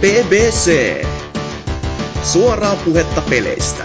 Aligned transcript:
BBC. 0.00 1.06
Suoraa 2.22 2.76
puhetta 2.84 3.22
peleistä. 3.30 3.84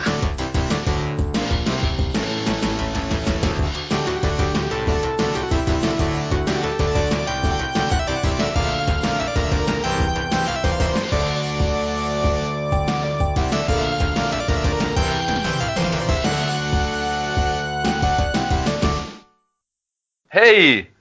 Hei! 20.34 20.92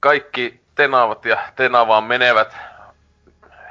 Kaikki 0.00 0.60
tenaavat 0.74 1.24
ja 1.24 1.38
tenavaan 1.56 2.04
menevät 2.04 2.56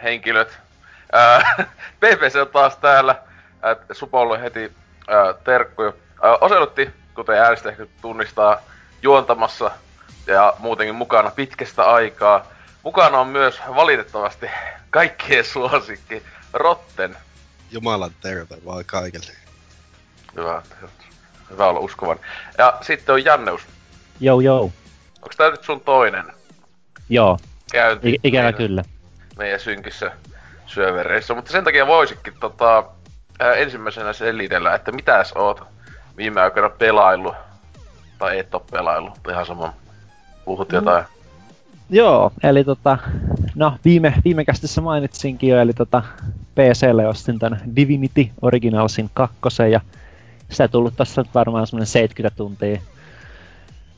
henkilöt. 0.03 0.64
Ää, 1.11 1.55
PPC 1.99 2.35
on 2.41 2.47
taas 2.47 2.77
täällä. 2.77 3.15
Ää, 3.61 3.75
Supolle 3.91 4.41
heti 4.41 4.71
ää, 5.07 5.33
terkkuja. 5.43 5.93
Ää, 6.21 6.37
kuten 7.15 7.37
äänestä 7.37 7.69
ehkä 7.69 7.85
tunnistaa, 8.01 8.61
juontamassa 9.01 9.71
ja 10.27 10.53
muutenkin 10.59 10.95
mukana 10.95 11.31
pitkästä 11.31 11.83
aikaa. 11.83 12.45
Mukana 12.83 13.19
on 13.19 13.27
myös 13.27 13.61
valitettavasti 13.75 14.49
kaikkien 14.89 15.45
suosikki 15.45 16.23
Rotten. 16.53 17.17
Jumalan 17.71 18.11
terve 18.21 18.57
vaan 18.65 18.85
kaikille. 18.85 19.31
Hyvä, 20.35 20.61
hyvä 21.49 21.67
olla 21.67 21.79
uskovan. 21.79 22.19
Ja 22.57 22.77
sitten 22.81 23.13
on 23.15 23.25
Janneus. 23.25 23.61
Jou 24.19 24.39
jou. 24.39 24.73
Onko 25.15 25.33
tää 25.37 25.49
nyt 25.49 25.63
sun 25.63 25.81
toinen 25.81 26.25
Joo, 27.09 27.37
käynti? 27.71 28.09
I- 28.09 28.19
ikävä 28.23 28.43
meidän- 28.43 28.57
kyllä. 28.57 28.83
meidän 29.37 29.59
synkissä 29.59 30.11
syövereissä. 30.65 31.33
Mutta 31.33 31.51
sen 31.51 31.63
takia 31.63 31.87
voisikin 31.87 32.33
tota, 32.39 32.83
ää, 33.39 33.53
ensimmäisenä 33.53 34.13
selitellä, 34.13 34.75
että 34.75 34.91
mitäs 34.91 35.33
oot 35.33 35.63
viime 36.17 36.41
aikoina 36.41 36.69
pelailu 36.69 37.35
tai 38.19 38.39
et 38.39 38.55
oo 38.55 38.65
pelailu, 38.71 39.09
ihan 39.29 39.45
sama. 39.45 39.73
Puhut 40.45 40.71
Mm. 40.71 40.75
jotain. 40.75 41.05
Joo, 41.89 42.31
eli 42.43 42.63
tota, 42.63 42.97
no 43.55 43.77
viime, 43.85 44.13
viime 44.25 44.45
kästissä 44.45 44.81
mainitsinkin 44.81 45.49
jo, 45.49 45.59
eli 45.59 45.73
tota 45.73 46.03
PClle 46.55 47.07
ostin 47.07 47.39
tän 47.39 47.61
Divinity 47.75 48.27
Originalsin 48.41 49.09
kakkosen 49.13 49.71
ja 49.71 49.81
sitä 50.49 50.67
tullut 50.67 50.93
tässä 50.97 51.21
nyt 51.21 51.33
varmaan 51.33 51.67
semmonen 51.67 51.87
70 51.87 52.37
tuntia 52.37 52.81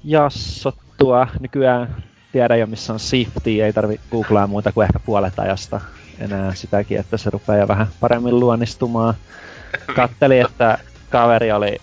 jassottua. 0.04 1.28
Nykyään 1.40 1.96
tiedä 2.32 2.56
jo 2.56 2.68
missä 2.68 2.94
on 2.94 3.00
Sifti, 3.00 3.62
ei 3.62 3.74
tarvi 3.74 4.00
googlaa 4.12 4.48
muuta 4.48 4.72
kuin 4.72 4.86
ehkä 4.86 5.00
puolet 5.00 5.40
ajasta 5.40 5.82
enää 6.20 6.56
sitäkin, 6.56 7.00
että 7.00 7.18
se 7.18 7.30
rupeaa 7.30 7.68
vähän 7.68 7.88
paremmin 8.00 8.40
luonnistumaan. 8.40 9.14
Kattelin, 9.96 10.46
että 10.46 10.78
kaveri 11.10 11.52
oli 11.52 11.78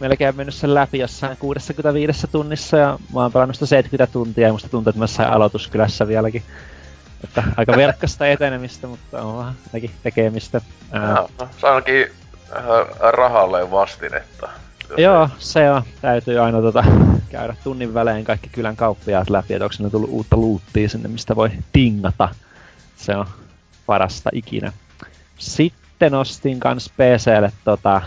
melkein 0.00 0.36
mennyt 0.36 0.54
sen 0.54 0.74
läpi 0.74 0.98
jossain 0.98 1.36
65 1.36 2.26
tunnissa 2.26 2.76
ja 2.76 2.98
mä 3.14 3.20
oon 3.20 3.32
pelannut 3.32 3.56
sitä 3.56 3.66
70 3.66 4.12
tuntia 4.12 4.46
ja 4.46 4.52
musta 4.52 4.68
tuntuu, 4.68 4.90
että 4.90 4.98
mä 4.98 5.06
sain 5.06 5.32
aloituskylässä 5.32 6.08
vieläkin. 6.08 6.42
Että 7.24 7.42
aika 7.56 7.76
verkkaista 7.76 8.26
etenemistä, 8.26 8.86
mutta 8.86 9.22
on 9.22 9.38
vähän 9.38 9.54
jotakin 9.66 9.90
tekemistä. 10.02 10.60
Ää, 10.92 11.14
no, 11.14 11.48
ainakin 11.62 12.10
rahalle 13.12 13.70
vastinetta. 13.70 14.48
Joo, 14.96 15.28
se 15.38 15.70
on. 15.70 15.82
Täytyy 16.00 16.38
aina 16.38 16.60
tota, 16.60 16.84
käydä 17.30 17.56
tunnin 17.64 17.94
välein 17.94 18.24
kaikki 18.24 18.48
kylän 18.48 18.76
kauppiaat 18.76 19.30
läpi, 19.30 19.54
että 19.54 19.64
onko 19.64 19.72
sinne 19.72 19.90
tullut 19.90 20.10
uutta 20.10 20.36
luuttia 20.36 20.88
sinne, 20.88 21.08
mistä 21.08 21.36
voi 21.36 21.50
tingata. 21.72 22.28
Se 22.96 23.16
on 23.16 23.26
parasta 23.86 24.30
ikinä. 24.32 24.72
Sitten 25.38 26.14
ostin 26.14 26.60
kans 26.60 26.90
PClle 26.90 27.52
tota, 27.64 28.02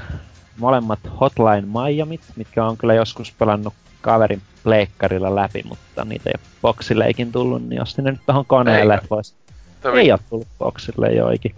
molemmat 0.60 1.00
Hotline 1.22 1.62
Miamit, 1.62 2.22
mitkä 2.36 2.66
on 2.66 2.78
kyllä 2.78 2.94
joskus 2.94 3.32
pelannut 3.32 3.74
kaverin 4.02 4.42
pleikkarilla 4.64 5.36
läpi, 5.36 5.64
mutta 5.70 6.06
niitä 6.06 6.30
ei 6.30 6.34
ole 6.38 6.50
boksileikin 6.62 7.32
tullut, 7.32 7.70
niin 7.70 7.82
ostin 7.82 8.06
ne 8.06 8.12
nyt 8.12 8.22
tohon 8.26 8.46
koneelle, 8.46 8.94
että 8.94 9.08
vois 9.10 9.36
Tomi, 9.82 10.00
ei 10.00 10.12
ole 10.12 10.20
tullut 10.30 10.48
boksille 10.60 11.08
joikin. 11.08 11.56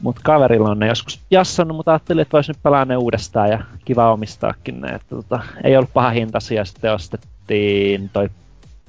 Mut 0.00 0.16
kaverilla 0.22 0.70
on 0.70 0.78
ne 0.78 0.86
joskus 0.86 1.20
jassannut, 1.30 1.76
mutta 1.76 1.90
ajattelin, 1.90 2.22
että 2.22 2.32
vois 2.32 2.48
nyt 2.48 2.62
pelaa 2.62 2.84
ne 2.84 2.96
uudestaan 2.96 3.50
ja 3.50 3.58
kiva 3.84 4.12
omistaakin 4.12 4.80
ne. 4.80 4.88
Että 4.88 5.16
tota, 5.16 5.40
ei 5.64 5.76
ollut 5.76 5.92
paha 5.92 6.10
hintaisia, 6.10 6.64
sitten 6.64 6.92
ostettiin 6.92 8.10
toi 8.12 8.28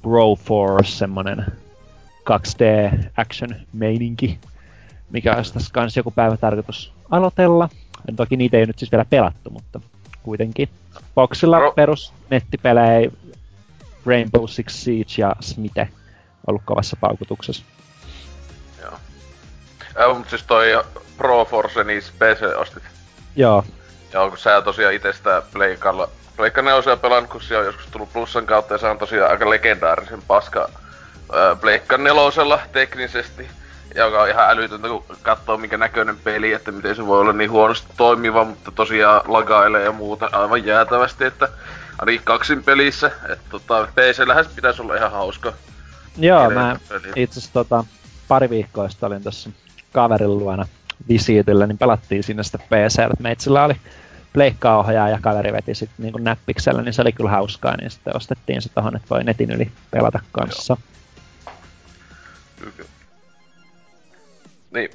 Broforce, 0.01 0.91
semmonen 0.91 1.45
2D 2.29 2.97
action 3.17 3.55
meininki, 3.73 4.39
mikä 5.09 5.35
olisi 5.35 5.53
tässä 5.53 5.73
kans 5.73 5.97
joku 5.97 6.11
päivä 6.11 6.37
tarkoitus 6.37 6.93
aloitella. 7.11 7.69
En 8.09 8.15
toki 8.15 8.37
niitä 8.37 8.57
ei 8.57 8.65
nyt 8.65 8.79
siis 8.79 8.91
vielä 8.91 9.05
pelattu, 9.09 9.49
mutta 9.49 9.79
kuitenkin. 10.23 10.69
Boxilla 11.15 11.59
Ro- 11.59 11.73
perus 11.75 12.13
nettipelejä, 12.29 13.11
Rainbow 14.05 14.45
Six 14.47 14.71
Siege 14.71 15.11
ja 15.17 15.35
Smite 15.39 15.89
ollut 16.47 16.61
kovassa 16.65 16.97
paukutuksessa. 17.01 17.63
Joo. 18.81 18.93
Äh, 20.01 20.17
mut 20.17 20.29
siis 20.29 20.43
toi 20.43 20.83
Pro 21.17 21.45
Force, 21.45 21.83
niin 21.83 22.01
PC 22.01 22.57
ostit. 22.57 22.83
Joo, 23.35 23.63
Ja 24.13 24.29
kun 24.29 24.37
sä 24.37 24.61
tosiaan 24.61 24.93
itse 24.93 25.13
sitä 25.13 25.41
Pleikalla, 25.53 26.09
Pleikka 26.37 26.61
nelosia 26.61 26.97
pelannut, 26.97 27.31
kun 27.31 27.41
se 27.41 27.57
on 27.57 27.65
joskus 27.65 27.85
tullut 27.85 28.13
plussan 28.13 28.45
kautta 28.45 28.73
ja 28.73 28.77
se 28.77 28.87
on 28.87 28.97
tosiaan 28.97 29.31
aika 29.31 29.49
legendaarisen 29.49 30.21
paska 30.27 30.69
Pleikka 31.61 31.97
nelosella 31.97 32.59
teknisesti. 32.71 33.47
Joka 33.95 34.21
on 34.21 34.29
ihan 34.29 34.49
älytöntä, 34.49 34.87
kun 34.87 35.05
katsoo 35.21 35.57
minkä 35.57 35.77
näköinen 35.77 36.17
peli, 36.23 36.53
että 36.53 36.71
miten 36.71 36.95
se 36.95 37.07
voi 37.07 37.19
olla 37.19 37.33
niin 37.33 37.51
huonosti 37.51 37.93
toimiva, 37.97 38.43
mutta 38.43 38.71
tosiaan 38.71 39.21
lagailee 39.27 39.83
ja 39.83 39.91
muuta 39.91 40.29
aivan 40.31 40.65
jäätävästi, 40.65 41.25
että 41.25 41.47
ainakin 41.99 42.21
kaksin 42.23 42.63
pelissä, 42.63 43.11
että 43.29 43.45
tota, 43.49 43.87
PCllähän 43.95 44.45
pitäisi 44.55 44.81
olla 44.81 44.95
ihan 44.95 45.11
hauska. 45.11 45.53
Joo, 46.17 46.49
mä 46.49 46.75
itse 47.15 47.39
asiassa 47.39 47.53
tota, 47.53 47.83
pari 48.27 48.49
viikkoa 48.49 48.89
sitten 48.89 49.07
olin 49.07 49.23
tuossa 49.23 49.49
kaverin 49.93 50.37
luona 50.37 50.67
visiitillä, 51.09 51.67
niin 51.67 51.77
pelattiin 51.77 52.23
sinne 52.23 52.43
sitä 52.43 52.57
PC, 52.57 52.99
että 52.99 53.23
meitsillä 53.23 53.63
oli 53.63 53.75
pleikkaohjaa 54.33 55.09
ja 55.09 55.19
kaveri 55.21 55.53
veti 55.53 55.75
sitten 55.75 56.03
niinku 56.03 56.17
näppiksellä, 56.17 56.81
niin 56.81 56.93
se 56.93 57.01
oli 57.01 57.11
kyllä 57.11 57.29
hauskaa, 57.29 57.77
niin 57.77 57.91
sitten 57.91 58.15
ostettiin 58.15 58.61
se 58.61 58.69
tohon, 58.69 58.95
että 58.95 59.07
voi 59.09 59.23
netin 59.23 59.51
yli 59.51 59.71
pelata 59.91 60.19
kanssa. 60.31 60.75
Kyllä. 60.75 60.91
Niin, 64.73 64.89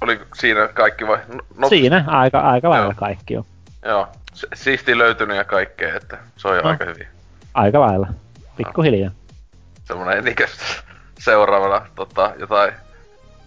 oli 0.00 0.20
siinä 0.34 0.68
kaikki 0.68 1.06
vai? 1.06 1.18
No, 1.28 1.40
no 1.56 1.68
Siinä 1.68 2.04
aika, 2.06 2.40
aika 2.40 2.70
lailla 2.70 2.86
Joo. 2.86 2.94
kaikki 2.96 3.36
on. 3.36 3.44
Joo, 3.84 4.08
si- 4.34 4.46
siisti 4.54 4.98
löytynyt 4.98 5.36
ja 5.36 5.44
kaikkea, 5.44 5.94
että 5.96 6.18
se 6.36 6.48
on 6.48 6.56
jo 6.56 6.62
No. 6.62 6.68
aika 6.68 6.84
hyvin. 6.84 7.06
Aika 7.54 7.80
lailla. 7.80 8.06
Pikkuhiljaa. 8.56 9.10
semmonen 9.84 10.24
niinkö 10.24 10.46
seuraavana 11.18 11.86
tota, 11.94 12.32
jotain 12.38 12.72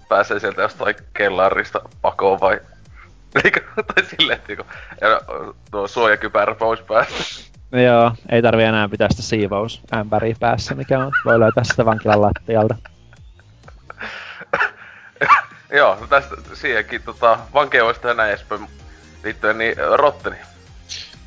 pääsee 0.09 0.39
sieltä 0.39 0.61
jostain 0.61 0.95
kellarista 1.13 1.81
pakoon 2.01 2.39
vai 2.39 2.59
tai 3.95 4.05
silleen, 4.05 4.39
että 4.49 4.53
ja 5.01 5.21
tuo 5.71 5.87
suojakypärä 5.87 6.55
pois 6.55 6.81
päästä. 6.81 7.13
No 7.71 7.79
joo, 7.81 8.11
ei 8.29 8.41
tarvi 8.41 8.63
enää 8.63 8.89
pitää 8.89 9.07
sitä 9.11 9.21
siivousämpäriä 9.21 10.35
päässä, 10.39 10.75
mikä 10.75 10.99
on. 10.99 11.11
Voi 11.25 11.39
löytää 11.39 11.63
sitä 11.63 11.85
vankilan 11.85 12.21
lattialta. 12.21 12.75
Joo, 15.73 15.97
no 16.01 16.07
tästä 16.07 16.35
siihenkin 16.53 17.03
tota, 17.03 17.39
vankeuesta 17.53 18.07
ja 18.07 18.13
näin 18.13 18.29
edespäin 18.29 18.67
liittyen, 19.23 19.57
niin 19.57 19.75
Rotteni. 19.95 20.35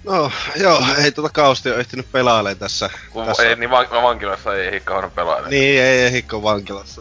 No, 0.05 0.33
joo, 0.57 0.83
ei 1.05 1.13
tota 1.13 1.29
kausti 1.33 1.71
ole 1.71 1.81
ehtinyt 1.81 2.13
pelailemaan 2.13 2.57
tässä. 2.59 2.91
Kun 3.11 3.27
tässä. 3.27 3.43
ei, 3.43 3.57
niin 3.57 3.71
van, 3.71 3.87
vankilassa 3.91 4.55
ei 4.55 4.67
ehdi 4.67 4.81
kauhean 4.81 5.11
pelailla. 5.11 5.49
Niin, 5.49 5.83
ei 5.83 6.03
ehikko 6.03 6.43
vankilassa. 6.43 7.01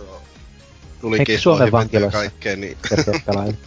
Tuli 1.01 1.17
Suomen 1.37 1.71
vankilassa? 1.71 2.17
kaikkea, 2.17 2.55
niin. 2.55 2.77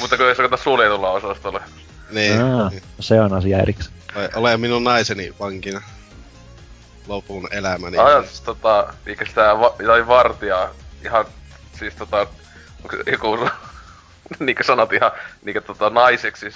Mutta 0.00 0.16
kun 0.16 0.26
ei 0.28 0.34
se 0.34 0.42
suljetulla 0.62 1.10
osastolla. 1.10 1.62
niin, 2.10 2.42
Aa, 2.42 2.68
niin. 2.68 2.82
no 2.82 3.02
se 3.02 3.20
on 3.20 3.32
asia 3.32 3.58
erikseen. 3.58 3.94
Ole- 4.16 4.30
Ole 4.34 4.56
minun 4.56 4.84
naiseni 4.84 5.34
vankina 5.40 5.82
lopun 7.06 7.48
elämäni. 7.50 7.98
Ajat 7.98 8.42
tota, 8.44 8.94
eikä 9.06 9.24
sitä 9.26 9.40
va, 9.60 9.74
vartijaa 10.06 10.68
ihan, 11.04 11.24
siis 11.78 11.94
tota, 11.94 12.26
joku, 13.12 13.38
niinkö 14.40 14.64
sanot 14.64 14.92
ihan, 14.92 15.12
niinkö 15.44 15.60
tota 15.60 15.90
naiseksi, 15.90 16.46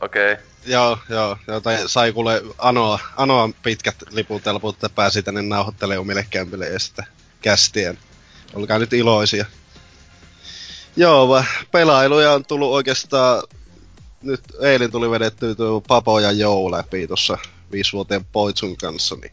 okei. 0.00 0.32
Okay. 0.32 0.44
Joo, 0.66 0.98
joo, 1.08 1.36
joo, 1.46 1.60
tai 1.60 1.78
sai 1.86 2.12
kuule 2.12 2.42
anoa, 2.58 2.98
anoa 3.16 3.50
pitkät 3.62 3.96
liputelput, 4.10 4.76
että 4.76 4.88
pääsi 4.88 5.22
tänne 5.22 5.42
nauhoittelemaan 5.42 6.00
omille 6.00 6.26
kämpille 6.30 6.68
ja 6.68 6.78
sitten 6.78 7.06
kästien. 7.42 7.98
Olkaa 8.54 8.78
nyt 8.78 8.92
iloisia. 8.92 9.46
Joo, 10.96 11.44
pelailuja 11.70 12.32
on 12.32 12.44
tullut 12.44 12.72
oikeastaan, 12.72 13.42
nyt 14.22 14.40
eilen 14.60 14.90
tuli 14.90 15.10
vedetty 15.10 15.54
tuo 15.54 15.80
Papo 15.80 16.20
ja 16.20 16.32
Jou 16.32 16.70
läpi 16.70 17.06
tuossa 17.06 17.38
viisivuotiaan 17.72 18.24
Poitsun 18.32 18.76
kanssa, 18.76 19.16
niin 19.16 19.32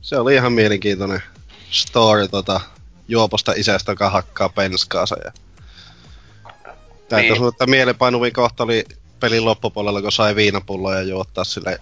se 0.00 0.18
oli 0.18 0.34
ihan 0.34 0.52
mielenkiintoinen 0.52 1.22
story 1.70 2.28
tota, 2.28 2.60
juoposta 3.08 3.52
isästä, 3.56 3.92
joka 3.92 4.10
hakkaa 4.10 4.48
penskaansa 4.48 5.16
ja 5.24 5.32
Täytyy 7.08 7.28
niin. 7.28 7.36
sanoa, 7.36 7.48
että 7.48 7.66
mielenpainuvin 7.66 8.32
kohta 8.32 8.64
oli 8.64 8.84
pelin 9.20 9.44
loppupuolella, 9.44 10.02
kun 10.02 10.12
sai 10.12 10.36
viinapulloja 10.36 11.02
juottaa 11.02 11.44
sille 11.44 11.80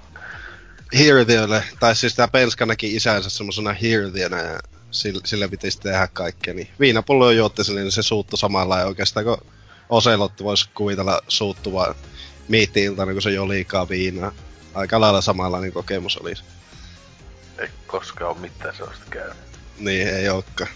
Hirviölle, 0.99 1.65
tai 1.81 1.97
siis 1.97 2.15
tämä 2.15 2.29
Penska 2.29 2.67
näki 2.67 2.97
isänsä 2.97 3.31
semmoisena 3.31 3.73
hirviönä 3.73 4.43
ja 4.43 4.61
sille, 4.91 5.21
sille 5.25 5.49
pitäisi 5.49 5.81
tehdä 5.81 6.09
kaikkea, 6.13 6.55
niin 6.55 6.69
viinapullo 6.81 7.31
juotti 7.31 7.65
sille, 7.65 7.81
niin 7.81 7.93
se 7.93 8.03
suuttu 8.03 8.37
samalla 8.37 8.79
ja 8.79 8.87
oikeastaan 8.87 9.27
kun 9.27 9.39
Oselotti 9.89 10.45
voisi 10.45 10.69
kuvitella 10.75 11.23
suuttuva 11.29 11.95
miittiiltana, 12.49 13.13
kun 13.13 13.23
se 13.23 13.31
jo 13.31 13.49
liikaa 13.49 13.89
viinaa. 13.89 14.33
Aika 14.75 15.01
lailla 15.01 15.21
samanlainen 15.21 15.73
kokemus 15.73 16.17
olisi. 16.17 16.45
Ei 17.59 17.69
koskaan 17.87 18.31
ole 18.31 18.41
mitään 18.41 18.77
sellaista 18.77 19.05
käynyt. 19.11 19.37
Niin, 19.79 20.09
ei 20.09 20.29
olekaan. 20.29 20.71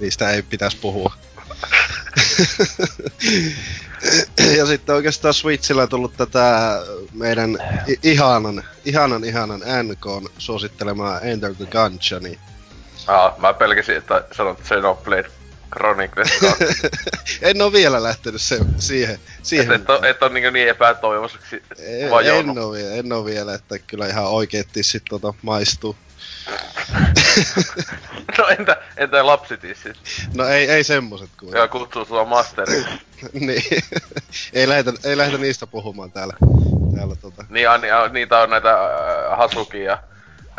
Niistä 0.00 0.30
ei 0.30 0.42
pitäisi 0.42 0.76
puhua. 0.76 1.14
Ja 4.58 4.66
sitten 4.66 4.94
oikeastaan 4.94 5.34
Switchillä 5.34 5.82
on 5.82 5.88
tullut 5.88 6.16
tätä 6.16 6.78
meidän 7.12 7.58
ihanan, 8.02 8.64
ihanan, 8.84 9.24
ihanan 9.24 9.60
NK 9.60 10.32
suosittelemaa 10.38 11.20
Enter 11.20 11.54
the 11.54 11.66
Gungeon. 11.66 12.36
Ah, 13.06 13.38
mä 13.38 13.54
pelkäsin, 13.54 13.96
että 13.96 14.24
sanot 14.32 14.60
Xenoblade 14.62 15.30
Chronicles. 15.72 16.30
en 17.42 17.62
oo 17.62 17.72
vielä 17.72 18.02
lähtenyt 18.02 18.42
se, 18.42 18.58
siihen. 18.78 19.18
siihen 19.42 19.72
et, 19.72 19.80
et, 19.80 19.90
on, 19.90 20.04
et 20.04 20.22
on 20.22 20.34
niin, 20.34 20.52
niin 20.52 20.68
epätoivoiseksi 20.68 21.62
en, 21.78 22.10
en, 22.26 22.58
oo 22.58 22.72
vielä, 22.72 22.94
en 22.94 23.12
oo 23.12 23.24
vielä, 23.24 23.54
että 23.54 23.78
kyllä 23.78 24.06
ihan 24.06 24.26
oikeetti 24.26 24.82
sit 24.82 25.02
tota 25.08 25.34
maistuu. 25.42 25.96
no 28.38 28.48
entä, 28.58 28.76
entä 28.96 29.26
lapsitissit? 29.26 29.96
No 30.34 30.44
ei, 30.44 30.70
ei 30.70 30.84
semmoset 30.84 31.30
kuin. 31.40 31.52
Joo, 31.56 31.68
kutsuu 31.68 32.04
sua 32.04 32.24
masteri. 32.24 32.72
niin. 33.32 33.62
ei, 34.52 34.68
lähdetä, 34.68 35.08
ei 35.08 35.16
lähdetä 35.16 35.38
niistä 35.38 35.66
puhumaan 35.66 36.12
täällä. 36.12 36.34
täällä 36.96 37.16
tota. 37.16 37.44
Niin, 37.48 37.70
a, 37.70 37.78
niitä 38.12 38.38
on 38.38 38.50
näitä 38.50 38.70
äh, 38.70 39.38
Hasuki 39.38 39.82
ja 39.82 40.02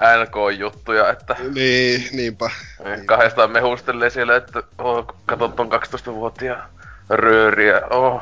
NK-juttuja, 0.02 1.10
että... 1.10 1.36
Niin, 1.54 2.08
niinpä. 2.12 2.50
Niin, 2.84 3.06
kahdestaan 3.06 3.52
mehustelee 3.52 4.10
siellä, 4.10 4.36
että 4.36 4.64
oh, 4.78 5.16
kato 5.26 5.48
ton 5.48 5.70
12-vuotiaan 5.72 6.70
rööriä, 7.10 7.82
oh. 7.90 8.22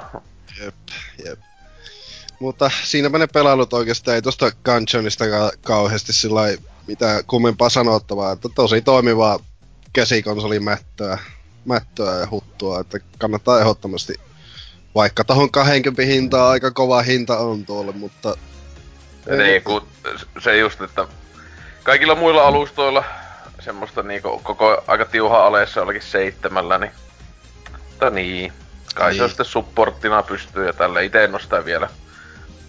Jep, 0.62 0.76
jep. 1.26 1.40
Mutta 2.40 2.72
siinäpä 2.84 3.18
ne 3.18 3.28
pelailut 3.28 3.74
oikeastaan 3.74 4.16
ei 4.16 4.22
tosta 4.22 4.52
Gungeonista 4.66 5.30
ka- 5.30 5.52
kauheasti 5.62 6.14
sillä 6.14 6.42
mitään 6.90 7.26
kummempaa 7.28 7.70
sanottavaa, 7.70 8.32
että 8.32 8.50
tosi 8.56 8.82
toimivaa 8.82 9.40
käsikonsolimättöä 9.94 11.18
mättöä 11.66 12.20
ja 12.20 12.28
huttua, 12.32 12.80
että 12.80 13.00
kannattaa 13.18 13.60
ehdottomasti 13.60 14.14
vaikka 14.96 15.24
tohon 15.24 15.52
20 15.52 16.02
hintaa 16.02 16.50
aika 16.50 16.72
kova 16.72 17.02
hinta 17.02 17.38
on 17.38 17.66
tuolle, 17.66 17.92
mutta... 17.92 18.38
Niin, 19.38 19.64
kun 19.64 19.88
se 20.40 20.58
just, 20.58 20.82
että 20.82 21.08
kaikilla 21.84 22.16
muilla 22.16 22.44
alustoilla 22.44 23.04
semmoista 23.60 24.04
niinku 24.04 24.40
koko 24.44 24.84
aika 24.88 25.06
tiuha 25.06 25.46
aleessa 25.46 25.80
jollakin 25.80 26.02
seitsemällä, 26.02 26.78
niin... 26.78 26.92
Mutta 27.90 28.10
niin. 28.10 28.54
Kai 28.96 29.12
niin. 29.12 29.22
se 29.22 29.28
sitten 29.28 29.46
supporttina 29.46 30.24
pystyy 30.24 30.66
ja 30.66 30.74
tälle 30.74 31.06
itse 31.06 31.24
en 31.24 31.34
oo 31.34 31.40
sitä 31.40 31.66
vielä, 31.66 31.90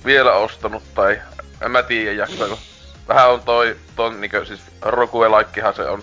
vielä 0.04 0.32
ostanut 0.32 0.94
tai 0.94 1.20
en 1.62 1.70
mä 1.70 1.82
tiedä 1.82 2.12
jaksaako. 2.12 2.58
Vähän 3.08 3.30
on 3.30 3.42
toi, 3.42 3.76
ton 3.96 4.20
niinku 4.20 4.36
siis 4.46 4.60
Rokuelaikkihan 4.82 5.74
se 5.74 5.82
on. 5.82 6.02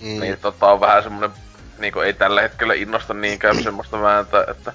Mm. 0.00 0.20
Niin 0.20 0.38
tota 0.38 0.66
on 0.66 0.80
vähän 0.80 1.02
semmonen 1.02 1.30
niinku 1.78 2.00
ei 2.00 2.12
tällä 2.12 2.42
hetkellä 2.42 2.74
innosta 2.74 3.14
niinkään 3.14 3.62
semmoista 3.64 4.00
vääntä, 4.00 4.44
että... 4.50 4.72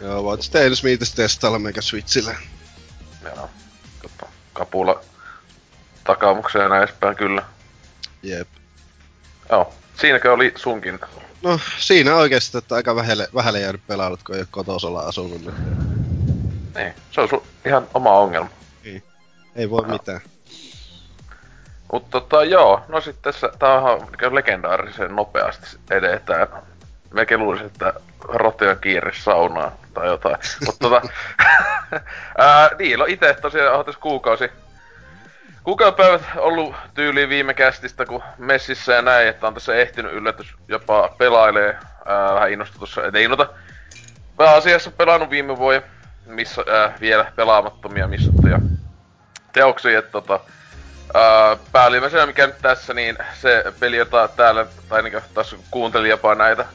Joo, 0.00 0.22
voit 0.22 0.42
sitten 0.42 0.62
edes 0.62 0.84
miitäs 0.84 1.14
testailla 1.14 1.58
meikä 1.58 1.82
Switchillä. 1.82 2.34
Joo, 3.24 3.50
tota, 4.02 4.26
kapula 4.52 5.00
takaumukseen 6.04 6.62
ja 6.62 6.68
näin 6.68 6.82
edespäin, 6.82 7.16
kyllä. 7.16 7.42
Jep. 8.22 8.48
Joo. 9.50 9.74
Siinäkö 10.00 10.32
oli 10.32 10.52
sunkin? 10.56 11.00
No, 11.42 11.60
siinä 11.78 12.14
oikeesti, 12.14 12.58
että 12.58 12.74
aika 12.74 12.96
vähälle, 12.96 13.28
vähälle 13.34 13.60
jäänyt 13.60 13.86
pelailut, 13.86 14.22
kun 14.22 14.34
ei 14.34 14.40
ole 14.40 14.48
kotosalla 14.50 15.00
asunut. 15.00 15.40
Niin. 15.40 15.54
niin. 16.74 16.94
se 17.10 17.20
on 17.20 17.28
sun 17.28 17.42
ihan 17.66 17.88
oma 17.94 18.10
ongelma. 18.10 18.50
Niin. 18.84 19.02
Ei 19.56 19.70
voi 19.70 19.84
Aha. 19.84 19.92
mitään. 19.92 20.20
Mutta 21.92 22.20
tota, 22.20 22.44
joo, 22.44 22.80
no 22.88 23.00
sitten 23.00 23.22
tässä, 23.32 23.50
tää 23.58 23.80
on 23.80 24.08
legendaarisen 24.30 25.16
nopeasti 25.16 25.78
edetään. 25.90 26.48
Mekin 27.14 27.38
luulisin, 27.38 27.66
että 27.66 27.92
rotia 28.20 28.76
kiire 28.76 29.12
saunaan 29.14 29.72
tai 29.94 30.06
jotain. 30.06 30.36
Mutta 30.66 30.88
tota, 30.88 31.08
ää, 32.38 32.70
niin, 32.78 32.98
no 32.98 33.04
itse 33.08 33.34
tosiaan 33.34 33.78
on 33.78 33.84
tässä 33.84 34.00
kuukausi 34.00 34.50
päivät 35.96 36.22
ollut 36.36 36.74
tyyliin 36.94 37.28
viime 37.28 37.54
kästistä, 37.54 38.06
kun 38.06 38.22
messissä 38.38 38.92
ja 38.92 39.02
näin, 39.02 39.28
että 39.28 39.46
on 39.46 39.54
tässä 39.54 39.74
ehtinyt 39.74 40.12
yllätys 40.12 40.54
jopa 40.68 41.14
pelailee 41.18 41.78
ää, 42.04 42.34
vähän 42.34 42.52
innostutussa, 42.52 43.02
ei 43.14 43.24
innota. 43.24 43.46
Pääasiassa 44.36 44.90
pelannut 44.90 45.30
viime 45.30 45.56
vuoden, 45.56 45.82
missä 46.26 46.64
ää, 46.72 46.92
vielä 47.00 47.32
pelaamattomia 47.36 48.08
missattuja 48.08 48.58
teoksia, 49.52 49.98
että 49.98 50.12
tota, 50.12 50.40
ää, 51.14 51.56
päällimmäisenä 51.72 52.26
mikä 52.26 52.46
nyt 52.46 52.58
tässä, 52.62 52.94
niin 52.94 53.18
se 53.40 53.64
peli, 53.80 53.96
jota 53.96 54.28
täällä, 54.28 54.66
tai 54.88 55.02
niin 55.02 55.22
tässä 55.34 55.56
kuuntelin 55.70 56.10
jopa 56.10 56.34
näitä 56.34 56.66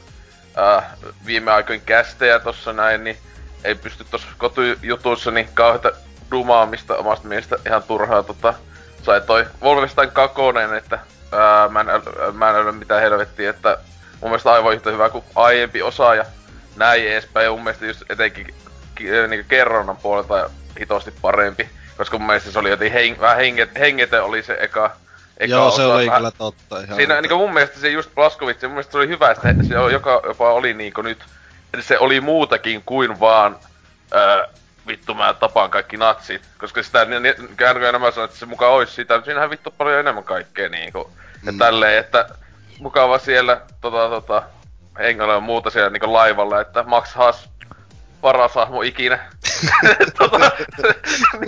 ää, 0.56 0.96
viime 1.26 1.52
aikoin 1.52 1.80
kästejä 1.80 2.38
tossa 2.38 2.72
näin, 2.72 3.04
niin 3.04 3.16
ei 3.64 3.74
pysty 3.74 4.04
tossa 4.10 4.28
kotijutuissa 4.38 5.30
niin 5.30 5.48
kauheita 5.54 5.92
dumaamista 6.30 6.96
omasta 6.96 7.28
mielestä 7.28 7.58
ihan 7.66 7.82
turhaa 7.82 8.22
tota, 8.22 8.54
sai 9.02 9.20
toi 9.20 9.46
Wolfenstein 9.62 10.10
2, 10.10 10.36
että 10.76 10.98
ää, 11.32 11.68
mä, 11.68 11.80
en, 11.80 11.86
mä 12.32 12.50
en 12.50 12.56
ole 12.56 12.72
mitään 12.72 13.02
helvettiä, 13.02 13.50
että 13.50 13.78
mun 14.20 14.30
mielestä 14.30 14.52
aivan 14.52 14.74
yhtä 14.74 14.90
hyvä 14.90 15.10
kuin 15.10 15.24
aiempi 15.34 15.82
osa 15.82 16.14
ja 16.14 16.24
näin 16.76 17.08
edespäin. 17.08 17.44
Ja 17.44 17.50
mun 17.50 17.64
mielestä 17.64 17.86
just 17.86 18.02
etenkin 18.10 18.54
niin 19.28 19.44
kerronnan 19.48 19.96
puolelta 19.96 20.50
hitosti 20.80 21.14
parempi. 21.22 21.68
Koska 21.98 22.18
mun 22.18 22.26
mielestä 22.26 22.50
se 22.50 22.58
oli 22.58 22.70
jotenkin 22.70 22.92
heng, 22.92 23.20
vähän 23.20 23.36
henget, 23.36 23.70
hengete 23.78 24.20
oli 24.20 24.42
se 24.42 24.56
eka, 24.60 24.96
eka 25.38 25.50
Joo, 25.50 25.66
osa, 25.66 25.76
se 25.76 25.86
oli 25.86 26.06
vähän, 26.06 26.18
kyllä 26.18 26.30
totta. 26.30 26.80
Ihan 26.80 26.96
siinä 26.96 27.20
niin 27.20 27.36
mun 27.36 27.54
mielestä 27.54 27.80
se 27.80 27.88
just 27.88 28.14
Blaskovits, 28.14 28.62
mun 28.62 28.70
mielestä 28.70 28.92
se 28.92 28.98
oli 28.98 29.08
hyvä, 29.08 29.30
että 29.30 29.64
se 29.68 29.74
joka 29.92 30.22
jopa 30.26 30.52
oli 30.52 30.74
niinku 30.74 31.02
nyt, 31.02 31.18
se 31.80 31.98
oli 31.98 32.20
muutakin 32.20 32.82
kuin 32.82 33.20
vaan 33.20 33.56
ää, 34.12 34.44
vittu 34.86 35.14
mä 35.14 35.34
tapaan 35.34 35.70
kaikki 35.70 35.96
natsit. 35.96 36.42
Koska 36.58 36.82
sitä 36.82 37.06
käännykö 37.56 37.88
enemmän 37.88 38.12
sanoa, 38.12 38.24
että 38.24 38.36
se 38.36 38.46
mukaan 38.46 38.72
olisi 38.72 38.92
sitä, 38.92 39.22
siinähän 39.24 39.50
vittu 39.50 39.70
paljon 39.70 40.00
enemmän 40.00 40.24
kaikkea 40.24 40.68
niinku. 40.68 41.10
Ja 41.46 41.52
mm. 41.52 41.58
tälleen, 41.58 41.98
että 41.98 42.28
mukava 42.78 43.18
siellä 43.18 43.60
tota 43.80 44.08
tota 44.08 44.42
hengellä 44.98 45.32
ja 45.32 45.40
muuta 45.40 45.70
siellä 45.70 45.90
niinku 45.90 46.12
laivalla, 46.12 46.60
että 46.60 46.82
Max 46.82 47.14
Haas 47.14 47.50
paras 48.20 48.54
hahmo 48.54 48.82
ikinä. 48.82 49.18
tota, 50.18 50.50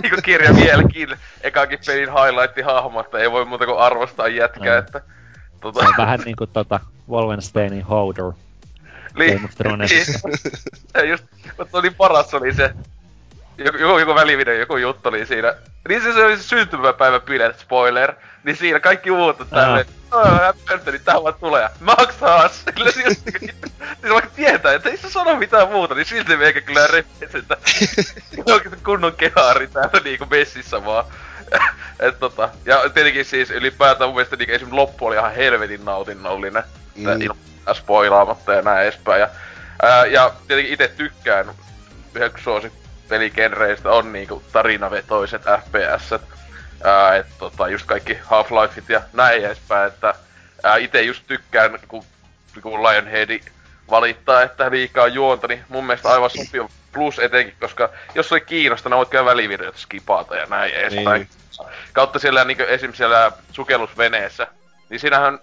niinku 0.01 0.17
kirja 0.23 0.55
vieläkin, 0.55 1.09
ekakin 1.41 1.79
pelin 1.85 2.09
highlight-hahmo, 2.09 2.99
että 2.99 3.17
ei 3.17 3.31
voi 3.31 3.45
muuta 3.45 3.65
kuin 3.65 3.79
arvostaa 3.79 4.27
jätkää, 4.27 4.81
mm. 4.81 4.85
että... 4.85 5.01
Tota... 5.61 5.79
Se 5.79 5.87
on 5.87 5.93
vähän 5.97 6.19
niinku 6.25 6.47
tota 6.47 6.79
Wolfensteinin 7.09 7.83
Hodor. 7.83 8.33
Li- 9.15 9.33
Game 9.33 9.45
of 9.45 9.55
Thronesista. 9.55 10.29
just, 11.09 11.25
mutta 11.57 11.77
oli 11.77 11.89
paras 11.89 12.33
oli 12.33 12.53
se, 12.53 12.73
joku, 13.57 13.77
joku, 13.77 13.97
joku 13.99 14.15
välivideo, 14.15 14.53
joku 14.53 14.77
juttu 14.77 15.09
oli 15.09 15.25
siinä. 15.25 15.53
Niin 15.89 16.01
se, 16.01 16.13
se 16.13 16.25
oli 16.25 16.37
se 16.37 16.43
syntymäpäiväbileet, 16.43 17.59
spoiler. 17.59 18.13
Niin 18.43 18.55
siinä 18.55 18.79
kaikki 18.79 19.11
muut 19.11 19.41
on 19.41 19.47
tälleen, 19.47 19.85
Pönttö, 20.67 20.91
niin 20.91 21.01
tähän 21.03 21.23
vaan 21.23 21.33
tulee. 21.33 21.69
Maksaa! 21.79 22.49
Kyllä 22.75 22.91
siis, 22.91 23.23
siis 23.39 23.55
vaikka 24.13 24.31
tietää, 24.35 24.73
että 24.73 24.89
ei 24.89 24.97
se 24.97 25.09
sano 25.09 25.35
mitään 25.35 25.69
muuta, 25.69 25.95
niin 25.95 26.05
silti 26.05 26.37
meikä 26.37 26.61
kyllä 26.61 26.87
repesi, 26.87 27.37
että 27.37 27.57
kunnon 28.85 29.15
kehaari 29.15 29.67
täällä 29.67 29.99
niinku 30.03 30.25
messissä 30.25 30.85
vaan. 30.85 31.05
Et 31.99 32.19
tota, 32.19 32.49
ja 32.65 32.89
tietenkin 32.89 33.25
siis 33.25 33.51
ylipäätään 33.51 34.07
mun 34.07 34.15
mielestä 34.15 34.35
niinku 34.35 34.53
esimerkiksi 34.53 34.75
loppu 34.75 35.05
oli 35.05 35.15
ihan 35.15 35.35
helvetin 35.35 35.85
nautinnollinen. 35.85 36.63
Mm. 36.95 37.21
Ilman 37.21 37.75
spoilaamatta 37.75 38.53
ja 38.53 38.61
näin 38.61 38.83
edespäin. 38.83 39.19
Ja, 39.19 39.29
ää, 39.81 40.05
ja 40.05 40.31
tietenkin 40.47 40.73
itse 40.73 40.87
tykkään 40.87 41.51
yhden 42.15 42.31
suosikki 42.43 42.81
peligenreistä 43.11 43.91
on 43.91 44.13
niinku 44.13 44.43
tarinavetoiset 44.51 45.41
FPS. 45.41 46.13
Ää, 46.83 47.15
et 47.15 47.27
tota, 47.37 47.67
just 47.67 47.85
kaikki 47.85 48.13
Half-Lifeit 48.13 48.89
ja 48.89 49.01
näin 49.13 49.45
edespäin, 49.45 49.87
että 49.87 50.15
ää, 50.63 50.77
ite 50.77 51.01
just 51.01 51.23
tykkään, 51.27 51.79
kun, 51.87 52.03
kun 52.61 52.83
Lionhead 52.83 53.39
valittaa, 53.89 54.41
että 54.41 54.71
liikaa 54.71 55.07
juonta, 55.07 55.47
niin 55.47 55.63
mun 55.69 55.85
mielestä 55.85 56.09
aivan 56.09 56.29
sopiva 56.29 56.69
plus 56.93 57.19
etenkin, 57.19 57.55
koska 57.59 57.89
jos 58.15 58.31
oli 58.31 58.41
kiinnostanut, 58.41 58.97
voit 58.97 59.09
käydä 59.09 59.25
välivideoita 59.25 59.79
skipata 59.79 60.35
ja 60.35 60.45
näin 60.45 60.73
edespäin. 60.73 61.21
Niin. 61.21 61.67
Kautta 61.93 62.19
siellä 62.19 62.43
niin 62.43 62.61
esimerkiksi 62.61 62.97
siellä 62.97 63.31
sukellusveneessä, 63.51 64.47
niin 64.89 64.99
siinähän 64.99 65.39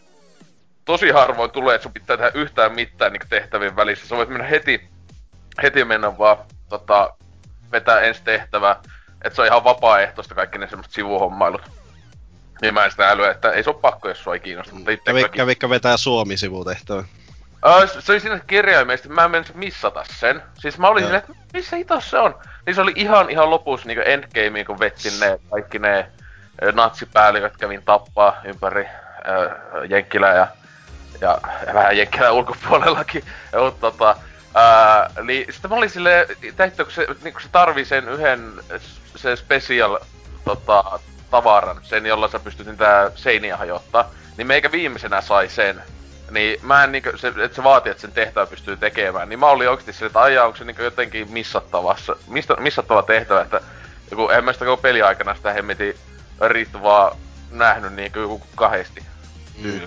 tosi 0.85 1.11
harvoin 1.11 1.51
tulee, 1.51 1.75
että 1.75 1.83
sun 1.83 1.93
pitää 1.93 2.17
tehdä 2.17 2.31
yhtään 2.35 2.73
mitään 2.73 3.13
niin 3.13 3.29
tehtävien 3.29 3.77
välissä. 3.77 4.09
Sä 4.09 4.17
voit 4.17 4.29
mennä 4.29 4.47
heti, 4.47 4.89
heti 5.63 5.85
mennä 5.85 6.19
vaan 6.19 6.39
tota, 6.69 7.15
vetää 7.73 8.01
ensi 8.01 8.23
tehtävää. 8.25 8.77
Että 9.25 9.37
se 9.37 9.43
on 9.43 9.47
ihan 9.47 9.65
vapaaehtoista 9.65 10.35
kaikki 10.35 10.59
ne 10.59 10.69
semmoset 10.69 10.93
sivuhommailut. 10.93 11.63
Niin 12.63 12.75
mä 12.75 12.85
en 12.85 12.91
sitä 12.91 13.11
älyä, 13.11 13.31
että 13.31 13.51
ei 13.51 13.65
se 13.65 13.71
ole 13.71 13.79
pakko, 13.81 14.09
jos 14.09 14.23
sua 14.23 14.35
ei 14.35 14.41
kiinnosta. 14.41 14.75
Mutta 14.75 14.91
itse 14.91 15.05
Kävi, 15.05 15.25
kävikö 15.29 15.69
vetää 15.69 15.97
Suomi-sivutehtävä? 15.97 17.05
Uh, 17.67 18.01
se 18.01 18.13
oli 18.13 18.21
siinä 18.21 18.41
kirjaimellisesti, 18.47 19.09
mä 19.09 19.25
en 19.25 19.31
mennyt 19.31 19.55
missata 19.55 20.05
sen. 20.11 20.43
Siis 20.59 20.79
mä 20.79 20.89
olin 20.89 21.05
silleen, 21.05 21.23
että 21.23 21.43
missä 21.53 21.77
hitos 21.77 22.11
se 22.11 22.19
on? 22.19 22.35
Niin 22.67 22.75
se 22.75 22.81
oli 22.81 22.93
ihan 22.95 23.31
ihan 23.31 23.51
lopussa 23.51 23.87
niinku 23.87 24.03
endgameen, 24.07 24.67
kun 24.67 24.79
vettin 24.79 25.21
ne 25.21 25.41
kaikki 25.51 25.79
ne 25.79 26.11
natsipäälliköt 26.73 27.57
kävin 27.57 27.83
tappaa 27.85 28.41
ympäri 28.45 28.87
äh, 28.87 29.91
Jenkkilää 29.91 30.35
ja, 30.35 30.47
ja, 31.21 31.39
ja 31.67 31.75
vähän 31.75 31.97
Jenkkilän 31.97 32.35
ulkopuolellakin. 32.35 33.25
Ja, 33.53 33.59
mutta 33.61 33.81
tota, 33.81 34.17
äh, 34.57 35.25
niin 35.25 35.52
sitten 35.52 35.71
mä 35.71 35.76
olin 35.76 35.90
silleen, 35.90 36.26
että 36.59 36.85
kun 36.85 36.93
se, 36.93 37.07
niin 37.23 37.33
kun 37.33 37.43
se 37.43 37.49
tarvii 37.52 37.85
sen 37.85 38.09
yhden 38.09 38.52
se 39.17 39.37
special 39.37 39.99
tota, 40.45 40.99
tavaran, 41.31 41.81
sen 41.83 42.07
jolla 42.07 42.28
sä 42.28 42.38
pystyt 42.38 42.67
niitä 42.67 43.12
seiniä 43.14 43.57
hajottaa, 43.57 44.11
niin 44.37 44.47
meikä 44.47 44.73
viimeisenä 44.73 45.21
sai 45.21 45.49
sen. 45.49 45.83
Niin 46.31 46.61
mä 46.62 46.85
en 46.85 46.93
niinku, 46.93 47.11
se, 47.17 47.28
että 47.28 47.57
se 47.57 47.64
vaatii, 47.64 47.90
että 47.90 48.00
sen 48.00 48.12
tehtävä 48.12 48.47
pystyy 48.47 48.76
tekemään. 48.76 49.28
Niin 49.28 49.38
mä 49.38 49.47
olin 49.47 49.69
oikeesti 49.69 49.93
sille, 49.93 50.07
että 50.07 50.21
aijaa, 50.21 50.47
onko 50.47 50.59
se 50.59 50.64
niinku 50.64 50.83
jotenkin 50.83 51.33
missattavassa, 51.33 52.17
mistä, 52.26 52.57
missattava 52.57 53.02
tehtävä, 53.02 53.40
että 53.40 53.61
joku, 54.11 54.28
en 54.28 54.45
mä 54.45 54.52
sitä 54.52 54.64
koko 54.64 54.83
peliaikana 54.83 55.35
sitä 55.35 55.52
hemmetin 55.52 55.97
riittävää 56.49 57.11
nähnyt 57.50 57.93
niinku 57.93 58.19
joku 58.19 58.43
kahdesti. 58.55 59.02
Mm. 59.59 59.81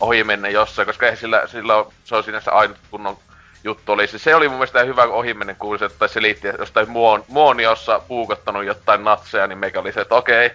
Ohi 0.00 0.24
menne 0.24 0.50
jossain, 0.50 0.86
koska 0.86 1.06
ei 1.06 1.16
sillä, 1.16 1.42
sillä 1.46 1.84
se 2.04 2.16
on 2.16 2.24
sinänsä 2.24 2.52
ainut 2.52 2.76
kunnon 2.90 3.18
juttu 3.64 3.92
oli. 3.92 4.06
Se, 4.06 4.34
oli 4.34 4.48
mun 4.48 4.58
mielestä 4.58 4.84
hyvä 4.84 5.02
ohimennen 5.02 5.56
kuulisi, 5.56 5.84
että 5.84 6.08
se 6.08 6.22
liitti 6.22 6.48
jostain 6.58 6.90
muon, 6.90 7.24
muoniossa 7.28 8.00
puukottanut 8.08 8.64
jotain 8.64 9.04
natseja, 9.04 9.46
niin 9.46 9.58
meikä 9.58 9.80
oli 9.80 9.92
se, 9.92 10.00
että 10.00 10.14
okei. 10.14 10.50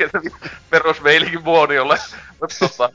Perus 0.70 1.00
meilikin 1.00 1.42
muoniolle. 1.44 1.98
Mutta 2.40 2.56
tota, 2.58 2.90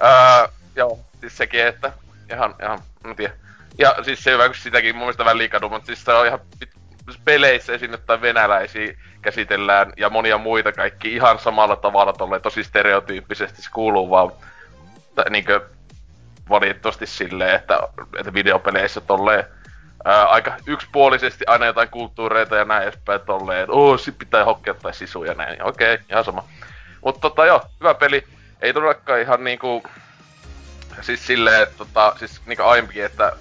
ää, 0.00 0.48
joo, 0.76 0.98
siis 1.20 1.36
sekin, 1.36 1.66
että 1.66 1.92
ihan, 2.32 2.54
ihan, 2.62 2.78
en 3.04 3.16
tiedä. 3.16 3.34
Ja 3.78 3.96
siis 4.02 4.24
se 4.24 4.30
hyvä, 4.30 4.46
kun 4.46 4.54
sitäkin 4.54 4.94
mun 4.94 5.02
mielestä 5.02 5.24
vähän 5.24 5.38
liikadu, 5.38 5.68
mutta 5.68 5.86
siis 5.86 6.04
se 6.04 6.12
on 6.12 6.26
ihan 6.26 6.40
peleissä 7.24 7.72
esim. 7.72 7.90
jotain 7.90 8.20
venäläisiä 8.20 8.94
käsitellään 9.22 9.92
ja 9.96 10.10
monia 10.10 10.38
muita 10.38 10.72
kaikki 10.72 11.14
ihan 11.14 11.38
samalla 11.38 11.76
tavalla 11.76 12.12
tolleen 12.12 12.42
tosi 12.42 12.64
stereotyyppisesti 12.64 13.62
se 13.62 13.70
kuuluu 13.70 14.10
vaan 14.10 14.32
niinkö 15.30 15.60
valitettavasti 16.48 17.06
silleen, 17.06 17.54
että, 17.54 17.80
että 18.18 18.34
videopeleissä 18.34 19.00
tolleen 19.00 19.44
ää, 20.04 20.26
aika 20.26 20.56
yksipuolisesti 20.66 21.44
aina 21.46 21.66
jotain 21.66 21.88
kulttuureita 21.88 22.56
ja 22.56 22.64
näin 22.64 22.82
edespäin 22.82 23.20
tolleen, 23.20 23.60
että 23.60 23.72
ooo, 23.72 23.98
sit 23.98 24.18
pitää 24.18 24.44
hokkea 24.44 24.74
tai 24.74 24.94
sisuja 24.94 25.30
ja 25.32 25.36
näin. 25.36 25.62
Okei, 25.62 25.94
okay, 25.94 26.06
ihan 26.10 26.24
sama. 26.24 26.48
Mutta 27.04 27.20
tota 27.20 27.46
joo, 27.46 27.62
hyvä 27.80 27.94
peli. 27.94 28.26
Ei 28.62 28.72
todellakaan 28.72 29.20
ihan 29.20 29.44
niinku... 29.44 29.82
Siis 31.00 31.26
silleen, 31.26 31.62
että 31.62 31.78
tota, 31.78 32.14
siis 32.18 32.40
niinku 32.46 32.62
aiempikin, 32.62 33.04
että 33.04 33.32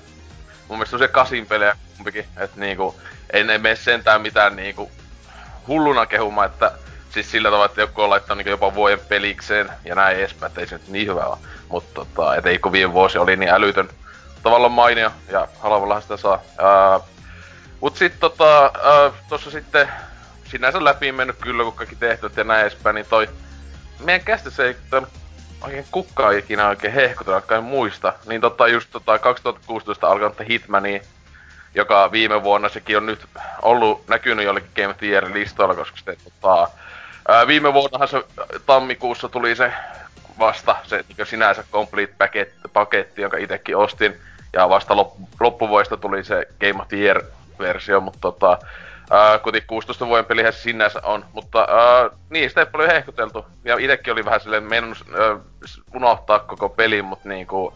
mun 0.67 0.77
mielestä 0.77 0.97
se 0.97 1.07
kasin 1.07 1.45
pelejä 1.45 1.75
kumpikin, 1.97 2.25
että 2.37 2.59
niinku, 2.59 3.01
ei 3.33 3.43
ne 3.43 3.57
mene 3.57 3.75
sentään 3.75 4.21
mitään 4.21 4.55
niinku 4.55 4.91
hulluna 5.67 6.05
kehumaan, 6.05 6.49
että 6.49 6.71
siis 7.13 7.31
sillä 7.31 7.47
tavalla, 7.47 7.65
että 7.65 7.81
joku 7.81 8.01
on 8.01 8.09
laittanut 8.09 8.37
niinku 8.37 8.49
jopa 8.49 8.75
vuoden 8.75 8.99
pelikseen 8.99 9.69
ja 9.85 9.95
näin 9.95 10.17
edespäin, 10.17 10.49
että 10.49 10.61
ei 10.61 10.67
se 10.67 10.75
nyt 10.75 10.87
niin 10.87 11.07
hyvä 11.07 11.25
ole. 11.25 11.37
Mutta 11.69 11.93
tota, 11.93 12.35
et 12.35 12.45
ei 12.45 12.59
kun 12.59 12.71
viime 12.71 12.93
vuosi 12.93 13.17
oli 13.17 13.35
niin 13.35 13.49
älytön 13.49 13.89
tavallaan 14.43 14.71
mainio 14.71 15.11
ja 15.29 15.47
halvallahan 15.59 16.01
sitä 16.01 16.17
saa. 16.17 16.41
Ää, 16.57 16.99
mut 17.81 17.97
tota, 18.19 18.61
ää, 18.63 19.11
tossa 19.29 19.51
sitten 19.51 19.87
sinänsä 20.45 20.83
läpi 20.83 21.11
mennyt 21.11 21.37
kyllä, 21.41 21.63
kun 21.63 21.73
kaikki 21.73 21.95
tehtyt 21.95 22.37
ja 22.37 22.43
näin 22.43 22.61
edespäin, 22.61 22.95
niin 22.95 23.05
toi 23.09 23.29
meidän 23.99 24.25
kästä 24.25 24.63
ei 24.63 24.75
ton 24.89 25.07
oikein 25.61 25.85
kukaan 25.91 26.37
ikinä 26.37 26.67
oikein 26.67 26.93
hehkutella, 26.93 27.61
muista. 27.61 28.13
Niin 28.25 28.41
tota 28.41 28.67
just 28.67 28.89
tota 28.91 29.19
2016 29.19 30.07
alkanut 30.07 30.37
Hitmania, 30.49 30.99
joka 31.75 32.11
viime 32.11 32.43
vuonna 32.43 32.69
sekin 32.69 32.97
on 32.97 33.05
nyt 33.05 33.25
ollut 33.61 34.07
näkynyt 34.07 34.45
jollekin 34.45 34.71
Game 34.75 34.87
of 34.87 34.97
the 34.97 35.07
Year 35.07 35.33
listoilla, 35.33 35.75
koska 35.75 35.97
sitten 35.97 36.17
tota, 36.23 36.67
ää, 37.27 37.47
viime 37.47 37.73
vuonnahan 37.73 38.07
se 38.07 38.23
tammikuussa 38.65 39.29
tuli 39.29 39.55
se 39.55 39.73
vasta 40.39 40.75
se 40.83 41.05
niin 41.17 41.27
sinänsä 41.27 41.63
complete 41.71 42.13
paketti, 42.17 42.69
paketti 42.73 43.21
jonka 43.21 43.37
itekin 43.37 43.77
ostin. 43.77 44.19
Ja 44.53 44.69
vasta 44.69 44.95
loppuvuodesta 45.39 45.97
tuli 45.97 46.23
se 46.23 46.47
Game 46.59 46.81
of 46.81 46.87
the 46.87 46.97
Year-versio, 46.97 47.99
mutta 47.99 48.19
tota, 48.21 48.57
ää, 49.11 49.39
kuitenkin 49.39 49.67
16 49.67 50.07
vuoden 50.07 50.25
pelihän 50.25 50.53
sinänsä 50.53 51.01
on. 51.03 51.25
Mutta 51.33 51.59
ää, 51.59 52.09
niin, 52.29 52.49
sitä 52.49 52.61
ei 52.61 52.67
paljon 52.71 52.91
hehkuteltu. 52.91 53.45
Ja 53.65 53.77
itekin 53.77 54.13
oli 54.13 54.25
vähän 54.25 54.39
silleen 54.39 54.63
mennyt 54.63 54.97
unohtaa 55.95 56.39
koko 56.39 56.69
pelin, 56.69 57.05
mutta 57.05 57.29
niinku... 57.29 57.73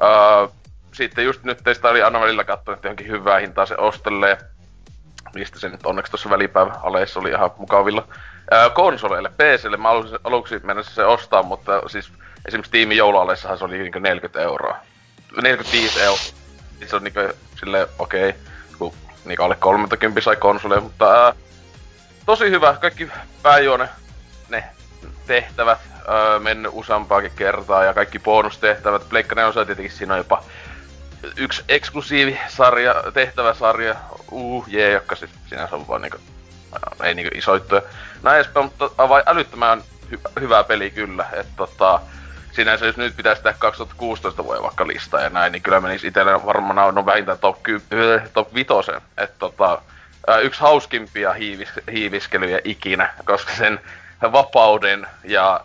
Ää, 0.00 0.48
sitten 0.92 1.24
just 1.24 1.44
nyt 1.44 1.58
teistä 1.64 1.88
oli 1.88 2.02
aina 2.02 2.20
välillä 2.20 2.44
katsonut, 2.44 2.78
että 2.78 2.88
johonkin 2.88 3.08
hyvää 3.08 3.38
hintaa 3.38 3.66
se 3.66 3.76
ostelee. 3.76 4.38
Mistä 5.36 5.58
se 5.58 5.68
nyt 5.68 5.86
onneksi 5.86 6.10
tuossa 6.10 6.30
välipäivä 6.30 6.74
aleissa 6.82 7.20
oli 7.20 7.30
ihan 7.30 7.50
mukavilla 7.58 8.08
ää, 8.50 8.70
konsoleille, 8.70 9.28
PClle. 9.28 9.76
Mä 9.76 9.88
aluksi, 9.88 10.14
aluksi 10.24 10.60
mennä 10.62 10.82
se 10.82 11.04
ostaa, 11.04 11.42
mutta 11.42 11.88
siis 11.88 12.12
esimerkiksi 12.46 12.72
tiimi 12.72 12.96
joulualeissahan 12.96 13.58
se 13.58 13.64
oli 13.64 13.78
niinku 13.78 13.98
40 13.98 14.40
euroa. 14.40 14.76
45 15.42 16.00
euroa. 16.00 16.18
Se 16.86 16.96
on 16.96 17.04
niinku 17.04 17.20
sille 17.60 17.88
okei, 17.98 18.28
okay, 18.28 18.40
kun 18.78 18.92
niinku 19.24 19.42
alle 19.42 19.56
30 19.56 20.20
sai 20.20 20.36
konsoleja, 20.36 20.80
mutta 20.80 21.24
ää, 21.24 21.32
tosi 22.26 22.50
hyvä. 22.50 22.76
Kaikki 22.80 23.10
pääjuone, 23.42 23.88
ne 24.48 24.64
tehtävät 25.26 25.78
ää, 26.08 26.38
mennyt 26.38 26.72
useampaakin 26.74 27.32
kertaa 27.36 27.84
ja 27.84 27.94
kaikki 27.94 28.18
bonustehtävät. 28.18 29.08
Pleikkane 29.08 29.44
on 29.44 29.52
tietenkin 29.52 29.90
siinä 29.90 30.14
on 30.14 30.18
jopa 30.18 30.42
yksi 31.36 31.64
eksklusiivisarja, 31.68 32.94
tehtäväsarja, 33.14 33.96
uh, 34.30 34.64
jee, 34.68 34.92
joka 34.92 35.16
siis 35.16 35.30
sinänsä 35.48 35.76
on 35.76 35.88
vaan 35.88 36.02
niinku, 36.02 36.18
ei 37.02 37.14
niinku 37.14 37.38
iso 37.38 37.54
juttu 37.54 37.74
näin 38.22 38.36
edespäin, 38.36 38.66
mutta 38.66 38.90
aivan 38.98 39.22
älyttömän 39.26 39.82
hy- 40.12 40.40
hyvä 40.40 40.64
peli 40.64 40.90
kyllä. 40.90 41.26
Että 41.32 41.52
tota, 41.56 42.00
sinänsä 42.52 42.86
jos 42.86 42.96
nyt 42.96 43.16
pitäisi 43.16 43.42
tehdä 43.42 43.56
2016 43.58 44.44
vuoden 44.44 44.62
vaikka 44.62 44.86
listaa 44.86 45.20
ja 45.20 45.30
näin, 45.30 45.52
niin 45.52 45.62
kyllä 45.62 45.80
menisi 45.80 46.06
itselle 46.06 46.46
varmaan 46.46 46.94
no 46.94 47.06
vähintään 47.06 47.38
top, 47.38 47.62
ky- 47.62 47.82
top 48.32 48.54
5. 48.54 48.68
Että 49.16 49.38
tota, 49.38 49.82
yksi 50.42 50.60
hauskimpia 50.60 51.32
hiivis- 51.32 51.92
hiiviskelyjä 51.92 52.60
ikinä, 52.64 53.14
koska 53.24 53.52
sen 53.52 53.80
vapauden 54.32 55.06
ja 55.24 55.60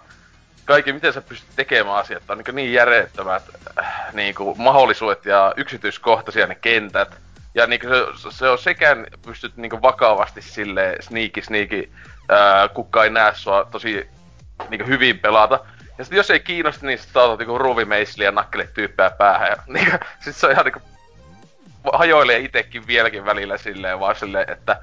kaikki, 0.72 0.94
miten 0.94 1.14
sä 1.14 1.22
pystyt 1.22 1.50
tekemään 1.56 1.96
asiat, 1.96 2.30
on 2.30 2.38
niin, 2.38 2.56
niin 2.56 2.74
järjettömät 2.74 3.44
äh, 3.80 4.14
niin 4.14 4.36
kuin, 4.36 4.62
mahdollisuudet 4.62 5.26
ja 5.26 5.54
yksityiskohtaisia 5.58 6.48
ne 6.48 6.56
kentät. 6.56 7.18
Ja 7.56 7.68
niin 7.68 7.82
se, 8.16 8.32
se 8.32 8.50
on 8.50 8.58
sekä 8.58 8.96
pystyt 9.26 9.58
niin 9.58 9.82
vakavasti 9.82 10.42
sille 10.42 10.96
sneaky 11.00 11.42
sneaky 11.42 11.92
ää, 12.30 12.68
kukaan 12.68 13.06
ei 13.06 13.12
näe 13.12 13.36
sua 13.36 13.68
tosi 13.72 14.10
niinku 14.70 14.88
hyvin 14.88 15.20
pelata. 15.20 15.60
Ja 15.98 16.04
sit 16.04 16.14
jos 16.14 16.30
ei 16.30 16.40
kiinnosta, 16.40 16.86
niin 16.86 17.00
sit 17.00 17.18
otat 17.18 17.40
niinku 17.40 17.58
ruuvimeisliä 17.58 18.28
ja 18.28 18.32
nakkele 18.32 18.70
tyyppää 18.74 19.10
päähän. 19.10 19.50
Ja, 19.50 19.58
niinku, 19.74 19.98
sit 20.20 20.36
se 20.36 20.46
on 20.46 20.52
ihan 20.52 20.66
niinku 20.66 20.82
hajoilee 21.94 22.40
itekin 22.40 22.88
vieläkin 22.88 23.26
välillä 23.26 23.58
silleen 23.58 24.00
vaan 24.00 24.16
silleen, 24.16 24.50
että 24.52 24.82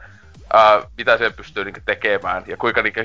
ää, 0.52 0.82
mitä 0.96 1.18
se 1.18 1.30
pystyy 1.30 1.64
niinku 1.64 1.80
tekemään 1.84 2.44
ja 2.46 2.56
kuinka 2.56 2.82
niinku 2.82 3.00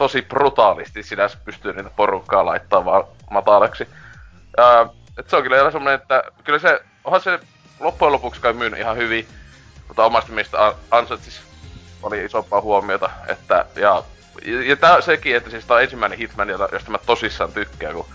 tosi 0.00 0.22
brutaalisti 0.22 1.02
sinä 1.02 1.28
pystyy 1.44 1.72
niitä 1.72 1.90
porukkaa 1.96 2.46
laittaa 2.46 2.84
vaan 2.84 3.04
matalaksi. 3.30 3.88
Ää, 4.56 4.86
et 5.18 5.30
se 5.30 5.36
on 5.36 5.42
kyllä 5.42 5.70
semmonen, 5.70 6.00
että 6.00 6.22
kyllä 6.44 6.58
se, 6.58 6.80
onhan 7.04 7.20
se 7.20 7.40
loppujen 7.80 8.12
lopuksi 8.12 8.40
kai 8.40 8.52
myynyt 8.52 8.80
ihan 8.80 8.96
hyvin, 8.96 9.28
mutta 9.88 10.04
omasta 10.04 10.32
mielestä 10.32 10.74
ansaitsis 10.90 11.42
oli 12.02 12.24
isompaa 12.24 12.60
huomiota, 12.60 13.10
että 13.28 13.66
ja, 13.76 14.02
ja 14.66 14.76
tää, 14.76 15.00
sekin, 15.00 15.36
että 15.36 15.50
siis 15.50 15.64
tää 15.64 15.74
on 15.74 15.82
ensimmäinen 15.82 16.18
Hitman, 16.18 16.48
josta 16.48 16.90
mä 16.90 16.98
tosissaan 16.98 17.52
tykkään, 17.52 17.94
kun 17.94 18.06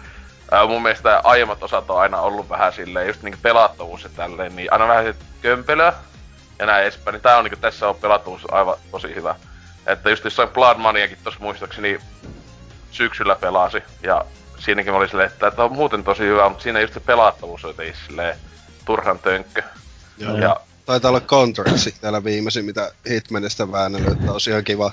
ää, 0.52 0.68
mun 0.68 0.82
mielestä 0.82 1.22
aiemmat 1.24 1.64
osat 1.64 1.90
on 1.90 2.00
aina 2.00 2.22
ollut 2.22 2.50
vähän 2.50 2.74
silleen, 2.74 3.08
just 3.08 3.22
niinku 3.22 3.40
pelattavuus 3.42 4.04
ja 4.04 4.10
tälleen, 4.16 4.56
niin 4.56 4.74
aina 4.74 4.88
vähän 4.88 5.14
kömpelöä 5.42 5.94
ja 6.60 6.66
näin 6.66 6.84
edespäin, 6.84 7.14
niin 7.14 7.22
tää 7.22 7.38
on 7.38 7.44
niinku, 7.44 7.60
tässä 7.60 7.90
on 7.90 7.96
pelattavuus 7.96 8.54
aivan 8.54 8.78
tosi 8.92 9.16
hyvä. 9.16 9.36
Että 9.88 10.10
just 10.10 10.24
jossain 10.24 10.50
Blood 10.50 10.78
Maniakin 10.78 11.18
tossa 11.24 11.40
muistaakseni 11.40 12.00
syksyllä 12.92 13.36
pelasi, 13.36 13.84
ja 14.04 14.26
siinäkin 14.60 14.94
oli 14.94 15.08
silleen, 15.08 15.32
että 15.32 15.52
tämä 15.52 15.64
on 15.64 15.74
muuten 15.74 16.04
tosi 16.04 16.24
hyvä, 16.24 16.50
mutta 16.50 16.64
siinä 16.64 16.82
just 16.82 16.94
se 16.94 17.00
pelattavuus 17.00 17.66
oli 17.66 17.94
silleen 18.08 18.38
turhan 18.86 19.20
tönkkö. 19.20 19.64
Joo. 20.18 20.38
Ja 20.38 20.60
Taitaa 20.86 21.10
olla 21.10 21.22
Contractsi 21.22 21.96
täällä 22.02 22.24
viimeisin, 22.24 22.66
mitä 22.66 22.92
Hitmanista 23.10 23.72
väännellyt, 23.72 24.12
että 24.12 24.32
olisi 24.32 24.50
ihan 24.50 24.64
kiva, 24.64 24.92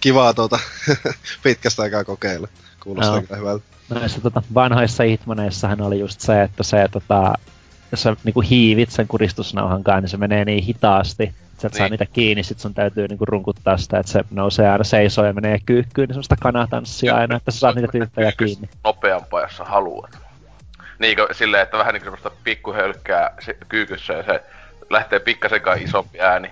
kivaa 0.00 0.34
tuota 0.34 0.58
pitkästä 1.42 1.82
aikaa 1.82 2.04
kokeilla. 2.04 2.48
Kuulostaa 2.82 3.16
no. 3.16 3.22
kyllä 3.22 3.36
hyvältä. 3.36 3.64
Näissä 3.88 4.20
tota, 4.20 4.42
vanhoissa 4.54 5.02
Hitmaneissahan 5.02 5.80
oli 5.80 5.98
just 5.98 6.20
se, 6.20 6.42
että 6.42 6.62
se 6.62 6.88
tota, 6.92 7.34
jos 7.94 8.02
sä 8.02 8.16
niinku 8.24 8.40
hiivit 8.40 8.90
sen 8.90 9.08
kuristusnauhan 9.08 9.84
kanssa, 9.84 10.00
niin 10.00 10.08
se 10.08 10.16
menee 10.16 10.44
niin 10.44 10.64
hitaasti, 10.64 11.22
että 11.22 11.60
sä 11.60 11.66
et 11.66 11.72
niin. 11.72 11.78
saa 11.78 11.88
niitä 11.88 12.06
kiinni, 12.06 12.42
sit 12.42 12.60
sun 12.60 12.74
täytyy 12.74 13.08
niinku 13.08 13.24
runkuttaa 13.24 13.76
sitä, 13.76 13.98
että 13.98 14.12
se 14.12 14.24
nousee 14.30 14.70
aina 14.70 14.84
seisoo 14.84 15.24
ja 15.24 15.32
menee 15.32 15.58
kyykkyyn, 15.66 16.08
niin 16.08 16.14
semmoista 16.14 16.36
kanatanssia 16.40 17.14
aina, 17.14 17.36
että 17.36 17.50
sä 17.50 17.58
saat 17.58 17.74
niitä 17.74 17.92
tyyppejä 17.92 18.32
kiinni. 18.32 18.68
Nopeampaa, 18.84 19.42
jos 19.42 19.56
sä 19.56 19.64
haluat. 19.64 20.18
Niin 20.98 21.18
silleen, 21.32 21.62
että 21.62 21.78
vähän 21.78 21.94
niinku 21.94 22.04
semmoista 22.04 22.30
pikkuhölkkää 22.44 23.34
kyykyssä 23.68 24.12
ja 24.12 24.22
se 24.22 24.42
lähtee 24.90 25.18
pikkasenkaan 25.18 25.82
isompi 25.82 26.20
ääni. 26.20 26.50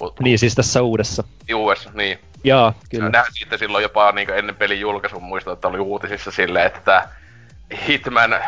Mut, 0.00 0.20
niin, 0.20 0.38
siis 0.38 0.54
tässä 0.54 0.82
uudessa. 0.82 1.24
Uudessa, 1.54 1.90
niin. 1.94 2.18
Joo, 2.44 2.72
kyllä. 2.90 3.04
Nähdään 3.04 3.26
sitten 3.32 3.58
silloin 3.58 3.82
jopa 3.82 4.12
niin 4.12 4.30
ennen 4.30 4.56
pelin 4.56 4.80
julkaisun 4.80 5.22
muistan, 5.22 5.52
että 5.52 5.68
oli 5.68 5.78
uutisissa 5.78 6.30
silleen, 6.30 6.66
että 6.66 7.08
Hitman 7.88 8.32
äh, 8.32 8.42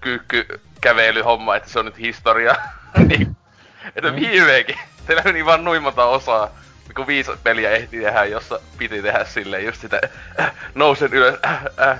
kyykky 0.00 0.60
kävelyhomma, 0.80 1.56
että 1.56 1.70
se 1.70 1.78
on 1.78 1.84
nyt 1.84 1.98
historia. 1.98 2.56
niin, 3.08 3.36
että 3.96 4.16
viimeinkin. 4.16 4.76
Teillä 5.06 5.22
meni 5.22 5.44
vaan 5.44 5.64
noin 5.64 5.82
monta 5.82 6.04
osaa, 6.04 6.50
kun 6.94 7.06
viisi 7.06 7.30
peliä 7.44 7.70
ehti 7.70 8.00
tehdä, 8.00 8.24
jossa 8.24 8.60
piti 8.78 9.02
tehdä 9.02 9.24
silleen 9.24 9.64
just 9.64 9.80
sitä 9.80 10.00
äh, 10.40 10.52
nousen 10.74 11.12
ylös. 11.12 11.38
Äh, 11.46 11.64
äh. 11.80 11.98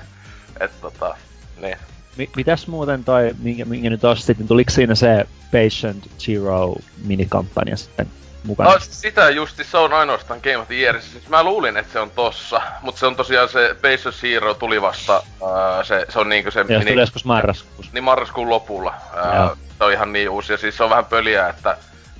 Että 0.61 0.81
tota, 0.81 1.17
niin. 1.61 1.77
M- 2.17 2.33
mitäs 2.37 2.67
muuten 2.67 3.05
toi, 3.05 3.35
minkä, 3.39 3.65
minkä 3.65 3.91
nyt 3.91 4.05
ostit, 4.05 4.39
niin 4.39 4.49
tuliko 4.49 4.71
siinä 4.71 4.95
se 4.95 5.27
Patient 5.53 6.11
Zero 6.19 6.75
minikampanja 7.05 7.77
sitten 7.77 8.07
mukana? 8.45 8.71
No 8.71 8.77
sitä 8.81 9.31
justi, 9.31 9.65
se 9.65 9.79
on 9.79 9.93
ainoastaan 9.93 10.41
Game 10.43 10.57
of 10.57 10.67
the 10.67 10.75
Year. 10.75 11.01
Siis 11.01 11.29
mä 11.29 11.43
luulin, 11.43 11.77
että 11.77 11.93
se 11.93 12.01
on 12.01 12.11
tossa, 12.11 12.63
mutta 12.81 12.99
se 12.99 13.07
on 13.07 13.17
tosiaan 13.17 13.49
se 13.49 13.77
Patient 13.83 14.15
Zero 14.15 14.55
tuli 14.55 14.83
vasta, 14.83 15.23
uh, 15.41 15.51
se, 15.83 16.07
se 16.09 16.19
on 16.19 16.29
niinku 16.29 16.51
se... 16.51 16.61
Ja 16.61 16.65
mini... 16.65 16.91
tuli 16.91 17.01
joskus 17.01 17.25
marraskuussa. 17.25 17.93
Niin 17.93 18.05
marraskuun 18.05 18.51
lopulla. 18.51 18.95
Uh, 19.15 19.59
se 19.79 19.85
on 19.85 19.93
ihan 19.93 20.13
niin 20.13 20.31
uusi, 20.31 20.53
ja 20.53 20.57
siis 20.57 20.77
se 20.77 20.85
on 20.85 20.91
vähän 20.91 21.05
pöliä, 21.05 21.49
että... 21.49 21.77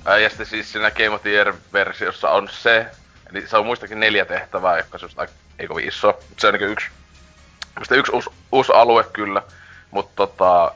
Uh, 0.07 0.21
ja 0.21 0.29
sitten 0.29 0.45
siis 0.45 0.71
siinä 0.71 0.91
Game 0.91 1.09
of 1.09 1.21
the 1.21 1.29
Year-versiossa 1.29 2.29
on 2.29 2.49
se, 2.51 2.85
eli 3.31 3.47
se 3.47 3.57
on 3.57 3.65
muistakin 3.65 3.99
neljä 3.99 4.25
tehtävää, 4.25 4.77
jotka 4.77 4.97
se 4.97 5.05
on 5.05 5.27
ei 5.59 5.67
kovin 5.67 5.87
iso. 5.87 6.19
Se 6.37 6.47
on 6.47 6.53
niinku 6.53 6.71
yksi, 6.71 6.87
yksi 7.91 8.11
uusi, 8.11 8.29
uusi 8.51 8.71
alue 8.75 9.03
kyllä. 9.03 9.41
Mutta 9.91 10.11
tota, 10.15 10.71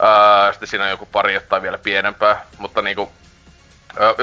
ää, 0.00 0.52
sitten 0.52 0.68
siinä 0.68 0.84
on 0.84 0.90
joku 0.90 1.06
pari 1.06 1.34
jotain 1.34 1.62
vielä 1.62 1.78
pienempää, 1.78 2.46
mutta 2.58 2.82
niinku, 2.82 3.12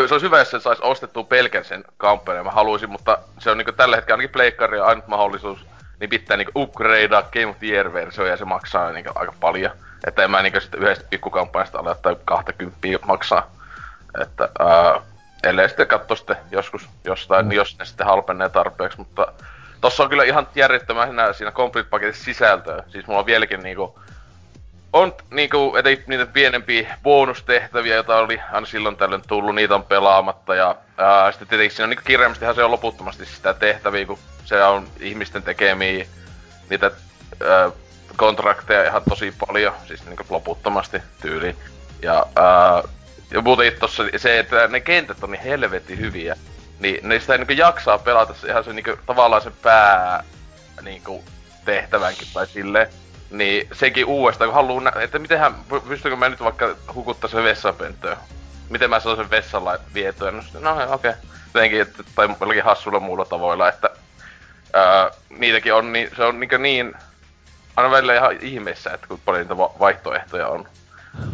se 0.07 0.13
olisi 0.13 0.25
hyvä, 0.25 0.39
jos 0.39 0.51
se 0.51 0.59
saisi 0.59 0.81
ostettua 0.83 1.24
pelkän 1.24 1.65
sen 1.65 1.83
kampanjan, 1.97 2.45
mä 2.45 2.51
haluaisin, 2.51 2.89
mutta 2.89 3.17
se 3.39 3.51
on 3.51 3.57
niinku 3.57 3.71
tällä 3.71 3.95
hetkellä 3.95 4.13
ainakin 4.13 4.33
pleikkari 4.33 4.79
ainut 4.79 5.07
mahdollisuus, 5.07 5.65
niin 6.00 6.09
pitää 6.09 6.38
niinku 6.38 6.51
upgradea 6.55 7.21
Game 7.21 7.47
of 7.47 7.59
the 7.59 7.67
Year-versio 7.67 8.25
ja 8.25 8.38
se 8.38 8.45
maksaa 8.45 8.91
niinku 8.91 9.12
aika 9.15 9.33
paljon. 9.39 9.71
Että 10.07 10.24
en 10.24 10.31
mä 10.31 10.41
niinku 10.41 10.59
sitten 10.59 10.81
yhdestä 10.81 11.05
pikkukampanjasta 11.09 11.79
ole 11.79 11.95
tai 12.01 12.15
20 12.25 12.77
maksaa. 13.05 13.51
Että 14.21 14.50
ää, 14.59 15.01
ellei 15.43 15.69
sitten 15.69 15.88
katso 15.88 16.15
sitten 16.15 16.38
joskus 16.51 16.89
jostain, 17.03 17.45
mm. 17.45 17.51
jos 17.51 17.77
ne 17.79 17.86
sitten 17.86 18.07
halpenee 18.07 18.50
tarpeeksi, 18.50 18.97
mutta 18.97 19.33
tossa 19.81 20.03
on 20.03 20.09
kyllä 20.09 20.24
ihan 20.24 20.47
järjettömän 20.55 21.33
siinä 21.33 21.51
complete 21.51 21.89
paketissa 21.89 22.24
sisältöä. 22.24 22.83
Siis 22.88 23.07
mulla 23.07 23.19
on 23.19 23.25
vieläkin 23.25 23.59
niinku 23.59 24.00
on 24.94 25.13
niinku 25.32 25.75
eti 25.75 26.03
niitä 26.08 26.25
pienempiä 26.25 26.98
bonustehtäviä, 27.03 27.96
joita 27.96 28.15
oli 28.15 28.39
aina 28.51 28.67
silloin 28.67 28.98
tällöin 28.98 29.22
tullut, 29.27 29.56
niitä 29.56 29.75
on 29.75 29.84
pelaamatta 29.84 30.56
ja 30.56 30.75
ää, 30.98 31.32
sitten 31.32 31.48
tietenkin 31.48 31.75
siinä 31.75 31.84
on 31.84 31.89
niinku 31.89 32.03
kirjaimistihan 32.06 32.56
se 32.56 32.63
on 32.63 32.72
loputtomasti 32.72 33.25
sitä 33.25 33.53
tehtäviä, 33.53 34.06
kun 34.06 34.20
se 34.46 34.63
on 34.63 34.88
ihmisten 35.00 35.44
tekemiä 35.44 36.06
niitä 36.70 36.91
ää, 37.44 37.72
kontrakteja 38.15 38.84
ihan 38.84 39.01
tosi 39.10 39.34
paljon, 39.48 39.74
siis 39.88 40.06
niinku 40.06 40.24
loputtomasti 40.29 41.01
tyyli. 41.22 41.56
Ja, 42.01 42.25
ää, 42.36 42.84
ja 43.32 43.41
muuten 43.41 43.74
tossa 43.79 44.03
se, 44.17 44.39
että 44.39 44.67
ne 44.67 44.80
kentät 44.80 45.23
on 45.23 45.32
niin 45.32 45.41
helvetin 45.41 46.00
hyviä, 46.00 46.36
niin 46.80 47.10
ne 47.10 47.19
sitä 47.19 47.38
niinku 47.38 47.54
jaksaa 47.54 47.97
pelata 47.97 48.34
se 48.34 48.47
ihan 48.47 48.63
se 48.63 48.73
niinku 48.73 48.97
tavallaan 49.06 49.41
se 49.41 49.52
pää 49.62 50.23
niinku 50.82 51.23
tehtävänkin 51.65 52.28
tai 52.34 52.47
silleen 52.47 52.88
niin 53.31 53.67
sekin 53.73 54.05
uudestaan, 54.05 54.47
kun 54.47 54.55
haluaa 54.55 54.83
nä- 54.83 55.01
että 55.01 55.19
mitenhän, 55.19 55.55
pystynkö 55.87 56.15
mä 56.15 56.29
nyt 56.29 56.43
vaikka 56.43 56.75
hukuttaa 56.93 57.29
sen 57.29 57.43
vessapönttöön? 57.43 58.17
Miten 58.69 58.89
mä 58.89 58.99
saan 58.99 59.17
sen 59.17 59.29
vessalla 59.29 59.77
vietyä? 59.93 60.31
No, 60.31 60.41
no 60.59 60.93
okei. 60.93 61.11
Okay. 61.11 61.13
Jotenkin, 61.53 61.81
että, 61.81 62.03
tai 62.15 62.29
jollakin 62.39 62.63
hassulla 62.63 62.99
muulla 62.99 63.25
tavoilla, 63.25 63.69
että 63.69 63.89
ää, 64.73 65.11
niitäkin 65.39 65.73
on, 65.73 65.93
niin 65.93 66.09
se 66.15 66.23
on 66.23 66.39
niin, 66.39 66.49
niin 66.61 66.93
aina 67.75 67.91
välillä 67.91 68.15
ihan 68.15 68.37
ihmeessä, 68.41 68.93
että 68.93 69.07
kun 69.07 69.19
paljon 69.25 69.41
niitä 69.41 69.57
va- 69.57 69.73
vaihtoehtoja 69.79 70.47
on. 70.47 70.67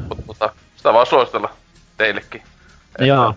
Mutta 0.10 0.23
tota, 0.27 0.53
sitä 0.75 0.93
vaan 0.93 1.08
suositella 1.08 1.49
teillekin. 1.97 2.41
Että... 2.88 3.06
Joo. 3.06 3.36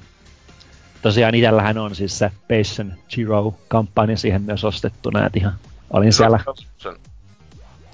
Tosiaan 1.02 1.34
itsellähän 1.34 1.78
on 1.78 1.94
siis 1.94 2.18
se 2.18 2.30
Patient 2.48 2.94
Zero-kampanja 3.10 4.16
siihen 4.16 4.42
myös 4.42 4.64
ostettuna, 4.64 5.26
että 5.26 5.38
ihan 5.38 5.54
olin 5.90 6.12
siellä... 6.12 6.40
Sen 6.78 6.96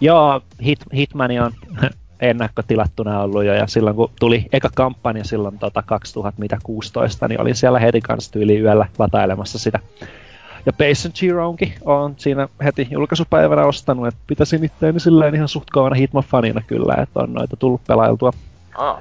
Joo, 0.02 0.40
Hit, 0.64 0.78
Hitmani 0.94 1.40
on 1.40 1.52
ennakkotilattuna 2.20 3.20
ollut 3.20 3.44
jo, 3.44 3.54
ja 3.54 3.66
silloin 3.66 3.96
kun 3.96 4.10
tuli 4.20 4.46
eka 4.52 4.70
kampanja 4.74 5.24
silloin 5.24 5.58
tota 5.58 5.82
2016, 5.82 7.28
niin 7.28 7.40
olin 7.40 7.54
siellä 7.54 7.78
heti 7.78 8.00
kanssa 8.00 8.38
yli 8.38 8.60
yöllä 8.60 8.86
latailemassa 8.98 9.58
sitä. 9.58 9.78
Ja 10.66 10.72
Patient 10.72 11.16
Zeroonkin 11.16 11.74
on 11.84 12.14
siinä 12.16 12.48
heti 12.64 12.88
julkaisupäivänä 12.90 13.64
ostanut, 13.64 14.06
että 14.06 14.20
pitäisin 14.26 14.64
itteeni 14.64 15.00
silleen 15.00 15.34
ihan 15.34 15.48
suht 15.48 15.70
kovana 15.70 15.96
Hitman-fanina 15.96 16.62
kyllä, 16.66 16.94
että 17.02 17.20
on 17.20 17.32
noita 17.32 17.56
tullut 17.56 17.80
pelailtua. 17.86 18.32
Ah. 18.78 18.98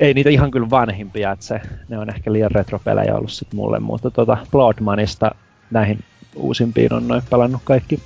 Ei 0.00 0.14
niitä 0.14 0.30
ihan 0.30 0.50
kyllä 0.50 0.70
vanhimpia, 0.70 1.30
että 1.30 1.44
se, 1.44 1.60
ne 1.88 1.98
on 1.98 2.10
ehkä 2.10 2.32
liian 2.32 2.50
retropelejä 2.50 3.16
ollut 3.16 3.32
sit 3.32 3.52
mulle, 3.54 3.80
mutta 3.80 4.10
tota 4.10 4.36
Bloodmanista 4.50 5.30
näihin 5.70 5.98
uusimpiin 6.36 6.92
on 6.92 7.08
noin 7.08 7.22
pelannut 7.30 7.62
kaikki 7.64 8.00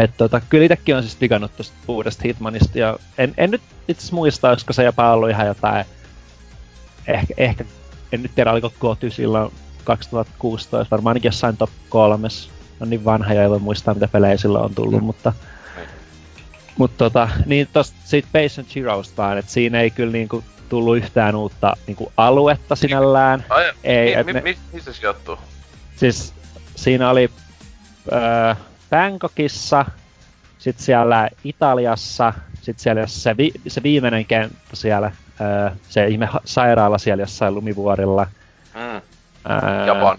et 0.00 0.16
tota, 0.16 0.40
kyllä 0.40 0.64
itsekin 0.64 0.96
on 0.96 1.02
siis 1.02 1.20
digannut 1.20 1.56
tuosta 1.56 1.76
uudesta 1.88 2.22
Hitmanista, 2.24 2.78
ja 2.78 2.98
en, 3.18 3.34
en 3.36 3.50
nyt 3.50 3.62
itse 3.88 4.14
muista, 4.14 4.50
olisiko 4.50 4.72
se 4.72 4.84
jopa 4.84 5.12
ollut 5.12 5.30
ihan 5.30 5.46
jotain, 5.46 5.84
ehkä, 7.06 7.34
ehkä 7.36 7.64
en 8.12 8.22
nyt 8.22 8.34
tiedä, 8.34 8.52
oliko 8.52 8.72
Goty 8.80 9.10
silloin 9.10 9.52
2016, 9.84 10.90
varmaan 10.90 11.10
ainakin 11.10 11.28
jossain 11.28 11.56
top 11.56 11.70
kolmes, 11.88 12.50
on 12.80 12.90
niin 12.90 13.04
vanha 13.04 13.34
ja 13.34 13.42
ei 13.42 13.50
voi 13.50 13.58
muistaa, 13.58 13.94
mitä 13.94 14.08
pelejä 14.08 14.36
silloin 14.36 14.64
on 14.64 14.74
tullut, 14.74 15.00
mm. 15.00 15.04
mutta 15.04 15.32
mutta 16.78 16.98
tota, 16.98 17.28
niin 17.46 17.68
tosta 17.72 17.96
siitä 18.04 18.28
Patient 18.32 18.68
Zerosta 18.68 19.22
vaan, 19.22 19.38
että 19.38 19.52
siinä 19.52 19.80
ei 19.80 19.90
kyllä 19.90 20.12
niinku 20.12 20.44
tullut 20.68 20.96
yhtään 20.96 21.36
uutta 21.36 21.76
niinku 21.86 22.12
aluetta 22.16 22.76
sinällään. 22.76 23.44
Ai, 23.48 23.72
ei, 23.84 24.24
mi, 24.24 24.32
mi, 24.32 24.40
mi, 24.40 24.58
missä 24.72 24.92
se 24.92 24.98
sijoittuu? 24.98 25.38
Siis 25.96 26.34
siinä 26.76 27.10
oli 27.10 27.30
öö, 28.12 28.54
Bangkokissa, 28.90 29.84
sitten 30.58 30.84
siellä 30.84 31.28
Italiassa, 31.44 32.32
sitten 32.54 32.82
siellä 32.82 33.06
se, 33.06 33.36
vi, 33.36 33.52
se 33.68 33.82
viimeinen 33.82 34.26
kenttä 34.26 34.76
siellä, 34.76 35.12
öö, 35.40 35.70
se 35.88 36.06
ihme 36.06 36.28
sairaala 36.44 36.98
siellä 36.98 37.22
jossain 37.22 37.54
lumivuorilla. 37.54 38.26
Mm. 38.74 39.00
Öö, 39.50 39.86
Japan. 39.86 40.18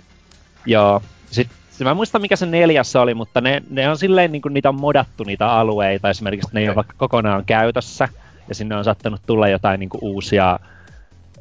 Joo. 0.66 1.02
Sitten 1.32 1.58
mä 1.88 1.92
en 1.92 1.96
muista 1.96 2.20
mikä 2.20 2.36
se 2.36 2.46
neljäs 2.46 2.96
oli, 2.96 3.14
mutta 3.14 3.42
ne, 3.42 3.64
ne 3.70 3.90
on 3.90 3.98
silleen, 3.98 4.32
niin 4.32 4.42
kuin 4.42 4.54
niitä 4.54 4.70
on 4.70 4.80
modattu 4.80 5.24
niitä 5.24 5.52
alueita, 5.52 6.10
esimerkiksi 6.10 6.48
okay. 6.48 6.54
ne 6.54 6.62
ei 6.62 6.70
ole 6.70 6.76
vaikka 6.76 6.94
kokonaan 6.98 7.46
käytössä, 7.46 8.08
ja 8.50 8.56
sinne 8.56 8.76
on 8.76 8.84
saattanut 8.84 9.22
tulla 9.26 9.48
jotain 9.48 9.80
niin 9.80 9.90
kuin 9.90 10.04
uusia 10.04 10.60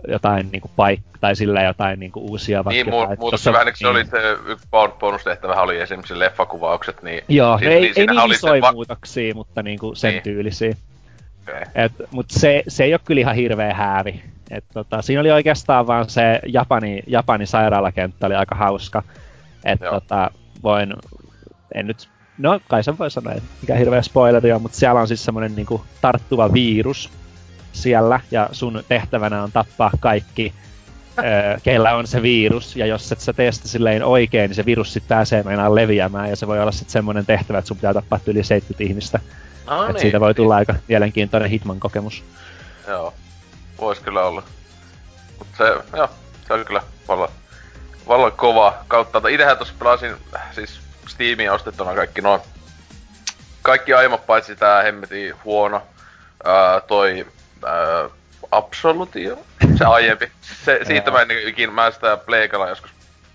jotain 0.09 0.49
niinku 0.53 0.71
paikka 0.77 1.19
tai 1.21 1.37
sillä 1.37 1.63
jotain 1.63 2.01
niinku 2.01 2.21
uusia 2.21 2.65
vaikka 2.65 2.91
Niin, 2.91 3.09
mu- 3.11 3.17
muutossa 3.21 3.53
vähän, 3.53 3.67
niin. 3.67 3.77
se 3.77 3.87
oli 3.87 4.05
se 4.05 4.19
yksi 4.47 4.69
bonustehtävä 5.01 5.55
oli 5.55 5.81
esimerkiksi 5.81 6.19
leffakuvaukset, 6.19 7.03
niin... 7.03 7.25
Joo, 7.29 7.59
siis, 7.59 7.71
ei, 7.71 7.81
niin, 7.81 7.93
ei 7.97 8.07
niin 8.07 8.33
isoja 8.33 8.63
va- 8.63 8.73
muutoksia, 8.73 9.35
mutta 9.35 9.63
niinku 9.63 9.95
sen 9.95 10.13
niin. 10.13 10.23
tyylisiä. 10.23 10.73
Okay. 11.43 11.63
Et, 11.75 11.93
mut 12.11 12.27
se, 12.31 12.63
se 12.69 12.85
ei 12.85 12.95
ole 12.95 13.01
kyllä 13.05 13.21
ihan 13.21 13.35
hirveä 13.35 13.75
häävi. 13.75 14.23
Et, 14.51 14.65
tota, 14.75 15.03
siinä 15.03 15.21
oli 15.21 15.31
oikeastaan 15.31 15.87
vaan 15.87 16.11
se 16.11 16.41
Japani, 16.47 17.03
Japani 17.07 17.47
sairaalakenttä 17.47 18.27
oli 18.27 18.35
aika 18.35 18.55
hauska. 18.55 19.03
Et, 19.65 19.81
tota, 19.81 20.31
voin, 20.63 20.95
en 21.75 21.87
nyt, 21.87 22.09
no 22.39 22.61
kai 22.69 22.85
sen 22.85 22.99
voi 22.99 23.11
sanoa, 23.11 23.33
että 23.33 23.49
mikä 23.61 23.75
hirveä 23.75 24.03
spoileri 24.03 24.53
on, 24.53 24.63
mutta 24.63 24.79
siellä 24.79 25.01
on 25.01 25.09
siis 25.09 25.25
semmoinen 25.25 25.57
niinku 25.57 25.85
tarttuva 26.01 26.53
virus, 26.53 27.11
siellä 27.73 28.21
ja 28.31 28.49
sun 28.53 28.85
tehtävänä 28.89 29.43
on 29.43 29.53
tappaa 29.53 29.91
kaikki, 30.01 30.55
öö, 31.19 31.59
keillä 31.63 31.97
on 31.97 32.07
se 32.07 32.23
virus. 32.23 32.77
Ja 32.77 32.87
jos 32.87 33.13
et 33.13 33.21
sä 33.21 33.33
tee 33.33 33.53
sitä 33.53 33.69
silleen 33.69 34.05
oikein, 34.05 34.49
niin 34.49 34.57
se 34.57 34.67
virus 34.67 34.93
sitten 34.93 35.09
pääsee 35.09 35.43
meinaan 35.43 35.75
leviämään 35.75 36.31
ja 36.31 36.37
se 36.37 36.47
voi 36.47 36.61
olla 36.61 36.73
sitten 36.73 36.93
semmoinen 36.93 37.27
tehtävä, 37.27 37.59
että 37.59 37.69
sun 37.69 37.77
pitää 37.77 37.95
tappaa 37.95 38.21
yli 38.27 38.45
70 38.45 38.85
ihmistä. 38.85 39.21
No 39.67 39.87
niin. 39.87 40.01
siitä 40.01 40.21
voi 40.21 40.35
tulla 40.35 40.57
aika 40.57 40.75
mielenkiintoinen 40.89 41.51
Hitman-kokemus. 41.51 42.25
Joo, 42.89 43.15
vois 43.81 44.01
kyllä 44.01 44.23
olla. 44.23 44.43
Mut 45.39 45.49
se, 45.59 45.65
joo, 45.97 46.09
se 46.47 46.53
on 46.53 46.65
kyllä 46.65 46.83
vallan, 47.09 47.29
vallan 48.09 48.33
kova 48.33 48.75
kautta. 48.89 49.23
Itsehän 49.29 49.59
tossa 49.59 49.75
pelasin 49.79 50.15
siis 50.53 50.81
Steamiin 51.09 51.53
ostettuna 51.53 51.95
kaikki 51.95 52.21
noin 52.21 52.41
kaikki 53.63 53.95
aiemmat 53.95 54.27
paitsi 54.27 54.57
tää 54.57 54.83
hemmetin 54.83 55.35
huono 55.45 55.83
ää, 56.45 56.81
toi 56.81 57.27
äh, 57.65 58.11
Absolutio. 58.51 59.39
Se 59.79 59.85
aiempi. 59.85 60.31
Se, 60.41 60.81
siitä 60.87 61.11
mä 61.11 61.21
en 61.21 61.29
niinku 61.29 61.49
ikin, 61.49 61.73
mä 61.73 61.91
sitä 61.91 62.17
pleikalla 62.17 62.69
joskus 62.69 62.91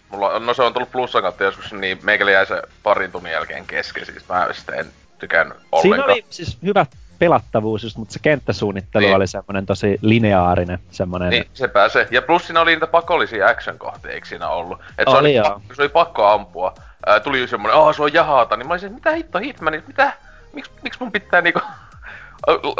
Mulla, 0.10 0.40
no 0.40 0.54
se 0.54 0.64
on 0.64 0.74
tullut 0.74 0.92
plussan 0.92 1.22
kautta 1.22 1.44
joskus, 1.44 1.74
niin 1.74 2.00
meikäli 2.04 2.34
jäi 2.34 2.46
se 2.46 2.62
parin 2.84 3.12
tunnin 3.12 3.32
jälkeen 3.32 3.66
kesken, 3.66 4.06
siis 4.06 4.30
mä 4.30 4.48
sitä 4.52 4.76
en 4.76 4.86
tykännyt 5.20 5.58
ollenkaan. 5.72 6.00
Siinä 6.00 6.14
oli 6.14 6.26
siis 6.30 6.58
hyvä 6.64 6.86
pelattavuus 7.20 7.84
just, 7.84 7.98
mutta 7.98 8.14
se 8.14 8.20
kenttäsuunnittelu 8.20 9.06
niin. 9.06 9.16
oli 9.16 9.28
semmoinen 9.28 9.66
tosi 9.66 10.00
lineaarinen. 10.02 10.80
Semmoinen... 10.92 11.30
Niin, 11.30 11.46
se 11.54 11.68
pääsee. 11.68 12.08
Ja 12.12 12.22
plus 12.22 12.46
siinä 12.46 12.62
oli 12.62 12.72
niitä 12.72 12.88
pakollisia 12.88 13.48
action-kohteita, 13.48 14.16
eikö 14.16 14.28
siinä 14.28 14.50
ollut? 14.50 14.80
Et 14.98 15.08
se, 15.10 15.18
oli, 15.18 15.40
oli, 15.40 15.50
pakko, 15.50 15.74
se 15.74 15.82
oli 15.82 15.90
pakko 15.90 16.26
ampua. 16.26 16.74
Ää, 17.06 17.20
tuli 17.20 17.48
semmoinen, 17.48 17.78
oh, 17.78 17.96
se 17.96 18.04
on 18.04 18.14
jahata, 18.14 18.58
niin 18.58 18.68
mä 18.68 18.74
olisin, 18.74 18.94
mitä 18.94 19.12
hitto 19.12 19.40
Hitmanit, 19.40 19.88
mitä? 19.88 20.14
Miks, 20.54 20.72
miks 20.84 21.00
mun 21.00 21.12
pitää 21.12 21.42
niinku 21.42 21.62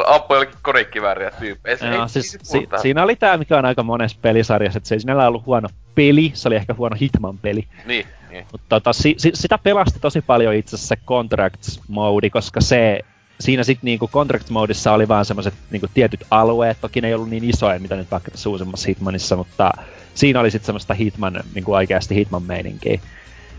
ampua 0.08 0.36
jollekin 0.36 0.56
konekivääriä 0.62 1.32
tyyppejä. 1.32 1.78
Joo, 1.94 2.08
siis 2.08 2.38
si- 2.44 2.68
siinä 2.82 3.04
oli 3.04 3.16
tää, 3.16 3.38
mikä 3.38 3.58
on 3.58 3.66
aika 3.66 3.84
monessa 3.84 4.18
pelisarjassa, 4.22 4.78
että 4.78 4.88
se 4.90 4.96
ei 4.96 5.00
sinällä 5.00 5.28
ollut 5.28 5.46
huono 5.46 5.70
peli, 5.96 6.32
se 6.34 6.48
oli 6.48 6.56
ehkä 6.56 6.74
huono 6.74 6.96
Hitman-peli. 7.02 7.68
Niin, 7.86 8.06
niin. 8.30 8.46
Mutta 8.52 8.66
tota, 8.70 8.94
si- 8.94 9.16
si- 9.18 9.32
sitä 9.34 9.58
pelasti 9.58 10.00
tosi 10.00 10.22
paljon 10.22 10.54
itse 10.54 10.76
asiassa 10.76 10.96
se 10.96 11.02
Contracts-moodi, 11.06 12.30
koska 12.30 12.62
se 12.62 13.00
siinä 13.40 13.64
sitten 13.64 13.86
niinku 13.86 14.08
Contract 14.08 14.50
Modissa 14.50 14.92
oli 14.94 15.08
vaan 15.08 15.26
semmoiset 15.26 15.54
niinku 15.72 15.88
tietyt 15.94 16.24
alueet, 16.32 16.78
toki 16.82 17.02
ne 17.02 17.08
ei 17.08 17.14
ollut 17.14 17.30
niin 17.30 17.44
isoja, 17.50 17.80
mitä 17.80 17.96
nyt 17.96 18.12
vaikka 18.12 18.32
tässä 18.32 18.50
uusimmassa 18.50 18.88
Hitmanissa, 18.88 19.36
mutta 19.36 19.72
siinä 20.14 20.40
oli 20.40 20.52
sitten 20.52 20.66
semmoista 20.66 20.94
Hitman, 20.94 21.44
niinku 21.54 21.74
oikeasti 21.74 22.16
Hitman-meininkiä. 22.16 23.00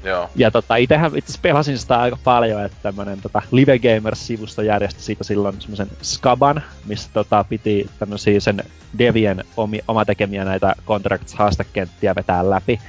Joo. 0.07 0.31
Ja 0.37 0.51
tota, 0.51 0.77
itsehän 0.77 1.17
itse 1.17 1.39
pelasin 1.43 1.79
sitä 1.79 2.01
aika 2.01 2.19
paljon, 2.25 2.65
että 2.65 2.79
tämmönen 2.83 3.21
tota, 3.23 3.43
Live 3.51 3.79
Gamers-sivusto 3.79 4.63
järjesti 4.63 5.03
siitä 5.03 5.25
silloin 5.25 5.61
semmoisen 5.61 5.91
skaban, 6.03 6.63
missä 6.85 7.11
tota, 7.13 7.45
piti 7.49 7.91
tämmösiä 7.99 8.41
sen 8.41 8.65
Devien 8.99 9.45
omi, 9.57 9.81
oma 9.89 10.05
tekemiä 10.05 10.45
näitä 10.45 10.75
Contracts-haastekenttiä 10.87 12.15
vetää 12.17 12.51
läpi. 12.51 12.81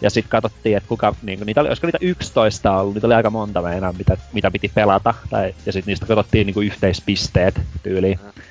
Ja 0.00 0.10
sitten 0.10 0.30
katsottiin, 0.30 0.76
että 0.76 0.88
kuka, 0.88 1.14
niinku, 1.22 1.44
niitä 1.44 1.60
oli, 1.60 1.68
olisiko 1.68 1.86
niitä 1.86 1.98
11 2.00 2.76
ollut, 2.76 2.94
niitä 2.94 3.06
oli 3.06 3.14
aika 3.14 3.30
monta 3.30 3.62
meinaa, 3.62 3.92
mitä, 3.92 4.16
mitä 4.32 4.50
piti 4.50 4.70
pelata. 4.74 5.14
Tai, 5.30 5.54
ja 5.66 5.72
sitten 5.72 5.92
niistä 5.92 6.06
katsottiin 6.06 6.46
niinku 6.46 6.60
yhteispisteet 6.60 7.60
tyyliin. 7.82 8.18
Mm. 8.22 8.42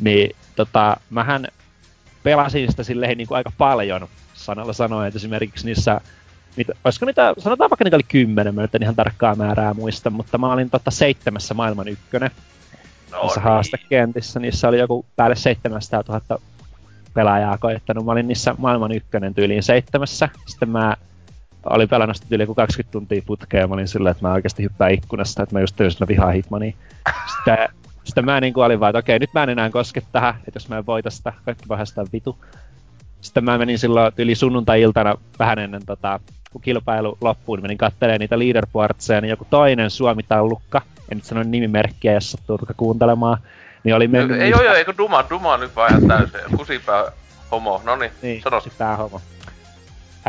Niin 0.00 0.36
tota, 0.56 0.96
mähän 1.10 1.48
pelasin 2.22 2.70
sitä 2.70 2.82
silleen 2.82 3.18
niinku 3.18 3.34
aika 3.34 3.52
paljon 3.58 4.08
sanalla 4.34 4.72
sanoen, 4.72 5.08
että 5.08 5.18
esimerkiksi 5.18 5.66
niissä 5.66 6.00
niitä, 6.56 6.72
olisiko 6.84 7.06
niitä, 7.06 7.34
sanotaan 7.38 7.70
vaikka 7.70 7.84
niitä 7.84 7.96
oli 7.96 8.02
kymmenen, 8.02 8.54
mä 8.54 8.62
nyt 8.62 8.74
en 8.74 8.82
ihan 8.82 8.96
tarkkaa 8.96 9.34
määrää 9.34 9.74
muista, 9.74 10.10
mutta 10.10 10.38
mä 10.38 10.52
olin 10.52 10.70
totta 10.70 10.90
seitsemässä 10.90 11.54
maailman 11.54 11.88
ykkönen. 11.88 12.30
No 13.10 13.22
niissä 13.22 13.40
niin. 13.40 13.48
haastekentissä, 13.48 14.40
niissä 14.40 14.68
oli 14.68 14.78
joku 14.78 15.06
päälle 15.16 15.36
700 15.36 16.02
000 16.08 16.40
pelaajaa 17.14 17.58
koettanut. 17.58 18.04
Mä 18.04 18.12
olin 18.12 18.28
niissä 18.28 18.54
maailman 18.58 18.92
ykkönen 18.92 19.34
tyyliin 19.34 19.62
seitsemässä. 19.62 20.28
Sitten 20.46 20.68
mä 20.68 20.96
olin 21.64 21.88
pelannut 21.88 22.16
sitä 22.16 22.34
yli 22.34 22.46
20 22.46 22.92
tuntia 22.92 23.22
putkea 23.26 23.60
ja 23.60 23.68
mä 23.68 23.74
olin 23.74 23.88
silleen, 23.88 24.10
että 24.10 24.28
mä 24.28 24.32
oikeasti 24.32 24.62
hyppään 24.62 24.92
ikkunasta, 24.92 25.42
että 25.42 25.54
mä 25.54 25.60
just 25.60 25.76
täysin 25.76 26.08
vihaa 26.08 26.30
Hitmania. 26.30 26.72
Sitten, 27.34 27.68
sitten 28.04 28.24
mä 28.24 28.40
niin 28.40 28.54
kuin 28.54 28.64
olin 28.64 28.80
vaan, 28.80 28.90
että 28.90 28.98
okei, 28.98 29.18
nyt 29.18 29.34
mä 29.34 29.42
en 29.42 29.48
enää 29.48 29.70
koske 29.70 30.02
tähän, 30.12 30.34
että 30.34 30.56
jos 30.56 30.68
mä 30.68 30.78
en 30.78 30.86
voita 30.86 31.10
sitä, 31.10 31.32
kaikki 31.44 31.68
vahastaan 31.68 32.06
vitu. 32.12 32.38
Sitten 33.20 33.44
mä 33.44 33.58
menin 33.58 33.78
silloin 33.78 34.12
yli 34.18 34.34
sunnuntai-iltana 34.34 35.14
vähän 35.38 35.58
ennen 35.58 35.86
tota, 35.86 36.20
kun 36.52 36.62
kilpailu 36.62 37.18
loppuun, 37.20 37.58
niin 37.58 37.64
menin 37.64 37.78
katselemaan 37.78 38.20
niitä 38.20 38.38
leaderboardseja, 38.38 39.20
niin 39.20 39.30
joku 39.30 39.46
toinen 39.50 39.90
Suomi-tallukka, 39.90 40.82
en 41.12 41.18
nyt 41.18 41.24
sano 41.24 41.42
nimimerkkiä, 41.42 42.12
jos 42.12 42.30
sattuu 42.30 42.58
kuuntelemaan, 42.76 43.38
niin 43.84 43.94
oli 43.94 44.08
mennyt... 44.08 44.40
Ei, 44.40 44.50
joo, 44.50 44.62
joo, 44.62 44.74
eikö 44.74 44.94
Duma, 44.98 45.24
Duma 45.30 45.56
nyt 45.56 45.76
vaan 45.76 45.90
ihan 45.90 46.08
täysin, 46.08 46.56
kusipää 46.56 47.12
homo, 47.50 47.82
no 47.84 47.96
niin, 47.96 48.12
niin 48.22 48.42
sano. 48.42 48.60
kusipää 48.60 48.96
homo. 48.96 49.20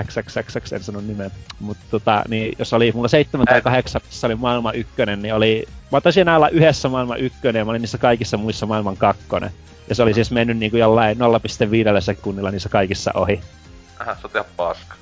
XXXX, 0.03 0.73
en 0.73 0.83
sano 0.83 1.01
nimeä. 1.01 1.29
Mutta 1.59 1.83
tota, 1.91 2.23
niin 2.29 2.55
jos 2.59 2.73
oli 2.73 2.91
mulla 2.95 3.07
7 3.07 3.47
tai 3.47 3.61
8, 3.61 4.01
missä 4.05 4.27
oli 4.27 4.35
maailman 4.35 4.75
ykkönen, 4.75 5.21
niin 5.21 5.33
oli... 5.33 5.67
Mä 5.91 6.01
taisin 6.01 6.21
enää 6.21 6.35
olla 6.35 6.49
yhdessä 6.49 6.89
maailman 6.89 7.19
ykkönen 7.19 7.59
ja 7.59 7.65
mä 7.65 7.71
olin 7.71 7.81
niissä 7.81 7.97
kaikissa 7.97 8.37
muissa 8.37 8.65
maailman 8.65 8.97
kakkonen. 8.97 9.51
Ja 9.89 9.95
se 9.95 10.03
oli 10.03 10.13
siis 10.13 10.31
mennyt 10.31 10.57
niinku 10.57 10.77
jollain 10.77 11.17
0,5 11.17 12.01
sekunnilla 12.01 12.51
niissä 12.51 12.69
kaikissa 12.69 13.11
ohi. 13.13 13.41
Ähä, 14.01 14.15
sä 14.15 14.19
oot 14.23 14.35
ihan 14.35 14.45
paska. 14.57 14.95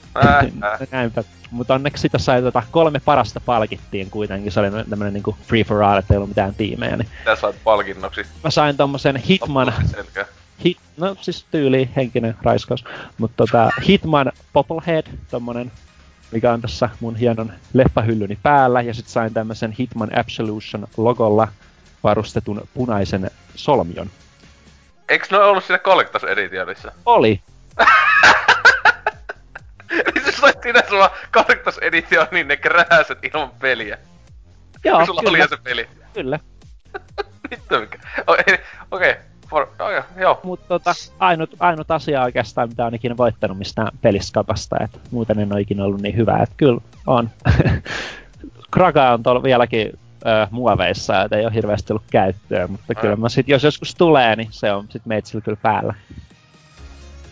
Näinpä. 0.91 1.23
Mutta 1.51 1.73
onneksi 1.73 2.09
sai 2.17 2.41
tota, 2.41 2.63
kolme 2.71 2.99
parasta 3.05 3.39
palkittiin 3.39 4.09
kuitenkin. 4.09 4.51
Se 4.51 4.59
oli 4.59 4.67
tämmönen 4.89 5.13
niinku 5.13 5.37
free 5.47 5.63
for 5.63 5.83
all, 5.83 5.97
ettei 5.97 6.17
ollut 6.17 6.29
mitään 6.29 6.55
tiimejä. 6.55 6.97
Niin... 6.97 7.09
Mitä 7.19 7.35
sait 7.35 7.55
palkinnoksi? 7.63 8.25
Mä 8.43 8.51
sain 8.51 8.77
tommosen 8.77 9.15
Hitman... 9.15 9.73
Hit, 10.65 10.77
no 10.97 11.15
siis 11.21 11.45
tyyli 11.51 11.89
henkinen 11.95 12.35
raiskaus. 12.41 12.83
Mutta 13.17 13.33
tota, 13.37 13.69
Hitman 13.87 14.31
Popplehead, 14.53 15.07
tommonen 15.31 15.71
mikä 16.31 16.51
on 16.51 16.61
tässä 16.61 16.89
mun 16.99 17.15
hienon 17.15 17.53
leffahyllyni 17.73 18.37
päällä. 18.43 18.81
Ja 18.81 18.93
sit 18.93 19.07
sain 19.07 19.33
tämmösen 19.33 19.71
Hitman 19.71 20.19
Absolution 20.19 20.87
logolla 20.97 21.47
varustetun 22.03 22.67
punaisen 22.73 23.31
solmion. 23.55 24.09
Eiks 25.09 25.31
ne 25.31 25.37
ollut 25.37 25.63
siinä 25.63 25.77
Collectors 25.77 26.23
Editionissa? 26.23 26.91
Oli. 27.05 27.41
Sä 30.25 30.31
sait 30.31 30.57
siinä 30.63 30.83
sulla 30.89 31.11
Carictas 31.31 31.77
Edition, 31.77 32.27
niin 32.31 32.47
ne 32.47 32.57
krääset 32.57 33.17
ilman 33.23 33.51
peliä. 33.59 33.97
Joo, 34.83 35.05
sulla 35.05 35.21
kyllä. 35.21 35.37
oli 35.37 35.49
se 35.49 35.57
peli. 35.63 35.87
Kyllä. 36.13 36.39
Vittu 37.51 37.79
mikä. 37.79 37.99
Okei. 38.27 38.55
Okay. 38.91 39.15
Okay, 39.51 40.03
joo. 40.17 40.39
Mutta 40.43 40.67
tota, 40.67 40.91
ainut, 41.19 41.55
ainut 41.59 41.91
asia 41.91 42.23
oikeastaan, 42.23 42.69
mitä 42.69 42.85
on 42.85 42.95
ikinä 42.95 43.17
voittanut 43.17 43.57
mistään 43.57 43.87
peliskapasta, 44.01 44.75
että 44.83 44.99
muuten 45.11 45.39
en 45.39 45.53
ole 45.53 45.61
ikinä 45.61 45.83
ollut 45.83 46.01
niin 46.01 46.15
hyvä, 46.15 46.37
että 46.37 46.55
kyllä 46.57 46.81
on. 47.07 47.29
Kraga 48.71 49.13
on 49.13 49.23
tuolla 49.23 49.43
vieläkin 49.43 49.99
ö, 50.25 50.47
muoveissa, 50.51 51.21
että 51.21 51.37
ei 51.37 51.45
ole 51.45 51.53
hirveästi 51.53 51.93
ollut 51.93 52.03
käyttöä, 52.11 52.67
mutta 52.67 52.95
kyllä 52.95 53.15
mä 53.15 53.29
sit, 53.29 53.47
jos 53.47 53.63
joskus 53.63 53.95
tulee, 53.95 54.35
niin 54.35 54.47
se 54.51 54.71
on 54.71 54.85
sit 54.89 55.05
meitsillä 55.05 55.41
kyllä 55.41 55.57
päällä. 55.61 55.93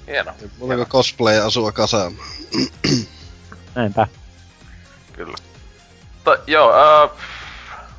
Hieno. 0.10 0.34
Mulla 0.58 0.74
on 0.74 0.86
cosplay 0.86 1.38
asua 1.38 1.72
kasaan. 1.72 2.12
Näinpä. 3.76 4.08
Kyllä. 5.13 5.38
To, 6.24 6.38
joo, 6.48 6.74
äh, 7.04 7.10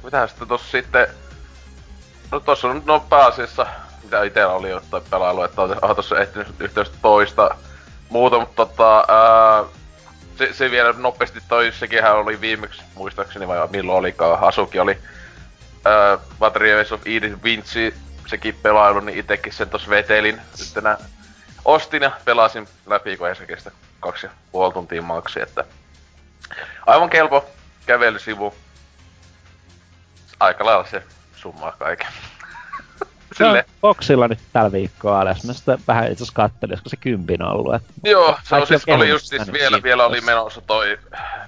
mitä 0.05 0.27
sitten 0.27 0.49
tossa 0.49 0.70
sitten... 0.70 1.07
No 2.31 2.40
tossa 2.40 2.68
on 2.68 2.83
no 2.87 3.01
pääasiassa, 3.01 3.66
mitä 4.05 4.23
itellä 4.23 4.53
oli 4.53 4.70
jotain 4.70 5.03
pelailu, 5.11 5.42
että 5.42 5.62
on 5.62 5.96
tossa 5.96 6.18
ehtinyt 6.20 6.49
yhteydessä 6.61 6.99
toista 7.03 7.57
muuta, 8.09 8.38
mutta 8.38 8.66
tota, 8.66 8.99
äh, 8.99 9.66
se, 10.38 10.53
se, 10.53 10.70
vielä 10.70 10.92
nopeasti 10.92 11.40
toi, 11.49 11.73
sekinhän 11.73 12.16
oli 12.16 12.40
viimeksi, 12.40 12.83
muistaakseni 12.94 13.49
vai 13.49 13.68
milloin 13.68 13.99
olikaan, 13.99 14.40
Asuki 14.40 14.81
oli 14.81 14.99
äh, 15.87 16.20
Battery 16.38 16.81
of 16.81 17.01
Edith 17.07 17.42
Vinci, 17.42 17.94
sekin 18.27 18.55
pelailu, 18.62 19.01
niin 19.01 19.18
itekin 19.18 19.53
sen 19.53 19.70
tossa 19.70 19.90
vetelin 19.90 20.40
yhtenä 20.61 20.99
ostin 21.64 22.03
ja 22.03 22.11
pelasin 22.25 22.68
läpi, 22.87 23.16
kun 23.16 23.29
ei 23.29 23.37
se 23.37 23.46
kestä 23.46 23.70
kaksi 24.01 24.27
ja 24.27 24.33
puoli 24.53 24.73
tuntia 24.73 25.03
maksi, 25.03 25.40
että 25.40 25.64
aivan 26.87 27.11
kelpo 27.11 27.44
kävelysivu. 27.87 28.55
Aika 30.40 30.64
lailla 30.64 30.87
se 30.87 31.03
summaa 31.37 31.73
kaiken. 31.79 32.07
Sille. 33.38 33.59
No, 33.59 33.75
boksilla 33.81 34.29
nyt 34.29 34.38
tällä 34.53 34.73
viikkoa 34.73 35.20
alas. 35.20 35.44
Mä 35.44 35.53
sitä 35.53 35.79
vähän 35.88 36.05
itse 36.05 36.25
asiassa 36.25 36.35
kattelin, 36.35 36.73
olisiko 36.73 36.88
se 36.88 36.96
kympin 36.96 37.42
ollut. 37.42 37.75
Et 37.75 37.83
Joo, 38.05 38.38
se 38.42 38.55
on 38.55 38.66
siis, 38.66 38.85
oli 38.88 39.09
just 39.09 39.27
siis 39.27 39.53
vielä, 39.53 39.83
vielä 39.83 40.07
oli 40.07 40.20
menossa 40.20 40.61
toi 40.61 40.99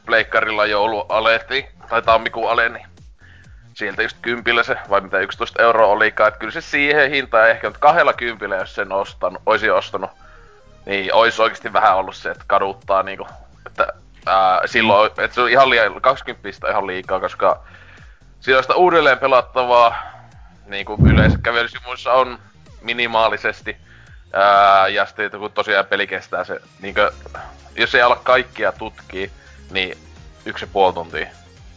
pleikkarilla 0.07 0.67
joulualetti, 0.67 1.67
tai 1.89 2.03
tammikuun 2.03 2.51
ale, 2.51 2.69
niin 2.69 2.87
sieltä 3.75 4.03
just 4.03 4.17
kympillä 4.23 4.63
se, 4.63 4.77
vai 4.91 5.01
mitä 5.01 5.19
11 5.19 5.63
euroa 5.63 5.87
olikaan, 5.87 6.29
että 6.29 6.39
kyllä 6.39 6.53
se 6.53 6.61
siihen 6.61 7.11
hintaan 7.11 7.51
ehkä, 7.51 7.67
mutta 7.67 7.81
kahdella 7.81 8.13
kympillä, 8.13 8.57
jos 8.57 8.75
sen 8.75 8.93
ostanut, 8.93 9.43
olisi 9.47 9.71
ostanut, 9.71 10.11
niin 10.87 11.15
olisi 11.15 11.43
oikeasti 11.43 11.73
vähän 11.73 11.97
ollut 11.97 12.17
se, 12.17 12.31
että 12.31 12.45
kaduttaa 12.47 13.03
niinku, 13.03 13.27
että 13.67 13.87
ää, 14.27 14.61
silloin, 14.67 15.11
että 15.11 15.35
se 15.35 15.41
on 15.41 15.51
ihan 15.51 15.71
liian, 15.71 16.01
20 16.01 16.71
ihan 16.71 16.87
liikaa, 16.87 17.21
koska 17.21 17.63
sitä 18.41 18.75
uudelleen 18.75 19.19
pelattavaa, 19.19 20.03
niinku 20.67 20.99
yleensä 21.07 21.39
kävelysivuissa 21.43 22.13
on 22.13 22.39
minimaalisesti, 22.81 23.77
ää, 24.33 24.89
ja 24.89 25.07
sitten 25.07 25.31
kun 25.31 25.53
tosiaan 25.53 25.87
peli 25.87 26.07
kestää 26.07 26.45
se, 26.45 26.61
niinkö, 26.81 27.13
jos 27.77 27.95
ei 27.95 28.03
ala 28.03 28.17
kaikkia 28.17 28.73
tutkii, 28.73 29.31
niin 29.71 29.99
yksi 30.47 30.65
ja 30.65 30.69
puoli 30.73 30.95
tuntia. 30.95 31.27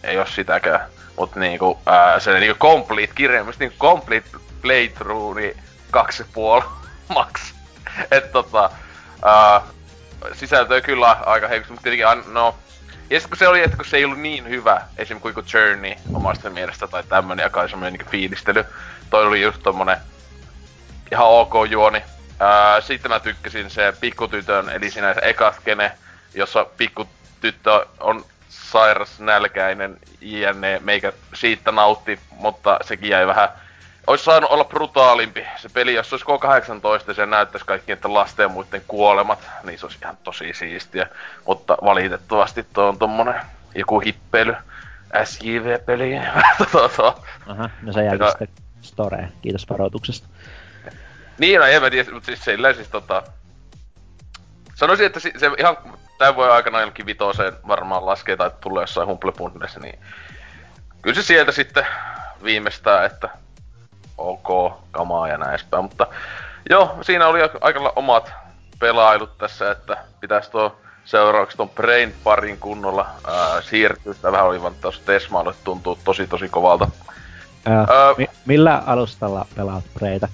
Ei 0.04 0.18
ole 0.18 0.28
sitäkään. 0.28 0.95
Mut 1.18 1.36
niinku, 1.36 1.80
ää, 1.86 2.20
se 2.20 2.40
niinku 2.40 2.60
complete 2.60 3.14
kirjaimista 3.16 3.64
niinku 3.64 3.78
complete 3.80 4.30
playthrough, 4.62 5.36
niin 5.36 5.58
kaksi 5.92 6.26
puoli 6.34 6.64
max. 7.16 7.54
Et 8.12 8.32
tota, 8.32 8.70
sisältöä 10.34 10.82
kyllä 10.82 11.18
aika 11.26 11.48
heikosti, 11.48 11.74
mutta 11.74 11.84
tietenkin, 11.84 12.34
no, 12.34 12.56
ja 13.10 13.20
sitten 13.20 13.30
kun 13.30 13.38
se 13.38 13.48
oli, 13.48 13.64
että 13.64 13.78
kun 13.78 13.86
se 13.86 13.98
ei 13.98 14.06
ollut 14.06 14.20
niin 14.20 14.50
hyvä, 14.50 14.82
esim. 14.98 15.20
kuin 15.22 15.36
Journey 15.54 15.94
omasta 16.14 16.50
mielestä 16.50 16.88
tai 16.88 17.04
tämmönen, 17.04 17.44
ja 17.44 17.50
kai 17.50 17.70
semmonen 17.70 17.94
niinku 17.94 18.12
fiilistely. 18.12 18.66
Toi 19.10 19.26
oli 19.26 19.42
just 19.42 19.64
tommonen 19.64 19.98
ihan 21.12 21.28
ok 21.28 21.54
juoni. 21.70 22.04
Ää, 22.40 22.82
sitten 22.82 23.12
mä 23.12 23.20
tykkäsin 23.20 23.70
se 23.70 23.94
pikkutytön, 24.00 24.70
eli 24.70 24.92
siinä 24.92 25.16
ekaskene, 25.22 25.92
jossa 26.34 26.66
pikkutyttö 26.66 27.86
on 28.00 28.26
sairas, 28.72 29.20
nälkäinen, 29.20 29.98
jne. 30.22 30.82
Meikä 30.84 31.14
siitä 31.34 31.72
nautti, 31.72 32.20
mutta 32.32 32.80
sekin 32.84 33.10
jäi 33.10 33.28
vähän... 33.28 33.50
Ois 34.08 34.26
saanut 34.26 34.52
olla 34.52 34.64
brutaalimpi 34.64 35.46
se 35.58 35.70
peli, 35.70 35.94
jos 35.94 36.14
olisi 36.14 36.26
K18 36.26 37.08
ja 37.08 37.14
se 37.14 37.26
näyttäisi 37.26 37.66
kaikkien 37.66 37.96
että 37.96 38.14
lasten 38.14 38.44
ja 38.44 38.50
muiden 38.50 38.82
kuolemat, 38.88 39.50
niin 39.64 39.80
se 39.80 39.86
olisi 39.86 39.98
ihan 40.02 40.18
tosi 40.24 40.54
siistiä. 40.54 41.08
Mutta 41.46 41.78
valitettavasti 41.84 42.66
tuo 42.74 42.88
on 42.88 43.00
tommonen 43.00 43.42
joku 43.76 44.00
hippeily 44.00 44.56
SJV-peli. 45.24 46.18
Aha, 47.48 47.70
no 47.82 47.94
se 47.94 48.04
jäi 48.04 48.18
sitten 48.30 48.66
Store. 48.82 49.30
Kiitos 49.42 49.70
varoituksesta. 49.70 50.28
Niin, 51.38 51.60
no 51.60 51.66
en 51.66 51.82
mä 51.82 51.90
tiedä, 51.90 52.12
mutta 52.12 52.26
siis 52.26 52.44
silleen 52.44 52.76
siis 52.76 52.88
tota... 52.88 53.24
Sanoisin, 54.76 55.06
että 55.06 55.20
se, 55.20 55.32
se 55.38 55.52
ihan 55.60 55.78
tämän 56.18 56.36
vuoden 56.36 56.54
aikana 56.54 56.82
jonkin 56.82 57.06
vitoseen 57.06 57.54
varmaan 57.68 58.06
laskee 58.06 58.38
tai 58.38 58.52
tulee 58.62 58.84
jossain 58.84 59.08
humplepunnissa, 59.08 59.80
niin 59.80 60.00
kyllä 61.02 61.16
se 61.16 61.22
sieltä 61.22 61.52
sitten 61.52 61.86
viimeistään, 62.44 63.06
että 63.06 63.30
ok, 64.18 64.74
kamaa 64.92 65.28
ja 65.28 65.38
näin 65.38 65.50
edespäin. 65.50 65.84
Mutta 65.84 66.08
joo, 66.70 66.98
siinä 67.02 67.28
oli 67.28 67.40
aika 67.62 67.94
omat 67.96 68.34
pelailut 68.80 69.38
tässä, 69.38 69.72
että 69.72 69.98
pitäisi 70.20 70.52
tuo 70.52 70.76
seuraavaksi 71.06 71.58
ton 71.58 71.70
Brain 71.70 72.16
parin 72.24 72.58
kunnolla 72.60 73.08
ää, 73.28 73.62
siirtyä. 73.62 74.14
Sitä 74.14 74.32
vähän 74.32 74.46
oli 74.46 74.62
vaan 74.62 74.76
tuossa 74.82 75.02
Tesmaalle 75.06 75.54
tuntuu 75.64 76.00
tosi 76.04 76.28
tosi 76.28 76.50
kovalta. 76.50 76.88
Ää, 77.66 77.78
ää, 77.78 78.14
mi- 78.18 78.30
millä 78.46 78.84
alustalla 78.86 79.46
pelaat 79.56 79.84
Breita? 79.94 80.28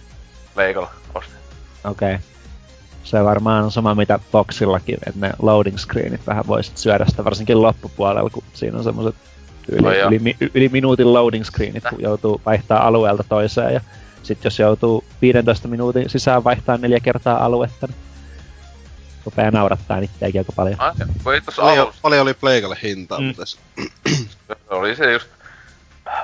Veikolla 0.57 0.89
ostin. 1.15 1.37
Okei. 1.83 2.15
Okay 2.15 2.31
se 3.03 3.23
varmaan 3.23 3.63
on 3.63 3.71
sama 3.71 3.95
mitä 3.95 4.19
boxillakin, 4.31 4.97
että 5.07 5.19
ne 5.19 5.31
loading 5.41 5.77
screenit 5.77 6.27
vähän 6.27 6.47
voisit 6.47 6.77
syödä 6.77 7.05
sitä 7.07 7.23
varsinkin 7.23 7.61
loppupuolella, 7.61 8.29
kun 8.29 8.43
siinä 8.53 8.77
on 8.77 8.83
semmoset 8.83 9.15
yli, 9.69 9.87
oh, 9.87 10.11
yli, 10.11 10.35
yli, 10.53 10.69
minuutin 10.69 11.13
loading 11.13 11.45
screenit, 11.45 11.83
kun 11.89 12.01
joutuu 12.01 12.41
vaihtaa 12.45 12.87
alueelta 12.87 13.23
toiseen 13.29 13.73
ja 13.73 13.81
sitten 14.23 14.49
jos 14.49 14.59
joutuu 14.59 15.03
15 15.21 15.67
minuutin 15.67 16.09
sisään 16.09 16.43
vaihtaa 16.43 16.77
neljä 16.77 16.99
kertaa 16.99 17.45
aluetta, 17.45 17.87
niin 17.87 17.97
rupeaa 19.25 19.51
naurattaa 19.51 19.97
itseäkin 19.97 20.41
aika 20.41 20.51
paljon. 20.55 20.75
Ah, 20.79 20.95
paljon, 21.57 21.93
paljon 22.01 22.21
oli 22.21 22.33
Pleikalle 22.33 22.77
hintaa, 22.83 23.19
mm. 23.19 23.25
mutta 23.25 23.45
se... 23.45 23.57
oli 24.69 24.95
se 24.95 25.11
just 25.13 25.27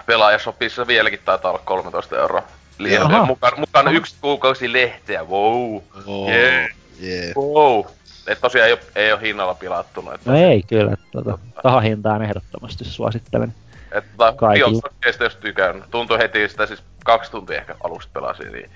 pelaajasopissa 0.05 0.87
vieläkin 0.87 1.19
taitaa 1.25 1.51
olla 1.51 1.61
13 1.65 2.17
euroa 2.17 2.43
liian 2.77 3.27
mukaan, 3.27 3.59
mukaan 3.59 3.95
yksi 3.95 4.15
kuukausi 4.21 4.73
lehteä, 4.73 5.23
wow. 5.23 5.81
Oh, 6.05 6.29
yeah. 6.29 6.69
yeah. 7.03 7.35
Wow. 7.35 7.85
Et 8.27 8.41
tosiaan 8.41 8.67
ei 8.67 8.73
oo, 8.73 8.79
ei 8.95 9.11
oo 9.11 9.17
hinnalla 9.17 9.53
pilattunut. 9.53 10.13
Et 10.13 10.25
no 10.25 10.35
ei 10.35 10.63
kyllä, 10.63 10.97
tota, 11.11 11.37
tahan 11.63 11.83
hintaan 11.83 12.21
ehdottomasti 12.21 12.85
suosittelen. 12.85 13.53
Että 13.91 14.09
tota, 14.17 14.47
Bioshockkeista 14.53 15.23
jos 15.23 15.35
tykään, 15.35 15.83
tuntui 15.91 16.17
heti 16.17 16.49
sitä 16.49 16.65
siis 16.65 16.83
kaksi 17.05 17.31
tuntia 17.31 17.57
ehkä 17.57 17.75
alusta 17.83 18.11
pelasin, 18.13 18.51
niin 18.51 18.69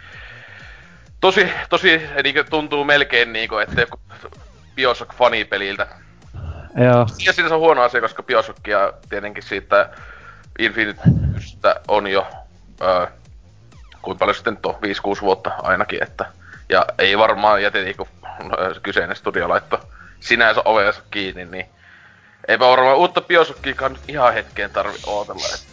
tosi, 1.22 1.48
tosi 1.70 2.02
niin 2.24 2.46
tuntuu 2.50 2.84
melkein 2.84 3.34
niinku, 3.34 3.58
että 3.58 3.82
joku 3.82 4.00
Bioshock 4.76 5.14
fanipeliltä. 5.14 5.88
Joo. 6.76 7.08
Ja 7.26 7.34
siinä 7.34 7.56
on 7.56 7.60
huono 7.60 7.82
asia, 7.82 8.02
koska 8.02 8.24
Bioshockia 8.24 8.94
tietenkin 9.10 9.44
siitä 9.44 9.90
Infinite 10.60 11.02
on 11.88 12.08
jo 12.08 12.28
öö, 12.82 13.08
kuinka 14.02 14.20
paljon 14.20 14.36
sitten 14.36 14.58
on, 14.64 14.76
5-6 15.18 15.22
vuotta 15.22 15.52
ainakin, 15.62 16.04
että 16.04 16.26
ja 16.70 16.86
ei 16.98 17.18
varmaan 17.18 17.64
jätetä, 17.64 17.86
niin 17.86 17.98
kun 17.98 18.08
kyseinen 18.84 19.16
studio 19.16 19.50
laitto 19.50 19.90
sinänsä 20.20 20.62
ovensa 20.66 21.02
kiinni, 21.12 21.46
niin 21.46 21.66
eipä 22.48 22.68
varmaan 22.68 22.98
uutta 22.98 23.22
Bioshockiakaan 23.22 23.98
ihan 24.08 24.34
hetkeen 24.34 24.70
tarvi 24.70 24.98
ootella. 25.08 25.46
Että... 25.54 25.72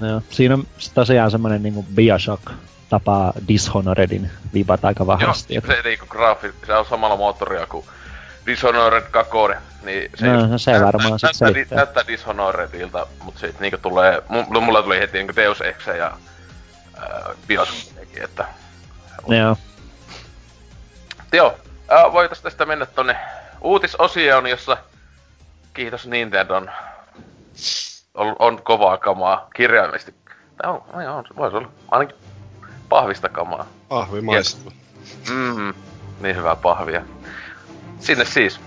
No, 0.00 0.22
siinä 0.30 0.54
on 0.54 0.66
tosiaan 0.94 1.30
semmonen 1.30 1.62
niinku 1.62 1.86
Bioshock 1.94 2.42
tapaa 2.90 3.32
Dishonoredin 3.48 4.30
vibat 4.54 4.84
aika 4.84 5.06
vahvasti. 5.06 5.54
Joo, 5.54 5.62
se 5.66 5.82
niinku 5.84 6.06
graafi, 6.06 6.52
se 6.66 6.74
on 6.74 6.86
samalla 6.86 7.16
moottoria 7.16 7.66
kuin 7.66 7.86
Dishonored 8.46 9.04
2, 9.10 9.32
niin 9.82 10.10
se, 10.14 10.26
no, 10.26 10.46
no 10.46 10.58
se 10.58 10.70
näyttää, 10.70 10.92
varmaan 10.92 11.18
sit 11.18 11.40
näyttää, 11.40 11.76
näyttää 11.76 12.06
Dishonoredilta, 12.06 13.06
mutta 13.24 13.40
sit 13.40 13.60
niinku 13.60 13.78
tulee, 13.82 14.22
mulla 14.60 14.82
tuli 14.82 14.98
heti 14.98 15.18
niinku 15.18 15.36
Deus 15.36 15.60
Ex 15.60 15.86
ja 15.86 16.12
äh, 17.02 18.24
että... 18.24 18.44
Joo. 19.26 19.56
Joo, 21.32 21.58
äh, 21.92 22.12
voitais 22.12 22.40
tästä 22.40 22.66
mennä 22.66 22.86
tonne 22.86 23.16
uutisosioon, 23.60 24.46
jossa 24.46 24.76
kiitos 25.74 26.06
Nintendon 26.06 26.70
on, 28.14 28.36
on 28.38 28.62
kovaa 28.62 28.98
kamaa 28.98 29.48
kirjaimesti. 29.56 30.14
Tää 30.56 30.70
on, 30.70 30.82
on, 30.92 31.06
on 31.06 31.24
voisi 31.36 31.56
olla 31.56 31.68
ainakin 31.90 32.16
pahvista 32.88 33.28
kamaa. 33.28 33.66
Pahvi 33.88 34.20
maistuu. 34.20 34.72
Mm, 35.30 35.74
niin 36.20 36.36
hyvää 36.36 36.56
pahvia. 36.56 37.02
Sinne 38.00 38.24
siis. 38.24 38.60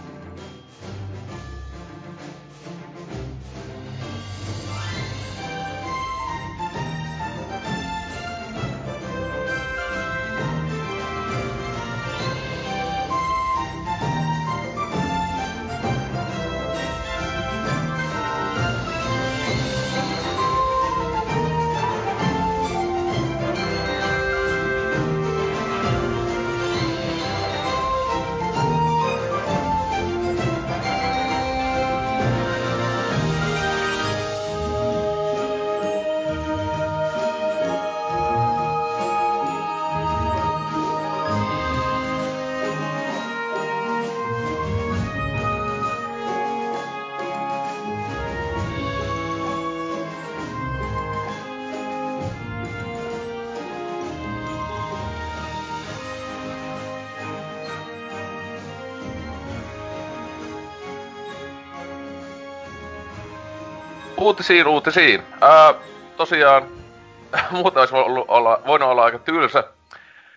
Uutisiin, 64.36 64.68
uutisiin. 64.68 65.24
Ää, 65.42 65.74
tosiaan, 66.18 66.68
muuta 67.52 67.80
olisi 67.80 67.96
ollut, 67.96 68.26
olla, 68.28 68.62
voinut 68.68 68.90
olla 68.90 69.04
aika 69.04 69.20
tylsä 69.20 69.64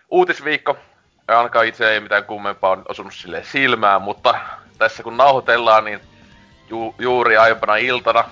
uutisviikko. 0.09 0.77
Ainakaan 1.27 1.65
itse 1.65 1.91
ei 1.91 1.99
mitään 1.99 2.23
kummempaa 2.23 2.71
on 2.71 2.85
osunut 2.87 3.13
sille 3.13 3.43
silmään, 3.43 4.01
mutta 4.01 4.35
tässä 4.77 5.03
kun 5.03 5.17
nauhoitellaan, 5.17 5.85
niin 5.85 5.99
ju, 6.69 6.95
juuri 6.99 7.37
aiempana 7.37 7.75
iltana 7.75 8.23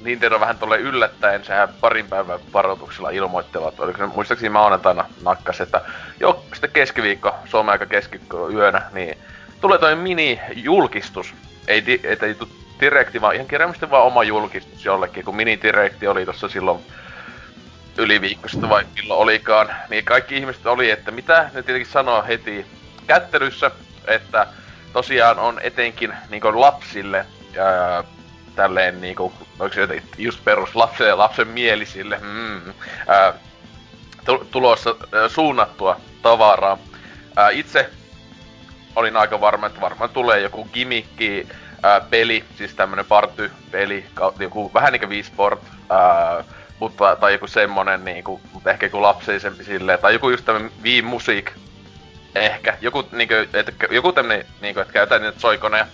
Nintendo 0.00 0.40
vähän 0.40 0.58
tulee 0.58 0.78
yllättäen, 0.78 1.44
sehän 1.44 1.68
parin 1.80 2.08
päivän 2.08 2.40
varoituksella 2.52 3.10
ilmoittavat, 3.10 3.80
oliko 3.80 3.98
se 3.98 4.06
muistaakseni 4.06 4.50
maanantaina 4.50 5.04
nakkas, 5.22 5.60
että 5.60 5.80
jo 6.20 6.44
sitten 6.52 6.70
keskiviikko, 6.70 7.34
Suomen 7.44 7.72
aika 7.72 7.86
keskiviikko 7.86 8.50
yönä, 8.50 8.82
niin 8.92 9.18
tulee 9.60 9.78
toi 9.78 9.94
mini-julkistus. 9.94 11.34
Ei, 11.68 11.84
ei, 11.86 12.18
ei 12.20 12.36
direkti, 12.80 13.20
vaan 13.20 13.34
ihan 13.34 13.46
kirjaimisesti 13.46 13.90
vaan 13.90 14.06
oma 14.06 14.24
julkistus 14.24 14.84
jollekin, 14.84 15.24
kun 15.24 15.36
mini-direkti 15.36 16.06
oli 16.08 16.26
tossa 16.26 16.48
silloin 16.48 16.80
yli 17.98 18.20
viikko 18.20 18.48
sitten 18.48 18.70
vai 18.70 18.84
milloin 18.94 19.20
olikaan, 19.20 19.68
niin 19.88 20.04
kaikki 20.04 20.36
ihmiset 20.36 20.66
oli, 20.66 20.90
että 20.90 21.10
mitä 21.10 21.50
ne 21.54 21.62
tietenkin 21.62 21.92
sanoo 21.92 22.24
heti 22.28 22.66
kättelyssä, 23.06 23.70
että 24.06 24.46
tosiaan 24.92 25.38
on 25.38 25.60
etenkin 25.62 26.12
niin 26.30 26.60
lapsille 26.60 27.26
ää, 27.58 28.04
tälleen 28.56 29.00
niinku, 29.00 29.32
onko 29.58 29.74
se 29.74 30.02
just 30.18 30.44
perus 30.44 30.74
lapsille 30.74 31.14
lapsen 31.14 31.48
mielisille, 31.48 32.18
mm, 32.22 32.72
ää, 33.06 33.32
tulossa 34.50 34.94
ää, 35.12 35.28
suunnattua 35.28 36.00
tavaraa. 36.22 36.78
Ää, 37.36 37.50
itse 37.50 37.90
olin 38.96 39.16
aika 39.16 39.40
varma, 39.40 39.66
että 39.66 39.80
varmaan 39.80 40.10
tulee 40.10 40.40
joku 40.40 40.68
gimmikki 40.72 41.48
ää, 41.82 42.00
peli, 42.00 42.44
siis 42.56 42.74
tämmönen 42.74 43.04
party-peli, 43.04 44.06
joku 44.38 44.70
vähän 44.74 44.92
niinku 44.92 45.08
Wii 45.08 45.22
Sport, 45.22 45.60
ää, 45.90 46.44
mutta, 46.80 47.16
tai 47.16 47.32
joku 47.32 47.46
semmonen 47.46 48.04
niinku, 48.04 48.40
mutta 48.52 48.70
ehkä 48.70 48.86
joku 48.86 49.02
lapsisempi 49.02 49.64
silleen, 49.64 49.98
tai 49.98 50.12
joku 50.12 50.30
just 50.30 50.44
tämmönen 50.44 50.72
Wii 50.82 51.02
Music, 51.02 51.50
Ehkä. 52.34 52.78
Joku, 52.80 53.08
niinku, 53.12 53.34
et, 53.34 53.74
joku 53.90 54.12
tämmönen, 54.12 54.46
niinku, 54.60 54.80
että 54.80 54.92
käytetään 54.92 55.22
niitä 55.22 55.40
soikoneja 55.40 55.86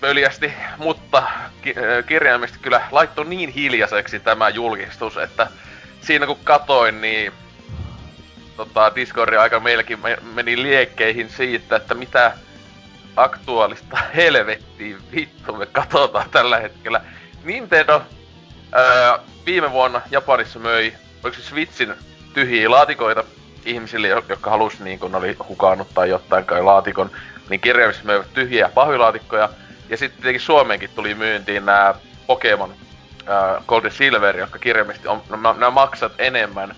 pöljästi, 0.00 0.52
mutta 0.76 1.22
ki- 1.62 1.74
kirjaimisesti 2.06 2.62
kyllä 2.62 2.80
laittoi 2.90 3.24
niin 3.24 3.50
hiljaiseksi 3.50 4.20
tämä 4.20 4.48
julkistus, 4.48 5.16
että 5.16 5.46
siinä 6.00 6.26
kun 6.26 6.38
katoin, 6.44 7.00
niin 7.00 7.32
tota, 8.56 8.92
Discordin 8.94 9.40
aika 9.40 9.60
meilläkin 9.60 9.98
meni 10.34 10.62
liekkeihin 10.62 11.30
siitä, 11.30 11.76
että 11.76 11.94
mitä 11.94 12.32
aktuaalista 13.16 13.96
helvettiin 14.16 14.98
vittu 15.14 15.52
me 15.52 15.66
katsotaan 15.66 16.30
tällä 16.30 16.58
hetkellä. 16.58 17.00
Nintendo 17.44 18.02
ää, 18.72 19.18
viime 19.46 19.72
vuonna 19.72 20.02
Japanissa 20.10 20.58
möi, 20.58 20.92
oliko 21.24 21.36
se 21.36 21.42
Switchin 21.42 21.94
tyhjiä 22.34 22.70
laatikoita 22.70 23.24
ihmisille, 23.64 24.08
jotka 24.08 24.50
halusi 24.50 24.84
niin 24.84 24.98
kun 24.98 25.14
oli 25.14 25.36
hukannut 25.48 25.94
tai 25.94 26.08
jotain 26.08 26.44
kai 26.44 26.62
laatikon, 26.62 27.10
niin 27.50 27.60
kirjaimisesti 27.60 28.06
möivät 28.06 28.34
tyhjiä 28.34 28.70
pahvilaatikkoja. 28.74 29.48
Ja 29.88 29.96
sitten 29.96 30.16
tietenkin 30.16 30.40
Suomeenkin 30.40 30.90
tuli 30.94 31.14
myyntiin 31.14 31.66
nämä 31.66 31.94
Pokemon 32.26 32.70
äh, 32.70 33.64
Golden 33.66 33.92
Silver, 33.92 34.36
jotka 34.36 34.58
kirjaimisesti 34.58 35.08
on, 35.08 35.22
no, 35.28 35.36
nämä 35.36 35.70
maksat 35.70 36.12
enemmän 36.18 36.76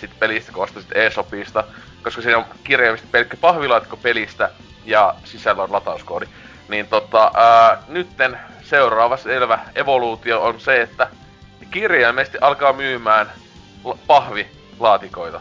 sit 0.00 0.10
pelistä 0.18 0.52
kuin 0.52 0.64
ostasit 0.64 0.96
eShopista, 0.96 1.64
koska 2.02 2.22
siinä 2.22 2.38
on 2.38 2.44
kirjaimisesti 2.64 3.10
pelkkä 3.12 3.36
pahvilaatikko 3.36 3.96
pelistä 3.96 4.50
ja 4.88 5.14
sisällä 5.24 5.62
on 5.62 5.72
latauskoodi. 5.72 6.26
Niin 6.68 6.86
tota, 6.88 7.30
ää, 7.34 7.82
nytten 7.88 8.38
seuraava 8.62 9.16
selvä 9.16 9.58
evoluutio 9.74 10.42
on 10.42 10.60
se, 10.60 10.82
että 10.82 11.08
kirjaimesti 11.70 12.38
alkaa 12.40 12.72
myymään 12.72 13.32
pahvilaatikoita. 14.06 15.40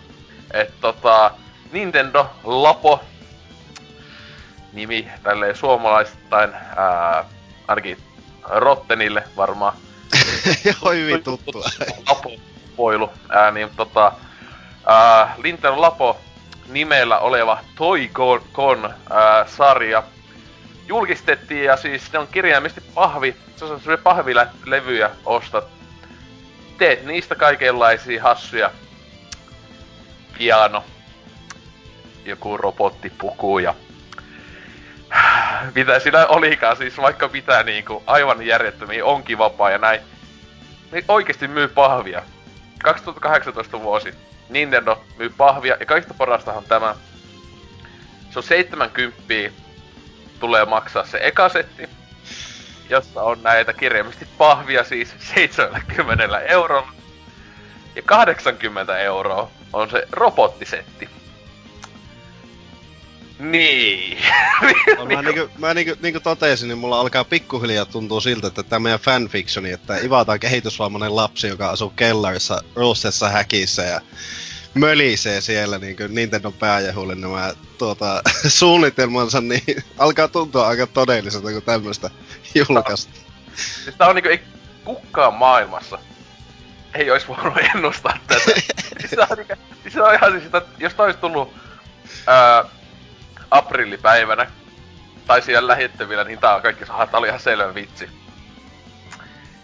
Et 0.53 0.73
tota, 0.81 1.31
Nintendo 1.71 2.29
Lapo, 2.43 3.03
nimi 4.73 5.07
tälleen 5.23 5.55
suomalaistain, 5.55 6.53
ää, 6.75 7.25
ainakin 7.67 7.97
Rottenille 8.43 9.23
varmaan. 9.38 9.73
Joo, 10.65 10.91
hyvin 10.91 11.23
tuttua. 11.23 11.65
Lapo, 12.10 12.31
voilu, 12.77 13.10
ää, 13.29 13.51
niin 13.51 13.69
tota, 13.75 14.12
ää, 14.86 15.36
Nintendo 15.43 15.81
Lapo 15.81 16.17
nimellä 16.69 17.19
oleva 17.19 17.60
Toy-Con-sarja 17.75 20.03
julkistettiin 20.88 21.63
ja 21.63 21.77
siis 21.77 22.13
ne 22.13 22.19
on 22.19 22.27
kirjaimisesti 22.27 22.82
pahvi, 22.93 23.36
se 23.56 23.65
on 23.65 23.82
se 23.82 23.97
pahvilevyjä 23.97 25.10
ostat. 25.25 25.67
Teet 26.77 27.06
niistä 27.06 27.36
kaikenlaisia 27.36 28.23
hassuja. 28.23 28.71
Piano. 30.38 30.84
Joku 32.25 32.58
robottipuku 32.58 33.60
ja 33.60 33.75
mitä 35.75 35.99
siinä 35.99 36.27
olikaan, 36.27 36.77
siis 36.77 36.97
vaikka 36.97 37.30
pitää 37.30 37.63
niinku 37.63 38.03
aivan 38.06 38.45
järjettömiä 38.45 39.06
onkin 39.06 39.38
vapaa 39.38 39.69
ja 39.69 39.77
näin. 39.77 40.01
Ne 40.91 41.03
oikeesti 41.08 41.47
myy 41.47 41.67
pahvia. 41.67 42.23
2018 42.84 43.82
vuosi. 43.82 44.13
Nintendo 44.49 45.03
myy 45.17 45.29
pahvia, 45.38 45.77
ja 45.79 45.86
kaikista 45.86 46.13
parastahan 46.13 46.65
tämä. 46.65 46.95
Se 48.29 48.39
on 48.39 48.43
70 48.43 49.23
tulee 50.39 50.65
maksaa 50.65 51.05
se 51.05 51.19
ekasetti, 51.21 51.89
jossa 52.89 53.21
on 53.21 53.43
näitä 53.43 53.73
kirjaimisesti 53.73 54.27
pahvia 54.38 54.83
siis 54.83 55.15
70 55.19 56.39
eurolla. 56.39 56.91
Ja 57.95 58.01
80 58.01 58.97
euroa 58.97 59.51
on 59.73 59.89
se 59.89 60.07
robottisetti. 60.12 61.10
Niin. 63.39 64.17
no, 64.97 65.06
mä, 65.06 65.21
niinku, 65.21 65.50
mä 65.58 65.73
niinku, 65.73 65.95
niinku 66.02 66.19
totesin, 66.19 66.67
niin 66.67 66.78
mulla 66.78 67.00
alkaa 67.00 67.23
pikkuhiljaa 67.23 67.86
tuntua 67.86 68.21
siltä, 68.21 68.47
että 68.47 68.63
tämä 68.63 68.80
meidän 68.80 69.00
fanfictioni, 69.00 69.71
että 69.71 69.97
ivataan 69.97 70.39
kehitysvammainen 70.39 71.15
lapsi, 71.15 71.47
joka 71.47 71.69
asuu 71.69 71.89
kellarissa 71.89 72.62
ruustessa 72.76 73.30
häkissä 73.30 73.82
ja 73.82 74.02
mölisee 74.73 75.41
siellä 75.41 75.78
niin 75.78 75.97
kuin 75.97 76.15
Nintendo 76.15 76.52
pääjahulle 76.52 77.15
nämä 77.15 77.54
tuota, 77.78 78.21
suunnitelmansa, 78.47 79.41
niin 79.41 79.84
alkaa 79.97 80.28
tuntua 80.28 80.67
aika 80.67 80.88
todelliselta, 80.88 81.52
kuin 81.52 81.63
tämmöistä 81.63 82.10
julkaista. 82.56 83.12
Siis 83.84 83.95
tää 83.97 84.08
on 84.08 84.15
niinku, 84.15 84.30
ei 84.30 84.41
kukaan 84.86 85.34
maailmassa 85.34 86.00
ei 86.97 87.12
olisi 87.12 87.28
voinut 87.28 87.58
ennustaa 87.76 88.17
tätä. 88.28 88.52
siis 89.00 89.12
tää 89.15 89.28
on, 89.30 89.38
niinku, 89.38 89.54
siis 89.84 89.97
on 89.97 90.13
ihan 90.15 90.32
siis, 90.32 90.45
että 90.45 90.62
jos 90.80 90.93
tää 90.93 91.06
olisi 91.06 91.19
tullut 91.19 91.54
ää, 92.28 92.65
aprillipäivänä, 93.51 94.47
tai 95.27 95.41
siellä 95.41 95.67
lähittävillä, 95.67 96.23
niin 96.23 96.39
tää 96.39 96.55
on 96.55 96.62
kaikki 96.62 96.86
saa, 96.86 97.07
tää 97.07 97.19
oli 97.19 97.27
ihan 97.27 97.39
selvä 97.39 97.75
vitsi. 97.75 98.10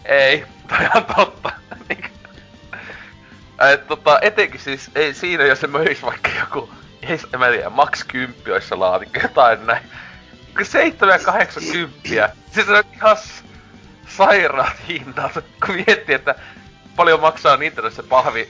Ei, 0.06 0.46
tää 0.68 0.78
on 0.78 0.86
ihan 0.86 1.06
totta. 1.16 1.52
Et, 3.74 3.88
tota, 3.88 4.20
etenkin 4.22 4.60
siis 4.60 4.92
ei 4.96 5.14
siinä, 5.14 5.44
jos 5.44 5.60
se 5.60 5.68
möis 5.68 6.04
vaikka 6.04 6.30
joku, 6.40 6.74
ei, 7.02 7.20
en 7.34 7.40
mä 7.40 7.50
tiedä, 7.50 7.70
maks 7.70 8.04
10 8.04 8.54
olisi 8.54 8.68
se 8.68 8.76
laatikko, 8.76 9.20
jotain 9.24 9.66
näin. 9.66 9.84
7 10.64 11.10
ja 11.10 11.20
80. 11.26 12.00
Siis 12.52 12.66
se 12.66 12.72
on 12.72 12.84
ihan 12.94 13.18
sairaat 14.08 14.88
hintaa, 14.88 15.30
kun 15.66 15.76
miettii, 15.76 16.16
että 16.16 16.36
paljon 16.96 17.20
maksaa 17.20 17.58
Nintendossa 17.58 18.04
pahvi, 18.04 18.50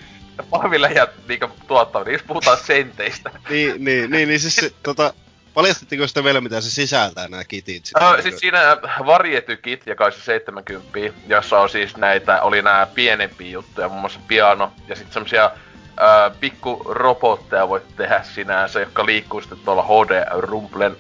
pahviläjät 0.50 1.10
niinku 1.28 1.50
tuottaa, 1.68 2.04
niin 2.04 2.14
jos 2.14 2.24
puhutaan 2.24 2.58
senteistä. 2.58 3.32
niin, 3.50 3.86
niin, 3.86 4.12
niin, 4.12 4.28
niin 4.28 4.40
siis 4.40 4.56
se, 4.56 4.72
tota, 4.84 5.14
Paljastettiinko 5.54 6.08
sitä 6.08 6.24
vielä, 6.24 6.42
mitä 6.42 6.62
se 6.62 6.70
sisältää, 6.70 7.28
nämä 7.28 7.44
kitit? 7.44 7.86
Sitten, 7.86 8.08
uh, 8.08 8.22
siis 8.22 8.40
siinä 8.40 8.78
Variety 9.06 9.58
Kit, 9.58 9.88
joka 9.88 10.06
on 10.06 10.12
se 10.12 10.22
70, 10.22 11.20
jossa 11.28 11.60
on 11.60 11.70
siis 11.70 11.98
näitä, 11.98 12.42
oli 12.42 12.62
nämä 12.62 12.88
pienempiä 12.94 13.50
juttuja, 13.50 13.90
muun 13.90 14.02
muassa 14.02 14.20
piano, 14.28 14.72
ja 14.88 14.96
sitten 14.96 15.14
semmosia 15.14 15.52
uh, 15.54 16.38
pikku 16.40 16.82
robotteja 16.90 17.70
voit 17.70 17.96
tehdä 17.96 18.24
sinänsä, 18.24 18.80
jotka 18.80 19.06
liikkuu 19.06 19.42
sitten 19.42 19.60
tuolla 19.66 19.84
HD-rumplen 19.84 20.98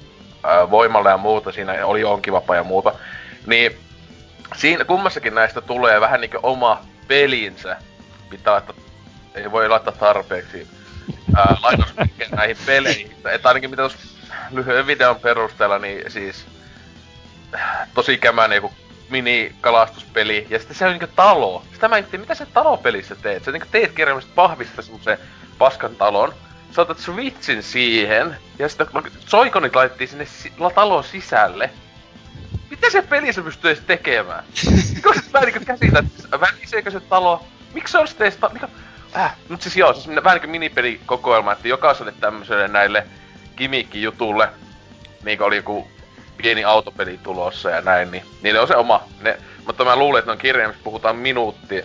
voimalla 0.71 1.09
ja 1.09 1.17
muuta, 1.17 1.51
siinä 1.51 1.85
oli 1.85 2.03
onkivapa 2.03 2.55
ja 2.55 2.63
muuta. 2.63 2.93
Niin 3.45 3.77
siinä 4.55 4.85
kummassakin 4.85 5.35
näistä 5.35 5.61
tulee 5.61 6.01
vähän 6.01 6.21
niinku 6.21 6.39
oma 6.43 6.85
pelinsä. 7.07 7.77
Pitää 8.29 8.53
laittaa, 8.53 8.75
ei 9.35 9.51
voi 9.51 9.69
laittaa 9.69 9.93
tarpeeksi 9.93 10.67
lainausmerkkejä 11.61 12.29
näihin 12.35 12.57
peleihin. 12.65 13.15
Että 13.31 13.47
ainakin 13.47 13.69
mitä 13.69 13.81
tuossa 13.81 13.97
lyhyen 14.51 14.87
videon 14.87 15.19
perusteella, 15.19 15.79
niin 15.79 16.11
siis 16.11 16.45
tosi 17.93 18.17
kämäinen 18.17 18.55
joku 18.55 18.73
mini-kalastuspeli, 19.09 20.47
ja 20.49 20.59
sitten 20.59 20.77
se 20.77 20.85
on 20.85 20.91
niinku 20.91 21.13
talo. 21.15 21.63
Sitä 21.73 21.87
mä 21.87 21.97
itse, 21.97 22.17
mitä 22.17 22.35
sä 22.35 22.45
talopelissä 22.45 23.15
teet? 23.15 23.43
Sä 23.43 23.51
niinku 23.51 23.67
teet 23.71 23.91
kirjallisesti 23.91 24.35
pahvista 24.35 24.81
semmosen 24.81 25.17
paskan 25.57 25.95
talon, 25.95 26.33
sä 26.71 26.81
otat 26.81 26.99
Switchin 26.99 27.63
siihen, 27.63 28.37
ja 28.59 28.69
sitten 28.69 28.87
soikonit 29.19 29.75
laitettiin 29.75 30.07
sinne 30.07 30.25
si- 30.25 30.53
talon 30.75 31.03
sisälle. 31.03 31.69
Mitä 32.69 32.89
se 32.89 33.01
peli 33.01 33.33
se 33.33 33.41
pystyy 33.41 33.71
edes 33.71 33.83
tekemään? 33.87 34.43
Koska 35.03 35.21
mä 35.33 35.39
niinku 35.39 35.59
käsitän, 35.65 36.09
väliseekö 36.39 36.91
se 36.91 36.99
talo? 36.99 37.45
Miksi 37.73 37.91
se 37.91 37.97
on 37.97 38.07
sitten 38.07 38.27
edes 38.27 38.37
ta- 38.37 38.49
niinku, 38.49 38.67
äh, 39.17 39.35
mut 39.49 39.61
siis 39.61 39.77
joo, 39.77 39.93
siis 39.93 40.07
vähän 40.07 40.35
niinku 40.35 40.47
minipelikokoelma, 40.47 41.51
että 41.51 41.67
jokaiselle 41.67 42.13
tämmöiselle 42.19 42.67
näille 42.67 43.07
jutulle, 43.93 44.49
niin 45.23 45.41
oli 45.41 45.55
joku 45.55 45.87
pieni 46.37 46.63
autopeli 46.63 47.19
tulossa 47.23 47.69
ja 47.69 47.81
näin, 47.81 48.11
niin 48.11 48.25
niille 48.41 48.59
on 48.59 48.67
se 48.67 48.75
oma. 48.75 49.03
Ne, 49.21 49.37
mutta 49.65 49.85
mä 49.85 49.95
luulen, 49.95 50.19
että 50.19 50.31
on 50.31 50.37
kirjaimissa 50.37 50.83
puhutaan 50.83 51.15
minuutti, 51.15 51.83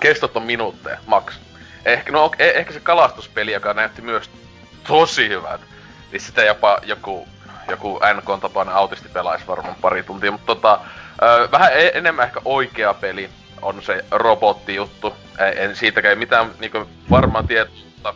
kestot 0.00 0.36
on 0.36 0.42
minuutteja, 0.42 0.98
maks. 1.06 1.40
Ehkä, 1.84 2.12
no, 2.12 2.30
eh, 2.38 2.52
ehkä 2.54 2.72
se 2.72 2.80
kalastuspeli, 2.80 3.52
joka 3.52 3.74
näytti 3.74 4.02
myös 4.02 4.30
tosi 4.86 5.28
hyvät, 5.28 5.60
niin 6.12 6.20
sitä 6.20 6.44
jopa 6.44 6.78
joku, 6.82 7.28
joku 7.68 8.00
NK 8.14 8.40
tapainen 8.40 8.74
autisti 8.74 9.08
pelaisi 9.08 9.46
varmaan 9.46 9.76
pari 9.80 10.02
tuntia, 10.02 10.32
mutta 10.32 10.46
tota, 10.46 10.80
ö, 11.22 11.48
vähän 11.50 11.72
e- 11.72 11.90
enemmän 11.94 12.26
ehkä 12.26 12.40
oikea 12.44 12.94
peli 12.94 13.30
on 13.62 13.82
se 13.82 14.04
robottijuttu. 14.10 15.14
En 15.56 15.76
siitäkään 15.76 16.18
mitään 16.18 16.50
niinku 16.58 16.88
varmaan 17.10 17.48
tietoa, 17.48 18.14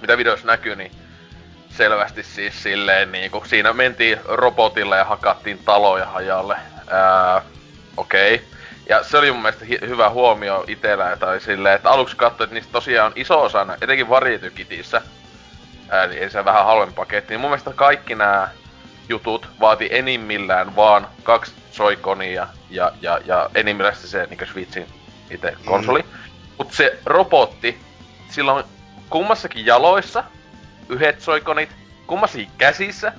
mitä 0.00 0.18
videossa 0.18 0.46
näkyy, 0.46 0.76
niin 0.76 0.92
selvästi 1.70 2.22
siis 2.22 2.62
silleen 2.62 3.12
niinku, 3.12 3.42
siinä 3.46 3.72
mentiin 3.72 4.20
robotilla 4.24 4.96
ja 4.96 5.04
hakattiin 5.04 5.58
taloja 5.64 6.06
hajalle. 6.06 6.56
Okei. 7.96 8.34
Okay. 8.34 8.46
Ja 8.88 9.02
se 9.02 9.18
oli 9.18 9.32
mun 9.32 9.42
mielestä 9.42 9.64
hi- 9.64 9.80
hyvä 9.80 10.10
huomio 10.10 10.64
itellä, 10.66 11.16
tai 11.16 11.40
silleen, 11.40 11.74
että 11.74 11.90
aluksi 11.90 12.16
katsoin, 12.16 12.46
että 12.46 12.54
niistä 12.54 12.72
tosiaan 12.72 13.06
on 13.06 13.12
iso 13.16 13.42
osa, 13.42 13.66
etenkin 13.80 14.08
varietykitissä, 14.08 15.02
niin 16.08 16.22
ei 16.22 16.30
se 16.30 16.44
vähän 16.44 16.64
halvempi 16.64 16.94
paketti. 16.94 17.32
Niin 17.32 17.40
mun 17.40 17.50
mielestä 17.50 17.72
kaikki 17.74 18.14
nämä 18.14 18.48
jutut 19.08 19.48
vaati 19.60 19.88
enimmillään 19.90 20.76
vaan 20.76 21.06
kaksi 21.22 21.52
soikonia 21.70 22.48
ja, 22.70 22.92
ja, 23.00 23.20
ja 23.24 23.50
enimmillään 23.54 23.96
se 23.96 24.26
niin 24.26 24.48
Switchin 24.52 24.86
itse 25.30 25.56
konsoli. 25.64 26.02
Mm. 26.02 26.08
Mut 26.58 26.72
se 26.72 26.98
robotti, 27.06 27.80
sillä 28.30 28.52
on 28.52 28.64
kummassakin 29.10 29.66
jaloissa 29.66 30.24
yhdet 30.88 31.20
soikonit, 31.20 31.70
kummasi 32.06 32.48
käsissä. 32.58 33.12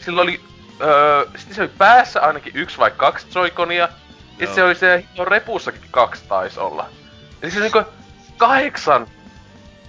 Sillä 0.00 0.22
oli, 0.22 0.40
öö, 0.80 1.26
sitten 1.36 1.54
se 1.54 1.60
oli 1.60 1.70
päässä 1.78 2.20
ainakin 2.20 2.52
yksi 2.56 2.78
vai 2.78 2.90
kaksi 2.90 3.26
soikonia. 3.30 3.88
Ja 4.38 4.54
se 4.54 4.62
oli 4.62 4.74
se 4.74 5.04
repussakin 5.24 5.80
kaksi 5.90 6.24
taisi 6.28 6.60
olla. 6.60 6.88
Eli 7.42 7.50
se 7.50 7.58
oli 7.58 7.70
niinku 7.72 7.90
kahdeksan 8.36 9.06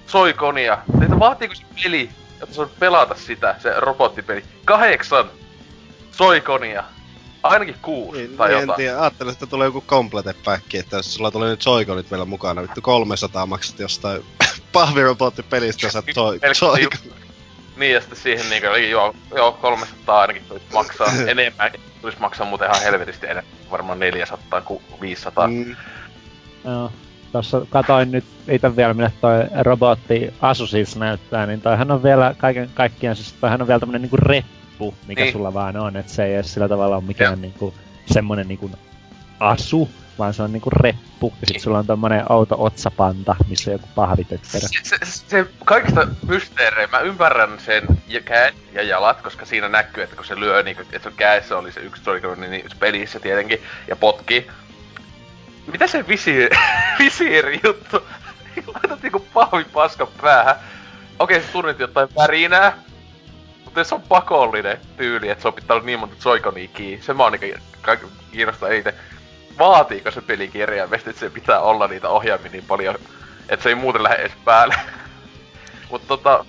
soikonia. 0.07 0.77
Että 1.03 1.19
vaatiiko 1.19 1.55
se 1.55 1.63
peli, 1.83 2.09
jotta 2.39 2.55
se 2.55 2.65
pelata 2.79 3.15
sitä, 3.15 3.55
se 3.59 3.73
robottipeli. 3.77 4.43
Kahdeksan 4.65 5.29
soikonia. 6.11 6.83
Ainakin 7.49 7.75
kuusi 7.81 8.19
niin, 8.19 8.37
tai 8.37 8.49
niin, 8.49 8.59
jotain. 8.59 8.69
En 8.69 8.75
tiedä, 8.75 9.01
ajattelin, 9.01 9.33
että 9.33 9.45
tulee 9.45 9.65
joku 9.65 9.83
complete 9.87 10.35
pack, 10.45 10.75
että 10.75 10.95
jos 10.95 11.13
sulla 11.13 11.31
tulee 11.31 11.49
nyt 11.49 11.61
soikonit 11.61 12.11
vielä 12.11 12.25
mukana, 12.25 12.61
vittu 12.61 12.81
300 12.81 13.45
maksat 13.45 13.79
jostain 13.79 14.23
pahvirobottipelistä, 14.73 15.89
sä 15.89 16.03
toi, 16.13 16.39
soikon. 16.53 16.99
Niin, 17.77 17.93
ja 17.93 18.01
sitten 18.01 18.19
siihen 18.19 18.49
niinku, 18.49 18.67
eli 18.67 18.89
joo, 18.89 19.15
joo, 19.35 19.51
300 19.51 20.19
ainakin 20.19 20.43
tulisi 20.47 20.65
maksaa 20.73 21.07
enemmän. 21.27 21.71
Tulisi 22.01 22.19
maksaa 22.19 22.47
muuten 22.47 22.69
ihan 22.69 22.83
helvetisti 22.83 23.25
enemmän, 23.25 23.53
varmaan 23.71 23.99
400 23.99 24.61
ku 24.61 24.81
500. 25.01 25.47
Mm. 25.47 25.75
Joo. 26.65 26.91
Tuossa 27.31 27.65
katoin 27.69 28.11
nyt 28.11 28.25
itse 28.47 28.75
vielä, 28.75 28.93
millä 28.93 29.11
toi 29.21 29.33
robotti 29.61 30.33
Asusis 30.41 30.95
näyttää, 30.95 31.45
niin 31.45 31.61
toihan 31.61 31.91
on 31.91 32.03
vielä 32.03 32.35
kaiken 32.37 32.69
kaikkiaan, 32.73 33.15
siis 33.15 33.33
toihan 33.33 33.61
on 33.61 33.67
vielä 33.67 33.79
tämmönen 33.79 34.01
niinku 34.01 34.17
reppu, 34.76 34.95
mikä 35.07 35.21
niin. 35.21 35.34
sulla 35.34 35.53
vaan 35.53 35.78
on, 35.78 35.97
että 35.97 36.11
se 36.11 36.26
ei 36.26 36.36
edes 36.36 36.53
sillä 36.53 36.69
tavalla 36.69 36.95
ole 36.95 37.03
mikään 37.03 37.41
niinku 37.41 37.73
semmonen 38.05 38.47
niinku 38.47 38.71
asu, 39.39 39.89
vaan 40.19 40.34
se 40.34 40.43
on 40.43 40.53
niinku 40.53 40.69
reppu, 40.69 41.34
ja 41.41 41.47
sit 41.47 41.61
sulla 41.61 41.80
on 41.80 41.88
tommonen 41.88 42.32
outo 42.32 42.55
otsapanta, 42.63 43.36
missä 43.49 43.71
on 43.71 43.73
joku 43.73 43.88
pahvitötterö. 43.95 44.67
Se, 44.67 44.80
se, 44.84 44.97
se, 45.28 45.45
kaikista 45.65 46.07
mysteerejä, 46.28 46.88
mä 46.91 46.99
ymmärrän 46.99 47.59
sen 47.59 47.84
ja 48.07 48.21
käät 48.21 48.55
ja 48.73 48.84
jalat, 48.84 49.21
koska 49.21 49.45
siinä 49.45 49.69
näkyy, 49.69 50.03
että 50.03 50.15
kun 50.15 50.26
se 50.26 50.39
lyö, 50.39 50.63
niin, 50.63 50.78
että 50.80 51.09
se 51.09 51.15
kädessä 51.17 51.57
oli 51.57 51.71
se 51.71 51.80
yksi 51.80 52.01
joycon, 52.05 52.41
niin, 52.41 52.51
niin 52.51 52.65
pelissä 52.80 53.19
tietenkin, 53.19 53.61
ja 53.88 53.95
potki. 53.95 54.47
Mitä 55.71 55.88
se 55.88 56.07
visiiri, 56.07 56.57
visiiri 56.99 57.59
juttu? 57.63 58.03
Laitat 58.73 59.01
niinku 59.01 59.26
pahvi 59.34 59.63
paska 59.63 60.07
päähän. 60.21 60.55
Okei, 61.19 61.41
se 61.41 61.47
tunnit 61.51 61.80
jotain 61.80 62.09
värinää, 62.15 62.78
mutta 63.76 63.93
jos 63.93 63.93
on 63.93 64.01
pakollinen 64.01 64.78
tyyli, 64.97 65.30
että 65.30 65.41
se 65.41 65.47
on 65.47 65.53
pitää 65.53 65.76
olla 65.76 65.86
niin 65.86 65.99
monta 65.99 66.15
joyconia 66.26 66.69
se 67.01 67.13
mä 67.13 67.23
oon 67.23 67.32
niinku 67.32 68.07
kiinnostaa 68.32 68.69
eniten 68.69 68.93
vaatiiko 69.59 70.11
se 70.11 70.21
peli 70.21 70.47
kirjaimesti, 70.47 71.09
että 71.09 71.19
se 71.19 71.30
pitää 71.30 71.59
olla 71.59 71.88
niitä 71.88 72.09
ohjaimia 72.09 72.51
niin 72.51 72.65
paljon, 72.67 72.95
että 73.49 73.63
se 73.63 73.69
ei 73.69 73.76
muuten 73.76 74.03
lähde 74.03 74.15
edes 74.15 74.38
päälle. 74.45 74.76
Mutta 75.91 76.07
tota, 76.07 76.45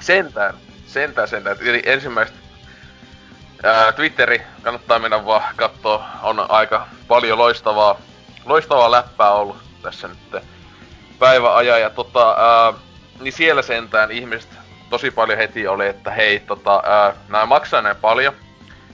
sentään, 0.00 0.54
sentään, 0.86 1.28
sentään. 1.28 1.56
Eli 1.60 1.82
ensimmäistä 1.86 2.36
ää, 3.62 3.92
Twitteri, 3.92 4.42
kannattaa 4.62 4.98
mennä 4.98 5.24
vaan 5.24 5.54
katsoa, 5.56 6.06
on 6.22 6.50
aika 6.50 6.88
paljon 7.08 7.38
loistavaa, 7.38 8.00
loistavaa 8.44 8.90
läppää 8.90 9.30
ollut 9.30 9.56
tässä 9.82 10.08
nyt 10.08 10.44
päiväajan. 11.18 11.80
Ja 11.80 11.90
tota, 11.90 12.30
ää, 12.30 12.72
niin 13.20 13.32
siellä 13.32 13.62
sentään 13.62 14.10
ihmiset 14.10 14.55
tosi 14.90 15.10
paljon 15.10 15.38
heti 15.38 15.68
oli, 15.68 15.86
että 15.86 16.10
hei, 16.10 16.40
tota, 16.40 16.82
ää, 16.84 17.14
nää 17.28 17.46
maksaa 17.46 17.82
näin 17.82 17.96
paljon, 17.96 18.34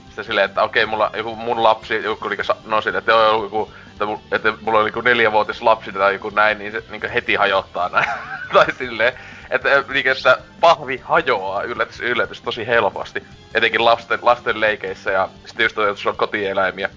sitten 0.05 0.25
silleen, 0.25 0.45
että 0.45 0.63
okei, 0.63 0.85
mulla 0.85 1.11
joku 1.17 1.35
mun 1.35 1.63
lapsi, 1.63 2.03
joku 2.03 2.27
niinku 2.27 2.43
no 2.65 2.81
sille, 2.81 2.97
että 2.97 3.11
joo, 3.11 3.43
joku, 3.43 3.73
että, 3.91 4.35
että 4.35 4.53
mulla 4.61 4.79
on 4.79 4.85
niinku 4.85 5.01
neljävuotis 5.01 5.61
lapsi 5.61 5.91
tai 5.91 6.13
joku 6.13 6.29
näin, 6.29 6.57
niin 6.57 6.71
se 6.71 6.83
niinku 6.89 7.07
heti 7.13 7.35
hajottaa 7.35 7.89
näin. 7.89 8.09
tai 8.53 8.65
silleen, 8.77 9.13
että, 9.49 9.69
niinku, 9.69 10.09
että 10.09 10.37
pahvi 10.59 10.97
hajoaa 11.03 11.63
yllätys, 11.63 11.99
yllätys 11.99 12.41
tosi 12.41 12.67
helposti. 12.67 13.23
Etenkin 13.53 13.85
lasten, 13.85 14.19
lasten 14.21 14.59
leikeissä 14.59 15.11
ja 15.11 15.29
sitten 15.45 15.63
just 15.63 15.77
jos 15.77 16.07
on 16.07 16.17
kotieläimiä. 16.17 16.89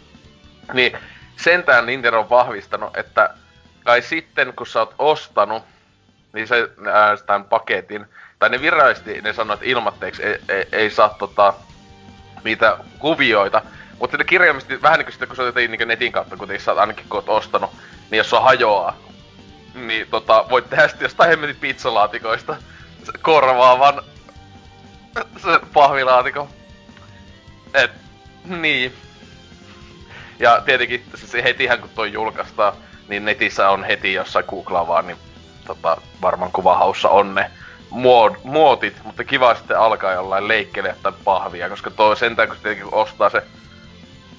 Niin 0.73 0.99
sentään 1.37 1.87
Nintendo 1.87 2.19
on 2.19 2.31
vahvistanut, 2.31 2.97
että 2.97 3.35
kai 3.85 4.03
sitten 4.03 4.53
kun 4.57 4.67
sä 4.67 4.79
oot 4.79 4.95
ostanut, 4.99 5.63
niin 6.33 6.49
se, 6.49 6.69
ää, 6.93 7.17
tämän 7.17 7.45
paketin, 7.45 8.07
tai 8.39 8.51
ne 8.51 8.61
virallisesti 8.61 9.21
ne 9.23 9.33
sanoo, 9.33 9.55
että 9.55 9.67
ilmatteeksi 9.67 10.23
ei, 10.23 10.39
ei, 10.49 10.69
ei 10.73 10.91
saa 10.91 11.09
tota, 11.09 11.55
niitä 12.45 12.79
kuvioita. 12.99 13.63
Mutta 14.01 14.17
ne 14.17 14.25
kirjaimisesti 14.25 14.83
vähän 14.83 14.99
niinku 14.99 15.13
sitten, 15.13 15.29
kun 15.29 15.37
sä 15.37 15.43
otat 15.43 15.55
niin 15.55 15.89
netin 15.89 16.13
kautta, 16.13 16.37
kun 16.37 16.49
sä 16.59 16.73
ainakin 16.73 17.07
kun 17.09 17.17
oot 17.17 17.29
ostanut, 17.29 17.71
niin 18.11 18.19
jos 18.19 18.31
se 18.31 18.37
hajoaa, 18.37 18.97
niin 19.75 20.07
tota, 20.11 20.45
voit 20.51 20.71
tehdä 20.71 20.89
sitten 20.89 21.05
jostain 21.05 21.31
hemmetin 21.31 21.57
pizzalaatikoista 21.57 22.57
korvaavan 23.23 24.03
se 25.37 25.61
pahvilaatikon. 25.75 26.49
Et, 27.75 27.91
niin. 28.45 28.95
Ja 30.39 30.61
tietenkin 30.61 31.05
se 31.15 31.43
hetihän 31.43 31.81
kun 31.81 31.91
toi 31.95 32.13
julkaistaan, 32.13 32.73
niin 33.09 33.25
netissä 33.25 33.71
on 33.71 33.85
heti 33.85 34.13
jossain 34.13 34.45
googlaa 34.49 34.89
vaan, 34.89 35.07
niin 35.07 35.19
tota, 35.67 35.97
varmaan 36.23 36.53
kuvahaussa 36.53 37.09
on 37.09 37.35
ne 37.35 37.51
muod, 37.91 38.35
muotit, 38.45 39.05
mutta 39.05 39.25
kiva 39.25 39.55
sitten 39.55 39.79
alkaa 39.79 40.13
jollain 40.13 40.49
leikkele 40.49 40.97
tai 41.03 41.13
pahvia, 41.25 41.69
koska 41.69 41.91
toi 41.91 42.17
sentään 42.17 42.49
kun 42.49 42.57
tietenkin 42.63 42.95
ostaa 42.95 43.31
se, 43.31 43.43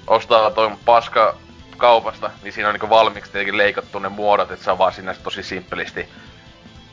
ostaa 0.08 0.52
toi 0.52 0.72
paska 0.86 1.36
kaupasta, 1.78 2.32
niin 2.44 2.54
siinä 2.54 2.68
on 2.70 2.74
niinku 2.74 2.90
valmiiksi 2.90 3.32
tietenkin 3.32 3.58
leikattu 3.58 4.00
ne 4.00 4.10
muodot, 4.10 4.52
että 4.52 4.66
sä 4.66 4.78
vaan 4.78 4.94
sinne 4.94 5.16
tosi 5.24 5.44
simppelisti 5.44 6.10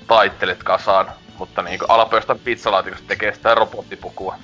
taittelet 0.07 0.63
kasaan, 0.63 1.11
mutta 1.39 1.63
niinku 1.63 1.85
alapöystän 1.89 2.39
pizzalaatikosta 2.39 3.09
tekee 3.09 3.35
sitä 3.35 3.55
robottipukua. 3.55 4.37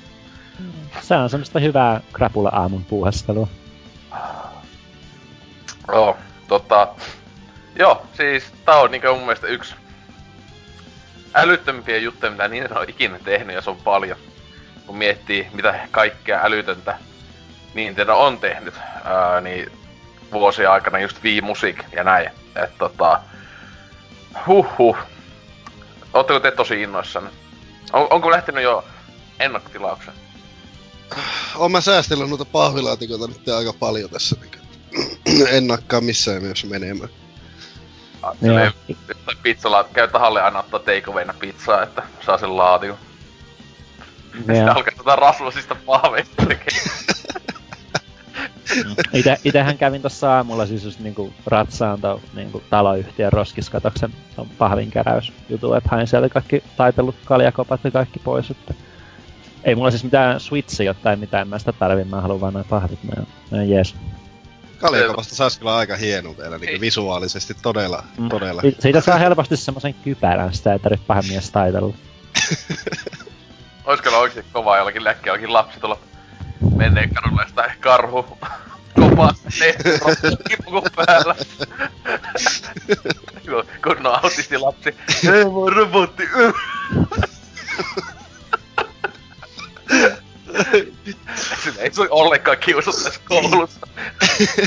Se 1.00 1.16
on 1.16 1.30
semmoista 1.30 1.58
hyvää 1.58 2.00
krapula 2.12 2.48
aamun 2.52 2.84
puuhastelua. 2.84 3.48
Joo, 5.88 6.16
tota... 6.48 6.88
Joo, 7.78 8.02
siis 8.12 8.44
tää 8.64 8.76
on 8.76 8.90
niinku 8.90 9.06
mun 9.08 9.20
mielestä 9.20 9.46
yksi 9.46 9.74
älyttömpiä 11.34 11.98
juttuja, 11.98 12.32
mitä 12.32 12.48
niin 12.48 12.78
on 12.78 12.88
ikinä 12.88 13.18
tehnyt, 13.18 13.54
ja 13.56 13.62
se 13.62 13.70
on 13.70 13.76
paljon. 13.76 14.18
Kun 14.86 14.96
miettii, 14.96 15.46
mitä 15.52 15.88
kaikkea 15.90 16.40
älytöntä 16.42 16.98
Nintendo 17.74 18.16
on 18.16 18.38
tehnyt, 18.38 18.74
ää, 19.04 19.40
niin 19.40 19.72
vuosien 20.32 20.70
aikana 20.70 20.98
just 20.98 21.22
Wii 21.24 21.40
Music 21.40 21.76
ja 21.92 22.04
näin. 22.04 22.30
Et 22.64 22.78
tota... 22.78 23.20
Huhhuh. 24.46 24.96
Ootteko 26.12 26.40
te 26.40 26.50
tosi 26.50 26.82
innoissanne? 26.82 27.30
On, 27.92 28.06
onko 28.10 28.30
lähtenyt 28.30 28.64
jo 28.64 28.84
ennakkotilauksen? 29.40 30.14
Oon 31.56 31.72
mä 31.72 31.80
säästellyt 31.80 32.28
noita 32.28 32.44
pahvilaatikoita 32.44 33.26
nyt 33.26 33.48
aika 33.48 33.72
paljon 33.72 34.10
tässä. 34.10 34.36
Niin 34.40 35.48
ennakkaa 35.56 36.00
missään 36.00 36.42
nimessä 36.42 36.66
menemään. 36.66 37.10
Silleen, 38.40 38.72
pizzala, 39.42 39.84
käy 39.92 40.08
tahalle 40.08 40.42
aina 40.42 40.58
ottaa 40.58 40.80
takeawayna 40.80 41.34
pizzaa, 41.40 41.82
että 41.82 42.02
saa 42.20 42.38
sen 42.38 42.56
laatikon. 42.56 42.98
Ja 44.34 44.40
sitten 44.40 44.68
alkaa 44.68 44.92
tätä 44.96 45.16
rasvasista 45.16 45.76
pahveista 45.86 46.46
tekemään. 46.46 46.90
Ite, 49.12 49.36
itehän 49.44 49.78
kävin 49.78 50.02
tossa 50.02 50.36
aamulla 50.36 50.66
siis 50.66 50.84
just 50.84 51.00
niinku 51.00 51.32
ratsaan 51.46 52.00
to, 52.00 52.20
niinku 52.34 52.62
taloyhtiön 52.70 53.32
roskiskatoksen. 53.32 54.14
Pahvin 54.58 54.90
keräys 54.90 55.32
jutu, 55.48 55.74
että 55.74 55.88
hain 55.92 56.06
sieltä 56.06 56.28
kaikki 56.28 56.62
taitellut 56.76 57.16
kaljakopat 57.24 57.80
ja 57.84 57.90
kaikki 57.90 58.18
pois, 58.18 58.50
että 58.50 58.74
ei 59.64 59.74
mulla 59.74 59.90
siis 59.90 60.04
mitään 60.04 60.40
switchia 60.40 60.94
tai 60.94 61.16
mitään, 61.16 61.48
mä 61.48 61.58
sitä 61.58 61.72
tarvin, 61.72 62.08
mä 62.08 62.20
haluan 62.20 62.40
vaan 62.40 62.54
noin 62.54 62.66
pahvit, 62.70 63.04
mä, 63.04 63.22
mä 63.50 63.62
jees. 63.62 63.94
Kaljakopasta 64.80 65.34
saisi 65.34 65.58
kyllä 65.58 65.76
aika 65.76 65.96
hieno 65.96 66.36
vielä, 66.38 66.58
niin 66.58 66.80
visuaalisesti 66.80 67.54
todella, 67.62 68.04
mm. 68.18 68.28
todella. 68.28 68.62
Si- 68.62 68.76
siitä 68.78 69.00
saa 69.00 69.18
helposti 69.18 69.56
semmoisen 69.56 69.94
kypärän, 69.94 70.54
sitä 70.54 70.72
ei 70.72 70.78
tarvitse 70.78 71.06
pahan 71.06 71.24
taitella. 71.52 71.94
Ois 73.84 74.00
kyllä 74.00 74.18
oikeesti 74.18 74.52
kovaa 74.52 74.78
jollakin 74.78 75.04
läkkiä, 75.04 75.30
jollakin 75.30 75.52
lapsi 75.52 75.80
tuolla 75.80 75.98
menneen 76.76 77.14
kadulla 77.14 77.46
sitä 77.48 77.74
karhu 77.80 78.38
kovaa 78.94 79.34
kipuku 80.48 80.82
päällä. 80.96 81.34
kun 83.84 84.06
on 84.06 84.06
autisti 84.06 84.58
lapsi. 84.58 84.94
Ei 85.32 85.44
voi 85.52 85.70
robotti. 85.70 86.28
Sillä 91.62 91.78
ei 91.82 91.92
se 91.92 92.06
ollenkaan 92.10 92.56
kiusata 92.58 93.04
tässä 93.04 93.20
koulussa. 93.28 93.86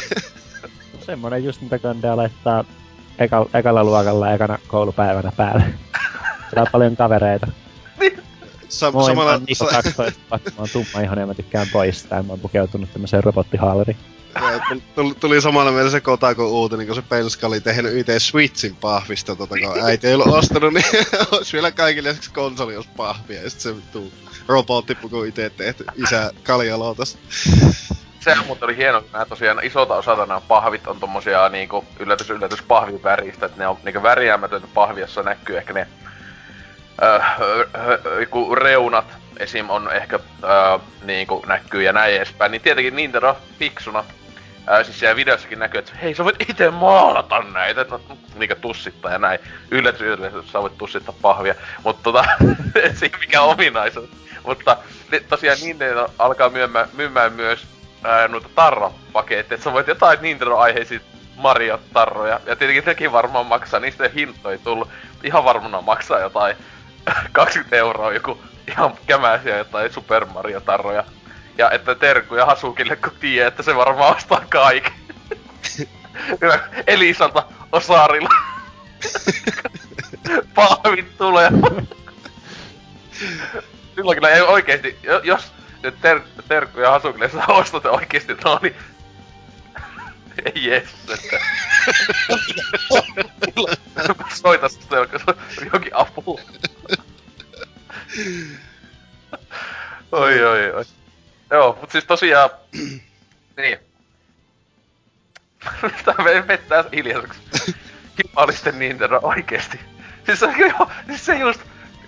Semmonen 1.06 1.44
just 1.44 1.62
mitä 1.62 1.80
kandia 1.80 2.18
laittaa 2.18 2.64
eka, 3.20 3.46
ekalla 3.54 3.84
luokalla 3.84 4.34
ekana 4.34 4.58
koulupäivänä 4.68 5.32
päälle. 5.38 5.64
Siellä 6.50 6.62
on 6.62 6.68
paljon 6.72 6.96
kavereita. 6.98 7.48
Sa- 8.70 8.92
Moi, 8.92 9.06
samalla... 9.06 9.32
mä 9.32 9.36
oon 9.36 9.44
Niko 9.48 9.66
12, 9.66 10.22
vaikka 10.32 10.50
mä 10.50 10.56
oon 10.60 10.70
tumma 10.74 11.02
ihan 11.04 11.20
ja 11.20 11.28
mä 11.28 11.34
tykkään 11.34 11.68
poistaa. 11.74 12.24
Mä 12.24 12.34
oon 12.34 12.40
pukeutunut 12.40 12.94
tämmöiseen 12.94 13.24
robottihaaleriin. 13.24 13.98
Tuli, 15.20 15.42
samalla 15.42 15.72
mielessä 15.72 15.98
se 15.98 16.02
Kotaku 16.02 16.62
uutinen, 16.62 16.86
kun 16.88 16.96
se 16.96 17.02
Penska 17.02 17.48
oli 17.48 17.62
tehnyt 17.62 17.98
itse 17.98 18.20
Switchin 18.20 18.76
pahvista, 18.76 19.36
tota, 19.36 19.56
kun 19.60 19.86
äiti 19.86 20.08
ei 20.08 20.14
ollut 20.14 20.28
ostanut, 20.28 20.74
niin 20.74 20.86
olisi 21.32 21.54
vielä 21.54 21.72
kaikille 21.72 22.10
lisäksi 22.10 22.32
konsoli 22.32 22.76
olisi 22.76 22.90
pahvia, 22.98 23.44
ja 23.44 23.50
sitten 23.50 23.72
se 23.72 23.76
vittu 23.76 24.14
robottipuku 24.48 25.24
itse 25.24 25.50
tehty 25.50 25.86
isä 25.96 26.32
Kaljaloutasta. 26.44 27.20
Se 28.20 28.36
muuten 28.36 28.66
oli 28.66 28.78
hieno, 28.78 28.98
että 28.98 29.26
tosiaan 29.30 29.64
isolta 29.64 29.96
osalta 29.96 30.26
nämä 30.26 30.42
pahvit 30.42 30.88
on 30.88 31.00
tommosia 31.00 31.50
niinku 31.50 31.86
yllätys 32.00 32.30
yllätys 32.30 32.62
pahvin 32.62 33.04
väristä, 33.04 33.46
että 33.46 33.58
ne 33.58 33.68
on 33.68 33.78
niinku 33.84 34.04
väriämätöntä 34.04 34.68
pahvi, 34.74 35.02
jossa 35.02 35.24
näkyy 35.24 35.58
ehkä 35.58 35.74
ne 35.74 35.88
öö, 37.04 37.20
reunat 38.56 39.06
esim. 39.38 39.70
on 39.70 39.92
ehkä 39.94 40.20
öö, 40.44 40.80
niinku 41.04 41.44
näkyy 41.48 41.84
ja 41.84 41.94
näin 41.94 42.16
edespäin, 42.16 42.52
niin 42.52 42.62
tietenkin 42.62 42.96
Nintendo 42.96 43.38
fiksuna 43.60 44.04
Ää, 44.68 44.84
siis 44.84 45.00
siellä 45.00 45.16
videossakin 45.16 45.60
näkyy, 45.60 45.80
että 45.80 45.92
hei 46.02 46.16
sä 46.16 46.24
voit 46.24 46.50
itse 46.50 46.72
maalata 46.72 47.42
näitä, 47.42 47.86
no, 47.90 48.02
niinkö 48.36 48.56
tussittaa 48.56 49.12
ja 49.12 49.20
näin. 49.20 49.40
Yllätys, 49.72 50.02
yllätys, 50.02 50.52
sä 50.52 50.62
voit 50.62 50.78
tussittaa 50.78 51.16
pahvia. 51.22 51.56
Mutta 51.84 52.04
tota, 52.04 52.26
et 52.84 52.98
se 52.98 53.12
mikä 53.20 53.42
ominaisuus. 53.42 54.10
Mutta 54.44 54.78
tosiaan 55.30 55.58
Nintendo 55.62 56.08
alkaa 56.20 56.50
myymään, 56.50 56.88
myymään 56.94 57.34
myös 57.34 57.68
ää, 58.04 58.28
noita 58.28 58.50
tarrapaketteja, 58.56 59.56
että 59.56 59.64
sä 59.64 59.74
voit 59.74 59.88
jotain 59.88 60.20
Nintendo-aiheisia 60.22 61.00
Mario-tarroja. 61.36 62.40
Ja 62.46 62.56
tietenkin 62.56 62.86
nekin 62.86 63.12
varmaan 63.12 63.46
maksaa, 63.46 63.80
niistä 63.80 64.10
hinto 64.16 64.52
ei 64.52 64.58
tullut. 64.58 64.90
Ihan 65.24 65.44
varmana 65.44 65.82
maksaa 65.82 66.20
jotain 66.20 66.56
20 67.32 67.76
euroa 67.76 68.14
joku 68.14 68.44
ihan 68.68 68.94
kämäisiä 69.08 69.58
jotain 69.58 69.94
Super 69.94 70.26
Mario-tarroja. 70.26 71.04
Ja 71.58 71.72
että 71.72 71.96
terkkuja 71.96 72.46
Hasukille, 72.46 72.96
kun 72.96 73.12
tiedät, 73.20 73.48
että 73.48 73.64
se 73.64 73.76
varmaan 73.76 74.16
ostaa 74.16 74.46
kaiken. 74.50 74.94
Elisalta 76.88 77.46
Osarilla. 77.72 78.30
Pahvit 80.56 81.18
tulee. 81.18 81.50
Silloin 83.96 84.16
kyllä 84.16 84.30
ei 84.30 84.42
oikeesti, 84.42 85.00
jos 85.24 85.52
nyt 85.84 86.02
ter, 86.02 86.22
terkkuja 86.48 86.92
Hasukille 86.92 87.30
saa 87.30 87.48
ostat 87.48 87.86
oikeesti 87.86 88.34
no 88.34 88.60
niin 88.62 88.76
ei 90.46 90.66
jes, 90.66 90.84
että... 91.14 91.40
Soita 94.34 94.70
sitä 94.70 94.96
jokin 95.74 95.96
apu. 95.96 96.40
oi 100.12 100.44
oi 100.44 100.72
oi. 100.72 100.86
Joo, 101.52 101.78
mut 101.82 101.92
siis 101.92 102.06
tosiaan... 102.06 102.50
niin. 103.58 103.78
Tää 106.06 106.48
vettää 106.48 106.84
hiljaiseksi. 106.94 107.40
Himalisten 108.24 108.80
Nintendo 108.80 109.20
oikeesti. 109.24 109.80
Siis 110.26 110.40
se, 110.40 110.48
jo, 110.58 110.90
siis 111.08 111.26
se 111.26 111.36
just 111.36 111.62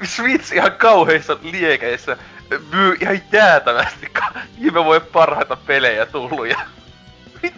Switch 0.03 0.53
ihan 0.53 0.71
kauheissa 0.71 1.37
liekeissä 1.41 2.17
myy 2.71 2.97
ihan 3.01 3.21
jäätävästi 3.31 4.11
viime 4.61 4.83
vuoden 4.83 5.07
parhaita 5.07 5.55
pelejä 5.55 6.05
tullut 6.05 6.47
ja... 6.47 6.59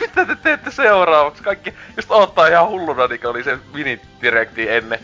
Mitä 0.00 0.26
te 0.26 0.36
teette 0.36 0.70
seuraavaksi? 0.70 1.42
Kaikki 1.42 1.74
just 1.96 2.10
ottaa 2.10 2.46
ihan 2.46 2.68
hulluna, 2.68 3.06
niin 3.06 3.26
oli 3.26 3.44
se 3.44 3.58
mini-direkti 3.72 4.70
ennen 4.70 4.98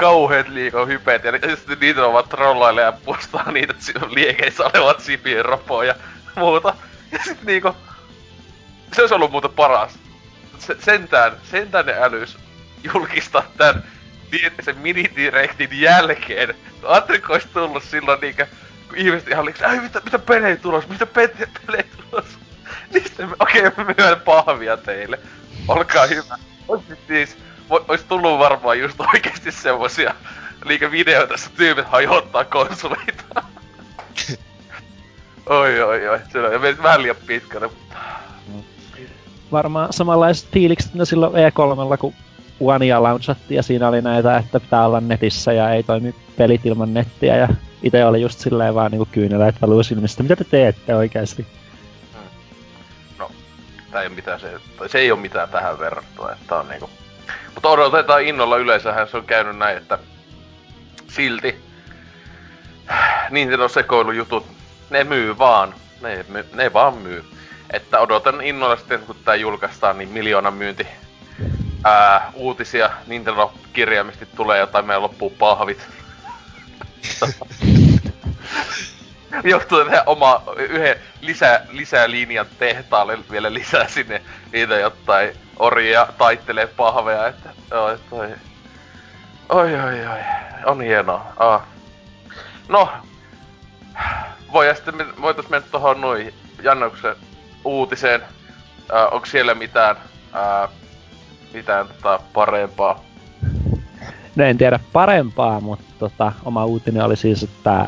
kauheet 0.00 0.48
liiko 0.48 0.86
hypeet, 0.86 1.24
ja 1.24 1.56
sitten 1.56 1.78
niitä 1.80 2.04
ovat 2.04 2.28
trollaille 2.28 2.82
ja 2.82 2.92
postaa 2.92 3.52
niitä 3.52 3.74
liekeissä 4.08 4.64
olevat 4.64 5.00
sipien 5.00 5.44
ropoja 5.44 5.88
ja 5.88 5.94
muuta. 6.36 6.74
Ja 7.12 7.18
sitten 7.18 7.46
niinku... 7.46 7.76
Se 8.92 9.00
olisi 9.00 9.14
ollut 9.14 9.30
muuten 9.30 9.50
paras. 9.50 9.98
Se, 10.58 10.76
sentään, 10.78 11.32
sentään 11.42 11.86
ne 11.86 11.94
älys 12.00 12.38
julkistaa 12.94 13.42
tän 13.56 13.84
sen 14.62 14.78
minidirektin 14.78 15.80
jälkeen. 15.80 16.54
Kun 16.80 16.90
olisi 17.28 17.48
tullut 17.48 17.82
silloin 17.82 18.20
niinkö, 18.20 18.46
kun 18.88 18.98
ihmiset 18.98 19.28
ihan 19.28 19.42
oliks, 19.42 19.62
ai 19.62 19.80
mitä, 19.80 20.00
mitä 20.04 20.18
pelejä 20.18 20.56
tulos, 20.56 20.88
mitä 20.88 21.06
pelejä, 21.06 21.48
pelejä 21.66 21.84
tulos. 22.10 22.24
Sitten, 22.92 23.28
okei, 23.38 23.66
okay, 23.66 23.84
myön 23.98 24.20
pahvia 24.20 24.76
teille. 24.76 25.18
Olkaa 25.68 26.06
hyvä. 26.06 26.38
Olisi 26.68 26.98
siis, 27.08 27.36
ois 27.88 28.04
tullut 28.04 28.38
varmaan 28.38 28.78
just 28.78 29.00
oikeesti 29.14 29.52
semmosia 29.52 30.14
liikevideoita, 30.64 31.34
jossa 31.34 31.50
tyypit 31.56 31.86
hajottaa 31.86 32.44
konsoleita. 32.44 33.24
oi 35.46 35.82
oi 35.82 36.08
oi, 36.08 36.20
se 36.32 36.38
on 36.38 36.60
mennyt 36.60 36.82
vähän 36.82 37.02
liian 37.02 37.16
pitkälle. 37.26 37.70
Varmaan 39.52 39.92
samanlaiset 39.92 40.48
fiilikset 40.52 40.94
mitä 40.94 41.04
silloin 41.04 41.32
E3, 41.32 41.98
kun 41.98 42.14
Onea 42.60 43.02
launchattiin 43.02 43.56
ja 43.56 43.62
siinä 43.62 43.88
oli 43.88 44.02
näitä, 44.02 44.36
että 44.36 44.60
pitää 44.60 44.86
olla 44.86 45.00
netissä 45.00 45.52
ja 45.52 45.70
ei 45.70 45.82
toimi 45.82 46.14
pelit 46.36 46.66
ilman 46.66 46.94
nettiä 46.94 47.36
ja 47.36 47.48
itse 47.82 48.04
oli 48.04 48.20
just 48.20 48.38
silleen 48.38 48.74
vaan 48.74 48.90
niinku 48.90 49.08
kyyneleet 49.12 49.62
valuu 49.62 49.82
silmistä. 49.82 50.22
Mitä 50.22 50.36
te 50.36 50.44
teette 50.44 50.94
oikeasti? 50.94 51.46
Hmm. 52.12 52.22
No, 53.18 53.30
tää 53.90 54.02
ei 54.02 54.08
oo 54.08 54.14
mitään 54.14 54.40
se, 54.40 54.60
se 54.86 54.98
ei 54.98 55.10
oo 55.10 55.16
mitään 55.16 55.48
tähän 55.48 55.78
verrattuna, 55.78 56.32
että 56.32 56.56
on 56.56 56.68
niinku 56.68 56.90
mutta 57.54 57.68
odotetaan 57.68 58.22
innolla 58.22 58.56
yleensähän 58.56 59.08
se 59.08 59.16
on 59.16 59.26
käynyt 59.26 59.56
näin, 59.56 59.76
että 59.76 59.98
silti 61.08 61.70
Nintendo 63.30 63.68
sekoilujutut, 63.68 64.46
ne 64.90 65.04
myy 65.04 65.38
vaan. 65.38 65.74
Ne, 66.00 66.24
my, 66.28 66.44
ne 66.52 66.72
vaan 66.72 66.94
myy. 66.94 67.24
Että 67.72 68.00
odotan 68.00 68.40
innolla 68.40 68.76
sitten, 68.76 69.00
kun 69.00 69.16
tää 69.24 69.34
julkaistaan, 69.34 69.98
niin 69.98 70.08
miljoona 70.08 70.50
myynti 70.50 70.86
ää, 71.84 72.30
uutisia 72.34 72.90
Nintendo-kirjaimisesti 73.06 74.26
tulee 74.36 74.58
jotain, 74.58 74.84
meidän 74.84 75.02
loppuu 75.02 75.30
pahvit. 75.30 75.86
Joutuu 79.44 79.84
tehdä 79.84 80.02
oma 80.06 80.42
yhden 80.56 80.96
lisää, 81.20 81.66
lisää 81.70 82.10
linjan 82.10 82.46
tehtaalle 82.58 83.18
vielä 83.30 83.52
lisää 83.52 83.88
sinne 83.88 84.22
niitä 84.52 84.74
jotain 84.74 85.36
orjia 85.60 86.06
taittelee 86.18 86.66
pahveja, 86.66 87.26
että 87.26 87.50
joo, 87.70 87.88
että 87.88 88.10
toi... 88.10 88.28
Oi, 89.48 89.74
oi, 89.74 90.06
oi, 90.06 90.18
on 90.64 90.82
hienoa. 90.82 91.32
Ah. 91.36 91.62
No, 92.68 92.88
voi 94.52 94.74
sitten 94.74 95.06
voitais 95.20 95.48
mennä 95.48 95.68
tohon 95.70 96.00
noin 96.00 96.34
Jannoksen 96.62 97.16
uutiseen. 97.64 98.20
Äh, 98.94 99.12
onko 99.12 99.26
siellä 99.26 99.54
mitään, 99.54 99.96
äh, 100.34 100.70
mitään 101.54 101.88
tota 101.88 102.20
parempaa? 102.32 103.04
No 104.36 104.44
en 104.44 104.58
tiedä 104.58 104.80
parempaa, 104.92 105.60
mutta 105.60 105.84
tota, 105.98 106.32
oma 106.44 106.64
uutinen 106.64 107.04
oli 107.04 107.16
siis, 107.16 107.42
että 107.42 107.86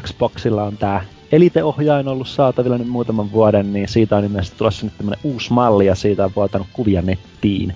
Xboxilla 0.00 0.62
on 0.62 0.76
tää 0.76 1.04
Elite-ohjain 1.32 2.08
ollut 2.08 2.28
saatavilla 2.28 2.78
nyt 2.78 2.88
muutaman 2.88 3.32
vuoden, 3.32 3.72
niin 3.72 3.88
siitä 3.88 4.16
on 4.16 4.24
ilmeisesti 4.24 4.58
tulossa 4.58 4.86
nyt 4.86 4.96
tämmönen 4.98 5.20
uusi 5.22 5.52
malli 5.52 5.86
ja 5.86 5.94
siitä 5.94 6.24
on 6.24 6.32
vuotanut 6.36 6.66
kuvia 6.72 7.02
nettiin. 7.02 7.74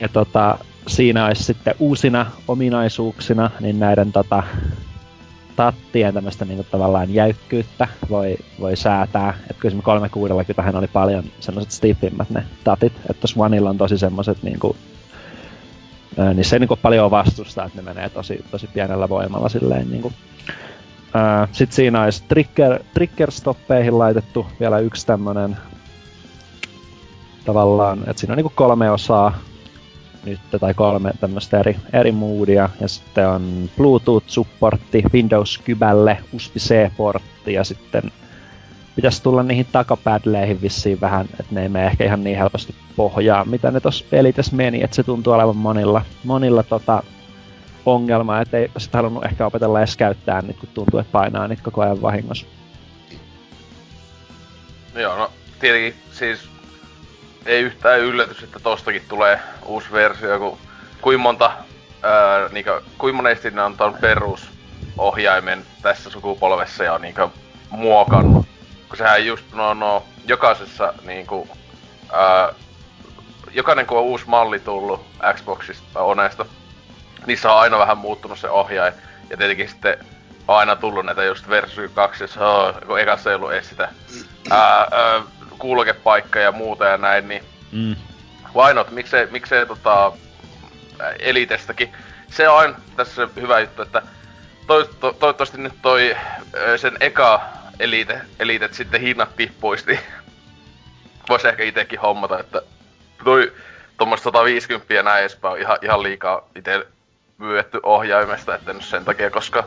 Ja 0.00 0.08
tota, 0.08 0.58
siinä 0.86 1.26
olisi 1.26 1.44
sitten 1.44 1.74
uusina 1.78 2.26
ominaisuuksina 2.48 3.50
niin 3.60 3.78
näiden 3.78 4.12
tota, 4.12 4.42
tattien 5.56 6.14
tämmöistä 6.14 6.44
niin 6.44 6.66
tavallaan 6.70 7.14
jäykkyyttä 7.14 7.88
voi, 8.08 8.36
voi 8.60 8.76
säätää. 8.76 9.34
Että 9.50 9.60
kyllä 9.60 9.82
360 9.82 10.78
oli 10.78 10.86
paljon 10.86 11.24
semmoiset 11.40 11.72
stiffimmat 11.72 12.30
ne 12.30 12.44
tatit, 12.64 12.92
että 12.96 13.20
tuossa 13.20 13.40
Oneilla 13.40 13.70
on 13.70 13.78
tosi 13.78 13.98
semmoiset 13.98 14.42
niin 14.42 14.58
kuin, 14.58 14.76
niin 16.34 16.44
se 16.44 16.58
niin 16.58 16.68
kuin 16.68 16.80
paljon 16.82 17.10
vastustaa, 17.10 17.66
että 17.66 17.82
ne 17.82 17.84
menee 17.84 18.08
tosi, 18.08 18.44
tosi 18.50 18.66
pienellä 18.66 19.08
voimalla 19.08 19.48
silleen 19.48 19.90
niin 19.90 20.12
sitten 21.52 21.76
siinä 21.76 22.02
olisi 22.02 22.24
trigger, 22.28 22.82
trigger-stoppeihin 22.94 23.98
laitettu 23.98 24.46
vielä 24.60 24.78
yksi 24.78 25.06
tämmönen 25.06 25.56
tavallaan, 27.44 27.98
että 27.98 28.20
siinä 28.20 28.32
on 28.32 28.36
niinku 28.36 28.52
kolme 28.54 28.90
osaa 28.90 29.38
nyt, 30.24 30.40
tai 30.60 30.74
kolme 30.74 31.10
tämmöistä 31.20 31.60
eri, 31.60 31.76
eri 31.92 32.12
moodia, 32.12 32.68
ja 32.80 32.88
sitten 32.88 33.28
on 33.28 33.70
Bluetooth-supportti 33.76 35.02
Windows-kybälle, 35.12 36.18
USB-C-portti, 36.32 37.52
ja 37.52 37.64
sitten 37.64 38.02
pitäisi 38.96 39.22
tulla 39.22 39.42
niihin 39.42 39.66
takapadleihin 39.72 40.62
vissiin 40.62 41.00
vähän, 41.00 41.26
että 41.40 41.54
ne 41.54 41.62
ei 41.62 41.68
mene 41.68 41.86
ehkä 41.86 42.04
ihan 42.04 42.24
niin 42.24 42.38
helposti 42.38 42.74
pohjaa, 42.96 43.44
mitä 43.44 43.70
ne 43.70 43.80
tossa 43.80 44.04
pelites 44.10 44.52
meni, 44.52 44.82
että 44.82 44.96
se 44.96 45.02
tuntuu 45.02 45.32
olevan 45.32 45.56
monilla, 45.56 46.02
monilla 46.24 46.62
tota, 46.62 47.02
ongelma, 47.94 48.40
että 48.40 48.56
ei 48.56 48.70
sit 48.78 48.94
halunnut 48.94 49.24
ehkä 49.24 49.46
opetella 49.46 49.78
edes 49.78 49.96
käyttää 49.96 50.42
niitä, 50.42 50.60
kun 50.60 50.68
tuntuu, 50.74 51.00
että 51.00 51.12
painaa 51.12 51.48
niitä 51.48 51.62
koko 51.62 51.82
ajan 51.82 52.02
vahingossa. 52.02 52.46
Joo, 54.94 55.16
no 55.16 55.30
tietenkin 55.60 55.94
siis 56.12 56.48
ei 57.46 57.62
yhtään 57.62 58.00
yllätys, 58.00 58.42
että 58.42 58.58
tostakin 58.60 59.02
tulee 59.08 59.40
uusi 59.66 59.92
versio, 59.92 60.38
kun 60.38 60.58
kuin 61.00 61.20
monta, 61.20 61.52
ää, 62.02 62.48
niinkö, 62.52 62.82
kuin 62.98 63.14
monesti 63.14 63.50
ne 63.50 63.62
on 63.62 63.76
tuon 63.76 63.94
perusohjaimen 64.00 65.66
tässä 65.82 66.10
sukupolvessa 66.10 66.84
ja 66.84 66.98
niinkö 66.98 67.28
muokannut. 67.70 68.46
kun 68.88 68.96
sehän 68.96 69.26
just, 69.26 69.44
no, 69.52 69.74
no 69.74 70.02
jokaisessa 70.26 70.94
niinku, 71.04 71.48
ää, 72.12 72.54
jokainen 73.54 73.86
kun 73.86 73.98
on 73.98 74.04
uusi 74.04 74.24
malli 74.28 74.60
tullut 74.60 75.00
Xboxista 75.34 76.02
Onesta, 76.02 76.46
niissä 77.26 77.52
on 77.52 77.60
aina 77.60 77.78
vähän 77.78 77.98
muuttunut 77.98 78.38
se 78.38 78.50
ohjaaja. 78.50 78.92
Ja 79.30 79.36
tietenkin 79.36 79.68
sitten 79.68 79.98
on 80.48 80.56
aina 80.56 80.76
tullut 80.76 81.06
näitä 81.06 81.24
just 81.24 81.48
Versus 81.48 81.90
2, 81.94 82.24
jossa 82.24 82.48
oh, 82.48 82.74
kun 82.86 83.00
ekassa 83.00 83.30
ei 83.30 83.36
ollut 83.36 83.52
edes 83.52 83.68
sitä 83.68 83.88
ää, 84.50 84.78
ää, 84.78 85.22
kulkepaikka 85.58 86.38
ja 86.38 86.52
muuta 86.52 86.84
ja 86.84 86.96
näin, 86.96 87.28
niin 87.28 87.44
Mm. 87.72 87.96
why 88.54 88.74
not? 88.74 88.90
Miksei, 88.90 89.26
miksei 89.26 89.66
tota, 89.66 90.12
Elitestäkin. 91.18 91.92
Se 92.30 92.48
on 92.48 92.76
tässä 92.96 93.28
hyvä 93.36 93.60
juttu, 93.60 93.82
että 93.82 94.02
to, 94.66 94.84
to, 94.84 95.12
toivottavasti 95.12 95.58
nyt 95.58 95.72
toi 95.82 96.16
sen 96.76 96.96
eka 97.00 97.40
Elite, 97.80 98.20
Elitet 98.38 98.74
sitten 98.74 99.00
hinnat 99.00 99.36
tippuisi, 99.36 99.86
niin 99.86 100.00
voisi 101.28 101.48
ehkä 101.48 101.62
itekin 101.62 102.00
hommata, 102.00 102.40
että 102.40 102.62
toi 103.24 103.52
tuommoista 103.98 104.24
150 104.24 104.94
ja 104.94 105.02
näin 105.02 105.20
edespäin 105.20 105.52
on 105.52 105.60
ihan, 105.60 105.78
ihan 105.82 106.02
liikaa 106.02 106.48
myyetty 107.38 107.80
ohjaimesta, 107.82 108.54
että 108.54 108.72
nyt 108.72 108.84
sen 108.84 109.04
takia, 109.04 109.30
koska 109.30 109.64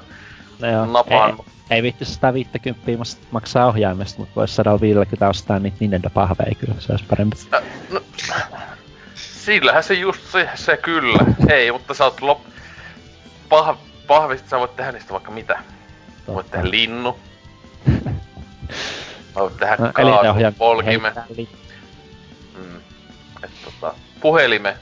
No 0.60 0.72
joo, 0.72 0.86
Napaan. 0.86 1.30
Ei, 1.30 1.76
ei 1.76 1.84
vitti 1.84 2.06
150 2.06 3.18
maksaa 3.32 3.68
ohjaimesta, 3.68 4.20
mutta 4.20 4.36
voisi 4.36 4.56
150 4.56 5.30
ostaa 5.30 5.60
niitä 5.60 5.78
Nintendo-pahveja 5.80 6.56
kyllä, 6.60 6.76
se 6.80 6.92
olisi 6.94 7.06
parempi. 7.10 7.38
Äh, 7.54 7.64
no, 7.90 8.02
sillähän 9.16 9.84
se 9.84 9.94
just 9.94 10.32
se, 10.32 10.50
se 10.56 10.78
kyllä. 10.78 11.20
Ei, 11.50 11.72
mutta 11.72 11.94
sä 11.94 12.04
oot 12.04 12.22
lop... 12.22 12.40
Pah, 13.50 13.78
pahvista 14.08 14.50
sä 14.50 14.60
voit 14.60 14.76
tehdä 14.76 14.92
niistä 14.92 15.14
vaikka 15.14 15.32
mitä. 15.32 15.60
Voit 16.28 16.52
tehdä 16.52 16.70
linnu. 16.70 17.20
Voit 19.36 19.58
tehdä 19.58 19.76
No, 19.80 19.92
kaasu, 19.94 20.10
eliteohjaaja 20.10 20.52
polkime. 20.58 21.14
Mm. 22.58 22.76
Et 23.44 23.52
tota, 23.66 23.96
puhelime. 24.22 24.78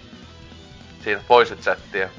Siinä 1.04 1.22
voice 1.30 1.56
chattia. 1.56 2.10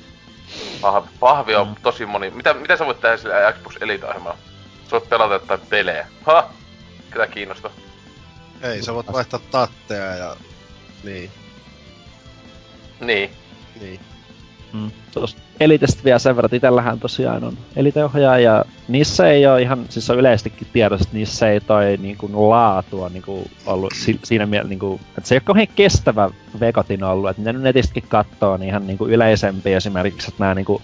Pahvi, 0.80 1.08
pahvi 1.20 1.54
on 1.54 1.68
Mm. 1.68 1.74
tosi 1.82 2.06
moni. 2.06 2.30
Mitä, 2.30 2.54
mitä 2.54 2.76
sä 2.76 2.86
voit 2.86 3.00
tehdä 3.00 3.16
sillä 3.16 3.52
Xbox 3.52 3.76
Elite-ohjelmalla? 3.80 4.38
Sä 4.84 4.90
voit 4.90 5.08
pelata 5.08 5.34
jotain 5.34 5.60
pelejä. 5.60 6.06
Ha! 6.22 6.50
Ketä 7.12 7.26
kiinnostaa? 7.26 7.70
Ei, 8.62 8.82
sä 8.82 8.94
voit 8.94 9.12
vaihtaa 9.12 9.40
tatteja 9.50 10.14
ja... 10.16 10.36
Niin, 11.04 11.30
Niin. 13.00 13.30
niin. 13.80 14.00
Mm. 14.72 14.90
Tuosta 15.14 15.40
Elitestä 15.60 16.04
vielä 16.04 16.18
sen 16.18 16.36
verran, 16.36 16.46
että 16.46 16.56
itsellähän 16.56 17.00
tosiaan 17.00 17.44
on 17.44 17.58
Elite-ohjaaja, 17.76 18.54
ja 18.54 18.64
niissä 18.88 19.28
ei 19.28 19.46
ole 19.46 19.62
ihan, 19.62 19.84
siis 19.88 20.10
on 20.10 20.18
yleisestikin 20.18 20.68
tiedossa, 20.72 21.02
että 21.02 21.16
niissä 21.16 21.48
ei 21.48 21.60
toi 21.60 21.96
niin 22.02 22.16
kuin, 22.16 22.50
laatu 22.50 23.02
on 23.02 23.12
niin 23.12 23.22
kuin, 23.22 23.50
ollut 23.66 23.92
si- 23.96 24.20
siinä 24.24 24.46
mielessä, 24.46 24.68
niin 24.68 25.00
että 25.18 25.28
se 25.28 25.34
ei 25.34 25.36
ole 25.36 25.42
kauhean 25.44 25.68
kestävä 25.76 26.30
vekotin 26.60 27.04
ollut, 27.04 27.30
että 27.30 27.42
mitä 27.42 27.52
netistäkin 27.52 28.04
katsoo, 28.08 28.56
niin 28.56 28.68
ihan 28.68 28.86
niin 28.86 28.98
kuin 28.98 29.10
yleisempi 29.10 29.72
esimerkiksi, 29.72 30.28
että 30.28 30.42
nämä 30.44 30.54
niin 30.54 30.64
kuin, 30.64 30.82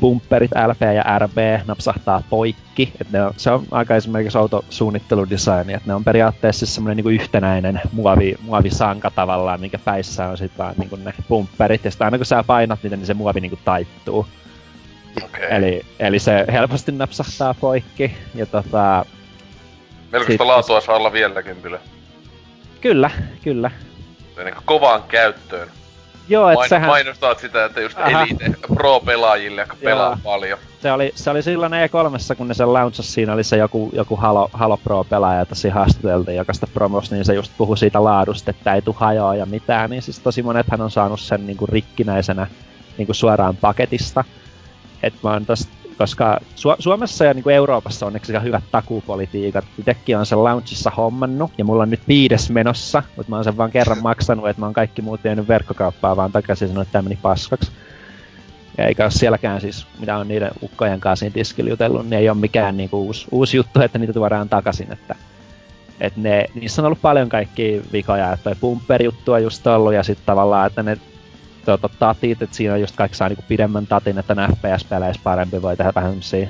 bumperit 0.00 0.50
LP 0.68 0.80
ja 0.80 1.18
RB 1.18 1.66
napsahtaa 1.66 2.22
poikki. 2.30 2.92
Et 3.00 3.10
ne 3.10 3.22
on, 3.22 3.34
se 3.36 3.50
on 3.50 3.66
aika 3.70 3.96
esimerkiksi 3.96 4.38
outo 4.38 4.64
suunnitteludesigni, 4.70 5.72
että 5.72 5.88
ne 5.88 5.94
on 5.94 6.04
periaatteessa 6.04 6.66
siis 6.66 6.74
semmoinen 6.74 6.96
niinku 6.96 7.08
yhtenäinen 7.08 7.80
muovi, 7.92 8.34
muovisanka 8.42 9.10
tavallaan, 9.10 9.60
minkä 9.60 9.78
päissä 9.78 10.28
on 10.28 10.38
sitten 10.38 10.58
vaan 10.58 10.74
niinku 10.78 10.96
ne 10.96 11.14
bumperit. 11.28 11.84
Ja 11.84 11.90
sitten 11.90 12.04
aina 12.04 12.18
kun 12.18 12.26
sä 12.26 12.44
painat 12.46 12.82
niitä, 12.82 12.96
niin 12.96 13.06
se 13.06 13.14
muovi 13.14 13.40
niinku 13.40 13.58
taittuu. 13.64 14.26
Okay. 15.24 15.46
Eli, 15.50 15.82
eli 15.98 16.18
se 16.18 16.44
helposti 16.52 16.92
napsahtaa 16.92 17.54
poikki. 17.54 18.14
Ja 18.34 18.46
tota, 18.46 19.06
Melkoista 20.12 20.44
sit- 20.44 20.46
laatua 20.46 20.80
saa 20.80 20.96
olla 20.96 21.12
vieläkin 21.12 21.56
kyllä. 21.62 21.78
kyllä, 22.80 23.10
kyllä. 23.42 23.70
Niin 24.44 24.54
kovaan 24.64 25.02
käyttöön. 25.08 25.68
Joo, 26.30 26.48
että 26.48 26.58
Main, 26.58 26.68
sehän... 26.68 26.88
Mainostaa 26.88 27.34
sitä, 27.34 27.64
että 27.64 27.80
just 27.80 27.98
Aha. 27.98 28.22
Elite 28.22 28.50
Pro-pelaajille, 28.74 29.60
jotka 29.60 29.76
pelaa 29.84 30.08
Joo. 30.08 30.18
paljon. 30.24 30.58
se 30.82 30.92
oli, 30.92 31.12
se 31.14 31.30
oli 31.30 31.42
silloin 31.42 31.72
E3, 31.72 32.36
kun 32.36 32.48
ne 32.48 32.54
sen 32.54 32.72
launchasi, 32.72 33.12
siinä 33.12 33.32
oli 33.32 33.44
se 33.44 33.56
joku, 33.56 33.90
joku 33.92 34.16
Halo, 34.16 34.50
Halo 34.52 34.76
Pro-pelaaja, 34.76 35.38
jota 35.38 35.54
siinä 35.54 35.74
haastateltiin 35.74 36.36
jokaista 36.36 36.66
promos, 36.74 37.10
niin 37.10 37.24
se 37.24 37.34
just 37.34 37.52
puhui 37.58 37.78
siitä 37.78 38.04
laadusta, 38.04 38.50
että 38.50 38.74
ei 38.74 38.82
tu 38.82 38.92
hajoa 38.92 39.34
ja 39.34 39.46
mitään, 39.46 39.90
niin 39.90 40.02
siis 40.02 40.18
tosi 40.18 40.42
monethan 40.42 40.80
on 40.80 40.90
saanut 40.90 41.20
sen 41.20 41.46
niinku 41.46 41.66
rikkinäisenä 41.66 42.46
niinku 42.98 43.14
suoraan 43.14 43.56
paketista. 43.56 44.24
Et 45.02 45.14
mä 45.22 45.30
oon 45.30 45.46
tosta, 45.46 45.72
koska 46.00 46.38
Su- 46.56 46.76
Suomessa 46.78 47.24
ja 47.24 47.34
niinku 47.34 47.50
Euroopassa 47.50 48.06
on 48.06 48.12
aika 48.14 48.40
hyvät 48.40 48.64
takuupolitiikat. 48.70 49.64
Itsekin 49.78 50.18
on 50.18 50.26
sen 50.26 50.44
launchissa 50.44 50.90
hommannut, 50.90 51.52
ja 51.58 51.64
mulla 51.64 51.82
on 51.82 51.90
nyt 51.90 52.00
viides 52.08 52.50
menossa, 52.50 53.02
mutta 53.16 53.30
mä 53.30 53.36
oon 53.36 53.44
sen 53.44 53.56
vaan 53.56 53.70
kerran 53.70 54.02
maksanut, 54.02 54.48
että 54.48 54.60
mä 54.60 54.66
oon 54.66 54.74
kaikki 54.74 55.02
muut 55.02 55.24
vienyt 55.24 55.48
verkkokauppaan 55.48 56.16
vaan 56.16 56.32
takaisin 56.32 56.68
sanonut, 56.68 56.88
että 56.88 56.92
tää 56.92 57.02
meni 57.02 57.18
paskaksi. 57.22 57.70
Ja 58.78 58.86
eikä 58.86 59.04
ole 59.04 59.10
sielläkään 59.10 59.60
siis, 59.60 59.86
mitä 59.98 60.16
on 60.16 60.28
niiden 60.28 60.50
ukkojen 60.62 61.00
kanssa 61.00 61.20
siinä 61.20 61.34
tiskillä 61.34 61.70
jutellut, 61.70 62.02
niin 62.02 62.18
ei 62.18 62.28
ole 62.28 62.38
mikään 62.38 62.76
niinku 62.76 63.02
uusi, 63.02 63.26
uusi 63.30 63.56
juttu, 63.56 63.80
että 63.80 63.98
niitä 63.98 64.12
tuodaan 64.12 64.48
takaisin. 64.48 64.92
Että, 64.92 65.14
et 66.00 66.16
ne, 66.16 66.46
niissä 66.54 66.82
on 66.82 66.86
ollut 66.86 67.02
paljon 67.02 67.28
kaikki 67.28 67.82
vikoja, 67.92 68.32
että 68.32 68.44
toi 68.44 68.54
bumper-juttu 68.60 69.32
on 69.32 69.42
just 69.42 69.66
ollut, 69.66 69.94
ja 69.94 70.02
sitten 70.02 70.26
tavallaan, 70.26 70.66
että 70.66 70.82
ne 70.82 70.98
tuota, 71.64 71.88
tatit, 71.98 72.42
että 72.42 72.56
siinä 72.56 72.74
on 72.74 72.80
just 72.80 72.96
kaikki 72.96 73.16
saa 73.16 73.28
niinku 73.28 73.44
pidemmän 73.48 73.86
tatin, 73.86 74.18
että 74.18 74.34
ne 74.34 74.48
FPS-peleissä 74.48 75.20
parempi 75.24 75.62
voi 75.62 75.76
tehdä 75.76 75.92
vähän 75.94 76.10
semmosia 76.10 76.48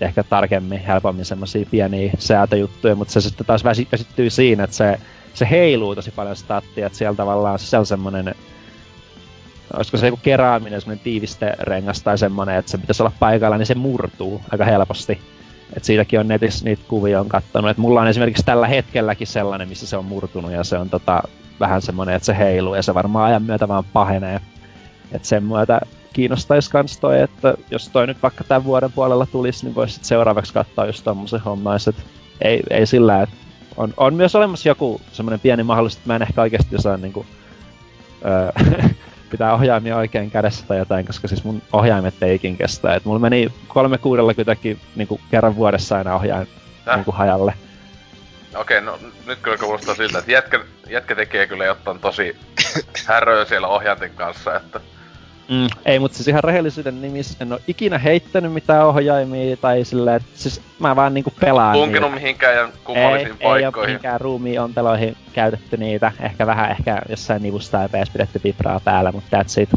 ehkä 0.00 0.22
tarkemmin, 0.22 0.80
helpommin 0.80 1.24
semmosia 1.24 1.66
pieniä 1.70 2.12
säätöjuttuja, 2.18 2.96
mutta 2.96 3.12
se 3.12 3.20
sitten 3.20 3.46
taas 3.46 3.64
väsi- 3.64 3.88
vesittyy 3.92 4.30
siinä, 4.30 4.64
että 4.64 4.76
se, 4.76 5.00
se 5.34 5.50
heiluu 5.50 5.94
tosi 5.94 6.10
paljon 6.10 6.36
se 6.36 6.46
tatti, 6.46 6.82
että 6.82 6.98
siellä 6.98 7.16
tavallaan 7.16 7.58
se 7.58 7.78
on 7.78 7.86
semmonen 7.86 8.34
olisiko 9.76 9.96
se 9.96 10.06
joku 10.06 10.20
keraaminen, 10.22 10.80
semmoinen 10.80 11.04
tiivisterengas 11.04 12.02
tai 12.02 12.18
semmoinen, 12.18 12.56
että 12.56 12.70
se 12.70 12.78
pitäisi 12.78 13.02
olla 13.02 13.12
paikalla, 13.18 13.58
niin 13.58 13.66
se 13.66 13.74
murtuu 13.74 14.40
aika 14.50 14.64
helposti. 14.64 15.20
Et 15.76 15.84
siitäkin 15.84 16.20
on 16.20 16.28
netissä 16.28 16.64
niitä 16.64 16.82
kuvia 16.88 17.20
on 17.20 17.28
kattonut. 17.28 17.70
Et 17.70 17.78
mulla 17.78 18.00
on 18.00 18.08
esimerkiksi 18.08 18.42
tällä 18.42 18.66
hetkelläkin 18.66 19.26
sellainen, 19.26 19.68
missä 19.68 19.86
se 19.86 19.96
on 19.96 20.04
murtunut 20.04 20.52
ja 20.52 20.64
se 20.64 20.78
on 20.78 20.90
tota, 20.90 21.22
vähän 21.62 21.82
semmoinen, 21.82 22.14
että 22.14 22.26
se 22.26 22.38
heiluu 22.38 22.74
ja 22.74 22.82
se 22.82 22.94
varmaan 22.94 23.26
ajan 23.26 23.42
myötä 23.42 23.68
vaan 23.68 23.84
pahenee. 23.92 24.40
Et 25.12 25.24
sen 25.24 25.44
myötä 25.44 25.80
kiinnostaisi 26.12 26.70
kans 26.70 26.98
toi, 26.98 27.20
että 27.20 27.54
jos 27.70 27.88
toi 27.88 28.06
nyt 28.06 28.22
vaikka 28.22 28.44
tämän 28.44 28.64
vuoden 28.64 28.92
puolella 28.92 29.26
tulisi, 29.26 29.66
niin 29.66 29.74
voisi 29.74 30.00
seuraavaksi 30.02 30.52
katsoa 30.52 30.86
just 30.86 31.04
tommosen 31.04 31.40
hommais. 31.40 31.88
Et 31.88 31.96
ei, 32.40 32.62
ei 32.70 32.86
sillä, 32.86 33.22
että 33.22 33.36
on, 33.76 33.94
on 33.96 34.14
myös 34.14 34.34
olemassa 34.34 34.68
joku 34.68 35.00
semmoinen 35.12 35.40
pieni 35.40 35.62
mahdollisuus, 35.62 35.98
että 35.98 36.08
mä 36.08 36.16
en 36.16 36.22
ehkä 36.22 36.42
oikeasti 36.42 36.76
osaa 36.76 36.96
niinku, 36.96 37.26
öö, 38.24 38.52
pitää 39.30 39.54
ohjaimia 39.54 39.96
oikein 39.96 40.30
kädessä 40.30 40.64
tai 40.66 40.78
jotain, 40.78 41.06
koska 41.06 41.28
siis 41.28 41.44
mun 41.44 41.62
ohjaimet 41.72 42.22
ei 42.22 42.34
ikin 42.34 42.56
kestä. 42.56 42.94
Et 42.94 43.04
mulla 43.04 43.18
meni 43.18 43.52
360 43.68 44.56
niinku 44.96 45.20
kerran 45.30 45.56
vuodessa 45.56 45.96
aina 45.96 46.14
ohjain 46.14 46.48
niinku 46.94 47.12
hajalle. 47.12 47.54
Okei, 48.54 48.80
no 48.80 48.98
nyt 49.26 49.38
kyllä 49.42 49.56
kuulostaa 49.56 49.94
siltä, 49.94 50.18
että 50.18 50.32
jätkä, 50.32 50.60
jätkä 50.88 51.14
tekee 51.14 51.46
kyllä 51.46 51.64
jotain 51.64 51.98
tosi 51.98 52.36
häröä 53.06 53.44
siellä 53.44 53.68
ohjainten 53.68 54.10
kanssa, 54.10 54.56
että 54.56 54.80
Mm, 55.48 55.68
ei, 55.84 55.98
mutta 55.98 56.16
siis 56.16 56.28
ihan 56.28 56.44
rehellisyyden 56.44 57.02
nimissä 57.02 57.36
en 57.40 57.52
ole 57.52 57.60
ikinä 57.68 57.98
heittänyt 57.98 58.52
mitään 58.52 58.86
ohjaimia 58.86 59.56
tai 59.56 59.84
silleen, 59.84 60.16
että 60.16 60.28
siis 60.34 60.60
mä 60.78 60.96
vaan 60.96 61.14
niinku 61.14 61.32
pelaan 61.40 61.72
tunkenut 61.72 62.10
niitä. 62.10 62.20
mihinkään 62.22 62.56
ja 62.56 62.68
kummallisiin 62.84 63.36
ei, 63.40 63.46
ei 63.46 63.46
ole 63.48 63.60
paikkoihin. 63.62 63.90
mihinkään 63.90 64.20
ruumiin 64.20 64.60
onteloihin 64.60 65.16
käytetty 65.32 65.76
niitä. 65.76 66.12
Ehkä 66.20 66.46
vähän 66.46 66.70
ehkä 66.70 67.02
jossain 67.08 67.42
nivusta 67.42 67.76
ja 67.82 67.88
PS 67.88 68.10
pidetty 68.12 68.40
vibraa 68.44 68.80
päällä, 68.80 69.12
mutta 69.12 69.36
that's 69.42 69.62
it. 69.62 69.68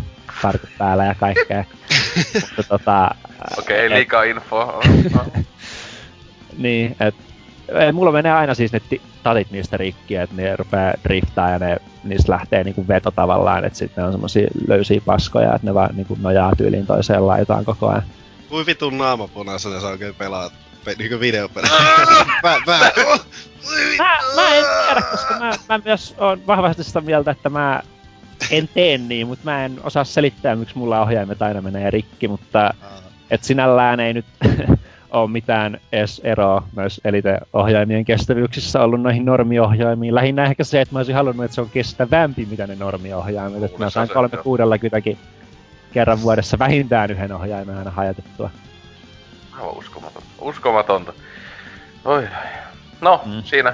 Farkut 0.42 0.70
päällä 0.78 1.06
ja 1.06 1.16
kaikkea. 1.16 1.64
mutta 2.42 2.64
tota... 2.70 3.10
Okei, 3.58 3.78
ei 3.78 3.86
et- 3.86 3.92
liikaa 3.92 4.24
infoa. 4.24 4.82
Niin, 6.58 6.96
et 7.00 7.16
ei, 7.16 7.25
mulla 7.94 8.12
menee 8.12 8.32
aina 8.32 8.54
siis 8.54 8.72
ne 8.72 8.80
ti- 8.90 9.02
tatit 9.24 9.52
niistä 9.52 9.78
rikki, 9.78 10.16
että 10.16 10.36
ne 10.36 10.56
rupeaa 10.56 10.94
driftaa 11.04 11.50
ja 11.50 11.60
ne, 11.60 11.78
niistä 12.04 12.32
lähtee 12.32 12.64
niinku 12.64 12.88
veto 12.88 13.12
tavallaan, 13.12 13.66
että 13.66 13.80
sitten 13.80 14.02
ne 14.02 14.06
on 14.06 14.12
semmosia 14.14 14.48
löysiä 14.68 15.02
paskoja, 15.06 15.56
että 15.56 15.68
ne 15.68 15.74
vaan 15.74 15.96
niinku 15.96 16.18
nojaa 16.22 16.52
tyyliin 16.58 16.86
toiseen 16.88 17.28
laitaan 17.28 17.66
koko 17.66 17.90
ajan. 17.90 18.04
Kuin 18.50 18.66
vitun 18.66 18.98
naamapunaisena 18.98 19.82
sä 19.82 19.88
oikein 19.88 20.16
pelaat. 20.16 20.54
Pe- 20.86 20.96
niinku 20.98 21.20
videopelejä. 21.20 21.74
mä, 22.44 22.58
mä, 22.68 22.80
Mä, 23.98 24.18
mä 24.36 24.56
en 24.56 24.66
tiedä, 24.86 25.02
koska 25.12 25.36
mä, 25.40 25.52
mä 25.70 25.80
myös 25.86 26.16
oon 26.18 26.48
vahvasti 26.48 26.84
sitä 26.84 27.02
mieltä, 27.02 27.32
että 27.32 27.50
mä 27.50 27.82
en 28.52 28.70
tee 28.74 28.98
niin, 28.98 29.28
mutta 29.28 29.46
mä 29.46 29.66
en 29.66 29.80
osaa 29.84 30.04
selittää, 30.04 30.56
miksi 30.56 30.78
mulla 30.78 31.02
ohjaimet 31.02 31.42
aina 31.42 31.62
menee 31.62 31.92
rikki, 31.92 32.28
mutta 32.28 32.74
et 33.32 33.44
sinällään 33.44 34.00
ei 34.00 34.14
nyt 34.14 34.26
ole 35.12 35.30
mitään 35.30 35.80
edes 35.92 36.22
eroa 36.24 36.68
myös 36.76 37.02
Elite-ohjaimien 37.06 38.06
kestävyyksissä 38.06 38.82
ollut 38.82 39.02
noihin 39.02 39.26
normiohjaimiin. 39.26 40.16
Lähinnä 40.16 40.44
ehkä 40.44 40.64
se, 40.64 40.82
että 40.82 40.94
mä 40.94 41.00
olisin 41.00 41.16
halunnut, 41.16 41.46
että 41.46 41.56
se 41.56 41.62
on 41.62 41.70
kestävämpi, 41.70 42.48
mitä 42.52 42.68
ne 42.68 42.76
normiohjaimet. 42.76 43.64
Että 43.64 43.80
mä 43.80 43.90
saan 43.90 44.08
se, 44.08 44.14
360 44.14 45.02
kerran 45.94 46.22
vuodessa 46.22 46.60
vähintään 46.60 47.12
yhden 47.12 47.32
ohjaimen 47.32 47.78
aina 47.78 47.92
hajatettua. 47.92 48.50
Aivan 49.52 49.78
uskomatonta. 49.78 50.30
Uskomatonta. 50.40 51.14
Oi. 52.06 52.28
no, 53.02 53.22
mm. 53.26 53.44
siinä 53.44 53.74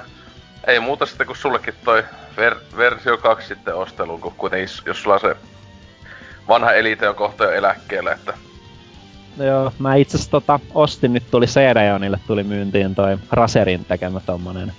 ei 0.66 0.80
muuta 0.80 1.06
sitten 1.06 1.26
kuin 1.26 1.36
sullekin 1.36 1.74
toi 1.84 2.04
ver- 2.36 2.76
versio 2.76 3.16
2 3.16 3.48
sitten 3.48 3.74
osteluun, 3.74 4.20
kun 4.20 4.34
kuitenkin 4.36 4.68
jos 4.86 5.02
sulla 5.02 5.18
se 5.18 5.36
vanha 6.48 6.72
Elite 6.72 7.08
on 7.08 7.14
kohta 7.14 7.44
jo 7.44 7.50
eläkkeellä, 7.50 8.12
että... 8.12 8.34
Joo, 9.38 9.72
mä 9.78 9.94
itse 9.94 10.30
tota, 10.30 10.60
ostin, 10.74 11.12
nyt 11.12 11.22
tuli 11.30 11.46
cd 11.46 12.18
tuli 12.26 12.44
myyntiin 12.44 12.94
toi 12.94 13.18
Raserin 13.30 13.84
tekemä 13.84 14.20
tommonen 14.20 14.72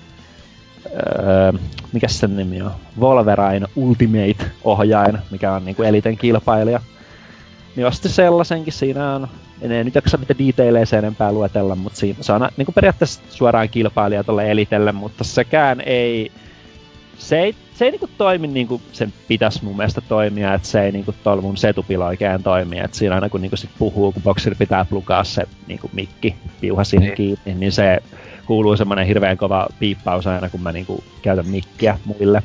öö, 0.85 1.51
mikä 1.93 2.07
sen 2.07 2.37
nimi 2.37 2.61
on? 2.61 2.71
Wolverine 2.99 3.67
Ultimate-ohjain, 3.75 5.17
mikä 5.31 5.53
on 5.53 5.65
niinku 5.65 5.83
Eliten 5.83 6.17
kilpailija. 6.17 6.79
Niin 7.75 7.87
osti 7.87 8.09
sellaisenkin, 8.09 8.73
siinä 8.73 9.13
on, 9.15 9.27
en 9.61 9.85
nyt 9.85 9.95
jaksa 9.95 10.17
mitä 10.17 10.35
detaileja 10.37 10.85
sen 10.85 10.99
enempää 10.99 11.31
luetella, 11.31 11.75
mutta 11.75 11.99
siinä, 11.99 12.17
se 12.21 12.33
on 12.33 12.49
niinku 12.57 12.71
periaatteessa 12.71 13.21
suoraan 13.29 13.69
kilpailija 13.69 14.23
tolle 14.23 14.51
Elitelle, 14.51 14.91
mutta 14.91 15.23
sekään 15.23 15.81
ei, 15.85 16.31
se 17.17 17.39
ei, 17.39 17.55
se 17.73 17.85
ei 17.85 17.91
niinku 17.91 18.09
toimi 18.17 18.47
niinku 18.47 18.81
sen 18.91 19.13
pitäisi 19.27 19.63
mun 19.63 19.77
mielestä 19.77 20.01
toimia, 20.01 20.53
että 20.53 20.67
se 20.67 20.81
ei 20.81 20.91
niinku 20.91 21.15
tuolla 21.23 21.41
mun 21.41 21.57
setupilla 21.57 22.05
oikein 22.05 22.43
toimi, 22.43 22.79
että 22.79 22.97
siinä 22.97 23.15
aina 23.15 23.29
kun 23.29 23.41
niinku 23.41 23.57
sit 23.57 23.69
puhuu, 23.79 24.11
kun 24.11 24.23
bokseri 24.23 24.55
pitää 24.55 24.85
plukaa 24.85 25.23
se 25.23 25.43
niinku 25.67 25.89
mikki 25.93 26.35
piuha 26.61 26.83
siihen 26.83 27.07
niin. 27.07 27.15
kiinni, 27.15 27.55
niin 27.55 27.71
se 27.71 28.03
kuuluu 28.45 28.77
semmoinen 28.77 29.07
hirveän 29.07 29.37
kova 29.37 29.67
piippaus 29.79 30.27
aina, 30.27 30.49
kun 30.49 30.61
mä 30.61 30.71
niinku 30.71 31.03
käytän 31.21 31.47
mikkiä 31.47 31.99
muille. 32.05 32.43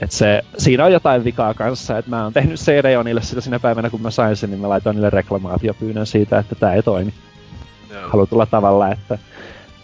Et 0.00 0.12
se, 0.12 0.42
siinä 0.58 0.84
on 0.84 0.92
jotain 0.92 1.24
vikaa 1.24 1.54
kanssa, 1.54 1.98
että 1.98 2.10
mä 2.10 2.24
oon 2.24 2.32
tehnyt 2.32 2.60
CD-onille 2.60 3.22
sitä 3.22 3.40
sinä 3.40 3.58
päivänä, 3.58 3.90
kun 3.90 4.02
mä 4.02 4.10
sain 4.10 4.36
sen, 4.36 4.50
niin 4.50 4.60
mä 4.60 4.68
laitoin 4.68 4.96
niille 4.96 5.10
reklamaatiopyynnön 5.10 6.06
siitä, 6.06 6.38
että 6.38 6.54
tämä 6.54 6.74
ei 6.74 6.82
toimi 6.82 7.14
Joo. 7.90 8.08
halutulla 8.08 8.46
tavalla, 8.46 8.88
että 8.88 9.18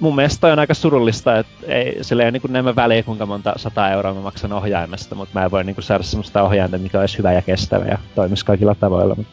mun 0.01 0.15
mielestä 0.15 0.41
toi 0.41 0.53
on 0.53 0.59
aika 0.59 0.75
surullista, 0.75 1.39
että 1.39 1.67
ei, 1.67 2.05
sillä 2.05 2.23
ei 2.23 2.27
ole 2.27 2.31
niin 2.31 2.51
enemmän 2.51 2.77
väliä, 2.77 3.03
kuinka 3.03 3.27
monta 3.27 3.53
sata 3.57 3.91
euroa 3.91 4.15
mä 4.15 4.21
maksan 4.21 4.53
ohjaimesta, 4.53 5.15
mutta 5.15 5.39
mä 5.39 5.45
en 5.45 5.51
voi 5.51 5.65
niin 5.65 5.77
saada 5.81 6.03
semmoista 6.03 6.43
ohjainta, 6.43 6.79
mikä 6.79 7.01
olisi 7.01 7.19
hyvä 7.19 7.33
ja 7.33 7.43
kestävä 7.43 7.85
ja 7.85 7.99
toimisi 8.15 8.45
kaikilla 8.45 8.75
tavoilla. 8.75 9.15
Mutta 9.15 9.33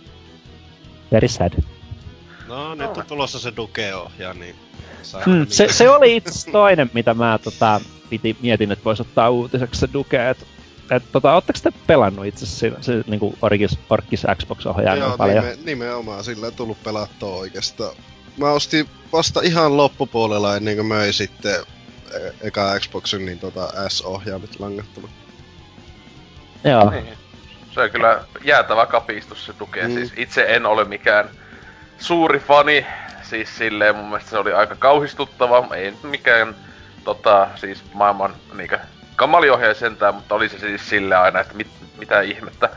very 1.11 1.27
sad. 1.27 1.53
No, 2.47 2.75
nyt 2.75 2.97
on 2.97 3.05
tulossa 3.07 3.39
se 3.39 3.53
Duke-ohjaa, 3.57 4.33
niin 4.33 4.55
Mm, 5.25 5.45
se, 5.49 5.67
se, 5.71 5.89
oli 5.89 6.15
itse 6.17 6.51
toinen, 6.51 6.91
mitä 6.93 7.13
mä 7.13 7.39
tota, 7.43 7.81
piti, 8.09 8.37
mietin, 8.41 8.71
että 8.71 8.85
voisi 8.85 9.01
ottaa 9.01 9.29
uutiseksi 9.29 9.79
se 9.79 9.89
Duke. 9.93 10.29
Et, 10.29 10.47
et, 10.91 11.03
tota, 11.11 11.33
ootteko 11.33 11.59
te 11.63 11.71
pelannut 11.87 12.25
itse 12.25 12.45
se, 12.45 12.71
se 12.81 13.03
niinku 13.07 13.37
Orkis, 13.41 13.79
Orkis 13.89 14.23
Xbox-ohjaajan 14.35 15.07
Joo, 15.07 15.17
paljon? 15.17 15.45
Nime, 15.45 15.57
nimenomaan, 15.65 16.23
sillä 16.23 16.45
ei 16.45 16.51
tullut 16.51 16.83
pelattua 16.83 17.35
oikeastaan. 17.35 17.95
Mä 18.41 18.51
ostin 18.51 18.89
vasta 19.13 19.41
ihan 19.43 19.77
loppupuolella 19.77 20.55
ennen 20.55 20.75
kuin 20.75 20.85
möin 20.85 21.13
sitten 21.13 21.55
e- 22.13 22.47
eka 22.47 22.79
Xboxin 22.79 23.25
niin 23.25 23.39
tota 23.39 23.89
S-ohjaimet 23.89 24.59
langattuna. 24.59 25.07
Joo. 26.63 26.89
Niin. 26.89 27.17
Se 27.71 27.81
on 27.81 27.91
kyllä 27.91 28.23
jäätävä 28.43 28.85
kapistus 28.85 29.45
se 29.45 29.53
tukee. 29.53 29.87
Mm. 29.87 29.93
Siis 29.93 30.13
itse 30.17 30.45
en 30.47 30.65
ole 30.65 30.85
mikään 30.85 31.29
suuri 31.99 32.39
fani 32.39 32.85
siis 33.21 33.57
silleen 33.57 33.95
mun 33.95 34.05
mielestä 34.05 34.29
se 34.29 34.37
oli 34.37 34.53
aika 34.53 34.75
kauhistuttava. 34.75 35.75
Ei 35.75 35.91
nyt 35.91 36.03
mikään 36.03 36.55
tota, 37.03 37.47
siis 37.55 37.83
maailman 37.93 38.35
niinkö 38.53 38.79
kamaliohjaaja 39.15 39.73
sentään, 39.73 40.15
mutta 40.15 40.35
oli 40.35 40.49
se 40.49 40.59
siis 40.59 40.89
sille 40.89 41.15
aina, 41.15 41.39
että 41.39 41.53
mit, 41.53 41.67
mitä 41.97 42.21
ihmettä. 42.21 42.69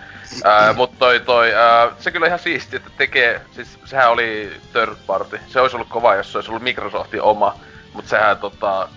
Ää, 0.45 0.73
mut 0.73 0.99
toi, 0.99 1.21
toi 1.21 1.55
ää, 1.55 1.91
se 1.99 2.11
kyllä 2.11 2.27
ihan 2.27 2.39
siisti, 2.39 2.77
että 2.77 2.91
tekee, 2.99 3.41
siis 3.53 3.79
sehän 3.85 4.11
oli 4.11 4.53
third 4.73 4.97
party. 5.07 5.41
Se 5.47 5.61
olisi 5.61 5.77
ollut 5.77 5.89
kova, 5.89 6.15
jos 6.15 6.33
se 6.33 6.39
olisi 6.39 6.51
ollut 6.51 6.63
Microsoftin 6.63 7.23
oma, 7.23 7.59
mutta 7.93 8.11
sehän 8.11 8.39
tota, 8.39 8.89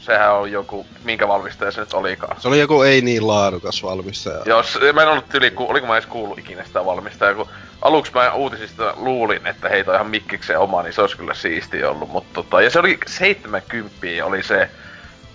sehän 0.00 0.34
on 0.34 0.52
joku, 0.52 0.86
minkä 1.04 1.28
valmistaja 1.28 1.70
se 1.70 1.80
nyt 1.80 1.94
olikaan. 1.94 2.40
Se 2.40 2.48
oli 2.48 2.60
joku 2.60 2.82
ei 2.82 3.00
niin 3.00 3.26
laadukas 3.26 3.82
valmistaja. 3.82 4.42
Jos, 4.44 4.78
mä 4.92 5.02
en 5.02 5.08
ollut 5.08 5.34
yli, 5.34 5.52
oliko 5.56 5.86
mä 5.86 5.96
edes 5.96 6.06
kuullut 6.06 6.38
ikinä 6.38 6.64
sitä 6.64 6.84
valmistajaa, 6.84 7.34
kun 7.34 7.48
aluksi 7.82 8.12
mä 8.14 8.32
uutisista 8.32 8.94
luulin, 8.96 9.46
että 9.46 9.68
heitä 9.68 9.90
on 9.90 9.94
ihan 9.94 10.10
mikkikseen 10.10 10.58
oma, 10.58 10.82
niin 10.82 10.92
se 10.92 11.00
olisi 11.00 11.16
kyllä 11.16 11.34
siisti 11.34 11.84
ollut, 11.84 12.08
mutta 12.08 12.34
tota, 12.34 12.60
ja 12.62 12.70
se 12.70 12.78
oli 12.78 12.98
70 13.06 13.96
oli 14.24 14.42
se, 14.42 14.70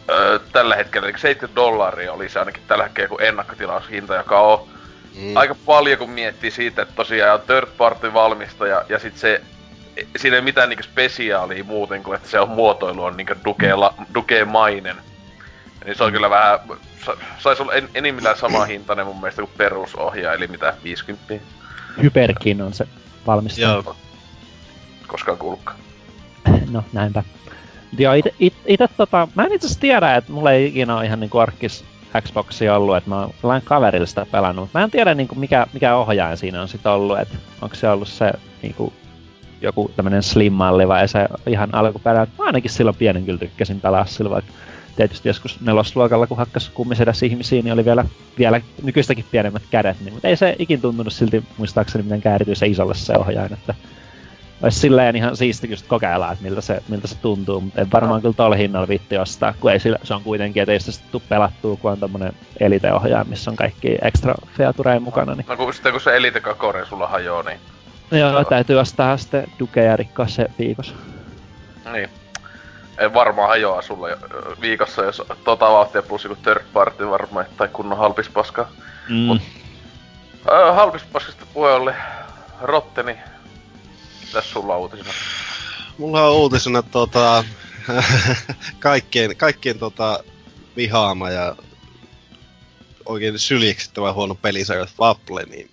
öö, 0.10 0.40
tällä 0.52 0.76
hetkellä, 0.76 1.08
eli 1.08 1.20
70 1.20 1.56
dollaria 1.56 2.14
oli 2.14 2.30
se 2.30 2.40
ainakin 2.40 2.64
tällä 2.68 2.84
hetkellä 2.84 3.06
joku 3.06 3.18
ennakkotilaushinta, 3.18 4.16
joka 4.16 4.40
on 4.40 4.68
mm. 5.16 5.38
aika 5.38 5.56
paljon 5.66 5.98
kun 5.98 6.10
miettii 6.10 6.52
siitä, 6.52 6.82
että 6.82 6.96
tosiaan 6.96 7.34
on 7.34 7.48
third 7.48 7.68
party 7.78 8.14
valmistaja, 8.14 8.86
ja 8.90 9.00
sit 9.00 9.18
se 9.18 9.42
siinä 10.16 10.36
ei 10.36 10.42
mitään 10.42 10.70
niinku 10.70 10.84
spesiaalia 10.84 11.64
muuten 11.64 12.04
kuin, 12.04 12.16
että 12.16 12.30
se 12.30 12.40
on 12.40 12.50
muotoilu 12.50 13.04
on 13.04 13.18
niinku 13.18 13.34
Duke-mainen. 14.14 14.96
Niin 15.86 15.96
se 15.96 16.04
on 16.04 16.12
kyllä 16.12 16.30
vähän, 16.30 16.60
sais 17.40 17.62
olla 17.62 17.74
en, 17.74 17.90
enimmillään 17.96 18.38
sama 18.38 18.66
hintainen 18.72 19.06
mun 19.06 19.20
mielestä 19.20 19.42
kuin 19.42 19.54
perusohjaa, 19.58 20.34
eli 20.34 20.48
mitä, 20.48 20.74
50. 20.84 21.34
Hyperkin 22.02 22.62
on 22.62 22.74
se 22.74 22.88
valmistaja. 23.28 23.68
Joo. 23.68 23.96
Koskaan 25.08 25.38
kuullutkaan. 25.38 25.80
No, 26.72 26.84
näinpä. 26.94 27.24
Joo, 27.98 28.14
ite, 28.14 28.34
it, 28.40 28.54
ite 28.66 28.88
tota, 28.98 29.28
mä 29.36 29.44
en 29.44 29.54
itse 29.54 29.80
tiedä, 29.80 30.16
että 30.16 30.32
mulla 30.32 30.52
ei 30.52 30.68
ikinä 30.68 30.98
ole 30.98 31.06
ihan 31.06 31.20
niinku 31.20 31.38
Arkis 31.38 31.86
Xboxia 32.22 32.76
ollut, 32.76 32.98
että 32.98 33.10
mä 33.10 33.22
oon 33.22 33.34
sellainen 33.42 33.68
kaverille 33.68 34.08
sitä 34.08 34.26
pelannut. 34.32 34.70
Mä 34.74 34.84
en 34.84 34.92
tiedä 34.92 35.14
niinku 35.16 35.36
mikä, 35.36 35.68
mikä 35.74 35.96
ohjaaja 35.96 36.36
siinä 36.36 36.62
on 36.62 36.68
sit 36.68 36.86
ollut, 36.86 37.20
että 37.20 37.36
onko 37.62 37.76
se 37.76 37.90
ollut 37.90 38.08
se 38.08 38.32
niinku 38.62 38.94
joku 39.62 39.92
tämmönen 39.96 40.24
slim-malli 40.24 40.88
vai 40.88 41.08
se 41.08 41.28
ihan 41.48 41.76
alkuperä. 41.76 42.28
Mä 42.38 42.46
ainakin 42.46 42.72
silloin 42.72 42.98
pienen 42.98 43.26
kyllä 43.26 43.40
tykkäsin 43.40 43.82
pelaa 43.82 44.06
sillä, 44.06 44.30
vaikka 44.30 44.52
tietysti 44.96 45.30
joskus 45.30 45.62
nelosluokalla, 45.62 46.28
kun 46.28 46.38
hakkas 46.38 46.70
kummisedässä 46.74 47.26
ihmisiä, 47.26 47.62
niin 47.62 47.74
oli 47.74 47.86
vielä, 47.86 48.06
vielä 48.38 48.62
nykyistäkin 48.84 49.26
pienemmät 49.32 49.64
kädet, 49.72 49.98
niin, 50.02 50.14
mutta 50.14 50.28
ei 50.28 50.36
se 50.36 50.56
ikin 50.60 50.82
tuntunut 50.82 51.14
silti 51.14 51.44
muistaakseni 51.58 52.04
mitenkään 52.04 52.36
erityisen 52.36 52.72
isolle 52.72 52.96
se 52.96 53.14
ohjaaja, 53.18 53.50
että 53.54 53.76
olisi 54.64 54.80
silleen 54.80 55.16
ihan 55.16 55.38
siisti 55.38 55.70
just 55.70 55.88
kokeilla, 55.88 56.32
että 56.32 56.44
miltä 56.44 56.62
se, 56.62 56.84
miltä 56.88 57.08
se 57.08 57.16
tuntuu, 57.16 57.62
mutta 57.62 57.82
en 57.82 57.92
varmaan 57.92 58.18
no. 58.18 58.22
kyllä 58.22 58.34
tuolla 58.34 58.56
hinnalla 58.56 58.88
viitti 58.88 59.18
ostaa, 59.18 59.54
kun 59.60 59.72
ei 59.72 59.80
sillä, 59.80 59.98
se 60.04 60.14
on 60.14 60.24
kuitenkin, 60.24 60.64
että 60.64 60.74
ei 60.74 60.80
sitä 60.80 60.92
sitten 60.92 61.22
pelattua, 61.30 61.78
kun 61.78 61.92
on 61.92 62.00
tommonen 62.00 62.34
elite-ohjaaja, 62.60 63.24
missä 63.24 63.52
on 63.52 63.58
kaikki 63.58 63.98
extra 64.02 64.36
featureja 64.58 65.00
mukana. 65.00 65.36
Niin. 65.36 65.46
No 65.50 65.58
kun, 65.58 65.74
sitten 65.74 65.92
kun 65.92 66.02
se 66.02 66.16
elite 66.16 66.40
kakore 66.40 66.86
sulla 66.86 67.08
hajoaa, 67.08 67.44
niin... 67.44 67.60
No 68.12 68.18
joo, 68.18 68.44
täytyy 68.44 68.80
ostaa 68.80 69.18
sitten 69.18 69.48
dukeja 69.60 69.92
ja 69.92 69.98
rikkoa 69.98 70.28
se 70.28 70.48
viikossa. 70.60 70.94
Niin. 71.92 72.10
Ei 72.98 73.14
varmaan 73.14 73.50
hajoaa 73.50 73.82
sulle 73.82 74.18
viikossa, 74.62 75.04
jos 75.04 75.22
tota 75.44 75.72
vauhtia 75.72 76.02
plus 76.02 76.24
joku 76.24 76.38
third 76.44 76.64
party 76.74 77.10
varmaan, 77.10 77.46
tai 77.58 77.68
kunnon 77.74 77.98
halpispaska. 77.98 78.68
Mm. 79.10 79.16
Mut, 79.16 79.42
äh, 80.52 80.76
halpispaskasta 80.76 81.46
puheen 81.54 81.76
oli 81.76 81.92
Rotteni. 82.62 83.18
Mitäs 84.34 84.52
sulla 84.52 84.78
uutisena? 84.78 85.14
Mulla 85.98 86.28
on 86.28 86.36
uutisena 86.36 86.82
tota, 86.82 87.44
kaikkien, 88.80 89.38
kaikkien 89.38 89.80
tota, 89.80 90.24
vihaama 90.76 91.30
ja 91.30 91.56
oikein 93.06 93.40
syljeksittävän 93.40 94.14
huono 94.14 94.36
pelisarja 94.36 94.86
Fable, 94.86 95.44
niin 95.44 95.70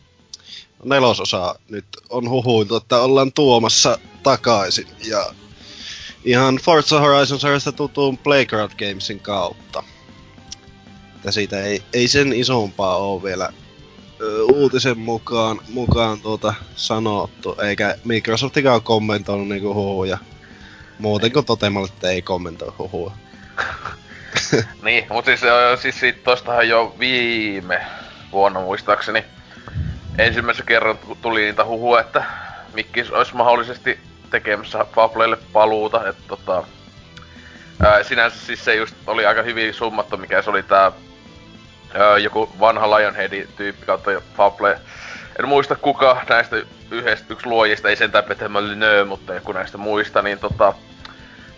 nelososa 0.84 1.54
nyt 1.68 1.84
on 2.10 2.30
huhuiltu, 2.30 2.76
että 2.76 3.00
ollaan 3.00 3.32
tuomassa 3.32 3.98
takaisin. 4.22 4.86
Ja 5.04 5.34
ihan 6.24 6.56
Forza 6.56 7.00
Horizon 7.00 7.40
sarjasta 7.40 7.72
tutun 7.72 8.18
Playground 8.18 8.72
Gamesin 8.78 9.20
kautta. 9.20 9.82
Ja 11.24 11.32
siitä 11.32 11.62
ei, 11.62 11.82
ei 11.92 12.08
sen 12.08 12.32
isompaa 12.32 12.96
ole 12.96 13.22
vielä 13.22 13.52
uutisen 14.52 14.98
mukaan, 14.98 15.60
mukaan 15.68 16.20
tuota 16.20 16.54
sanottu, 16.76 17.56
eikä 17.62 17.96
Microsoftikaan 18.04 18.82
kommentoinut 18.82 19.48
niinku 19.48 19.74
huhuja. 19.74 20.18
Muuten 20.98 21.32
kuin 21.32 21.46
toteamalla, 21.46 21.88
että 21.92 22.10
ei 22.10 22.22
kommentoi 22.22 22.72
huhua. 22.78 23.12
niin, 24.84 25.06
mutta 25.10 25.30
siis, 25.30 25.40
siis 25.82 26.00
siitä 26.00 26.20
tostahan 26.24 26.68
jo 26.68 26.94
viime 26.98 27.86
vuonna 28.32 28.60
muistaakseni 28.60 29.24
ensimmäisen 30.18 30.66
kerran 30.66 30.98
tuli 31.22 31.40
niitä 31.40 31.64
huhua, 31.64 32.00
että 32.00 32.24
Mikki 32.74 33.04
olisi 33.10 33.36
mahdollisesti 33.36 33.98
tekemässä 34.30 34.86
Fablelle 34.94 35.38
paluuta, 35.52 36.08
että 36.08 36.22
tota... 36.28 36.64
Ää, 37.82 38.02
sinänsä 38.02 38.46
siis 38.46 38.64
se 38.64 38.74
just 38.74 38.94
oli 39.06 39.26
aika 39.26 39.42
hyvin 39.42 39.74
summattu, 39.74 40.16
mikä 40.16 40.42
se 40.42 40.50
oli 40.50 40.62
tää... 40.62 40.92
Ää, 41.94 42.18
joku 42.18 42.52
vanha 42.60 42.90
Lionhead-tyyppi 42.90 43.86
kautta 43.86 44.10
Fable. 44.36 44.78
En 45.38 45.48
muista 45.48 45.76
kuka 45.76 46.22
näistä 46.28 46.56
yhdestä, 46.90 47.32
yksi 47.32 47.46
luojista, 47.46 47.88
ei 47.88 47.96
sentään 47.96 48.24
Peter 48.24 48.48
Molyneux, 48.48 49.08
mutta 49.08 49.34
joku 49.34 49.52
näistä 49.52 49.78
muista, 49.78 50.22
niin 50.22 50.38
tota... 50.38 50.74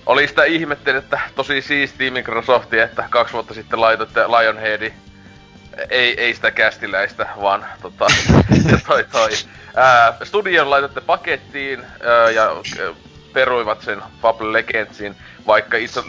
Oli 0.06 0.28
sitä 0.28 0.44
ihmettelin, 0.44 0.98
että 0.98 1.20
tosi 1.34 1.62
siistiä 1.62 2.10
Microsofti, 2.10 2.78
että 2.78 3.04
kaksi 3.10 3.32
vuotta 3.32 3.54
sitten 3.54 3.80
laitoitte 3.80 4.28
Lionheadin 4.28 4.94
ei, 5.90 6.20
ei 6.20 6.34
sitä 6.34 6.50
kästiläistä, 6.50 7.26
vaan 7.40 7.66
tota, 7.82 8.06
toi 8.86 9.04
toi. 9.12 9.30
Ää, 9.76 10.16
studion 10.22 10.70
laitatte 10.70 11.00
pakettiin 11.00 11.80
ää, 11.80 12.30
ja 12.30 12.50
peruivat 13.32 13.82
sen 13.82 14.02
Fable 14.22 14.52
Legendsin, 14.52 15.16
vaikka 15.46 15.76
itse 15.76 16.00
äh, 16.00 16.04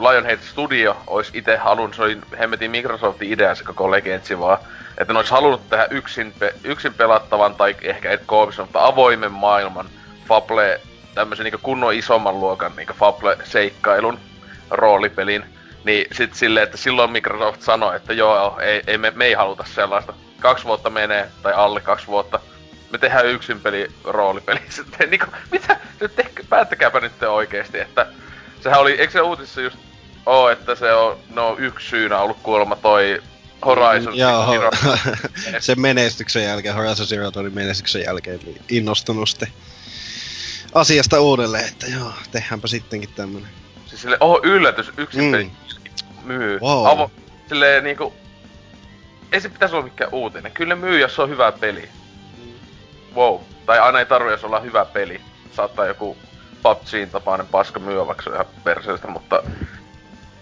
Lionhead 0.00 0.38
Studio 0.38 0.96
olisi 1.06 1.30
itse 1.34 1.56
halunnut, 1.56 1.94
se 1.94 2.02
oli 2.02 2.18
hemmetin 2.38 2.70
Microsoftin 2.70 3.32
idea 3.32 3.54
se 3.54 3.64
koko 3.64 3.90
Legendsi 3.90 4.38
vaan, 4.38 4.58
että 4.98 5.12
ne 5.12 5.18
olisi 5.18 5.32
halunnut 5.32 5.68
tehdä 5.68 5.86
yksin, 5.90 6.34
pe- 6.38 6.54
yksin 6.64 6.94
pelattavan 6.94 7.54
tai 7.54 7.76
ehkä 7.82 8.10
et 8.10 8.22
koopissa, 8.26 8.62
mutta 8.62 8.86
avoimen 8.86 9.32
maailman 9.32 9.88
Fable, 10.28 10.80
tämmöisen 11.14 11.44
niin 11.44 11.60
kunnon 11.62 11.94
isomman 11.94 12.40
luokan 12.40 12.72
niin 12.76 12.88
Fable-seikkailun 12.88 14.18
roolipelin. 14.70 15.44
Niin 15.84 16.06
sit 16.12 16.34
silleen, 16.34 16.64
että 16.64 16.76
silloin 16.76 17.12
Microsoft 17.12 17.62
sanoi, 17.62 17.96
että 17.96 18.12
joo, 18.12 18.58
ei, 18.60 18.82
ei 18.86 18.98
me, 18.98 19.12
me 19.14 19.24
ei 19.24 19.32
haluta 19.32 19.64
sellaista. 19.74 20.12
Kaksi 20.40 20.64
vuotta 20.64 20.90
menee, 20.90 21.28
tai 21.42 21.52
alle 21.52 21.80
kaksi 21.80 22.06
vuotta. 22.06 22.40
Me 22.90 22.98
tehdään 22.98 23.26
yksin 23.26 23.60
peli, 23.60 23.88
roolipeli. 24.04 24.60
Sitten 24.68 25.10
niinku, 25.10 25.26
mitä? 25.50 25.80
Nyt 26.00 26.16
te, 26.16 26.26
päättäkääpä 26.48 27.00
nyt 27.00 27.18
te 27.18 27.28
oikeesti, 27.28 27.80
että... 27.80 28.06
Sehän 28.62 28.80
oli, 28.80 28.92
eikö 28.92 29.12
se 29.12 29.20
uutisissa 29.20 29.60
just 29.60 29.78
oo, 30.26 30.48
että 30.48 30.74
se 30.74 30.92
on, 30.92 31.18
no 31.30 31.56
yksi 31.58 31.88
syynä 31.88 32.18
ollut 32.18 32.38
kuulemma 32.42 32.76
toi 32.76 33.22
Horizon 33.64 34.16
Joo, 34.16 34.50
Zero. 34.50 34.70
sen 35.60 35.80
menestyksen 35.80 36.44
jälkeen, 36.44 36.74
Horizon 36.74 37.06
Zero 37.06 37.30
Dawn 37.34 37.54
menestyksen 37.54 38.02
jälkeen, 38.02 38.40
niin 38.44 38.62
innostunut 38.68 39.28
sitten 39.28 39.48
asiasta 40.74 41.20
uudelleen, 41.20 41.68
että 41.68 41.86
joo, 41.86 42.12
tehdäänpä 42.30 42.68
sittenkin 42.68 43.10
tämmönen. 43.16 43.48
Siis 43.86 44.02
sille, 44.02 44.16
oho 44.20 44.40
yllätys, 44.42 44.92
yksin 44.96 45.24
mm. 45.24 45.30
peli 45.30 45.50
myy. 46.24 46.58
Wow. 46.60 46.86
Avo, 46.86 47.10
silleen 47.48 47.84
niinku... 47.84 48.14
Ei 49.32 49.40
se 49.40 49.48
pitäisi 49.48 49.74
olla 49.74 49.84
mikään 49.84 50.14
uutinen. 50.14 50.52
Kyllä 50.52 50.76
myy, 50.76 51.00
jos 51.00 51.14
se 51.14 51.22
on 51.22 51.30
hyvä 51.30 51.52
peli. 51.52 51.88
Wow. 53.16 53.40
Tai 53.66 53.78
aina 53.78 53.98
ei 53.98 54.06
tarvi, 54.06 54.32
olla 54.42 54.60
hyvä 54.60 54.84
peli. 54.84 55.20
Saattaa 55.52 55.86
joku 55.86 56.16
PUBGin 56.62 57.10
tapainen 57.10 57.46
paska 57.46 57.80
on 57.86 58.16
ihan 58.34 58.46
perseestä, 58.64 59.08
mutta... 59.08 59.42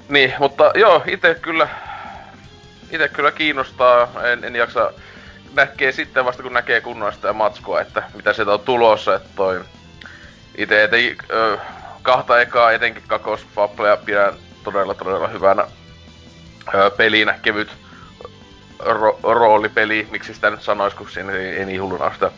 Niin, 0.08 0.34
mutta 0.38 0.72
joo, 0.74 1.02
itse 1.06 1.34
kyllä... 1.34 1.68
Itse 2.90 3.08
kyllä 3.08 3.32
kiinnostaa, 3.32 4.08
en, 4.32 4.44
en 4.44 4.56
jaksa... 4.56 4.92
Näkee 5.54 5.92
sitten 5.92 6.24
vasta 6.24 6.42
kun 6.42 6.52
näkee 6.52 6.80
kunnolla 6.80 7.12
sitä 7.12 7.32
matskua, 7.32 7.80
että 7.80 8.02
mitä 8.14 8.32
sieltä 8.32 8.52
on 8.52 8.60
tulossa, 8.60 9.14
että 9.14 9.28
toi... 9.36 9.64
Itse 10.56 10.84
etenkin, 10.84 11.16
ö, 11.30 11.58
kahta 12.02 12.40
ekaa 12.40 12.72
etenkin 12.72 13.02
kakosfablea 13.06 13.96
pidän 13.96 14.34
todella 14.64 14.94
todella 14.94 15.28
hyvänä 15.28 15.64
ö, 16.74 16.90
pelinä, 16.90 17.38
kevyt 17.42 17.68
ro- 18.80 19.18
roolipeli, 19.22 20.08
miksi 20.10 20.34
sitä 20.34 20.50
nyt 20.50 20.62
sanois, 20.62 20.94
kun 20.94 21.10
siinä 21.10 21.32
ei, 21.32 21.48
ei 21.48 21.64
niin 21.64 21.82
hulluna 21.82 22.14
sitä 22.14 22.30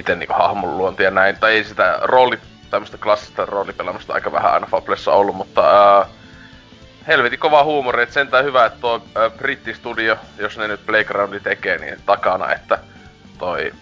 itse 0.00 0.16
niinku 0.16 0.34
hahmon 0.34 0.78
luontia 0.78 1.10
näin, 1.10 1.36
tai 1.36 1.52
ei 1.52 1.64
sitä 1.64 1.98
rooli, 2.02 2.38
tämmöstä 2.70 2.98
klassista 2.98 3.46
roolipelaamista 3.46 4.14
aika 4.14 4.32
vähän 4.32 4.52
aina 4.52 4.66
Fablessa 4.66 5.12
ollut, 5.12 5.36
mutta 5.36 5.70
ää, 5.70 6.06
helvetin 7.06 7.38
kova 7.38 7.64
huumori, 7.64 8.02
että 8.02 8.12
sentään 8.12 8.44
hyvä, 8.44 8.66
että 8.66 8.80
tuo 8.80 9.02
ää, 9.14 9.30
brittistudio, 9.30 10.16
jos 10.38 10.58
ne 10.58 10.68
nyt 10.68 10.86
Playgroundin 10.86 11.42
tekee, 11.42 11.78
niin 11.78 11.96
takana, 12.06 12.52
että 12.52 12.78
toi 13.38 13.72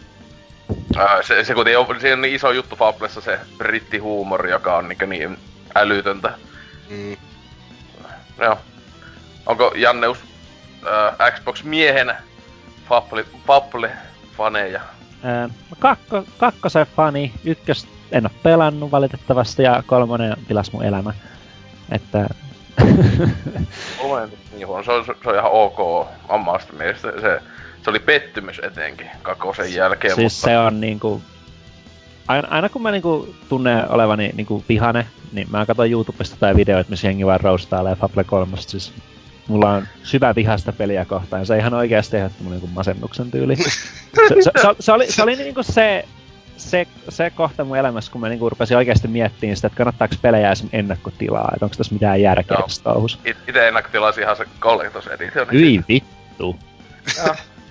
ää, 0.97 1.23
se, 1.23 1.45
se 1.45 1.55
kuitenkin 1.55 1.79
on, 1.79 2.01
se 2.01 2.13
on 2.13 2.21
niin 2.21 2.35
iso 2.35 2.51
juttu 2.51 2.77
Fablessa 2.77 3.21
se 3.21 3.41
brittihuumori, 3.59 4.51
joka 4.51 4.77
on 4.77 4.89
niin, 4.89 5.09
niin 5.09 5.39
älytöntä. 5.75 6.33
Mm. 6.91 7.17
Joo. 8.39 8.59
Onko 9.47 9.73
Janneus 9.77 10.19
äh, 10.87 11.33
Xbox-miehenä 11.33 12.23
Fable, 12.89 13.25
Fable-faneja? 13.47 14.98
Kakko, 15.79 16.25
kakkosen 16.39 16.87
fani, 16.97 17.33
ykkös 17.45 17.87
en 18.13 18.27
oo 18.27 18.33
pelannut 18.43 18.91
valitettavasti 18.91 19.63
ja 19.63 19.83
kolmonen 19.87 20.37
pilas 20.49 20.73
mun 20.73 20.85
elämä. 20.85 21.13
Että... 21.93 22.29
Kolmonen 23.99 24.29
niin 24.53 24.67
huono, 24.67 24.83
se 24.83 24.93
on, 24.93 25.05
se 25.05 25.13
on 25.29 25.35
ihan 25.35 25.51
ok 25.53 26.09
omasta 26.29 26.73
mielestä. 26.73 27.13
Se, 27.21 27.41
se 27.83 27.91
oli 27.91 27.99
pettymys 27.99 28.61
etenkin 28.63 29.11
kakkosen 29.23 29.75
jälkeen, 29.75 30.15
siis 30.15 30.33
mutta... 30.35 30.51
se 30.51 30.59
on 30.59 30.81
niinku... 30.81 31.23
Aina, 32.29 32.49
aina 32.51 32.69
kun 32.69 32.83
mä 32.83 32.91
niinku 32.91 33.35
tunnen 33.49 33.91
olevani 33.91 34.31
niinku 34.35 34.65
vihane, 34.69 35.07
niin 35.33 35.51
mä 35.51 35.67
katson 35.67 35.91
YouTubesta 35.91 36.37
tai 36.41 36.57
videoita, 36.57 36.91
missä 36.91 37.07
jengi 37.07 37.27
vaan 37.27 37.41
roustailee 37.41 37.95
Fable 37.95 38.25
3. 38.25 38.57
Siis 38.57 38.93
mulla 39.49 39.71
on 39.71 39.89
syvä 40.03 40.35
vihasta 40.35 40.73
peliä 40.73 41.05
kohtaan. 41.05 41.47
Se 41.47 41.57
ihan 41.57 41.75
oikeasti 41.75 42.17
ehdotti 42.17 42.43
mun 42.43 42.53
niinku 42.53 42.67
masennuksen 42.67 43.31
tyyli. 43.31 43.57
se, 43.57 43.73
se, 44.29 44.51
se, 44.63 44.69
se, 44.81 44.93
oli, 44.93 45.13
se 45.13 45.23
oli 45.23 45.37
niinku 45.37 45.63
se, 45.63 46.05
se, 46.57 46.87
se 47.09 47.31
kohta 47.31 47.65
mun 47.65 47.77
elämässä, 47.77 48.13
kun 48.13 48.21
mä 48.21 48.29
niinku 48.29 48.51
rupesin 48.51 48.77
oikeasti 48.77 49.09
miettimään 49.09 49.57
sitä, 49.57 49.67
että 49.67 49.77
kannattaako 49.77 50.15
pelejä 50.23 50.53
esim. 50.53 50.69
ennakkotilaa, 50.73 51.51
että 51.53 51.65
onko 51.65 51.77
tässä 51.77 51.93
mitään 51.93 52.23
järkeä 52.23 52.59
tässä 52.63 52.85
touhus. 52.85 53.19
Itse 53.25 53.69
ennakkotilasin 53.69 54.23
ihan 54.23 54.37
se 54.37 54.45
Collectors 54.61 55.07
Edition. 55.07 55.47
Hyi 55.53 55.81
vittu. 55.89 56.57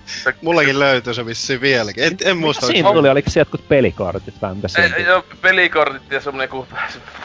Se, 0.06 0.34
Mullakin 0.42 0.78
löytyy 0.78 1.14
se 1.14 1.26
vissiin 1.26 1.60
vieläkin. 1.60 2.04
En, 2.04 2.16
en 2.24 2.36
muista. 2.36 2.66
Mitä 2.66 2.72
siinä 2.72 2.92
tuli? 2.92 3.08
Oliko 3.08 3.30
se 3.30 3.40
jotkut 3.40 3.68
pelikortit 3.68 4.34
vai 4.42 4.54
mitä 4.54 4.68
se 4.68 4.90
ei, 4.96 5.04
joo, 5.04 5.24
pelikortit 5.42 6.10
ja 6.10 6.20
semmonen 6.20 6.48
kuin 6.48 6.68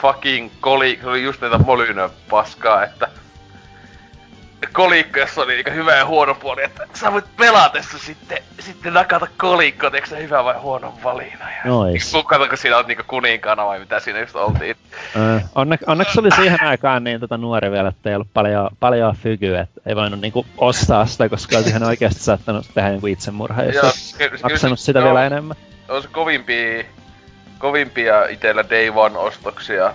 fucking 0.02 0.50
koli, 0.60 0.98
se 1.02 1.08
oli 1.08 1.22
just 1.22 1.40
näitä 1.40 1.58
molynö 1.58 2.08
paskaa, 2.30 2.84
että 2.84 3.08
kolikko, 4.72 5.20
oli 5.36 5.54
niinku 5.54 5.70
hyvä 5.70 5.96
ja 5.96 6.06
huono 6.06 6.34
puoli, 6.34 6.64
että 6.64 6.86
sä 6.94 7.12
voit 7.12 7.36
pelatessa 7.36 7.98
sitten, 7.98 8.38
sitten 8.58 8.94
nakata 8.94 9.26
kolikko, 9.38 9.90
eikö 9.94 10.06
se 10.06 10.22
hyvä 10.22 10.44
vai 10.44 10.54
huono 10.54 10.94
valina? 11.04 11.50
Ja 11.50 11.60
Nois. 11.64 12.12
Kun 12.48 12.58
siinä 12.58 12.76
on 12.78 12.84
niinku 12.86 13.02
kuninkaana 13.06 13.66
vai 13.66 13.78
mitä 13.78 14.00
siinä 14.00 14.20
just 14.20 14.36
oltiin. 14.36 14.76
Äh, 15.16 15.44
onne, 15.54 15.78
onneksi 15.86 16.20
oli 16.20 16.30
siihen 16.30 16.62
aikaan 16.62 17.04
niin 17.04 17.20
tota 17.20 17.36
nuori 17.36 17.70
vielä, 17.70 17.88
että 17.88 18.08
ei 18.10 18.14
ollut 18.14 18.28
paljon, 18.34 18.70
paljon 18.80 19.16
fygyä, 19.16 19.60
että 19.60 19.80
ei 19.86 19.96
voinut 19.96 20.20
niinku 20.20 20.46
ostaa 20.58 21.06
sitä, 21.06 21.28
koska 21.28 21.56
olisi 21.56 21.70
ihan 21.70 21.82
oikeasti 21.82 22.20
saattanut 22.20 22.66
tehdä 22.74 22.90
joku 22.90 23.06
itsemurha, 23.06 23.62
jos 23.62 23.74
Joo, 23.74 23.84
olisi 23.84 24.14
kyllä- 24.18 24.38
maksanut 24.42 24.78
sitä 24.80 24.98
joo. 24.98 25.06
vielä 25.06 25.26
enemmän. 25.26 25.56
on 25.88 26.02
se 26.02 26.08
kovimpia, 26.08 26.84
kovimpia 27.58 28.26
itellä 28.26 28.64
Day 28.70 28.88
One-ostoksia. 28.90 29.92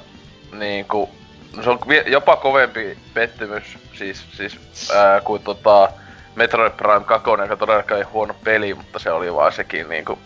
Niin 0.53 0.85
kuin, 0.85 1.09
no 1.09 1.18
se 1.63 1.69
on 1.69 1.79
jopa 2.07 2.35
kovempi 2.35 2.97
pettymys, 3.13 3.77
siis, 3.93 4.23
siis 4.31 4.59
ää, 4.95 5.21
kuin 5.21 5.43
tota 5.43 5.89
Metroid 6.35 6.71
Prime 6.71 7.05
2, 7.05 7.29
joka 7.29 7.57
todellakaan 7.57 7.97
ei 7.97 8.03
huono 8.03 8.35
peli, 8.43 8.73
mutta 8.73 8.99
se 8.99 9.11
oli 9.11 9.33
vaan 9.33 9.51
sekin 9.51 9.89
niinku... 9.89 10.19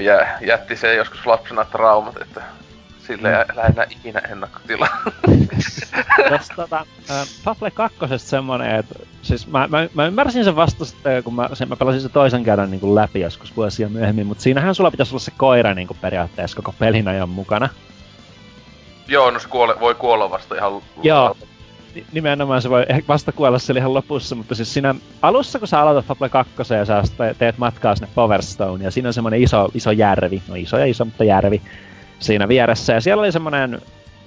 Jä, 0.00 0.38
jätti 0.40 0.76
se 0.76 0.94
joskus 0.94 1.26
lapsena 1.26 1.64
traumat, 1.64 2.16
että 2.22 2.42
sille 3.06 3.28
mm. 3.28 3.56
lähinnä 3.56 3.86
ikinä 3.90 4.18
ennakkotilaa. 4.18 5.02
Tuossa 6.28 6.54
tota, 6.56 6.86
Fable 7.44 7.70
2 7.70 7.98
semmonen, 8.16 8.76
että 8.76 8.94
siis 9.22 9.46
mä, 9.46 9.68
mä, 9.68 9.88
mä 9.94 10.06
ymmärsin 10.06 10.44
sen 10.44 10.56
vasta 10.56 10.84
sitten, 10.84 11.22
kun 11.22 11.34
mä, 11.34 11.48
sen, 11.52 11.68
mä 11.68 11.76
pelasin 11.76 12.00
sen 12.00 12.10
toisen 12.10 12.44
kerran 12.44 12.70
niin 12.70 12.80
kuin 12.80 12.94
läpi 12.94 13.20
joskus 13.20 13.56
vuosia 13.56 13.88
myöhemmin, 13.88 14.26
mutta 14.26 14.42
siinähän 14.42 14.74
sulla 14.74 14.90
pitäisi 14.90 15.12
olla 15.12 15.20
se 15.20 15.32
koira 15.36 15.74
niin 15.74 15.86
kuin 15.86 15.98
periaatteessa 16.00 16.56
koko 16.56 16.74
pelin 16.78 17.08
ajan 17.08 17.28
mukana. 17.28 17.68
Joo, 19.08 19.30
no 19.30 19.38
se 19.38 19.48
kuole, 19.48 19.80
voi 19.80 19.94
kuolla 19.94 20.30
vasta 20.30 20.54
ihan... 20.54 20.72
Joo. 21.02 21.36
Ni- 21.94 22.06
Nimenomaan 22.12 22.62
se 22.62 22.70
voi 22.70 22.86
ehkä 22.88 23.08
vasta 23.08 23.32
kuolla 23.32 23.58
siellä 23.58 23.78
ihan 23.78 23.94
lopussa, 23.94 24.34
mutta 24.34 24.54
siis 24.54 24.74
siinä 24.74 24.94
alussa 25.22 25.58
kun 25.58 25.68
sä 25.68 25.80
aloitat 25.80 26.06
Fable 26.06 26.28
2 26.28 26.52
ja 26.78 26.84
sä 26.84 27.02
te- 27.16 27.34
teet 27.38 27.58
matkaa 27.58 27.94
sinne 27.96 28.08
Power 28.14 28.42
Stone 28.42 28.84
ja 28.84 28.90
siinä 28.90 29.08
on 29.08 29.12
semmonen 29.12 29.42
iso, 29.42 29.68
iso 29.74 29.90
järvi, 29.90 30.42
no 30.48 30.54
iso 30.54 30.78
ja 30.78 30.86
iso, 30.86 31.04
mutta 31.04 31.24
järvi 31.24 31.62
siinä 32.18 32.48
vieressä 32.48 32.92
ja 32.92 33.00
siellä 33.00 33.20
oli 33.20 33.32
semmonen 33.32 33.80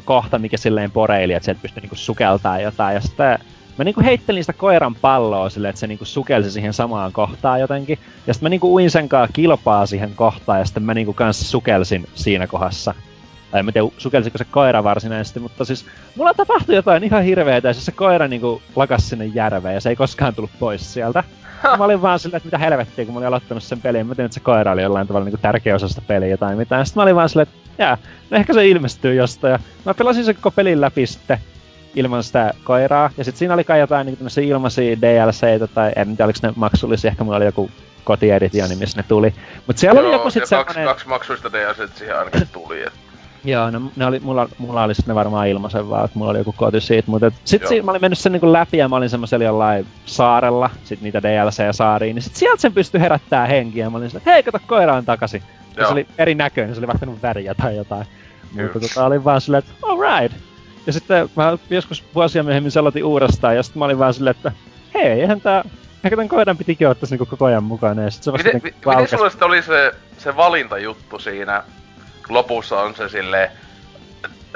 kohta, 0.06 0.40
mikä 0.40 0.58
silleen 0.58 0.92
poreili, 0.92 1.34
että 1.34 1.46
sieltä 1.46 1.62
pystyi 1.62 1.82
niinku 1.82 1.96
sukeltaa 1.96 2.60
jotain 2.60 2.96
ja 2.96 3.02
sitten 3.02 3.40
mä 3.78 3.84
niinku 3.84 4.02
heittelin 4.02 4.44
sitä 4.44 4.54
koiran 4.54 4.96
palloa 4.96 5.50
silleen, 5.50 5.70
että 5.70 5.80
se 5.80 5.88
niinku 5.88 6.06
sukelsi 6.06 6.52
siihen 6.52 6.74
samaan 6.74 7.12
kohtaan 7.14 7.60
jotenkin. 7.60 8.00
Ja 8.28 8.34
sitten 8.34 8.46
mä 8.46 8.50
niinku 8.50 8.74
uin 8.74 8.92
sen 8.92 9.10
kilpaa 9.34 9.86
siihen 9.86 10.12
kohtaan 10.16 10.60
ja 10.60 10.66
sitten 10.66 10.84
mä 10.84 10.94
niinku 10.94 11.14
kanssa 11.14 11.46
sukelsin 11.46 12.08
siinä 12.16 12.48
kohdassa. 12.48 12.94
Tai 13.56 13.60
en 13.60 13.66
mä 13.66 13.72
tiedä, 13.72 13.88
sukelsiko 13.98 14.38
se 14.38 14.46
koira 14.52 14.84
varsinaisesti, 14.84 15.40
mutta 15.40 15.66
siis 15.66 15.86
mulla 16.16 16.34
tapahtui 16.34 16.76
jotain 16.76 17.04
ihan 17.04 17.24
hirveetä 17.24 17.68
ja 17.68 17.74
siis 17.74 17.86
se 17.86 17.92
koira 17.92 18.28
niinku 18.28 18.62
lakas 18.76 19.10
sinne 19.10 19.26
järveen 19.26 19.74
ja 19.74 19.82
se 19.82 19.90
ei 19.90 19.96
koskaan 19.96 20.36
tullut 20.36 20.52
pois 20.60 20.94
sieltä. 20.94 21.24
Ja 21.64 21.78
mä 21.78 21.84
olin 21.84 22.02
vaan 22.02 22.20
silleen, 22.20 22.38
että 22.38 22.48
mitä 22.48 22.58
helvettiä, 22.58 23.06
kun 23.06 23.14
mä 23.14 23.18
olin 23.18 23.28
aloittanut 23.28 23.64
sen 23.64 23.82
pelin. 23.82 24.08
Mä 24.08 24.16
tiedän, 24.16 24.26
että 24.26 24.34
se 24.34 24.40
koira 24.40 24.72
oli 24.72 24.82
jollain 24.82 25.08
tavalla 25.08 25.26
niinku 25.26 25.42
tärkeä 25.42 25.76
osa 25.76 25.88
sitä 25.88 26.02
peliä 26.08 26.38
tai 26.38 26.56
mitään. 26.56 26.86
Sitten 26.86 27.02
mä 27.02 27.04
olin 27.04 27.16
vaan 27.16 27.30
silleen, 27.30 27.48
että 27.48 27.84
jää, 27.84 27.98
no 28.30 28.38
ehkä 28.38 28.54
se 28.54 28.68
ilmestyy 28.68 29.16
jostain. 29.16 29.52
Ja 29.52 29.60
mä 29.86 29.94
pelasin 29.94 30.26
sen 30.26 30.36
koko 30.36 30.52
pelin 30.52 30.82
läpi 30.82 31.08
sitten 31.08 31.38
ilman 31.96 32.24
sitä 32.24 32.54
koiraa. 32.64 33.10
Ja 33.18 33.24
sitten 33.24 33.40
siinä 33.40 33.54
oli 33.54 33.64
kai 33.64 33.80
jotain 33.80 34.06
niinku 34.06 34.18
tämmösiä 34.18 34.44
ilmaisia 34.44 35.02
DLCitä 35.02 35.68
tai 35.68 35.92
en 35.96 36.08
tiedä, 36.08 36.26
oliko 36.26 36.40
ne 36.44 36.54
maksullisia. 36.56 37.12
Ehkä 37.12 37.24
mulla 37.24 37.38
oli 37.38 37.46
joku 37.46 37.72
kotieditioni, 38.04 38.76
missä 38.76 38.98
ne 38.98 39.06
tuli. 39.08 39.34
Mutta 39.68 39.80
siellä 39.80 40.02
oli 40.02 40.12
joku 40.12 40.30
sit 40.30 40.44
ja 40.52 40.58
kaksi, 40.58 40.80
kaksi 40.80 41.08
maksuista 41.08 41.50
siihen 41.96 42.18
ainakin 42.18 42.48
tuli. 42.54 42.82
Et. 42.82 43.05
Joo, 43.46 43.72
no 43.72 43.82
ne 43.96 44.06
oli, 44.06 44.20
mulla, 44.20 44.50
mulla 44.58 44.84
oli 44.84 44.96
sitten 44.96 45.14
ne 45.14 45.16
varmaan 45.16 45.48
ilmaisen 45.48 45.90
vaan, 45.90 46.06
että 46.06 46.20
mulla 46.20 46.32
oli 46.32 46.38
joku 46.38 46.54
koti 46.58 46.82
siitä, 46.82 47.12
mutta 47.12 47.32
sit 47.46 47.62
Joo. 47.62 47.70
siinä 47.70 47.86
mä 47.86 47.92
olin 47.92 48.02
mennyt 48.02 48.20
sen 48.20 48.32
niinku 48.32 48.54
läpi 48.54 48.78
ja 48.78 48.90
mä 48.90 48.96
olin 48.96 49.10
semmoisella 49.10 49.46
jollain 49.46 49.88
saarella, 50.06 50.70
sit 50.84 51.02
niitä 51.02 51.20
DLC-saariin, 51.20 52.16
niin 52.16 52.22
sit 52.22 52.36
sieltä 52.36 52.62
sen 52.62 52.74
pystyi 52.74 53.02
herättää 53.02 53.46
henkiä 53.46 53.86
ja 53.86 53.90
mä 53.90 53.98
olin 53.98 54.10
sillä, 54.10 54.24
hei 54.26 54.44
kato 54.44 54.60
koira 54.68 54.96
on 54.96 55.06
takaisin. 55.06 55.44
Ja 55.78 55.86
se 55.86 55.94
oli 55.94 56.08
erinäköinen, 56.18 56.76
se 56.76 56.80
oli 56.80 56.88
vaihtanut 56.88 57.22
väriä 57.22 57.56
tai 57.56 57.76
jotain. 57.76 58.06
Kyllä. 58.56 58.64
Mutta 58.64 58.80
tota, 58.80 59.06
olin 59.06 59.24
vaan 59.24 59.42
silleen, 59.42 59.64
että 59.64 59.88
alright. 59.88 60.38
Ja 60.88 60.94
sitten 60.94 61.30
mä 61.36 61.58
joskus 61.70 62.04
vuosia 62.16 62.44
myöhemmin 62.44 62.72
selotin 62.72 63.06
uudestaan, 63.06 63.56
ja 63.56 63.64
sitten 63.64 63.80
mä 63.80 63.86
olin 63.86 64.00
vaan 64.00 64.14
silleen, 64.14 64.36
että 64.36 64.52
hei, 64.94 65.22
eihän 65.22 65.42
tää... 65.42 65.64
Ehkä 66.04 66.16
tän 66.16 66.30
koiran 66.30 66.58
pitikin 66.58 66.88
ottaa 66.88 67.08
niinku 67.10 67.26
koko 67.26 67.46
ajan 67.46 67.64
mukana, 67.64 68.04
ja 68.04 68.12
sit 68.12 68.24
se 68.24 68.32
vasta 68.32 68.48
miten, 68.48 68.62
niinku 68.64 68.90
miten 68.90 69.08
sulle 69.08 69.30
sitten 69.30 69.48
oli 69.48 69.62
se, 69.62 69.92
se 70.18 70.36
valintajuttu 70.36 71.20
siinä? 71.20 71.64
Lopussa 72.30 72.82
on 72.82 72.96
se 72.96 73.10
silleen, 73.10 73.52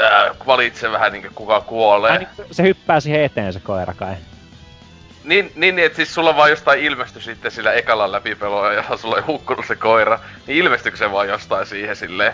äh, 0.01 0.31
valitse 0.47 0.91
vähän 0.91 1.11
niinku 1.11 1.29
kuka 1.35 1.61
kuolee. 1.61 2.11
Ai, 2.11 2.17
niin, 2.17 2.29
se 2.51 2.63
hyppää 2.63 2.99
siihen 2.99 3.23
eteen 3.23 3.53
se 3.53 3.59
koira 3.59 3.93
kai. 3.93 4.15
Niin, 5.23 5.51
niin, 5.55 5.75
niin 5.75 5.85
että 5.85 5.95
siis 5.95 6.13
sulla 6.13 6.35
vaan 6.35 6.49
jostain 6.49 6.79
ilmestyi 6.79 7.21
sitten 7.21 7.51
sillä 7.51 7.73
ekalla 7.73 8.11
läpipeloa 8.11 8.73
ja 8.73 8.83
sulla 8.97 9.17
ei 9.17 9.23
hukkunut 9.23 9.65
se 9.65 9.75
koira, 9.75 10.19
niin 10.47 10.57
ilmestyykö 10.57 10.97
se 10.97 11.11
vaan 11.11 11.27
jostain 11.27 11.65
siihen 11.65 11.95
silleen? 11.95 12.33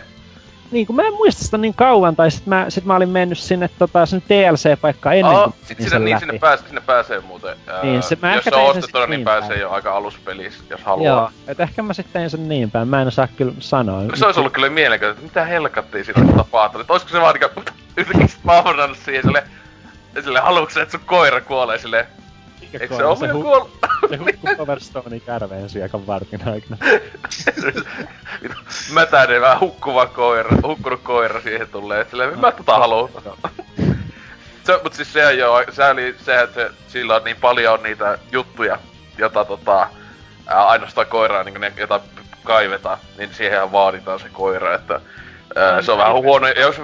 Niin 0.71 0.87
kuin 0.87 0.95
mä 0.95 1.03
en 1.03 1.13
muista 1.13 1.43
sitä 1.43 1.57
niin 1.57 1.73
kauan, 1.73 2.15
tai 2.15 2.31
sit 2.31 2.45
mä, 2.45 2.65
sit 2.69 2.85
mä 2.85 2.95
olin 2.95 3.09
mennyt 3.09 3.37
sinne 3.37 3.69
tota, 3.79 4.05
sen 4.05 4.23
DLC-paikkaan 4.29 5.15
ennen 5.15 5.33
kuin 5.33 5.53
sit 5.63 5.81
sinne, 5.81 5.99
niin, 5.99 6.19
sinne, 6.19 6.39
pääs, 6.39 6.59
sinne 6.65 6.81
pääsee 6.81 7.19
muuten. 7.19 7.57
Niin, 7.83 8.03
se, 8.03 8.17
mä 8.21 8.35
jos 8.35 8.43
se 8.43 8.55
on 8.55 8.65
ostettu, 8.65 8.99
niin, 8.99 9.09
niin 9.09 9.23
pääsee 9.23 9.59
jo 9.59 9.71
aika 9.71 9.95
aluspelissä, 9.95 10.63
jos 10.69 10.81
haluaa. 10.83 11.07
Joo, 11.07 11.29
et 11.47 11.59
ehkä 11.59 11.81
mä 11.81 11.93
sitten 11.93 12.13
tein 12.13 12.29
sen 12.29 12.49
niin 12.49 12.71
päin, 12.71 12.87
mä 12.87 13.01
en 13.01 13.07
osaa 13.07 13.27
kyllä 13.27 13.53
sanoa. 13.59 14.03
No, 14.03 14.15
se 14.15 14.25
olisi 14.25 14.39
ollut 14.39 14.53
kyllä 14.53 14.69
mielenkiintoista, 14.69 15.25
että 15.25 15.39
mitä 15.39 15.45
helkattiin 15.45 16.05
sillä 16.05 16.33
tapahtunut, 16.37 16.81
että 16.81 16.93
olisiko 16.93 17.11
se 17.11 17.21
vaan 17.21 17.35
niinku 17.35 17.61
yhtäkkiä 17.97 18.27
spawnannut 18.27 18.97
siihen 18.97 19.23
sille, 19.23 19.43
sille 20.23 20.39
haluatko 20.39 20.79
että 20.79 20.97
sun 20.97 21.05
koira 21.05 21.41
kuolee 21.41 21.77
silleen, 21.77 22.05
Eikö 22.73 22.95
se 22.95 23.03
hu- 23.03 23.31
kuollut? 23.41 23.71
Se 24.09 24.17
hukkuu 24.17 24.55
Coverstonein 24.57 25.21
kärveen 25.21 25.69
siekan 25.69 26.07
vartin 26.07 26.41
aikana. 26.47 26.77
Mätänevä 28.93 29.57
hukkuva 29.59 30.05
koira, 30.05 30.49
hukkunut 30.63 31.01
koira 31.03 31.41
siihen 31.41 31.67
tulee, 31.67 32.01
että 32.01 32.11
silleen, 32.11 32.39
mä 32.39 32.51
tota 32.51 32.77
haluun. 32.77 33.09
se, 34.63 34.79
mut 34.83 34.93
siis 34.93 35.13
sehän 35.13 35.37
joo, 35.37 35.63
se 35.71 35.83
oli 35.83 36.15
se, 36.25 36.41
että 36.41 36.61
se, 36.61 36.71
sillä 36.87 37.15
on 37.15 37.23
niin 37.23 37.37
paljon 37.41 37.83
niitä 37.83 38.17
juttuja, 38.31 38.79
jota 39.17 39.45
tota, 39.45 39.87
ää, 40.47 40.67
ainoastaan 40.67 41.07
koiraa, 41.07 41.43
niin 41.43 41.61
ne, 41.61 41.73
jota 41.77 41.99
kaivetaan, 42.43 42.97
niin 43.17 43.33
siihen 43.33 43.71
vaaditaan 43.71 44.19
se 44.19 44.29
koira, 44.29 44.75
että 44.75 44.99
ää, 45.55 45.81
se 45.81 45.91
on 45.91 45.97
vähän 45.97 46.13
huono, 46.13 46.47
jos 46.47 46.75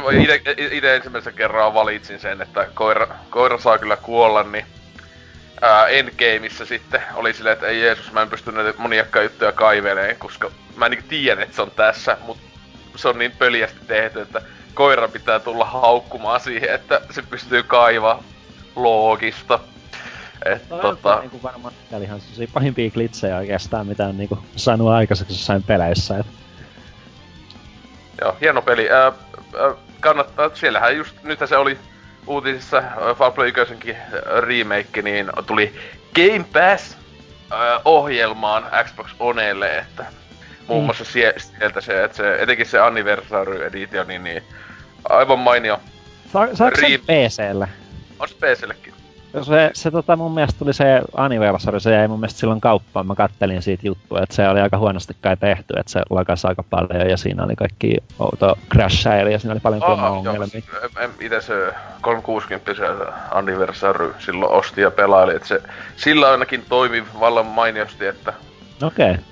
itse 0.71 0.95
ensimmäisen 0.95 1.33
kerran 1.33 1.73
valitsin 1.73 2.19
sen, 2.19 2.41
että 2.41 2.67
koira, 2.73 3.07
koira 3.29 3.57
saa 3.57 3.77
kyllä 3.77 3.97
kuolla, 3.97 4.43
niin 4.43 4.65
ää, 5.61 5.87
Endgameissa 5.87 6.65
sitten 6.65 7.01
oli 7.13 7.33
silleen, 7.33 7.53
että 7.53 7.67
ei 7.67 7.81
Jeesus, 7.81 8.11
mä 8.11 8.21
en 8.21 8.29
pysty 8.29 8.51
näitä 8.51 8.73
moniakkaan 8.77 9.25
juttuja 9.25 9.51
kaiveleen, 9.51 10.17
koska 10.17 10.51
mä 10.75 10.85
en 10.85 10.91
niin 10.91 11.03
tiedän, 11.07 11.43
että 11.43 11.55
se 11.55 11.61
on 11.61 11.71
tässä, 11.71 12.17
mutta 12.25 12.43
se 12.95 13.07
on 13.07 13.19
niin 13.19 13.31
pöliästi 13.31 13.79
tehty, 13.87 14.21
että 14.21 14.41
koira 14.73 15.07
pitää 15.07 15.39
tulla 15.39 15.65
haukkumaan 15.65 16.39
siihen, 16.39 16.75
että 16.75 17.01
se 17.09 17.21
pystyy 17.21 17.63
kaivaa 17.63 18.23
loogista. 18.75 19.59
Et, 20.45 20.69
Toi 20.69 20.81
tota... 20.81 21.15
on 21.15 21.21
niinku 21.21 21.43
varmaan 21.43 21.73
ihan 22.01 22.21
se 22.21 22.47
pahimpia 22.53 22.91
klitsejä 22.91 23.37
oikeastaan, 23.37 23.87
mitä 23.87 24.05
on 24.05 24.17
niinku 24.17 24.37
saanut 24.55 24.89
aikaiseksi 24.89 25.33
jossain 25.33 25.63
peleissä. 25.63 26.17
Et... 26.17 26.25
Joo, 28.21 28.37
hieno 28.41 28.61
peli. 28.61 28.91
Ää, 28.91 29.03
ää, 29.03 29.13
kannattaa, 29.99 30.49
siellähän 30.53 30.97
just, 30.97 31.23
nyt 31.23 31.39
se 31.45 31.57
oli 31.57 31.77
uutisissa 32.27 32.77
äh, 32.77 33.15
Far 33.17 33.31
Cry 33.31 33.47
1 33.47 33.95
remake, 34.39 35.01
niin 35.01 35.31
tuli 35.47 35.75
Game 36.15 36.45
Pass 36.53 36.97
äh, 37.51 37.81
ohjelmaan 37.85 38.63
Xbox 38.85 39.11
Onelle, 39.19 39.77
että 39.77 40.05
muun 40.67 40.83
mm. 40.83 40.85
muassa 40.85 41.05
sieltä 41.05 41.81
se, 41.81 42.03
että 42.03 42.17
se, 42.17 42.35
etenkin 42.41 42.65
se 42.65 42.79
Anniversary 42.79 43.65
Edition, 43.65 44.07
niin, 44.07 44.23
niin 44.23 44.43
aivan 45.09 45.39
mainio. 45.39 45.79
Sa- 46.33 46.55
saako 46.55 46.77
Re- 46.77 46.99
PClle? 46.99 47.67
On 48.19 48.27
se 48.29 48.35
PCllekin. 48.35 48.93
Se, 49.41 49.71
se 49.73 49.91
tota, 49.91 50.15
mun 50.15 50.31
mielestä 50.31 50.59
tuli 50.59 50.73
se 50.73 51.01
anniversary, 51.15 51.79
se 51.79 51.91
jäi 51.91 52.07
mun 52.07 52.19
mielestä 52.19 52.39
silloin 52.39 52.61
kauppaan. 52.61 53.07
Mä 53.07 53.15
kattelin 53.15 53.61
siitä 53.61 53.87
juttua, 53.87 54.19
että 54.23 54.35
se 54.35 54.49
oli 54.49 54.59
aika 54.59 54.77
huonosti 54.77 55.15
kai 55.21 55.37
tehty, 55.37 55.73
että 55.77 55.91
se 55.91 56.01
lakas 56.09 56.45
aika 56.45 56.63
paljon 56.63 57.09
ja 57.09 57.17
siinä 57.17 57.43
oli 57.43 57.55
kaikki 57.55 57.97
outo 58.19 58.57
crashaili 58.71 59.33
ja 59.33 59.39
siinä 59.39 59.51
oli 59.51 59.59
paljon 59.59 59.83
oh, 59.83 60.03
ongelmia. 60.03 60.47
Itse 61.19 61.41
se 61.41 61.73
360 62.01 62.73
se 62.73 62.83
anniversary 63.31 64.15
silloin 64.19 64.51
osti 64.51 64.81
ja 64.81 64.91
pelaili, 64.91 65.35
että 65.35 65.47
se 65.47 65.61
sillä 65.95 66.31
ainakin 66.31 66.65
toimi 66.69 67.03
vallan 67.19 67.45
mainiosti, 67.45 68.05
että... 68.05 68.33
Okei. 68.83 69.11
Okay. 69.11 69.23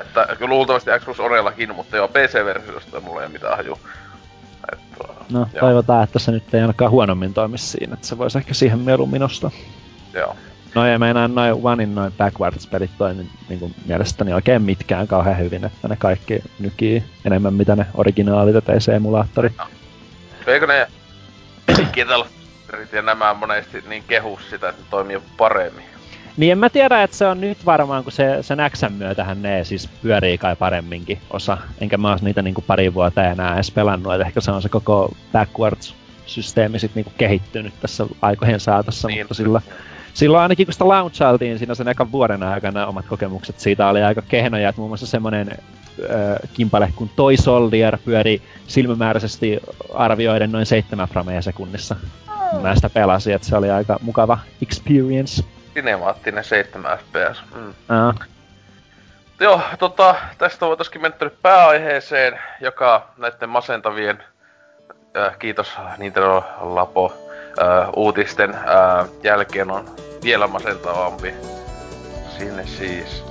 Että 0.00 0.46
luultavasti 0.46 0.90
Xbox 0.98 1.20
Onellakin, 1.20 1.74
mutta 1.74 1.96
joo, 1.96 2.08
PC-versiosta 2.08 3.00
mulla 3.00 3.20
ei 3.20 3.26
ole 3.26 3.32
mitään 3.32 3.56
haju. 3.56 3.78
No, 5.30 5.38
joo. 5.38 5.60
toivotaan, 5.60 6.04
että 6.04 6.18
se 6.18 6.32
nyt 6.32 6.54
ei 6.54 6.60
ainakaan 6.60 6.90
huonommin 6.90 7.34
toimi 7.34 7.58
siinä, 7.58 7.94
että 7.94 8.06
se 8.06 8.18
voisi 8.18 8.38
ehkä 8.38 8.54
siihen 8.54 8.78
mieluummin 8.78 9.20
nostaa. 9.20 9.50
Joo. 10.14 10.36
No 10.74 10.86
ei 10.86 10.98
meinaa 10.98 11.28
noin 11.28 11.54
Onein 11.62 11.94
noin 11.94 12.12
backwards-pelit 12.12 12.90
toimi 12.98 13.30
niin 13.48 13.60
kuin 13.60 13.74
mielestäni 13.86 14.32
oikein 14.32 14.62
mitkään 14.62 15.08
kauhean 15.08 15.38
hyvin, 15.38 15.64
että 15.64 15.88
ne 15.88 15.96
kaikki 15.96 16.42
nykii 16.58 17.04
enemmän 17.24 17.54
mitä 17.54 17.76
ne 17.76 17.86
originaalit 17.94 18.54
ja 18.54 18.62
PC-emulaattorit. 18.62 19.52
No. 19.58 19.66
Eikö 20.46 20.66
ne 20.66 20.88
Kitalsterit 21.92 22.92
ja 22.96 23.02
nämä 23.02 23.34
monesti 23.34 23.84
niin 23.88 24.04
kehus 24.08 24.50
sitä, 24.50 24.68
että 24.68 24.82
ne 24.82 24.88
toimii 24.90 25.22
paremmin? 25.36 25.97
Niin 26.38 26.52
en 26.52 26.58
mä 26.58 26.70
tiedä, 26.70 27.02
että 27.02 27.16
se 27.16 27.26
on 27.26 27.40
nyt 27.40 27.66
varmaan, 27.66 28.02
kun 28.04 28.12
se, 28.12 28.38
sen 28.40 28.58
Xn 28.70 28.92
myötähän 28.92 29.42
ne 29.42 29.64
siis 29.64 29.88
pyörii 30.02 30.38
kai 30.38 30.56
paremminkin 30.56 31.18
osa. 31.30 31.58
Enkä 31.80 31.98
mä 31.98 32.12
ois 32.12 32.22
niitä 32.22 32.42
niinku 32.42 32.64
pari 32.66 32.94
vuotta 32.94 33.24
enää 33.24 33.54
edes 33.54 33.70
pelannut, 33.70 34.14
että 34.14 34.26
ehkä 34.26 34.40
se 34.40 34.50
on 34.50 34.62
se 34.62 34.68
koko 34.68 35.14
backwards-systeemi 35.32 36.78
sit 36.78 36.94
niinku 36.94 37.12
kehittynyt 37.18 37.72
tässä 37.80 38.06
aikojen 38.22 38.60
saatossa, 38.60 39.08
niin. 39.08 39.20
mutta 39.20 39.34
sillä, 39.34 39.60
silloin 40.14 40.42
ainakin 40.42 40.66
kun 40.66 40.72
sitä 40.72 40.88
launchailtiin 40.88 41.58
siinä 41.58 41.74
sen 41.74 41.88
ekan 41.88 42.12
vuoden 42.12 42.42
aikana 42.42 42.86
omat 42.86 43.06
kokemukset 43.06 43.60
siitä 43.60 43.88
oli 43.88 44.02
aika 44.02 44.22
kehnoja, 44.22 44.68
että 44.68 44.80
muun 44.80 44.90
muassa 44.90 45.06
semmonen 45.06 45.50
äh, 45.50 46.50
kimpale 46.54 46.92
kuin 46.96 47.10
Toy 47.16 47.36
Soldier 47.36 47.98
pyöri 48.04 48.42
silmämääräisesti 48.66 49.60
arvioiden 49.94 50.52
noin 50.52 50.66
7 50.66 51.08
framea 51.08 51.42
sekunnissa. 51.42 51.96
Mä 52.62 52.74
sitä 52.74 52.90
pelasin, 52.90 53.34
että 53.34 53.48
se 53.48 53.56
oli 53.56 53.70
aika 53.70 53.98
mukava 54.02 54.38
experience 54.62 55.44
sinemaattinen 55.78 56.44
7 56.44 56.98
fps. 56.98 57.42
Mm. 57.54 57.74
Joo, 59.40 59.60
tota, 59.78 60.14
tästä 60.38 60.66
voitaisiin 60.66 61.02
mennä 61.02 61.30
pääaiheeseen, 61.42 62.40
joka 62.60 63.08
näiden 63.16 63.48
masentavien, 63.48 64.24
äh, 65.16 65.38
kiitos 65.38 65.76
Nintendo 65.98 66.44
Lapo, 66.60 67.12
äh, 67.62 67.88
uutisten 67.96 68.54
äh, 68.54 69.08
jälkeen 69.22 69.70
on 69.70 69.88
vielä 70.24 70.46
masentavampi. 70.46 71.34
Sinne 72.38 72.66
siis. 72.66 73.27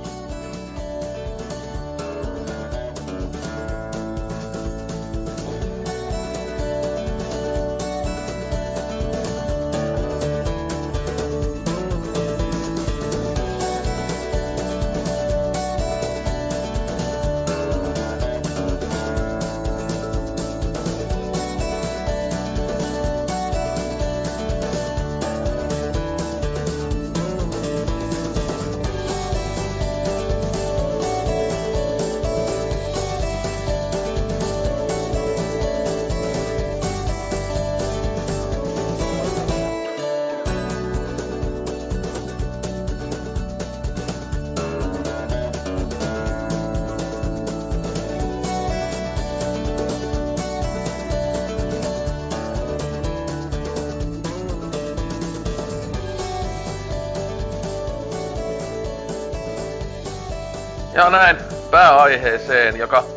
Ja 60.98 61.10
näin 61.10 61.38
pääaiheeseen, 61.72 62.78
joka 62.78 63.08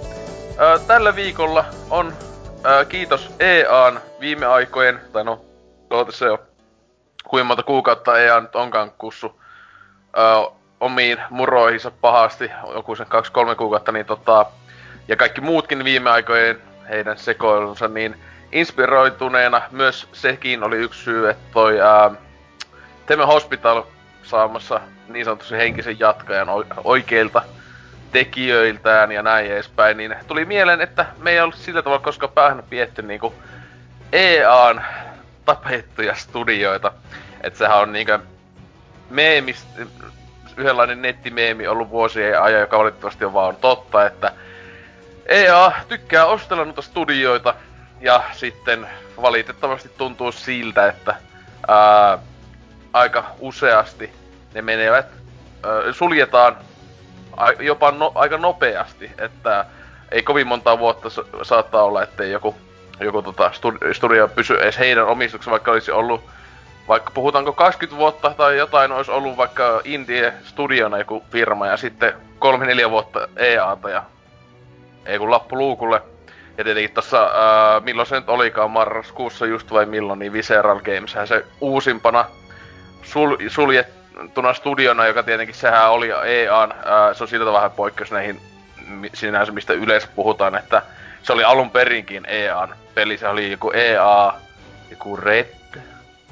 ää, 0.57 0.79
tällä 0.79 1.17
viikolla 1.17 1.65
on 1.91 2.15
ää, 2.65 2.85
kiitos 2.85 3.33
EAN 3.41 4.01
viime 4.21 4.47
aikojen, 4.47 5.01
tai 5.13 5.25
no, 5.25 5.45
tuota 5.89 6.13
se 6.13 6.27
jo 6.27 6.39
kuinka 7.29 7.45
monta 7.45 7.63
kuukautta 7.63 8.19
EA 8.19 8.41
nyt 8.41 8.57
onkaan 8.57 8.91
kussu 8.99 9.41
ää, 10.17 10.25
omiin 10.81 11.19
muroihinsa 11.31 11.91
pahasti, 11.91 12.51
joku 12.75 12.97
sen 12.97 13.07
kaksi-kolme 13.07 13.55
kuukautta, 13.55 13.93
niin 13.93 14.07
tota, 14.07 14.47
ja 15.09 15.17
kaikki 15.17 15.41
muutkin 15.41 15.85
viime 15.85 16.11
aikojen 16.11 16.63
heidän 16.89 17.19
sekoilunsa, 17.19 17.89
niin 17.89 18.17
inspiroituneena 18.53 19.63
myös 19.71 20.09
sekin 20.13 20.63
oli 20.63 20.77
yksi 20.77 21.05
syy, 21.05 21.31
että 21.31 21.45
toi 21.53 21.81
ää, 21.81 22.11
Teme 23.07 23.25
Hospital 23.27 23.83
saamassa 24.23 24.81
niin 25.09 25.25
sanotusti 25.25 25.57
henkisen 25.57 26.01
jatkajan 26.01 26.49
oikeilta 26.85 27.43
tekijöiltään 28.13 29.13
ja 29.13 29.23
näin 29.23 29.53
edespäin, 29.53 29.97
niin 29.97 30.17
tuli 30.27 30.45
mieleen, 30.45 30.81
että 30.81 31.07
me 31.19 31.31
ei 31.31 31.41
ollut 31.41 31.55
sillä 31.55 31.83
tavalla 31.83 32.05
koskaan 32.05 32.33
päähän 32.33 32.63
pietty 32.71 33.03
niinku 33.03 33.35
EAN 34.13 34.85
tapettuja 35.45 36.15
studioita. 36.15 36.93
Että 37.41 37.59
sehän 37.59 37.79
on 37.79 37.93
niinkö 37.93 38.19
meemist, 39.11 39.69
yhdenlainen 40.57 41.03
nettimeemi 41.03 41.67
ollut 41.67 41.91
vuosien 41.91 42.43
ajan, 42.43 42.61
joka 42.61 42.79
valitettavasti 42.79 43.25
on 43.25 43.35
vaan 43.35 43.57
totta, 43.57 44.07
että 44.07 44.33
EA 45.27 45.73
tykkää 45.89 46.27
ostella 46.27 46.65
noita 46.65 46.83
studioita 46.83 47.55
ja 48.01 48.23
sitten 48.33 48.87
valitettavasti 49.23 49.91
tuntuu 49.99 50.33
siltä, 50.33 50.87
että 50.89 51.15
ää, 51.69 52.19
aika 52.93 53.25
useasti 53.39 54.13
ne 54.55 54.63
menevät, 54.63 55.07
ää, 55.07 55.93
suljetaan 55.93 56.57
jopa 57.61 57.91
no, 57.91 58.13
aika 58.15 58.39
nopeasti, 58.39 59.11
että 59.19 59.67
ei 60.11 60.23
kovin 60.23 60.47
monta 60.47 60.79
vuotta 60.79 61.09
saattaa 61.43 61.83
olla, 61.83 62.03
ettei 62.03 62.31
joku, 62.31 62.57
joku 63.01 63.23
tota 63.23 63.51
studio 63.93 64.29
pysy 64.29 64.55
edes 64.55 64.79
heidän 64.79 65.07
omistuksessa, 65.07 65.51
vaikka 65.51 65.71
olisi 65.71 65.91
ollut 65.91 66.25
vaikka 66.89 67.11
puhutaanko 67.15 67.53
20 67.53 67.99
vuotta 67.99 68.35
tai 68.37 68.57
jotain, 68.57 68.93
olisi 68.93 69.11
ollut 69.11 69.37
vaikka 69.37 69.81
Indie 69.85 70.33
Studiona 70.45 70.99
joku 70.99 71.25
firma 71.31 71.67
ja 71.67 71.77
sitten 71.77 72.13
kolme 72.39 72.67
neljä 72.67 72.91
vuotta 72.91 73.29
EAta 73.37 73.91
ja 73.91 74.03
ei 75.07 75.19
kun 75.19 75.31
lappu 75.31 75.59
luukulle. 75.59 76.03
Ja 76.59 76.65
tietenkin 76.65 76.95
tossa, 76.95 77.23
äh, 77.23 77.83
milloin 77.83 78.09
se 78.09 78.15
nyt 78.15 78.29
olikaan, 78.29 78.71
marraskuussa 78.71 79.47
just 79.47 79.71
vai 79.71 79.87
milloin, 79.87 80.19
niin 80.19 80.33
Visceral 80.33 80.81
Games 80.81 81.17
se 81.25 81.45
uusimpana 81.61 82.25
sul, 83.03 83.37
suljettuna 84.15 84.55
studiona, 84.55 85.07
joka 85.07 85.23
tietenkin 85.23 85.55
sehän 85.55 85.91
oli 85.91 86.09
EAN, 86.11 86.73
äh, 86.73 87.17
se 87.17 87.25
on 87.25 87.29
siltä 87.29 87.53
vähän 87.53 87.71
poikkeus 87.71 88.11
näihin 88.11 88.41
sinänsä, 89.15 89.53
mistä 89.53 89.73
yleensä 89.73 90.09
puhutaan, 90.15 90.55
että 90.55 90.83
se 91.23 91.33
oli 91.33 91.45
alun 91.45 91.71
perinkin 91.71 92.27
EAN 92.29 92.75
peli, 92.95 93.19
se 93.19 93.29
oli 93.29 93.51
joku 93.51 93.71
EA, 93.71 94.33
joku 94.91 95.17
Red, 95.17 95.47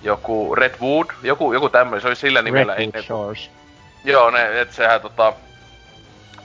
joku 0.02 0.54
Redwood, 0.54 1.06
joku, 1.22 1.52
joku 1.52 1.68
tämmöinen, 1.68 2.00
se 2.00 2.08
oli 2.08 2.16
sillä 2.16 2.42
nimellä 2.42 2.72
Redwood 2.72 2.94
ennen. 2.94 3.02
Shores. 3.02 3.50
Joo, 4.04 4.30
ne, 4.30 4.60
et 4.60 4.72
sehän 4.72 5.00
tota, 5.00 5.32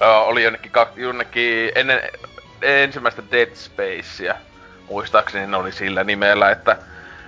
oli 0.02 0.44
jonnekin, 0.44 0.72
jonnekin 0.96 1.72
ennen 1.76 2.02
ensimmäistä 2.62 3.22
Dead 3.32 3.56
Spacea, 3.56 4.36
muistaakseni 4.90 5.48
ne 5.48 5.58
oli 5.58 5.72
sillä 5.72 6.04
nimellä, 6.04 6.52
että 6.52 6.78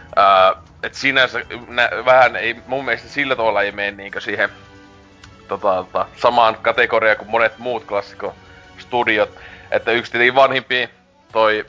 uh, 0.03 0.63
et 0.85 0.93
sinänsä 0.93 1.41
nä, 1.67 1.89
vähän 2.05 2.35
ei, 2.35 2.55
mun 2.67 2.85
mielestä 2.85 3.09
sillä 3.09 3.35
tavalla 3.35 3.61
ei 3.61 3.71
mene 3.71 3.91
niinkö 3.91 4.21
siihen 4.21 4.49
tota, 5.47 5.75
tota, 5.75 6.07
samaan 6.17 6.57
kategoriaan 6.61 7.17
kuin 7.17 7.29
monet 7.29 7.57
muut 7.57 7.83
klassikko-studiot. 7.83 9.29
Että 9.71 9.91
yksi 9.91 10.11
tietenkin 10.11 10.35
vanhimpi 10.35 10.89
toi 11.31 11.65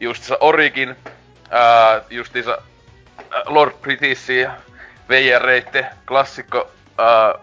justiinsa 0.00 0.36
Origin, 0.40 0.90
uh, 0.90 2.06
justiinsa 2.10 2.58
Lord 3.46 3.72
Britissi 3.80 4.46
VRreitte 5.08 5.86
klassikko 6.08 6.60
uh, 6.60 7.40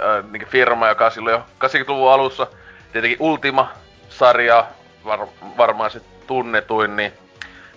äh, 0.00 0.30
niin 0.30 0.46
firma, 0.46 0.88
joka 0.88 1.10
silloin 1.10 1.32
jo 1.32 1.44
80-luvun 1.64 2.12
alussa, 2.12 2.46
tietenkin 2.92 3.20
Ultima-sarja, 3.20 4.66
var, 5.04 5.26
varmaan 5.56 5.90
se 5.90 6.00
tunnetuin, 6.26 6.96
niin 6.96 7.12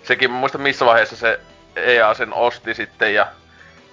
sekin, 0.02 0.30
mä 0.30 0.38
muistan 0.38 0.60
missä 0.60 0.86
vaiheessa 0.86 1.16
se 1.16 1.40
EA 1.76 2.14
sen 2.14 2.34
osti 2.34 2.74
sitten 2.74 3.14
ja 3.14 3.26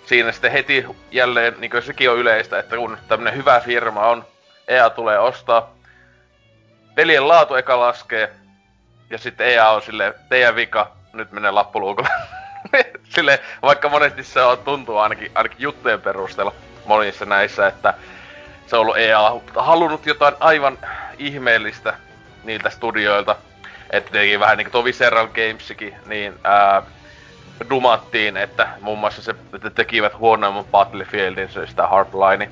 siinä 0.06 0.32
sitten 0.32 0.52
heti 0.52 0.86
jälleen, 1.12 1.56
niin 1.58 1.72
kuin 1.72 1.84
sekin 1.84 2.10
on 2.12 2.18
yleistä, 2.18 2.60
että 2.60 2.76
kun 2.76 2.98
tämmönen 3.08 3.36
hyvä 3.36 3.60
firma 3.60 4.08
on, 4.08 4.26
EA 4.68 4.90
tulee 4.90 5.20
ostaa, 5.20 5.74
pelien 6.96 7.28
laatu 7.28 7.56
eka 7.56 7.80
laskee, 7.80 8.32
ja 9.10 9.18
sitten 9.18 9.48
EA 9.48 9.70
on 9.70 9.82
sille 9.82 10.14
teidän 10.30 10.56
vika, 10.56 10.92
nyt 11.14 11.32
menee 11.32 11.52
lappuluukulle. 11.52 12.10
sille, 13.16 13.40
vaikka 13.62 13.90
monesti 13.90 14.24
se 14.24 14.42
on, 14.42 14.58
tuntuu 14.58 14.98
ainakin, 14.98 15.32
ainakin 15.36 15.62
juttujen 15.62 16.02
perusteella 16.02 16.54
monissa 16.86 17.26
näissä, 17.26 17.68
että 17.68 17.94
se 18.68 18.76
on 18.76 18.82
ollut 18.82 18.98
EA 18.98 19.40
halunnut 19.56 20.06
jotain 20.06 20.36
aivan 20.40 20.78
ihmeellistä 21.18 21.94
niiltä 22.44 22.70
studioilta. 22.70 23.36
Että 23.90 24.12
vähän 24.40 24.58
niinku 24.58 24.72
tuo 24.72 24.84
Visceral 24.84 25.28
Gamesikin, 25.28 25.96
niin 26.06 26.34
ää, 26.44 26.84
dumattiin, 27.70 28.38
että 28.38 28.68
muun 28.82 29.00
muassa 29.00 29.22
se, 29.22 29.36
että 29.56 29.70
tekivät 29.70 30.18
huonoimman 30.18 30.66
Battlefieldin, 30.66 31.50
se 31.50 31.68
sitä 31.68 31.88
Hardline 31.88 32.50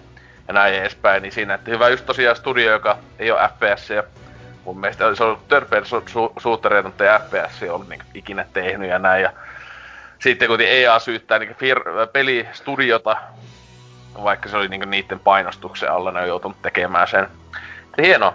ja 0.48 0.54
näin 0.54 0.74
edespäin, 0.74 1.22
niin 1.22 1.32
siinä, 1.32 1.54
että 1.54 1.72
hyvä 1.72 1.90
just 1.90 2.06
tosiaan 2.06 2.36
studio, 2.36 2.72
joka 2.72 2.98
ei 3.20 3.32
ole 3.32 3.50
FPS, 3.50 3.90
ja 3.90 4.04
mun 4.66 4.80
mielestä 4.80 5.16
se 5.16 5.24
on 5.24 5.40
third 5.48 5.66
person 5.66 6.04
shootereita, 6.42 6.88
mutta 6.88 7.04
ei 7.04 7.20
FPS 7.20 7.64
ollut 7.64 7.90
niin 7.90 8.02
ikinä 8.14 8.46
tehnyt 8.54 8.90
ja 8.90 9.00
näin, 9.00 9.24
ja 9.24 9.34
sitten 10.20 10.48
kun 10.48 10.62
EA 10.62 11.00
syyttää 11.00 11.40
niin 11.40 11.52
fir- 11.52 12.08
pelistudiota 12.14 13.18
vaikka 14.24 14.50
se 14.50 14.58
oli 14.58 14.68
niinku 14.68 14.90
niiden 14.90 15.20
painostuksen 15.20 15.92
alla, 15.92 16.12
ne 16.12 16.22
on 16.22 16.28
joutunut 16.28 16.62
tekemään 16.62 17.08
sen. 17.08 17.28
Hieno. 18.02 18.34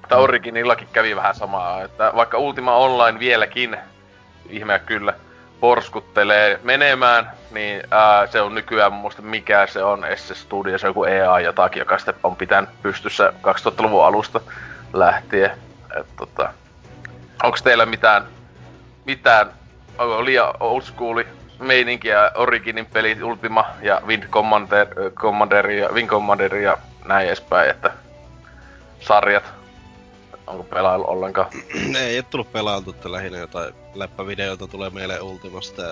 Mutta 0.00 0.16
mm. 0.16 0.22
Originillakin 0.22 0.88
kävi 0.92 1.16
vähän 1.16 1.34
samaa, 1.34 1.82
että 1.82 2.12
vaikka 2.16 2.38
Ultima 2.38 2.76
Online 2.76 3.18
vieläkin, 3.18 3.76
ihmeä 4.48 4.78
kyllä, 4.78 5.14
porskuttelee 5.60 6.60
menemään, 6.62 7.30
niin 7.50 7.82
ää, 7.90 8.26
se 8.26 8.40
on 8.40 8.54
nykyään 8.54 8.92
muista 8.92 9.22
mikä 9.22 9.66
se 9.66 9.82
on, 9.82 10.04
SS 10.16 10.42
Studio, 10.42 10.78
se 10.78 10.86
on 10.86 10.90
joku 10.90 11.04
EA 11.04 11.40
jotakin, 11.40 11.80
joka 11.80 11.98
sitten 11.98 12.14
on 12.22 12.36
pitänyt 12.36 12.70
pystyssä 12.82 13.32
2000-luvun 13.42 14.04
alusta 14.04 14.40
lähtien. 14.92 15.50
Et, 16.00 16.06
tota, 16.16 16.52
onks 17.42 17.62
teillä 17.62 17.86
mitään, 17.86 18.24
mitään, 19.04 19.50
onko 19.98 20.24
liian 20.24 20.54
old 20.60 20.82
schooli 20.82 21.26
meininkiä 21.58 22.30
Originin 22.34 22.86
pelit, 22.86 23.22
Ultima 23.22 23.64
ja 23.82 24.00
Wind 24.06 24.24
Commander, 24.24 24.86
Commander 25.14 25.70
ja 25.70 25.88
Wing 25.88 26.08
Commander 26.08 26.54
ja 26.54 26.78
näin 27.04 27.26
edespäin, 27.26 27.70
että 27.70 27.90
sarjat. 29.00 29.59
Onko 30.50 30.64
pelailu 30.64 31.04
ollenkaan? 31.10 31.50
Ei 32.00 32.16
ei 32.16 32.22
tullut 32.22 32.52
pelailtu, 32.52 32.90
että 32.90 33.12
lähinnä 33.12 33.38
jotain 33.38 33.74
läppävideoita 33.94 34.66
tulee 34.66 34.90
mieleen 34.90 35.22
Ultimasta. 35.22 35.82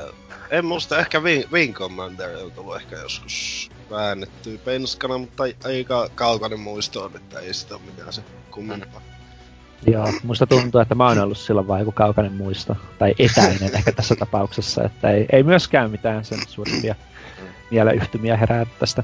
En 0.51 0.65
muista, 0.65 0.99
ehkä 0.99 1.21
Wing, 1.21 1.53
Wing 1.53 1.75
Commander 1.75 2.37
on 2.45 2.53
tullut 2.53 2.77
ehkä 2.77 2.97
joskus 2.97 3.71
väännetty 3.91 4.61
penskana, 4.65 5.19
mutta 5.19 5.43
aika 5.65 6.09
kaukainen 6.15 6.61
muisto 6.61 7.05
on, 7.05 7.17
että 7.17 7.41
ei 7.41 7.55
sitä 7.55 7.75
ole 7.75 7.83
mitään 7.87 8.13
se 8.13 8.23
kummempaa. 8.51 9.01
Mm. 9.01 9.19
Joo, 9.93 10.13
musta 10.23 10.47
tuntuu, 10.47 10.81
että 10.81 10.95
mä 10.95 11.07
oon 11.07 11.19
ollut 11.19 11.39
silloin 11.39 11.69
vaan 11.69 11.81
joku 11.81 11.93
kaukainen 11.93 12.33
muisto, 12.33 12.77
tai 12.99 13.15
etäinen 13.19 13.75
ehkä 13.75 13.93
tässä 13.93 14.17
tapauksessa, 14.17 14.85
että 14.85 15.11
ei, 15.11 15.27
ei 15.33 15.43
myöskään 15.43 15.91
mitään 15.91 16.25
sen 16.25 16.39
suurimpia 16.49 16.95
mieleyhtymiä 17.71 18.37
herää 18.37 18.67
tästä. 18.79 19.03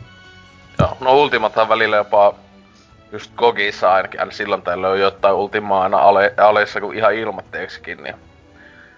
Joo, 0.78 0.96
no 1.00 1.22
Ultimathan 1.22 1.68
välillä 1.68 1.96
jopa 1.96 2.34
just 3.12 3.32
Gogissa 3.36 3.94
ainakin, 3.94 4.20
aina 4.20 4.32
silloin 4.32 4.62
tällöin 4.62 4.92
on 4.92 5.00
jotain 5.00 5.34
Ultimaa 5.34 5.82
aina 5.82 5.98
ale, 5.98 6.34
aleissa 6.36 6.80
kuin 6.80 6.98
ihan 6.98 7.14
ilmatteeksikin, 7.14 8.02
niin 8.02 8.14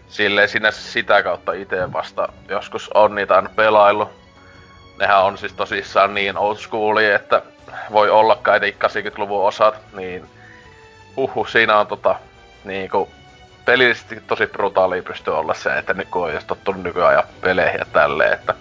silleen 0.08 0.48
sinä 0.48 0.70
sitä 0.70 1.22
kautta 1.22 1.52
itse 1.52 1.92
vasta 1.92 2.28
joskus 2.48 2.90
on 2.94 3.14
niitä 3.14 3.34
aina 3.34 3.50
pelailu. 3.56 4.10
Nehän 4.98 5.22
on 5.22 5.38
siis 5.38 5.52
tosissaan 5.52 6.14
niin 6.14 6.36
old 6.36 6.56
schoolia, 6.56 7.16
että 7.16 7.42
voi 7.92 8.10
olla 8.10 8.36
kai 8.36 8.58
80-luvun 8.58 9.46
osat, 9.46 9.74
niin 9.92 10.26
uhu, 11.16 11.44
siinä 11.44 11.78
on 11.78 11.86
tota, 11.86 12.14
niinku, 12.64 13.08
pelillisesti 13.64 14.20
tosi 14.26 14.46
brutaalia 14.46 15.02
pystyy 15.02 15.38
olla 15.38 15.54
se, 15.54 15.78
että 15.78 15.94
nyt 15.94 16.08
kun 16.08 16.24
on 16.24 16.34
jos 16.34 16.44
tottunut 16.44 16.82
nykyajan 16.82 17.24
peleihin 17.40 17.78
ja 17.78 17.86
tälleen, 17.92 18.32
että 18.32 18.54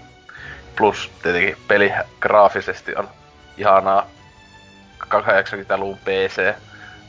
plus 0.75 1.11
tietenkin 1.23 1.57
peli 1.67 1.93
graafisesti 2.19 2.95
on 2.95 3.09
ihanaa 3.57 4.07
80-luvun 5.03 5.97
PC 5.97 6.55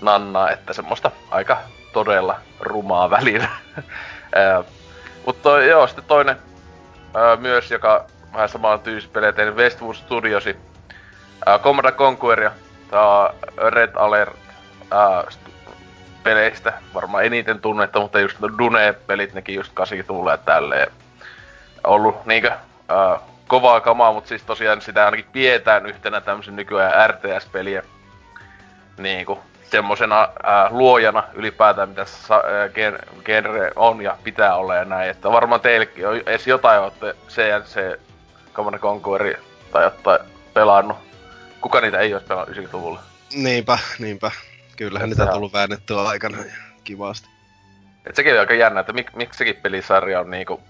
nannaa, 0.02 0.50
että 0.50 0.72
semmoista 0.72 1.10
aika 1.30 1.58
todella 1.92 2.40
rumaa 2.60 3.10
välillä. 3.10 3.48
Mutta 5.26 5.62
joo, 5.62 5.86
sitten 5.86 6.04
toinen 6.04 6.36
ää, 7.14 7.36
myös, 7.36 7.70
joka 7.70 8.06
vähän 8.32 8.48
samaan 8.48 8.80
tyysi 8.80 9.08
pelejä 9.08 9.32
tehnyt 9.32 9.56
Westwood 9.56 9.94
Studiosi, 9.94 10.56
ää, 11.46 11.58
Commodore 11.58 11.96
Conqueria, 11.96 12.50
Red 13.70 13.90
Alert 13.94 14.36
ää, 14.90 15.24
peleistä 16.22 16.72
varmaan 16.94 17.24
eniten 17.24 17.60
tunnetta, 17.60 18.00
mutta 18.00 18.20
just 18.20 18.36
Dune-pelit, 18.58 19.34
nekin 19.34 19.54
just 19.54 19.72
80 19.74 20.30
ja 20.30 20.36
tälleen. 20.36 20.92
Ollut 21.84 22.26
niinkö 22.26 22.50
ää, 22.88 23.18
kovaa 23.46 23.80
kamaa, 23.80 24.12
mutta 24.12 24.28
siis 24.28 24.42
tosiaan 24.42 24.80
sitä 24.80 25.04
ainakin 25.04 25.26
pidetään 25.32 25.86
yhtenä 25.86 26.20
tämmöisen 26.20 26.56
nykyään 26.56 27.10
RTS-peliä. 27.10 27.82
Niinku, 28.98 29.38
semmosena 29.70 30.22
äh, 30.22 30.72
luojana 30.72 31.24
ylipäätään, 31.34 31.88
mitä 31.88 32.04
sa- 32.04 32.34
äh, 32.36 32.70
gen- 32.70 33.22
genre 33.24 33.70
on 33.76 34.02
ja 34.02 34.16
pitää 34.24 34.56
olla 34.56 34.74
ja 34.74 34.84
näin. 34.84 35.10
Että 35.10 35.32
varmaan 35.32 35.60
teillekin 35.60 36.08
on 36.08 36.16
edes 36.16 36.46
jotain 36.46 36.80
olette 36.80 37.16
CNC 37.28 37.98
Command 38.54 38.78
Conquer 38.78 39.36
tai 39.72 39.84
jotain 39.84 40.20
pelannut. 40.54 40.96
Kuka 41.60 41.80
niitä 41.80 41.98
ei 41.98 42.12
olisi 42.14 42.26
pelannut 42.26 42.56
90-luvulla? 42.56 43.00
Niinpä, 43.34 43.78
niinpä. 43.98 44.30
Kyllähän 44.76 45.08
niitä 45.08 45.22
on 45.22 45.32
tullut 45.32 45.52
väännettyä 45.52 46.02
aikana 46.02 46.38
ja 46.38 46.52
kivasti. 46.84 47.28
Et 48.06 48.16
sekin 48.16 48.32
on 48.32 48.40
aika 48.40 48.54
jännä, 48.54 48.80
että 48.80 48.92
mik, 48.92 49.14
miksi 49.14 49.38
sekin 49.38 49.56
pelisarja 49.56 50.20
on 50.20 50.30
niinku... 50.30 50.60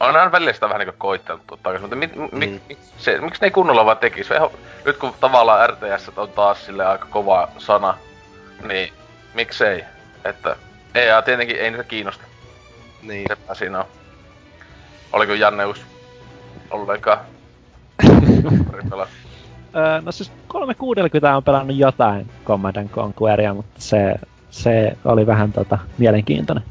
On 0.00 0.16
aina 0.16 0.32
välillä 0.32 0.52
sitä 0.52 0.68
vähän 0.68 0.78
niinku 0.78 0.94
koittanut 0.98 1.46
totta 1.46 1.80
mutta 1.80 1.96
mi, 1.96 2.10
mi, 2.32 2.46
mm. 2.46 2.60
mi, 2.68 2.78
se, 2.98 3.20
miksi 3.20 3.40
ne 3.40 3.46
ei 3.46 3.50
kunnolla 3.50 3.84
vaan 3.84 3.98
tekis? 3.98 4.28
Nyt 4.84 4.96
kun 4.96 5.14
tavallaan 5.20 5.70
RTS 5.70 6.10
on 6.16 6.28
taas 6.28 6.66
sille 6.66 6.86
aika 6.86 7.06
kova 7.10 7.48
sana, 7.58 7.98
niin 8.62 8.92
miksei? 9.34 9.84
Että 10.24 10.56
EA 10.94 11.22
tietenkin 11.22 11.56
ei 11.56 11.70
niitä 11.70 11.84
kiinnosta. 11.84 12.24
Niin. 13.02 13.26
Sepä 13.28 13.54
siinä 13.54 13.78
on. 13.78 13.84
Oliko 15.12 15.34
Janneus 15.34 15.82
ollenkaan? 16.70 17.18
no 20.04 20.12
siis 20.12 20.32
360 20.48 21.36
on 21.36 21.44
pelannut 21.44 21.76
jotain 21.76 22.30
Command 22.44 22.88
Conqueria, 22.88 23.54
mutta 23.54 23.80
se, 23.80 24.14
se 24.50 24.96
oli 25.04 25.26
vähän 25.26 25.52
tota, 25.52 25.78
mielenkiintoinen. 25.98 26.64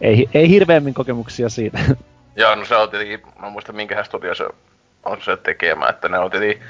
Ei, 0.00 0.28
ei 0.34 0.48
hirveämmin 0.48 0.94
kokemuksia 0.94 1.48
siitä. 1.48 1.78
Joo, 2.36 2.54
no 2.54 2.64
se 2.64 2.76
on 2.76 2.90
tietenkin, 2.90 3.22
mä 3.38 3.50
muistan 3.50 3.76
minkä 3.76 4.04
studio 4.04 4.34
se 4.34 4.48
on 5.04 5.22
se 5.22 5.36
tekemä, 5.36 5.88
että 5.88 6.08
ne 6.08 6.18
on 6.18 6.30
tietenkin 6.30 6.62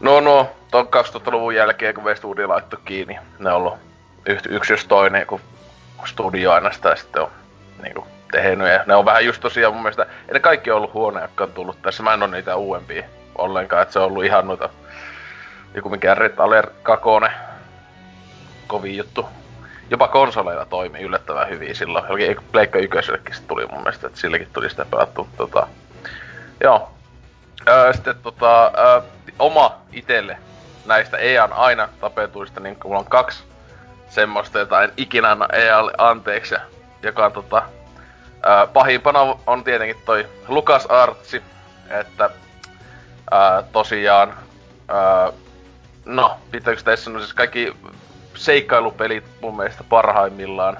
No 0.00 0.20
no, 0.20 0.50
ton 0.70 0.86
2000-luvun 0.86 1.54
jälkeen, 1.54 1.94
kun 1.94 2.04
Westwood 2.04 2.38
laittoi 2.38 2.80
kiinni, 2.84 3.18
ne 3.38 3.50
on 3.50 3.56
ollut 3.56 3.74
yksi 4.48 4.72
jos 4.72 4.84
toinen, 4.84 5.26
kun 5.26 5.40
studio 6.04 6.52
aina 6.52 6.72
sitä 6.72 6.96
sitten 6.96 7.22
on 7.22 7.30
niinku 7.82 8.06
tehnyt. 8.32 8.68
Ja 8.68 8.84
ne 8.86 8.94
on 8.94 9.04
vähän 9.04 9.24
just 9.24 9.40
tosiaan 9.40 9.74
mun 9.74 9.82
mielestä, 9.82 10.06
ei 10.28 10.34
ne 10.34 10.40
kaikki 10.40 10.70
on 10.70 10.76
ollut 10.76 10.94
huonoja, 10.94 11.24
jotka 11.24 11.44
on 11.44 11.52
tullut 11.52 11.82
tässä. 11.82 12.02
Mä 12.02 12.14
en 12.14 12.22
oo 12.22 12.28
niitä 12.28 12.56
uudempia 12.56 13.02
ollenkaan, 13.38 13.82
että 13.82 13.92
se 13.92 13.98
on 13.98 14.04
ollut 14.04 14.24
ihan 14.24 14.46
noita 14.46 14.68
joku 15.74 15.88
mikä 15.88 16.14
Red 16.14 16.34
Alert 16.38 16.72
2, 16.82 17.04
kovin 18.66 18.96
juttu. 18.96 19.28
Jopa 19.90 20.08
konsoleilla 20.08 20.64
toimii 20.64 21.02
yllättävän 21.02 21.48
hyvin 21.48 21.76
silloin. 21.76 22.04
Jokin 22.08 22.44
Pleikka 22.52 22.78
Ykösellekin 22.78 23.34
tuli 23.48 23.66
mun 23.66 23.82
mielestä, 23.82 24.06
että 24.06 24.20
silläkin 24.20 24.48
tuli 24.52 24.70
sitä 24.70 24.84
pelattu. 24.84 25.28
Tota, 25.36 25.66
joo. 26.60 26.90
Öö, 27.68 27.92
sitten 27.92 28.14
tota, 28.22 28.72
öö, 28.78 29.00
oma 29.38 29.76
itelle 29.92 30.38
näistä 30.86 31.16
EAN 31.16 31.52
aina 31.52 31.88
tapetuista, 32.00 32.60
niin 32.60 32.76
mulla 32.84 32.98
on 32.98 33.04
kaksi 33.04 33.44
semmoista, 34.08 34.58
jota 34.58 34.82
en 34.82 34.92
ikinä 34.96 35.30
anna 35.30 35.48
EAlle 35.52 35.92
anteeksi. 35.98 36.54
Joka 37.02 37.26
on 37.26 37.32
tota, 37.32 37.62
ää, 38.42 38.66
pahimpana 38.66 39.36
on 39.46 39.64
tietenkin 39.64 39.96
toi 40.06 40.26
Lucas 40.48 40.86
Artsi, 40.86 41.42
että 41.90 42.30
ää, 43.30 43.62
tosiaan, 43.62 44.34
ää, 44.88 45.32
no, 46.04 46.38
pitääkö 46.50 46.82
tässä 46.82 47.10
siis 47.10 47.34
kaikki 47.34 47.76
seikkailupelit 48.46 49.24
mun 49.42 49.56
mielestä 49.56 49.84
parhaimmillaan 49.84 50.78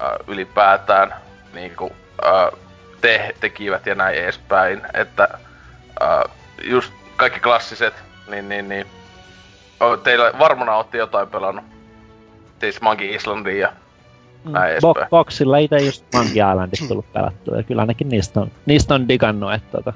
ää, 0.00 0.16
ylipäätään 0.26 1.14
niinku, 1.54 1.92
ää, 2.24 2.50
te, 3.00 3.34
tekivät 3.40 3.86
ja 3.86 3.94
näin 3.94 4.18
edespäin, 4.18 4.82
että 4.94 5.28
ää, 6.00 6.24
just 6.64 6.92
kaikki 7.16 7.40
klassiset, 7.40 7.94
niin, 8.30 8.48
niin, 8.48 8.68
niin. 8.68 8.86
Teillä 10.02 10.32
varmana 10.38 10.76
otti 10.76 10.98
jotain 10.98 11.28
pelannut. 11.28 11.64
Siis 12.60 12.80
Monkey 12.80 13.14
Islandia 13.14 13.56
ja 13.56 13.72
mm. 14.44 14.52
näin 14.52 14.76
Bo- 14.76 15.08
Boxilla 15.10 15.58
itse 15.58 15.76
just 15.76 16.04
Monkey 16.14 16.32
Islandista 16.50 16.88
tullut 16.88 17.12
pelattua, 17.12 17.56
ja 17.56 17.62
kyllä 17.62 17.82
ainakin 17.82 18.08
niistä 18.08 18.40
on, 18.40 18.50
niistä 18.66 18.94
on 18.94 19.08
digannut, 19.08 19.54
että 19.54 19.70
tota, 19.72 19.92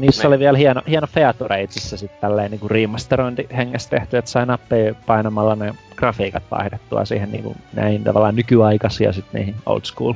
Niissä 0.00 0.22
niin. 0.22 0.28
oli 0.28 0.38
vielä 0.38 0.58
hieno, 0.58 0.82
hieno 0.88 1.06
feature 1.06 1.62
itse 1.62 1.96
sit 1.96 2.20
tälleen 2.20 2.50
niinku 2.50 2.68
remasterointi 2.68 3.46
hengessä 3.56 3.90
tehty, 3.90 4.16
että 4.16 4.30
sai 4.30 4.46
nappeja 4.46 4.94
painamalla 4.94 5.56
ne 5.56 5.74
grafiikat 5.96 6.42
vaihdettua 6.50 7.04
siihen 7.04 7.32
niinku 7.32 7.56
näin 7.72 8.04
tavallaan 8.04 8.36
nykyaikaisia 8.36 9.12
sit 9.12 9.32
niihin 9.32 9.56
old 9.66 9.84
school 9.84 10.14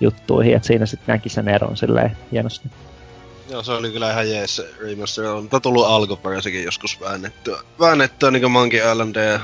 juttuihin, 0.00 0.56
että 0.56 0.66
siinä 0.66 0.86
sitten 0.86 1.12
näki 1.12 1.28
sen 1.28 1.48
eron 1.48 1.76
silleen 1.76 2.16
hienosti. 2.32 2.68
Joo, 3.50 3.62
se 3.62 3.72
oli 3.72 3.90
kyllä 3.90 4.10
ihan 4.10 4.30
jees 4.30 4.56
se 4.56 4.70
remaster. 4.80 5.24
On 5.24 5.48
tullut 5.62 5.86
alkuperäisenkin 5.86 6.64
joskus 6.64 7.00
väännettyä. 7.00 7.60
Väännettyä 7.80 8.30
niinku 8.30 8.48
Monkey 8.48 8.90
Island 8.92 9.16
ja 9.16 9.40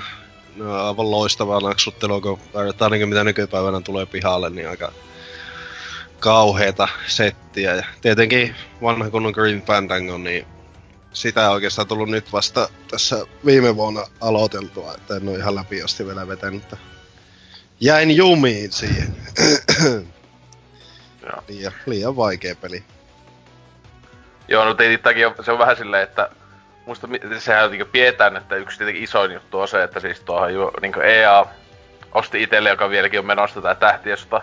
no, 0.57 0.87
aivan 0.87 1.11
loistavaa 1.11 1.61
naksuttelua, 1.61 2.21
kun 2.21 2.39
verrataan 2.55 2.91
niinku 2.91 3.07
mitä 3.07 3.25
nykypäivänä 3.25 3.81
tulee 3.81 4.07
pihalle, 4.07 4.51
niin 4.51 4.69
aika 4.69 4.93
kauheeta 6.23 6.89
settiä. 7.07 7.75
Ja 7.75 7.83
tietenkin 8.01 8.55
vanha 8.83 9.11
kunnon 9.11 9.33
Green 9.33 9.63
Fandango, 9.63 10.19
niin 10.19 10.47
sitä 11.13 11.49
on 11.49 11.55
oikeastaan 11.55 11.89
tullut 11.89 12.09
nyt 12.11 12.33
vasta 12.33 12.69
tässä 12.91 13.27
viime 13.47 13.77
vuonna 13.77 14.07
aloiteltua, 14.21 14.95
että 14.95 15.17
en 15.17 15.29
ole 15.29 15.39
ihan 15.39 15.55
läpi 15.55 15.83
asti 15.83 16.07
vielä 16.07 16.29
vetänyt. 16.29 16.75
Jäin 17.81 18.17
jumiin 18.17 18.73
siihen. 18.73 19.17
liian, 21.49 21.73
liian 21.87 22.17
vaikea 22.17 22.57
peli. 22.57 22.85
Joo, 24.49 24.65
no 24.65 24.75
tietenkin 24.75 25.27
se 25.45 25.53
on 25.53 25.59
vähän 25.59 25.77
silleen, 25.77 26.03
että 26.03 26.31
musta 26.87 27.09
sehän 27.39 27.71
niinku 27.71 27.89
pidetään, 27.93 28.37
että 28.37 28.57
yksi 28.57 28.79
tietenkin 28.79 29.05
isoin 29.05 29.33
juttu 29.33 29.61
on 29.61 29.69
se, 29.69 29.83
että 29.83 30.01
siis 30.01 30.21
tuohon 30.21 30.55
ju, 30.55 30.71
niinku 30.81 31.01
EA 31.01 31.47
osti 32.13 32.43
itselle, 32.43 32.69
joka 32.69 32.91
vieläkin 32.91 33.21
on 33.21 33.27
menossa 33.27 33.63
tätä 33.63 33.75
tähtiöstä 33.75 34.41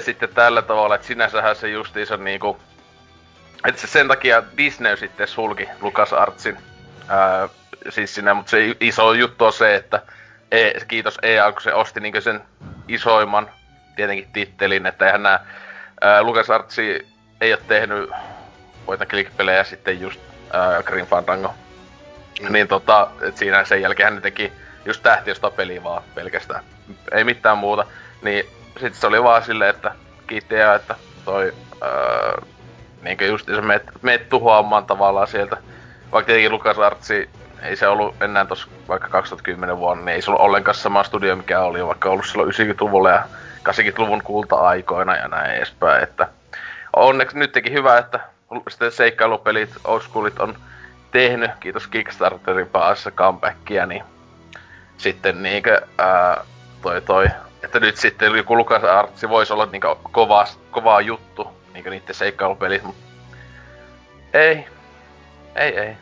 sitten 0.00 0.28
tällä 0.28 0.62
tavalla, 0.62 0.94
että 0.94 1.06
sinänsähän 1.06 1.56
se 1.56 1.68
justiinsa 1.68 2.16
niinku... 2.16 2.58
Että 3.68 3.80
se 3.80 3.86
sen 3.86 4.08
takia 4.08 4.42
Disney 4.56 4.96
sitten 4.96 5.28
sulki 5.28 5.68
Lucas 5.80 6.12
Artsin 6.12 6.56
ää, 7.08 7.48
siis 7.88 8.14
sinä, 8.14 8.34
mutta 8.34 8.50
se 8.50 8.76
iso 8.80 9.12
juttu 9.12 9.44
on 9.44 9.52
se, 9.52 9.74
että 9.74 10.02
e, 10.50 10.70
kiitos 10.88 11.18
EA, 11.22 11.52
kun 11.52 11.62
se 11.62 11.74
osti 11.74 12.00
niinku 12.00 12.20
sen 12.20 12.40
isoimman 12.88 13.50
tietenkin 13.96 14.28
tittelin, 14.32 14.86
että 14.86 15.06
eihän 15.06 15.22
nää 15.22 15.46
Lucas 16.20 16.50
Artsi 16.50 17.08
ei 17.40 17.52
ole 17.52 17.60
tehnyt 17.68 18.10
voita 18.86 19.06
click-pelejä 19.06 19.64
sitten 19.64 20.00
just 20.00 20.20
ää, 20.52 20.82
Green 20.82 21.06
Fandango. 21.06 21.54
Mm. 22.40 22.52
Niin 22.52 22.68
tota, 22.68 23.10
et 23.22 23.36
siinä 23.36 23.64
sen 23.64 23.82
jälkeen 23.82 24.12
hän 24.12 24.22
teki 24.22 24.52
just 24.84 25.02
tähtiöstä 25.02 25.50
peliä 25.50 25.82
vaan 25.84 26.02
pelkästään. 26.14 26.64
Ei 27.12 27.24
mitään 27.24 27.58
muuta. 27.58 27.86
Niin 28.22 28.46
sit 28.80 28.94
se 28.94 29.06
oli 29.06 29.22
vaan 29.22 29.42
silleen, 29.42 29.70
että 29.70 29.92
kiitti 30.26 30.54
ja 30.54 30.74
että 30.74 30.94
toi 31.24 31.54
ää, 31.80 32.42
niinkö 33.02 33.26
just 33.26 33.46
se 33.46 33.60
meet, 33.60 33.82
meet 34.02 34.28
tuhoamaan 34.28 34.86
tavallaan 34.86 35.26
sieltä. 35.26 35.56
Vaikka 36.12 36.26
tietenkin 36.26 36.52
Lukas 36.52 36.78
Artsi 36.78 37.30
ei 37.62 37.76
se 37.76 37.88
ollut 37.88 38.22
enää 38.22 38.44
tossa 38.44 38.68
vaikka 38.88 39.08
2010 39.08 39.78
vuonna, 39.78 40.04
niin 40.04 40.14
ei 40.14 40.22
se 40.22 40.30
ollut 40.30 40.42
ollenkaan 40.42 40.74
sama 40.74 41.02
studio 41.04 41.36
mikä 41.36 41.60
oli, 41.60 41.86
vaikka 41.86 42.10
ollut 42.10 42.26
silloin 42.26 42.50
90-luvulla 42.50 43.10
ja 43.10 43.22
80-luvun 43.68 44.22
kulta-aikoina 44.22 45.16
ja 45.16 45.28
näin 45.28 45.54
edespäin, 45.54 46.02
että 46.02 46.28
onneksi 46.96 47.38
nyt 47.38 47.52
teki 47.52 47.72
hyvä, 47.72 47.98
että 47.98 48.20
sitten 48.68 48.92
seikkailupelit, 48.92 49.70
old 49.84 50.00
schoolit 50.00 50.40
on 50.40 50.56
tehnyt, 51.10 51.50
kiitos 51.60 51.86
Kickstarterin 51.86 52.66
päässä 52.66 53.10
comebackia, 53.10 53.86
niin 53.86 54.04
sitten 54.96 55.42
niinkö 55.42 55.80
ää, 55.98 56.44
toi 56.82 57.00
toi, 57.00 57.26
että 57.64 57.80
nyt 57.80 57.96
sitten 57.96 58.36
joku 58.36 58.56
Lukas 58.56 58.84
Artsi 58.84 59.28
voisi 59.28 59.52
olla 59.52 59.66
niinkö 59.66 59.96
kovaa, 60.12 60.44
kovaa 60.70 61.00
juttu, 61.00 61.48
niinkö 61.72 61.90
niitten 61.90 62.14
seikkailupelit, 62.14 62.82
mutta 62.82 63.04
ei, 64.34 64.66
ei, 65.56 65.78
ei. 65.78 65.96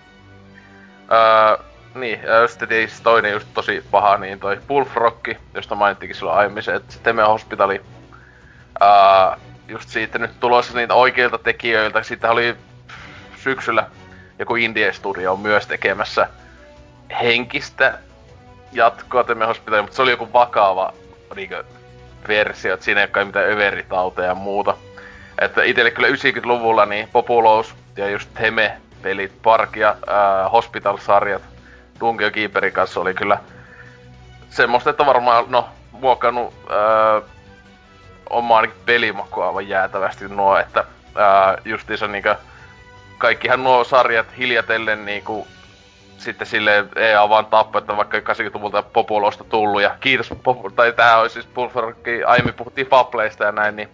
Ää, 1.10 1.58
niin, 1.94 2.22
ja 2.22 2.48
sitten 2.48 2.68
tietysti 2.68 3.02
toinen 3.02 3.32
just 3.32 3.48
tosi 3.54 3.84
paha, 3.90 4.16
niin 4.16 4.40
toi 4.40 4.60
Bullfrogki, 4.68 5.38
josta 5.54 5.74
mainittikin 5.74 6.16
silloin 6.16 6.38
aiemmin 6.38 6.62
se, 6.62 6.74
että 6.74 6.94
Teme 7.02 7.22
Hospitali, 7.22 7.80
ää, 8.80 9.36
just 9.68 9.88
siitä 9.88 10.18
nyt 10.18 10.40
tulossa 10.40 10.74
niitä 10.74 10.94
oikeilta 10.94 11.38
tekijöiltä. 11.38 12.02
Siitä 12.02 12.30
oli 12.30 12.56
syksyllä 13.36 13.86
joku 14.38 14.56
Indie 14.56 14.92
Studio 14.92 15.36
myös 15.36 15.66
tekemässä 15.66 16.28
henkistä 17.22 17.98
jatkoa 18.72 19.24
Temme 19.24 19.46
Hospital, 19.46 19.82
mutta 19.82 19.96
se 19.96 20.02
oli 20.02 20.10
joku 20.10 20.32
vakava 20.32 20.92
niinkö, 21.34 21.64
versio, 22.28 22.74
että 22.74 22.84
siinä 22.84 23.00
ei 23.00 23.08
ole 23.16 23.24
mitään 23.24 23.50
överitauteja 23.50 24.28
ja 24.28 24.34
muuta. 24.34 24.76
Että 25.40 25.62
itelle 25.62 25.90
kyllä 25.90 26.08
90-luvulla 26.08 26.86
niin 26.86 27.08
Populous 27.12 27.74
ja 27.96 28.10
just 28.10 28.28
Heme-pelit, 28.40 29.32
Park 29.42 29.76
ja 29.76 29.88
äh, 29.90 30.52
Hospital-sarjat 30.52 31.42
Dunkio 32.00 32.30
Keeperin 32.30 32.72
kanssa 32.72 33.00
oli 33.00 33.14
kyllä 33.14 33.38
semmoista, 34.50 34.90
että 34.90 35.06
varmaan, 35.06 35.44
no, 35.48 35.68
muokannut 35.92 36.54
äh, 36.70 37.30
omaa 38.30 38.62
pelimakua 38.86 39.46
aivan 39.46 39.68
jäätävästi 39.68 40.28
nuo, 40.28 40.58
että 40.58 40.84
ää, 41.14 41.58
justiinsa 41.64 42.08
niinkö, 42.08 42.36
kaikkihan 43.18 43.64
nuo 43.64 43.84
sarjat 43.84 44.26
hiljatellen 44.38 45.04
niinku 45.04 45.46
sitten 46.22 46.46
sille 46.46 46.84
EA 46.96 47.28
vaan 47.28 47.46
tappoi, 47.46 47.78
että 47.78 47.96
vaikka 47.96 48.18
80-luvulta 48.18 48.82
Populosta 48.82 49.44
tullut 49.44 49.82
ja 49.82 49.96
kiitos, 50.00 50.30
Pop- 50.30 50.72
tai 50.76 50.92
tää 50.92 51.18
olisi 51.18 51.32
siis 51.32 51.46
Bullfrogkin, 51.46 52.26
aiemmin 52.26 52.54
puhuttiin 52.54 52.86
Fableista 52.86 53.44
ja 53.44 53.52
näin, 53.52 53.76
niin 53.76 53.88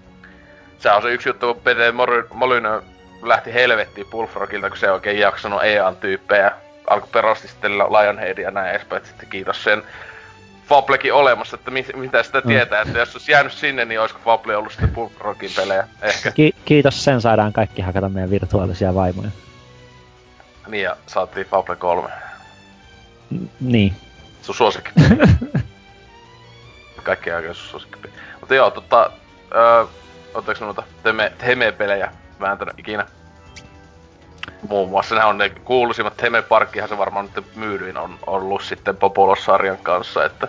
se 0.78 0.90
on 0.90 1.02
se 1.02 1.12
yksi 1.12 1.28
juttu, 1.28 1.54
kun 1.54 1.62
PD 1.62 1.92
Molyneux 2.32 2.84
lähti 3.22 3.54
helvettiin 3.54 4.06
Bullfrogilta, 4.06 4.68
kun 4.68 4.78
se 4.78 4.90
oikein 4.90 5.18
jaksanut 5.18 5.64
EAN 5.64 5.96
tyyppejä. 5.96 6.52
Alkoi 6.86 7.08
perosti 7.12 7.48
sitten 7.48 7.78
Lionhead 7.78 8.38
ja 8.38 8.50
näin 8.50 8.70
edespäin, 8.70 9.04
sitten 9.04 9.28
kiitos 9.28 9.64
sen 9.64 9.82
Fablekin 10.68 11.14
olemassa, 11.14 11.56
että 11.56 11.70
mit, 11.70 11.96
mitä 11.96 12.22
sitä 12.22 12.40
mm. 12.40 12.48
tietää, 12.48 12.82
että 12.82 12.98
jos 12.98 13.14
olisi 13.14 13.32
jäänyt 13.32 13.52
sinne, 13.52 13.84
niin 13.84 14.00
olisiko 14.00 14.20
Fable 14.24 14.56
ollut 14.56 14.72
sitten 14.72 14.90
Bullfrogin 14.90 15.50
pelejä, 15.56 15.88
ehkä. 16.02 16.30
Ki- 16.30 16.54
kiitos, 16.64 17.04
sen 17.04 17.20
saadaan 17.20 17.52
kaikki 17.52 17.82
hakata 17.82 18.08
meidän 18.08 18.30
virtuaalisia 18.30 18.94
vaimoja. 18.94 19.28
Niin, 20.68 20.84
ja 20.84 20.96
saatiin 21.06 21.46
Fable 21.46 21.76
3. 21.76 22.08
N- 23.30 23.50
niin. 23.60 23.96
Sun 24.42 24.54
suosikki. 24.54 24.90
kaikki 27.02 27.30
aika 27.30 27.54
sun 27.54 27.70
suosikki. 27.70 28.08
Mutta 28.40 28.54
joo, 28.54 28.70
tota, 28.70 29.10
öö, 29.54 29.84
ootteko 30.34 30.64
noita 30.64 30.82
teme, 31.02 31.32
Teme-pelejä 31.38 32.12
vääntänyt 32.40 32.78
ikinä? 32.78 33.06
Muun 34.68 34.88
muassa 34.90 35.14
nämä 35.14 35.26
on 35.26 35.38
ne 35.38 35.48
kuuluisimmat 35.50 36.16
Teme 36.16 36.42
Parkkihan 36.42 36.88
se 36.88 36.98
varmaan 36.98 37.30
nyt 37.36 37.56
myydyin 37.56 37.96
on 37.96 38.18
ollut 38.26 38.62
sitten 38.62 38.96
Populos-sarjan 38.96 39.78
kanssa, 39.78 40.24
että... 40.24 40.48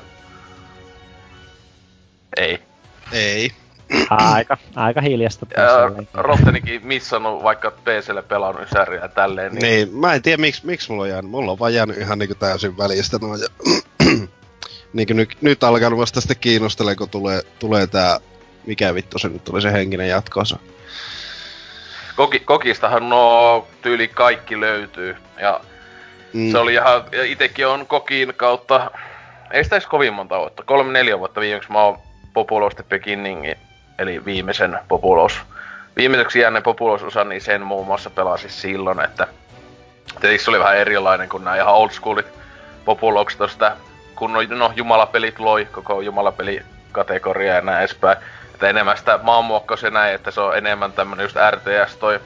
Ei. 2.38 2.64
Ei. 3.12 3.52
Aika, 4.10 4.58
aika 4.76 5.02
hiljasta. 5.02 5.46
Rottenikin 6.14 6.82
missannut 6.84 7.44
vaikka 7.44 7.72
PClle 7.72 8.22
pelannut 8.22 8.70
särjää 8.74 9.08
tälleen. 9.08 9.52
Niin... 9.52 9.62
niin, 9.62 9.98
mä 9.98 10.14
en 10.14 10.22
tiedä 10.22 10.42
miksi, 10.42 10.66
miksi 10.66 10.92
mulla 10.92 11.04
on 11.04 11.10
jäänyt. 11.10 11.32
Mulla 11.32 11.52
on 11.52 11.60
vaan 11.60 11.74
jäänyt 11.74 11.98
ihan 11.98 12.20
niinku 12.20 12.36
täysin 12.36 12.78
välistä 12.78 13.18
noin. 13.22 13.42
Ja... 13.42 13.48
niinku 14.94 15.14
nyt, 15.14 15.38
nyt 15.42 15.64
alkanut 15.64 16.00
vasta 16.00 16.22
sitten 16.22 16.38
kiinnostella, 16.42 16.96
kun 16.96 17.10
tulee, 17.10 17.42
tulee 17.60 17.88
tää 17.88 18.20
mikä 18.66 18.94
vittu 18.94 19.20
se 19.20 19.30
nyt 19.30 19.44
tuli 19.44 19.62
se 19.62 19.74
henkinen 19.74 20.10
jatkoosa. 20.10 20.60
Koki, 22.16 22.40
kokistahan 22.40 23.10
no 23.10 23.68
tyyli 23.82 24.08
kaikki 24.08 24.60
löytyy. 24.60 25.16
Ja 25.42 25.62
mm. 26.34 26.52
se 26.52 26.58
oli 26.58 26.74
ihan, 26.74 27.04
ja 27.12 27.24
itekin 27.24 27.68
on 27.68 27.88
kokin 27.88 28.34
kautta, 28.38 28.92
ei 29.52 29.64
sitä 29.64 29.76
edes 29.76 29.88
kovin 29.88 30.14
monta 30.14 30.40
vuotta, 30.40 30.64
kolme 30.64 30.94
neljä 30.94 31.20
vuotta 31.20 31.42
viimeksi 31.42 31.72
mä 31.72 31.84
oon 31.84 31.98
Populos 32.34 32.76
the 32.76 32.84
Beginning, 32.84 33.52
eli 34.00 34.26
viimeisen 34.26 34.80
Populos, 34.88 35.42
viimeiseksi 35.98 36.40
jääneen 36.40 36.64
Populos-osa, 36.64 37.24
niin 37.24 37.42
sen 37.42 37.62
muun 37.62 37.86
muassa 37.86 38.10
pelasi 38.10 38.50
silloin, 38.50 39.02
että 39.02 39.28
tietysti 40.22 40.46
se 40.46 40.52
oli 40.52 40.60
vähän 40.60 40.78
erilainen 40.78 41.30
kuin 41.30 41.44
nämä 41.44 41.56
ihan 41.56 41.74
old 41.74 41.90
schoolit 41.90 42.28
Populokset 42.86 43.38
tosta, 43.38 43.72
kun 44.16 44.34
no, 44.34 44.74
jumalapelit 44.76 45.40
loi 45.40 45.66
koko 45.66 46.02
jumalapeli 46.02 46.62
kategoria 46.92 47.56
ja 47.56 47.62
näin 47.62 47.80
edespäin. 47.80 48.18
Että 48.54 48.70
enemmän 48.70 48.98
sitä 48.98 49.20
maanmuokkaus 49.24 49.84
ja 49.84 49.90
näin, 49.90 50.16
että 50.16 50.32
se 50.32 50.42
on 50.42 50.58
enemmän 50.58 50.92
tämmönen 50.92 51.24
just 51.24 51.38
RTS 51.52 51.96
toi 51.96 52.20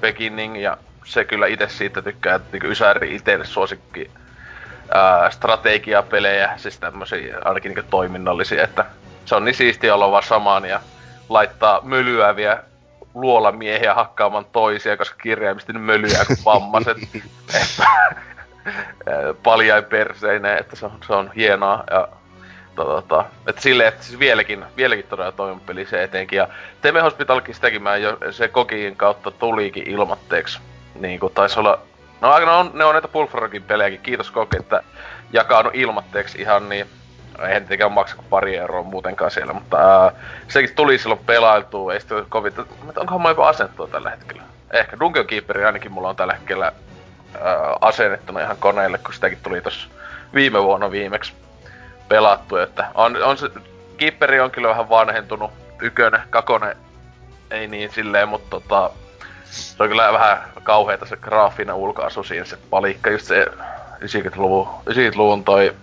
beginning 0.00 0.62
ja 0.62 0.76
se 1.04 1.24
kyllä 1.24 1.46
itse 1.46 1.68
siitä 1.68 2.02
tykkää, 2.02 2.34
että 2.34 2.48
niinku 2.52 2.66
Ysäri 2.66 3.14
itelle 3.14 3.44
suosikki 3.44 4.10
ää, 4.94 5.30
strategiapelejä, 5.30 6.52
siis 6.56 6.78
tämmösiä 6.78 7.38
ainakin 7.44 7.74
niinku 7.74 7.90
toiminnallisia, 7.90 8.64
että 8.64 8.84
se 9.24 9.34
on 9.34 9.44
niin 9.44 9.54
siistiä 9.54 9.94
olla 9.94 10.10
vaan 10.10 10.22
samaan 10.22 10.64
ja 10.64 10.80
laittaa 11.32 11.80
mölyäviä 11.82 12.62
luolamiehiä 13.14 13.94
hakkaamaan 13.94 14.44
toisia, 14.44 14.96
koska 14.96 15.16
kirjaimisesti 15.22 15.72
ne 15.72 15.78
mölyää 15.78 16.24
kuin 16.24 16.38
vammaset. 16.44 16.96
paljain 19.42 19.84
perseineen, 19.84 20.58
että 20.58 20.76
se 20.76 20.86
on, 20.86 20.92
se 21.06 21.12
on 21.12 21.30
hienoa. 21.36 21.84
Ja 21.90 22.08
tota, 22.76 23.24
et 23.46 23.58
silleen, 23.58 23.88
että 23.88 24.04
siis 24.04 24.18
vieläkin, 24.18 24.64
vieläkin 24.76 25.06
todella 25.06 25.32
toimiva 25.32 25.60
peli 25.66 25.86
se 25.86 26.02
etenkin. 26.02 26.36
Ja 26.36 26.48
Teme 26.80 27.00
Hospitalkin 27.00 27.54
sitäkin 27.54 27.82
mä 27.82 27.96
jo, 27.96 28.18
se 28.30 28.48
kokiin 28.48 28.96
kautta 28.96 29.30
tulikin 29.30 29.90
ilmatteeksi. 29.90 30.58
Niin 30.94 31.20
kuin 31.20 31.34
taisi 31.34 31.60
olla... 31.60 31.78
No 32.20 32.30
aika 32.30 32.46
ne 32.46 32.52
on, 32.52 32.70
ne 32.74 32.84
on 32.84 32.94
näitä 32.94 33.08
Bullfrogin 33.08 33.62
pelejäkin. 33.62 34.00
Kiitos 34.00 34.30
Koki, 34.30 34.56
että 34.56 34.82
jakanut 35.32 35.74
ilmatteeksi 35.74 36.40
ihan 36.40 36.68
niin 36.68 36.86
eihän 37.38 37.62
tietenkään 37.62 37.92
maksa 37.92 38.16
kuin 38.16 38.26
pari 38.30 38.56
euroa 38.56 38.82
muutenkaan 38.82 39.30
siellä, 39.30 39.52
mutta 39.52 39.76
ää, 39.76 40.12
sekin 40.48 40.74
tuli 40.74 40.98
silloin 40.98 41.20
pelailtua, 41.26 41.92
ei 41.92 42.00
sitten 42.00 42.24
kovin, 42.28 42.52
että 42.88 43.00
onkohan 43.00 43.22
mä 43.22 43.28
jopa 43.28 43.48
asenttua 43.48 43.88
tällä 43.88 44.10
hetkellä. 44.10 44.42
Ehkä 44.72 45.00
Dungeon 45.00 45.26
Keeperi 45.26 45.64
ainakin 45.64 45.92
mulla 45.92 46.08
on 46.08 46.16
tällä 46.16 46.32
hetkellä 46.34 46.72
ää, 47.40 47.76
asennettuna 47.80 48.40
ihan 48.40 48.56
koneelle, 48.56 48.98
kun 48.98 49.14
sitäkin 49.14 49.38
tuli 49.42 49.60
tossa 49.60 49.88
viime 50.34 50.62
vuonna 50.62 50.90
viimeksi 50.90 51.32
pelattu, 52.08 52.56
että 52.56 52.86
on, 52.94 53.22
on 53.22 53.38
se, 53.38 53.50
Keeperi 53.96 54.40
on 54.40 54.50
kyllä 54.50 54.68
vähän 54.68 54.88
vanhentunut, 54.88 55.50
ykönen, 55.82 56.20
kakone 56.30 56.76
ei 57.50 57.68
niin 57.68 57.92
silleen, 57.92 58.28
mutta 58.28 58.50
tota, 58.50 58.90
se 59.44 59.82
on 59.82 59.88
kyllä 59.88 60.12
vähän 60.12 60.42
kauheeta 60.62 61.06
se 61.06 61.16
graafinen 61.16 61.74
ulkoasu 61.74 62.22
siinä, 62.22 62.44
se 62.44 62.58
palikka, 62.70 63.10
just 63.10 63.26
se 63.26 63.46
90-luvun, 64.00 64.68
90-luvun 64.90 65.44
toi 65.44 65.74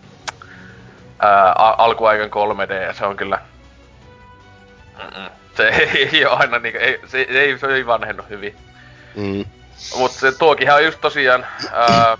ää, 1.19 1.53
alkuaikan 1.53 2.29
3D, 2.29 2.73
ja 2.73 2.93
se 2.93 3.05
on 3.05 3.17
kyllä... 3.17 3.39
Mm-mm. 4.97 5.29
Se 5.55 5.67
ei, 5.67 6.09
ei 6.13 6.25
ole 6.25 6.37
aina 6.37 6.59
niinku, 6.59 6.79
ei, 6.81 7.01
se, 7.05 7.21
ei, 7.29 7.57
se 7.57 7.67
ei 7.67 7.85
vanhennu 7.85 8.23
hyvin. 8.29 8.55
Mm. 9.15 9.45
Mut 9.97 10.11
se 10.11 10.31
tuokin 10.31 10.71
on 10.71 10.85
just 10.85 11.01
tosiaan, 11.01 11.45
ää, 11.71 12.17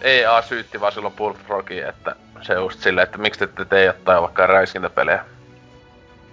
EA 0.00 0.42
syytti 0.42 0.80
vaan 0.80 0.92
silloin 0.92 1.14
Bullfrogia, 1.14 1.88
että 1.88 2.16
se 2.42 2.54
just 2.54 2.80
silleen, 2.80 3.04
että 3.04 3.18
miksi 3.18 3.38
te 3.38 3.44
ette 3.44 3.64
tee 3.64 3.84
jotain 3.84 4.22
vaikka 4.22 4.46
räiskintäpelejä. 4.46 5.24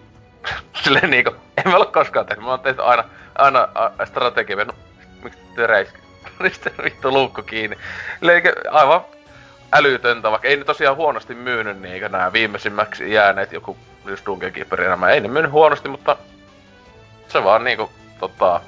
silleen 0.83 1.09
niinku, 1.09 1.35
en 1.57 1.71
mä 1.71 1.77
ole 1.77 1.85
koskaan 1.85 2.25
tehnyt, 2.25 2.45
mä 2.45 2.51
oon 2.51 2.59
tehnyt 2.59 2.79
aina, 2.79 3.03
aina 3.35 3.67
strategia, 4.05 4.65
no 4.65 4.73
miksi 5.23 5.39
te 5.55 5.67
räiskin? 5.67 6.03
Sitten 6.53 6.73
vittu 6.83 7.11
luukku 7.11 7.41
kiinni. 7.41 7.77
Eli 8.21 8.31
aivan 8.71 9.01
älytöntä, 9.73 10.31
vaikka 10.31 10.47
ei 10.47 10.57
ne 10.57 10.63
tosiaan 10.63 10.95
huonosti 10.95 11.35
myynyt 11.35 11.81
niinkö 11.81 12.09
nää 12.09 12.33
viimeisimmäksi 12.33 13.13
jääneet 13.13 13.51
joku 13.51 13.77
just 14.05 14.25
Dungeon 14.25 14.51
Keeper 14.51 14.89
nämä. 14.89 15.09
Ei 15.09 15.21
ne 15.21 15.27
myynyt 15.27 15.51
huonosti, 15.51 15.89
mutta 15.89 16.17
se 17.27 17.43
vaan 17.43 17.63
niinku 17.63 17.91
tota, 18.19 18.61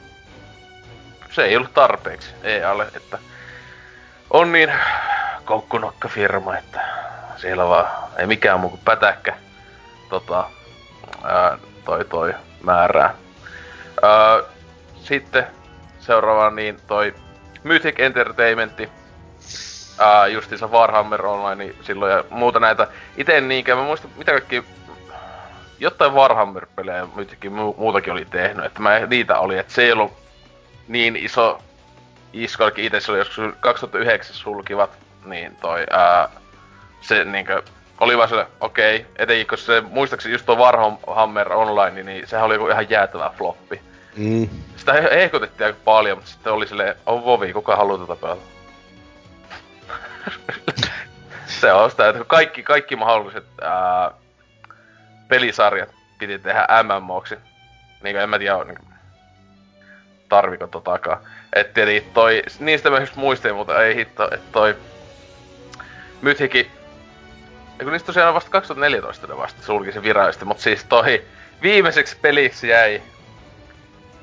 se 1.31 1.43
ei 1.43 1.57
ollut 1.57 1.73
tarpeeksi 1.73 2.29
EAlle, 2.43 2.87
että 2.95 3.17
on 4.29 4.51
niin 4.51 4.73
koukkunokka 5.45 6.07
firma, 6.07 6.57
että 6.57 6.81
siellä 7.37 7.67
vaan 7.67 7.87
ei 8.17 8.27
mikään 8.27 8.59
muu 8.59 8.69
kuin 8.69 8.81
pätäkkä 8.85 9.35
tota, 10.09 10.49
ää, 11.23 11.57
toi 11.85 12.05
toi 12.05 12.33
määrää. 12.63 13.13
Ää, 14.01 14.41
sitten 15.03 15.47
seuraava 15.99 16.49
niin 16.49 16.77
toi 16.87 17.15
Mythic 17.63 17.99
Entertainment, 17.99 18.79
ää, 19.99 20.27
justiinsa 20.27 20.67
Warhammer 20.67 21.25
Online 21.25 21.63
niin 21.63 21.75
silloin 21.81 22.11
ja 22.11 22.23
muuta 22.29 22.59
näitä. 22.59 22.87
Ite 23.17 23.41
niinkään, 23.41 23.77
mä 23.77 23.83
muistan 23.83 24.11
mitä 24.17 24.31
kaikki 24.31 24.63
jotain 25.79 26.13
Warhammer-pelejä 26.13 27.07
Mythicin 27.15 27.51
muutakin 27.51 28.13
oli 28.13 28.25
tehnyt, 28.25 28.65
että 28.65 28.79
mä 28.79 28.99
niitä 28.99 29.39
oli, 29.39 29.57
että 29.57 29.73
se 29.73 29.83
ei 29.83 29.91
ollut 29.91 30.13
niin 30.87 31.15
iso 31.15 31.61
iskolki 32.33 32.85
itse 32.85 32.99
se 32.99 33.11
oli 33.11 33.19
joskus 33.19 33.53
2009 33.59 34.35
sulkivat, 34.35 34.89
niin 35.25 35.55
toi 35.55 35.83
ää, 35.89 36.29
se 37.01 37.25
niinkö 37.25 37.63
oli 37.99 38.17
vaan 38.17 38.29
se, 38.29 38.45
okei, 38.59 38.95
okay, 38.95 39.11
etenkin 39.15 39.47
kun 39.47 39.57
se, 39.57 39.81
muistaakseni 39.81 40.33
just 40.33 40.45
tuo 40.45 40.55
Warhammer 40.55 41.53
Online, 41.53 42.03
niin 42.03 42.27
sehän 42.27 42.45
oli 42.45 42.55
joku 42.55 42.67
ihan 42.67 42.89
jäätävä 42.89 43.31
floppi. 43.37 43.81
Mm. 44.15 44.49
Sitä 44.75 44.93
hehkutettiin 44.93 45.67
aika 45.67 45.79
paljon, 45.85 46.17
mutta 46.17 46.31
sitten 46.31 46.53
oli 46.53 46.67
silleen, 46.67 46.95
on 47.05 47.17
oh, 47.17 47.25
vovi, 47.25 47.53
kuka 47.53 47.75
haluaa 47.75 47.97
tätä 47.97 48.15
pelata? 48.21 48.54
se 51.61 51.73
on 51.73 51.91
sitä, 51.91 52.09
että 52.09 52.23
kaikki, 52.27 52.63
kaikki 52.63 52.95
mahdolliset 52.95 53.45
ää, 53.61 54.11
pelisarjat 55.27 55.89
piti 56.19 56.39
tehdä 56.39 56.67
MMOksi. 56.83 57.37
Niin 58.03 58.17
en 58.17 58.29
mä 58.29 58.39
tiedä, 58.39 58.63
niin, 58.63 58.77
tarviko 60.29 60.67
totakaan. 60.67 61.17
Et 61.53 61.73
tietenkin 61.73 62.13
toi, 62.13 62.43
niistä 62.59 62.89
mä 62.89 62.99
just 62.99 63.15
muistin, 63.15 63.55
mutta 63.55 63.83
ei 63.83 63.95
hitto, 63.95 64.23
että 64.23 64.51
toi 64.51 64.75
Mythiki 66.21 66.71
kun 67.83 67.91
niistä 67.91 68.05
tosiaan 68.05 68.33
vasta 68.33 68.49
2014 68.49 69.27
ne 69.27 69.37
vasta 69.37 69.63
sulki 69.63 69.91
se 69.91 70.03
virallisesti, 70.03 70.45
mutta 70.45 70.63
siis 70.63 70.83
toi 70.83 71.23
viimeiseksi 71.61 72.17
peliksi 72.21 72.67
jäi 72.67 73.01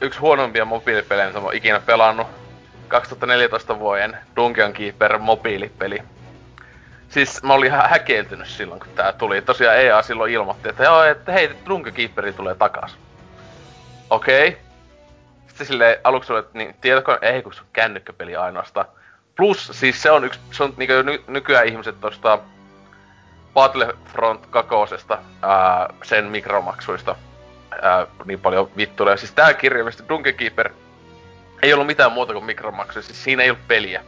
yksi 0.01 0.21
huonompia 0.21 0.65
mobiilipelejä, 0.65 1.27
mitä 1.27 1.41
mä 1.41 1.45
oon 1.45 1.55
ikinä 1.55 1.81
pelannut. 1.81 2.27
2014 2.93 3.79
vuoden 3.79 4.19
Dungeon 4.37 4.73
Keeper 4.73 5.19
mobiilipeli. 5.19 6.03
Siis 7.09 7.43
mä 7.43 7.55
olin 7.55 7.67
ihan 7.67 7.91
häkeltynyt 7.91 8.49
silloin, 8.49 8.81
kun 8.81 8.89
tää 8.95 9.13
tuli. 9.13 9.43
Tosiaan 9.43 9.77
EA 9.77 10.03
silloin 10.03 10.33
ilmoitti, 10.33 10.69
että 10.69 10.85
joo, 10.85 11.03
että 11.03 11.33
hei, 11.33 11.51
Dungeon 11.69 11.95
Keeperi 11.95 12.33
tulee 12.33 12.55
takas. 12.55 12.97
Okei. 14.11 14.49
Okay. 14.49 14.61
Sitten 15.49 15.67
silleen 15.67 15.97
aluksi 16.05 16.33
oli, 16.33 16.41
että 16.41 16.59
niin, 16.59 16.75
tietokone, 16.81 17.19
ei 17.23 17.43
kun 17.43 17.53
se 17.53 17.61
on 17.61 17.67
kännykkäpeli 17.73 18.37
ainoastaan. 18.37 18.87
plus 19.37 19.71
siis 19.73 20.03
se 20.03 20.11
on 20.11 20.25
yksi, 20.25 20.41
se 20.51 20.63
on 20.63 20.75
niinku 20.77 21.03
ny, 21.03 21.23
nykyään 21.27 21.67
ihmiset 21.67 22.01
tosta 22.01 22.39
Battlefront 23.55 24.47
2 24.47 24.75
ää, 25.43 25.89
sen 26.03 26.25
mikromaksuista 26.25 27.17
ää, 27.83 28.07
niin 28.25 28.41
paljon 28.41 28.71
vittuja. 28.77 29.17
Siis 29.17 29.33
tää 29.33 29.55
kirjallisesti 29.55 30.09
Dungeon 30.09 30.37
Keeper 30.37 30.73
ei 31.63 31.73
ollut 31.73 31.87
mitään 31.87 32.13
muuta 32.13 32.33
kuin 32.33 32.45
mikromaksuja, 32.45 33.03
siis 33.03 33.25
siinä 33.25 33.43
ei 33.43 33.51
ollut 33.51 33.69
peliä. 33.69 34.05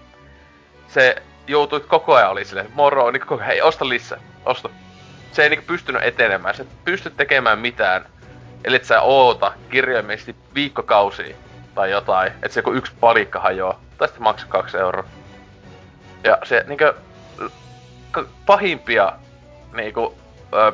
Se 0.88 1.22
joutui 1.46 1.80
koko 1.80 2.14
ajan 2.14 2.30
oli 2.30 2.44
silleen, 2.44 2.70
moro, 2.74 3.10
niin 3.10 3.20
koko 3.20 3.34
ajan, 3.34 3.46
hei 3.46 3.62
osta 3.62 3.88
lisää, 3.88 4.20
osta. 4.44 4.68
Se 5.32 5.42
ei 5.42 5.50
niinku 5.50 5.64
pystynyt 5.66 6.02
etenemään, 6.02 6.54
se 6.54 6.66
pysty 6.84 7.10
tekemään 7.10 7.58
mitään, 7.58 8.06
ellei 8.64 8.84
sä 8.84 9.00
oota 9.00 9.52
kirjaimellisesti 9.70 10.36
viikkokausia 10.54 11.36
tai 11.74 11.90
jotain, 11.90 12.32
että 12.32 12.48
se 12.48 12.60
joku 12.60 12.72
yksi 12.72 12.92
palikka 13.00 13.40
hajoaa, 13.40 13.80
tai 13.98 14.08
sitten 14.08 14.22
maksaa 14.22 14.48
kaksi 14.48 14.76
euroa. 14.76 15.04
Ja 16.24 16.38
se 16.44 16.64
niinku 16.68 16.84
pahimpia 18.46 19.12
niinku 19.72 20.18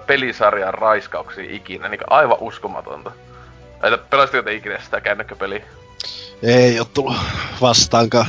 pelisarjan 0.07 0.75
raiskauksia 0.75 1.45
ikinä, 1.49 1.89
niinku 1.89 2.05
aivan 2.11 2.39
uskomatonta. 2.41 3.13
Että 3.83 3.99
pelasitko 4.11 4.43
te 4.43 4.55
ikinä 4.55 4.79
sitä 4.79 5.01
kännykkäpeliä? 5.01 5.63
Ei 6.43 6.79
oo 6.79 6.85
tullut 6.85 7.17
vastaankaan. 7.61 8.27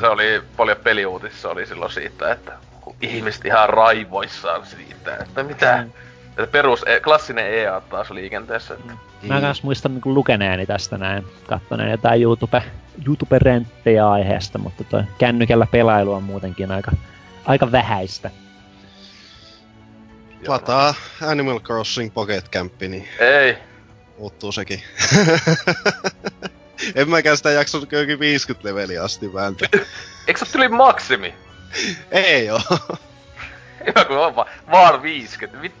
Se 0.00 0.06
oli 0.06 0.42
paljon 0.56 0.76
peliuutisissa 0.76 1.50
oli 1.50 1.66
silloin 1.66 1.92
siitä, 1.92 2.32
että 2.32 2.52
ihmiset 3.00 3.44
ihan 3.44 3.68
raivoissaan 3.68 4.66
siitä, 4.66 5.16
että 5.16 5.42
mitä... 5.42 5.82
Mm. 5.82 5.92
Että 6.28 6.46
perus, 6.46 6.82
e, 6.86 7.00
klassinen 7.00 7.54
EA 7.54 7.80
taas 7.80 8.10
liikenteessä. 8.10 8.74
Että... 8.74 8.92
Mm. 8.92 9.28
Mä 9.28 9.40
kans 9.40 9.62
muistan 9.62 9.94
niin 9.94 10.14
lukeneeni 10.14 10.66
tästä 10.66 10.98
näin, 10.98 11.24
kattoneen 11.46 11.90
jotain 11.90 12.22
YouTube, 12.22 12.62
YouTube-renttejä 13.06 14.10
aiheesta, 14.10 14.58
mutta 14.58 14.84
toi 14.84 15.02
kännykällä 15.18 15.66
pelailu 15.66 16.12
on 16.12 16.22
muutenkin 16.22 16.70
aika, 16.70 16.92
aika 17.44 17.72
vähäistä. 17.72 18.30
Lataa 20.46 20.94
Animal 21.22 21.60
Crossing 21.60 22.14
Pocket 22.14 22.48
Camp, 22.48 22.80
niin... 22.80 23.08
Ei. 23.18 23.56
Muuttuu 24.18 24.52
sekin. 24.52 24.82
en 26.94 27.10
mäkään 27.10 27.36
sitä 27.36 27.50
jaksanut 27.50 27.88
köykin 27.88 28.18
50 28.18 28.68
leveliä 28.68 29.02
asti 29.02 29.34
vääntää. 29.34 29.68
Eikö 30.28 30.44
se 30.44 30.52
tuli 30.52 30.68
maksimi? 30.68 31.34
Ei 32.10 32.50
oo. 32.50 32.60
Hyvä 33.86 34.04
kun 34.04 34.18
on 34.18 34.36
vaan, 34.36 34.48
vaan 34.70 35.02
50. 35.02 35.62
Mit... 35.62 35.72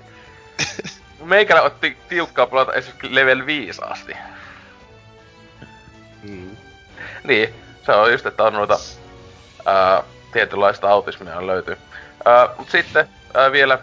Meikälä 1.24 1.62
otti 1.62 1.96
tiukkaa 2.08 2.46
pelata 2.46 2.72
esimerkiksi 2.72 3.14
level 3.14 3.46
5 3.46 3.80
asti. 3.84 4.12
Mm. 6.22 6.56
Niin, 7.24 7.54
se 7.86 7.92
on 7.92 8.12
just, 8.12 8.26
että 8.26 8.42
on 8.42 8.52
noita 8.52 8.78
ää, 9.66 10.02
tietynlaista 10.32 10.90
autismia 10.90 11.46
löytyy. 11.46 11.76
Ää, 12.24 12.48
mut 12.58 12.70
sitten 12.70 13.08
ää, 13.34 13.52
vielä 13.52 13.78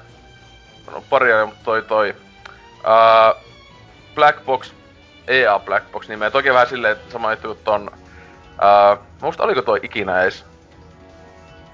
no, 0.91 1.03
pari 1.09 1.33
ajan, 1.33 1.53
toi 1.63 1.81
toi 1.81 2.15
ää, 2.83 3.33
Black 4.15 4.45
Box, 4.45 4.71
EA 5.27 5.59
Black 5.59 5.91
Box 5.91 6.07
nimeä. 6.07 6.31
Toki 6.31 6.53
vähän 6.53 6.67
silleen, 6.67 6.91
että 6.91 7.11
sama 7.11 7.31
juttu 7.31 7.55
ton, 7.55 7.91
ää, 8.61 8.97
musta 9.21 9.43
oliko 9.43 9.61
toi 9.61 9.79
ikinä 9.83 10.21
edes 10.21 10.45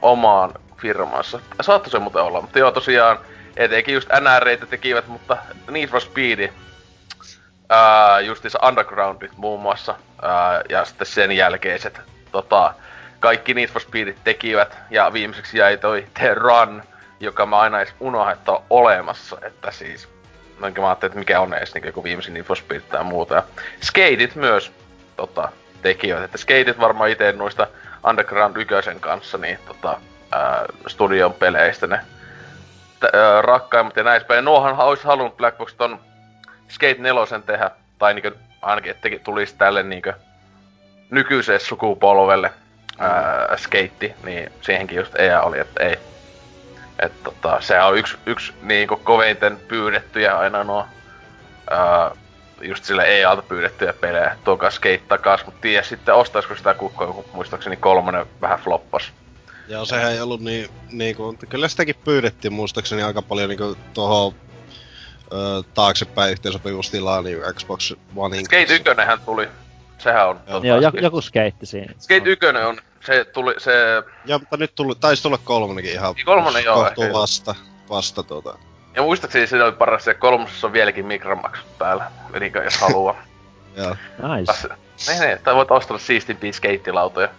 omaan 0.02 0.53
firmassa. 0.78 1.40
Saattoi 1.61 1.91
se 1.91 1.99
muuten 1.99 2.22
olla, 2.22 2.41
mutta 2.41 2.60
joo 2.60 2.72
tosiaan, 2.72 3.19
etenkin 3.56 3.94
just 3.94 4.10
NREitä 4.22 4.65
tekivät, 4.65 5.07
mutta 5.07 5.38
Need 5.69 5.88
for 5.88 6.02
Speed, 6.02 6.53
ää, 7.69 8.19
justiinsa 8.19 8.60
Undergroundit 8.68 9.38
muun 9.38 9.61
muassa, 9.61 9.95
ää, 10.22 10.61
ja 10.69 10.86
sitten 10.86 11.07
sen 11.07 11.32
jälkeiset, 11.32 12.02
tota, 12.32 12.74
kaikki 13.19 13.53
Need 13.53 13.68
for 13.69 13.82
Speedit 13.82 14.18
tekivät, 14.24 14.78
ja 14.90 15.14
viimeiseksi 15.14 15.57
jäi 15.57 15.78
toi 15.78 16.07
The 16.14 16.34
Run, 16.34 16.84
joka 17.19 17.45
mä 17.45 17.60
aina 17.60 17.82
edes 17.82 17.94
unohan, 17.99 18.34
että 18.34 18.52
on 18.52 18.64
olemassa, 18.69 19.38
että 19.41 19.72
siis 19.72 20.16
Noinkin 20.59 20.84
mä 20.84 20.88
ajattelin, 20.88 21.09
että 21.11 21.19
mikä 21.19 21.39
on 21.39 21.53
edes 21.53 21.73
niin 21.73 21.85
joku 21.85 22.03
viimeisin 22.03 22.34
Need 22.34 22.81
tai 22.89 23.03
muuta. 23.03 23.35
Ja 23.35 23.43
Skateit 23.81 24.35
myös 24.35 24.71
tota, 25.15 25.49
tekivät. 25.81 26.23
Että 26.23 26.38
Skateit 26.38 26.79
varmaan 26.79 27.09
itse 27.09 27.31
noista 27.31 27.67
Underground 28.09 28.57
1 28.57 28.99
kanssa, 28.99 29.38
niin 29.38 29.59
tota, 29.67 30.01
ää, 30.31 30.65
studion 30.88 31.34
peleistä 31.34 31.88
ne 31.88 31.99
t- 32.99 33.15
ää, 33.15 33.41
rakkaimmat 33.41 33.95
ja 33.95 34.03
näin 34.03 34.25
päin. 34.25 34.45
Nuohan 34.45 34.77
olisi 34.77 35.03
halunnut 35.03 35.38
Black 35.38 35.57
Box 35.57 35.73
ton 35.73 35.99
Skate 36.69 36.95
4 36.99 37.39
tehdä, 37.45 37.71
tai 37.99 38.13
niinkö, 38.13 38.31
ainakin 38.61 38.91
että 38.91 39.09
tulisi 39.23 39.55
tälle 39.57 39.84
niinkö 39.84 40.13
nykyiselle 41.09 41.59
sukupolvelle 41.59 42.53
ää, 42.99 43.57
skeitti, 43.57 44.13
niin 44.23 44.51
siihenkin 44.61 44.97
just 44.97 45.19
EA 45.19 45.41
oli, 45.41 45.59
että 45.59 45.84
ei. 45.84 45.97
Et 46.99 47.24
tota, 47.24 47.61
se 47.61 47.82
on 47.82 47.98
yksi, 47.98 48.18
yksi 48.26 48.53
niinku 48.61 48.98
koveinten 48.98 49.57
pyydettyjä 49.68 50.38
aina 50.38 50.64
nuo 50.64 50.86
ää, 51.69 52.11
just 52.61 52.84
sille 52.84 53.03
EA-alta 53.03 53.41
pyydettyjä 53.41 53.94
pelejä. 53.94 54.38
Tuokaa 54.44 54.72
skate 54.72 55.02
takas, 55.07 55.45
mutta 55.45 55.61
tiedä 55.61 55.84
sitten 55.84 56.15
ostaisiko 56.15 56.56
sitä 56.56 56.74
kukkoa, 56.74 57.07
kun 57.07 57.26
muistaakseni 57.34 57.78
kolmonen 57.78 58.26
vähän 58.41 58.60
floppas. 58.60 59.11
Joo, 59.68 59.86
sehän 59.86 60.11
ei 60.11 60.22
ollut 60.22 60.41
niin, 60.41 60.69
niinku, 60.91 61.38
kyllä 61.49 61.68
sitäkin 61.68 61.95
pyydettiin 62.03 62.53
muistaakseni 62.53 63.03
aika 63.03 63.22
paljon 63.22 63.49
niinku 63.49 63.78
tohon 63.94 64.34
ö, 65.34 65.64
taaksepäin 65.74 66.32
yhteensopivuustilaan 66.32 67.24
niin 67.24 67.40
Xbox 67.53 67.94
One. 68.15 68.44
Skate 68.44 68.74
1 68.74 68.84
tuli. 69.26 69.48
Sehän 69.98 70.30
on. 70.30 70.40
Joo, 70.48 70.61
tota, 70.61 70.68
joku, 70.68 70.98
joku 70.98 71.22
skeitti 71.22 71.65
siinä. 71.65 71.94
Skate 71.99 72.30
1 72.30 72.45
on 72.45 72.78
se 73.07 73.25
tuli, 73.25 73.55
se... 73.57 73.71
Joo, 74.25 74.39
mutta 74.39 74.57
nyt 74.57 74.75
tuli, 74.75 74.95
taisi 74.95 75.23
tulla 75.23 75.38
kolmonenkin 75.43 75.93
ihan... 75.93 76.13
Niin 76.13 76.25
kolmonen 76.25 76.63
joo, 76.63 76.88
ehkä. 76.88 77.13
vasta, 77.13 77.55
vasta 77.89 78.23
tuota. 78.23 78.57
Ja 78.95 79.01
muistaakseni 79.01 79.47
siinä 79.47 79.65
oli 79.65 79.71
paras 79.71 80.03
se 80.03 80.13
kolmosessa 80.13 80.67
on 80.67 80.73
vieläkin 80.73 81.05
mikromaksut 81.05 81.77
päällä, 81.77 82.11
eli 82.34 82.51
jos 82.63 82.77
haluaa. 82.77 83.15
joo. 83.77 83.95
Nice. 84.35 84.67
Niin, 85.07 85.21
niin, 85.21 85.39
tai 85.43 85.55
voit 85.55 85.71
ostaa 85.71 85.97
siistimpiä 85.97 86.51
skeittilautoja. 86.51 87.29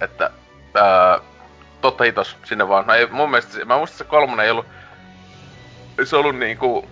Että, 0.00 0.30
ää, 0.74 1.20
totta 1.80 2.04
hitos, 2.04 2.36
sinne 2.44 2.68
vaan. 2.68 2.86
No 2.86 2.94
ei, 2.94 3.06
mun 3.06 3.30
mielestä, 3.30 3.64
mä 3.64 3.76
muistan, 3.76 3.94
että 3.94 4.04
se 4.04 4.10
kolmonen 4.10 4.44
ei 4.44 4.50
ollut, 4.50 4.66
se 6.04 6.16
ollut 6.16 6.36
niinku, 6.36 6.88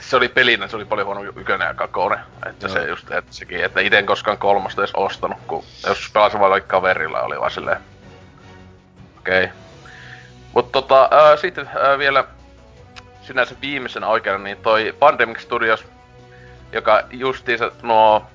se 0.00 0.16
oli 0.16 0.28
pelinä, 0.28 0.68
se 0.68 0.76
oli 0.76 0.84
paljon 0.84 1.06
huono 1.06 1.22
ykönen 1.22 1.68
ja 1.68 1.74
kakone. 1.74 2.18
Että 2.46 2.66
Joo. 2.66 2.74
se 2.74 2.88
just, 2.88 3.10
että 3.10 3.32
sekin, 3.32 3.64
että 3.64 3.80
ite 3.80 3.98
en 3.98 4.06
koskaan 4.06 4.38
kolmosta 4.38 4.80
edes 4.80 4.94
ostanut, 4.94 5.38
kun 5.46 5.64
jos 5.86 6.10
pelasin 6.12 6.40
vaan 6.40 6.62
kaverilla, 6.62 7.20
oli 7.20 7.40
vaan 7.40 7.50
silleen... 7.50 7.80
Okei. 9.18 9.44
Okay. 9.44 9.56
Mut 10.54 10.72
tota, 10.72 11.08
ää, 11.10 11.36
sitten 11.36 11.70
ää, 11.80 11.98
vielä 11.98 12.24
sinänsä 13.22 13.54
viimeisenä 13.60 14.06
oikeana, 14.06 14.44
niin 14.44 14.56
toi 14.56 14.94
Pandemic 14.98 15.38
Studios, 15.40 15.84
joka 16.72 17.02
justiinsa 17.10 17.70
nuo 17.82 18.26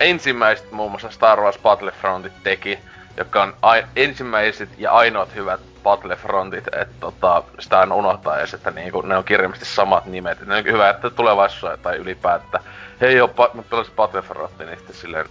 ensimmäiset 0.00 0.72
muun 0.72 0.90
muassa 0.90 1.10
Star 1.10 1.40
Wars 1.40 1.58
Battlefrontit 1.58 2.32
teki, 2.42 2.78
joka 3.16 3.42
on 3.42 3.56
ai- 3.62 3.86
ensimmäiset 3.96 4.68
ja 4.78 4.92
ainoat 4.92 5.34
hyvät 5.34 5.60
Battlefrontit, 5.82 6.66
että 6.66 6.94
tota, 7.00 7.42
sitä 7.58 7.80
aina 7.80 7.94
unohtaa 7.94 8.38
edes, 8.38 8.54
että 8.54 8.70
niinku, 8.70 9.00
ne 9.00 9.16
on 9.16 9.24
kirjallisesti 9.24 9.74
samat 9.74 10.06
nimet. 10.06 10.42
Et 10.42 10.48
ne 10.48 10.56
on 10.56 10.64
hyvä, 10.64 10.90
että 10.90 11.10
tulevaisuudessa 11.10 11.82
tai 11.82 11.96
ylipäätään, 11.96 12.64
hei 13.00 13.16
joo, 13.16 13.28
pa- 13.28 13.56
mä 13.56 13.62
pelasin 13.70 13.94
Battlefrontin, 13.96 14.66
niin 14.66 14.78
sitten 14.78 14.96
silleen, 14.96 15.26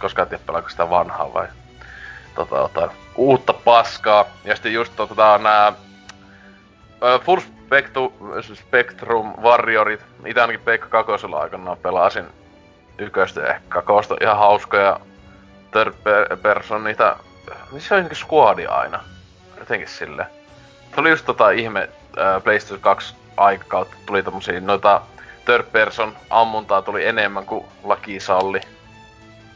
koska 0.00 0.22
et 0.22 0.28
tiedä 0.28 0.42
pelaako 0.46 0.68
sitä 0.68 0.90
vanhaa 0.90 1.34
vai 1.34 1.46
tota, 2.34 2.56
tota, 2.56 2.90
uutta 3.16 3.52
paskaa. 3.52 4.24
Ja 4.44 4.54
sitten 4.56 4.72
just 4.72 4.92
tota, 4.96 5.38
nää 5.38 5.68
uh, 5.68 7.20
Full 7.24 7.40
Spectrum, 7.40 8.12
Spectrum 8.54 9.34
Warriorit, 9.42 10.00
itse 10.26 10.40
ainakin 10.40 10.60
Peikka 10.60 10.88
Kakosella 10.88 11.40
aikanaan 11.40 11.78
pelasin 11.78 12.26
yköstä 12.98 13.46
ehkä 13.46 13.68
kakosta. 13.68 14.16
Ihan 14.20 14.38
hauskoja 14.38 15.00
third 15.70 15.94
person 16.42 16.84
niitä, 16.84 17.16
niin 17.72 17.80
se 17.80 17.94
on 17.94 18.08
squadi 18.14 18.66
aina 18.66 19.04
jotenkin 19.58 19.88
sille. 19.88 20.26
Se 20.94 21.00
oli 21.00 21.10
just 21.10 21.26
tota 21.26 21.50
ihme 21.50 21.88
äh, 22.18 22.42
PlayStation 22.42 22.80
2 22.80 23.14
aikakautta 23.36 23.96
tuli 24.06 24.22
tommosia 24.22 24.60
noita 24.60 25.02
third 25.44 25.64
person 25.72 26.16
ammuntaa 26.30 26.82
tuli 26.82 27.06
enemmän 27.06 27.46
kuin 27.46 27.64
laki 27.84 28.20
salli. 28.20 28.60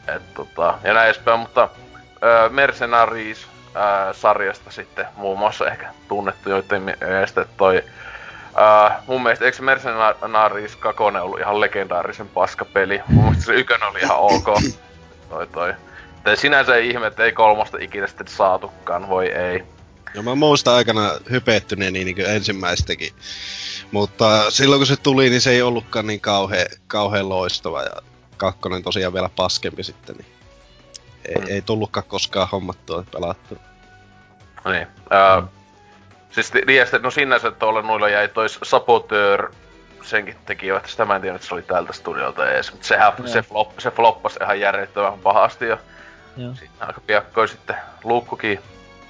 Et 0.08 0.34
tota, 0.34 0.78
ja 0.82 0.94
näin 0.94 1.06
edespäin, 1.06 1.40
mutta 1.40 1.62
äh, 1.62 2.50
Mercenaries 2.50 3.46
äh, 3.76 4.14
sarjasta 4.14 4.70
sitten 4.70 5.06
muun 5.16 5.38
muassa 5.38 5.66
ehkä 5.66 5.88
tunnettu 6.08 6.50
joiden 6.50 6.82
mielestä 6.82 7.46
toi 7.56 7.84
Uh, 8.52 8.92
mun 9.06 9.22
mielestä 9.22 9.44
eikö 9.44 9.62
Mercenaries 9.62 10.76
2 10.76 11.02
ollut 11.02 11.40
ihan 11.40 11.60
legendaarisen 11.60 12.28
paskapeli? 12.28 13.00
Mun 13.08 13.24
mielestä 13.24 13.44
se 13.44 13.52
ykkönen 13.52 13.88
oli 13.88 13.98
ihan 14.00 14.18
ok. 14.18 14.46
toi 15.30 15.46
toi. 15.46 15.74
Tai 16.24 16.36
sinänsä 16.36 16.74
ei 16.74 16.88
ihme, 16.90 17.06
että 17.06 17.24
ei 17.24 17.32
kolmosta 17.32 17.78
ikinä 17.80 18.06
sitten 18.06 18.28
saatukaan, 18.28 19.08
voi 19.08 19.26
ei. 19.26 19.64
No 20.14 20.22
mä 20.22 20.34
muistan 20.34 20.74
aikana 20.74 21.10
hypettyneen 21.30 21.92
niin, 21.92 22.04
niin 22.04 22.26
ensimmäistäkin. 22.26 23.12
Mutta 23.90 24.50
silloin 24.50 24.80
kun 24.80 24.86
se 24.86 24.96
tuli, 24.96 25.30
niin 25.30 25.40
se 25.40 25.50
ei 25.50 25.62
ollutkaan 25.62 26.06
niin 26.06 26.20
kauhean, 26.20 26.66
kauhean 26.86 27.28
loistava 27.28 27.82
ja 27.82 27.96
kakkonen 28.36 28.82
tosiaan 28.82 29.12
vielä 29.12 29.30
paskempi 29.36 29.84
sitten. 29.84 30.16
Niin. 30.16 30.26
ei, 31.24 31.34
mm. 31.34 31.46
ei 31.48 31.62
tullutkaan 31.62 32.06
koskaan 32.06 32.48
hommattua 32.52 33.04
pelattu. 33.12 33.58
Niin. 34.64 34.86
Uh, 34.86 35.48
siis 36.30 36.52
Dieste, 36.66 36.98
no 36.98 37.10
sinänsä 37.10 37.50
tuolla 37.50 37.82
noilla 37.82 38.08
jäi 38.08 38.28
tois 38.28 38.58
Saboteur 38.62 39.52
senkin 40.02 40.36
tekivät, 40.46 40.86
sitä 40.86 41.04
mä 41.04 41.16
en 41.16 41.22
tiedä, 41.22 41.36
että 41.36 41.48
se 41.48 41.54
oli 41.54 41.62
tältä 41.62 41.92
studiolta 41.92 42.50
ees, 42.50 42.72
mutta 42.72 42.86
sehän, 42.86 43.12
se, 43.24 43.42
flop, 43.42 43.78
se 43.78 43.90
floppasi 43.90 44.38
ihan 44.42 44.60
järjettömän 44.60 45.18
pahasti 45.18 45.64
ja 45.64 45.78
Joo. 46.36 46.54
siinä 46.54 46.74
aika 46.80 47.00
piakkoin 47.06 47.48
sitten 47.48 47.76
luukkukin. 48.04 48.58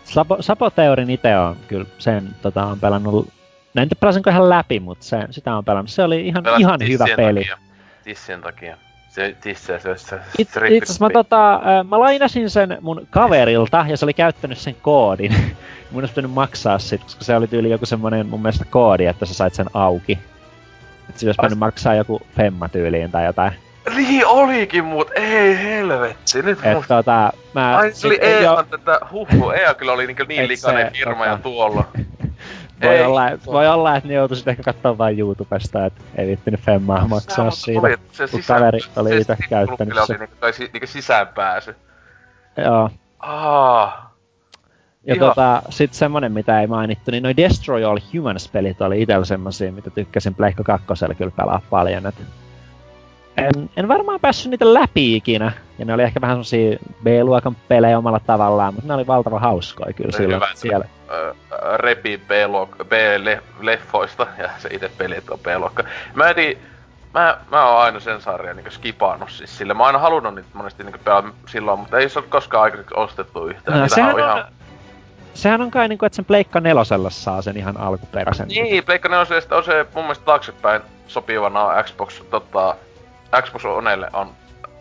Sabo, 0.05 0.37
Saboteurin 0.41 1.11
itse 1.11 1.39
on 1.39 1.57
kyllä 1.69 1.87
sen 1.99 2.29
tota, 2.43 2.65
on 2.65 2.81
pelannut, 2.81 3.29
en 3.77 3.89
tiedä 3.89 4.01
pelasinko 4.01 4.31
ihan 4.31 4.49
läpi, 4.49 4.81
mutta 4.81 5.05
se, 5.05 5.19
sitä 5.31 5.57
on 5.57 5.65
pelannut. 5.65 5.91
Se 5.91 6.03
oli 6.03 6.27
ihan, 6.27 6.45
ihan 6.59 6.81
hyvä 6.89 7.07
peli. 7.17 7.41
Takia. 7.41 7.59
Tissien 8.05 8.41
takia. 8.41 8.77
Se, 9.09 9.37
tissejä, 9.41 9.79
se, 9.79 9.99
se, 9.99 10.19
Itse 10.39 10.61
asiassa 10.61 11.05
mä, 11.05 11.11
tota, 11.11 11.61
mä 11.89 12.01
lainasin 12.01 12.51
sen 12.51 12.79
mun 12.81 13.07
kaverilta 13.11 13.85
ja 13.89 13.97
se 13.97 14.05
oli 14.05 14.15
käyttänyt 14.15 14.59
sen 14.59 14.77
koodin. 14.83 15.35
mun 15.91 16.03
olisi 16.03 16.13
pitänyt 16.13 16.31
maksaa 16.31 16.79
sit, 16.79 17.03
koska 17.03 17.25
se 17.25 17.37
oli 17.37 17.47
tyyli 17.47 17.71
joku 17.71 17.87
semmonen 17.87 18.27
mun 18.27 18.43
mielestä 18.43 18.65
koodi, 18.65 19.07
että 19.07 19.27
sä 19.27 19.35
sait 19.35 19.55
sen 19.55 19.67
auki. 19.75 20.19
Et 21.09 21.19
siinä 21.19 21.29
olisi 21.29 21.39
pitänyt 21.39 21.59
maksaa 21.59 21.95
joku 21.95 22.23
femma 22.37 22.69
tyyliin 22.69 23.11
tai 23.11 23.25
jotain. 23.25 23.53
Niin 23.97 24.27
olikin, 24.27 24.85
mut 24.85 25.11
ei 25.15 25.59
helvetti, 25.63 26.43
nyt 26.43 26.59
Et 26.63 26.75
musta... 26.75 26.95
tota, 26.95 27.33
mä... 27.55 27.77
Ai 27.77 27.93
se 27.93 28.07
oli 28.07 28.19
EA 28.21 28.65
tätä, 28.71 29.01
huhhuh, 29.13 29.53
EA 29.55 29.75
kyllä 29.75 29.93
oli 29.93 30.07
niinku 30.07 30.25
niin 30.29 30.49
likainen 30.49 30.93
firma 30.93 31.15
tota... 31.15 31.31
ja 31.31 31.39
tuolla. 31.39 31.85
voi, 32.83 32.97
ei, 32.97 33.03
olla, 33.03 33.29
et, 33.29 33.47
voi 33.47 33.69
olla, 33.69 33.97
että 33.97 34.09
ne 34.09 34.15
joutuisit 34.15 34.49
ehkä 34.49 34.63
katsoa 34.63 34.99
vain 34.99 35.19
YouTubesta, 35.19 35.87
että 35.87 36.01
ei 36.17 36.27
viittinyt 36.27 36.61
femmaa 36.61 37.09
maksaa 37.09 37.51
siitä. 37.51 37.81
Oli, 37.81 37.97
se 38.13 38.27
sisään, 38.27 38.61
kaveri 38.61 38.79
oli 38.97 39.21
itse 39.21 39.37
käyttänyt 39.49 39.95
se. 40.07 40.19
Niinku, 40.19 40.37
tai 40.41 40.53
si, 40.53 40.71
niinku 40.73 40.87
sisäänpääsy. 40.87 41.77
Joo. 42.57 42.91
Ah. 43.19 44.13
Ja 45.07 45.15
Ihan. 45.15 45.29
tota, 45.29 45.63
sit 45.71 45.95
semmonen, 45.95 46.33
mitä 46.33 46.61
ei 46.61 46.67
mainittu, 46.67 47.11
niin 47.11 47.23
noi 47.23 47.37
Destroy 47.37 47.85
All 47.85 47.99
Humans-pelit 48.15 48.81
oli 48.81 49.03
itellä 49.03 49.25
semmosia, 49.25 49.73
mitä 49.73 49.91
tykkäsin 49.91 50.35
Pleikka 50.35 50.63
2 50.65 50.87
kyllä 51.19 51.33
pelaa 51.37 51.63
paljon. 51.71 52.07
Et 52.07 52.15
en, 53.37 53.71
en 53.77 53.89
varmaan 53.89 54.21
päässyt 54.21 54.51
niitä 54.51 54.75
läpi 54.75 55.17
ikinä. 55.17 55.53
Ja 55.79 55.85
ne 55.85 55.95
oli 55.95 56.03
ehkä 56.03 56.21
vähän 56.21 56.35
semmosia 56.35 56.79
B-luokan 57.03 57.57
pelejä 57.69 57.99
omalla 57.99 58.21
tavallaan, 58.21 58.75
mutta 58.75 58.89
ne 58.89 58.95
oli 58.95 59.07
valtava 59.07 59.39
hauskoja 59.39 59.93
kyllä 59.93 60.13
silloin 60.13 60.35
hyvä, 60.35 60.49
siellä. 60.55 60.85
Äh, 61.11 61.37
repi 61.77 62.21
B-leffoista 62.29 64.27
ja 64.39 64.51
se 64.59 64.69
itse 64.75 64.91
pelit 64.99 65.31
on 65.31 65.39
B-luokka. 65.39 65.85
Mä 66.15 66.31
etin, 66.31 66.59
mä, 67.15 67.39
mä 67.51 67.69
oon 67.69 67.83
aina 67.83 68.01
sen 68.01 68.21
sarjan 68.21 68.57
niin 68.57 68.71
skipannut 68.71 69.31
siis 69.31 69.59
sille. 69.59 69.75
Mä 69.75 69.83
oon 69.83 69.87
aina 69.87 69.99
halunnut 69.99 70.35
niitä 70.35 70.49
monesti 70.53 70.85
niin 70.85 71.01
pelata 71.05 71.29
silloin, 71.47 71.79
mutta 71.81 71.99
ei 71.99 72.09
se 72.09 72.19
ole 72.19 72.27
koskaan 72.29 72.63
aikaiseksi 72.63 72.95
ostettu 72.97 73.47
yhtään. 73.47 73.81
No, 73.81 73.89
sehän 73.89 74.15
on, 74.15 74.21
ihan... 74.21 74.45
Sehän 75.35 75.63
on 75.63 75.71
kai 75.71 75.89
niinku, 75.89 76.05
että 76.05 76.17
sen 76.17 76.25
Pleikka 76.25 76.61
nelosella 76.61 77.11
saa 77.11 77.43
sen 77.43 77.57
ihan 77.57 77.77
alkuperäisen. 77.77 78.49
Niin, 78.49 78.85
Pleikka 78.85 79.09
nelosella 79.09 79.57
on 79.57 79.65
se 79.65 79.87
mun 79.95 80.05
mielestä 80.05 80.25
taaksepäin 80.25 80.83
sopivana 81.09 81.83
Xbox 81.83 82.23
tota, 82.31 82.77
Xbox 83.43 83.65
Onelle 83.65 84.09
on 84.13 84.31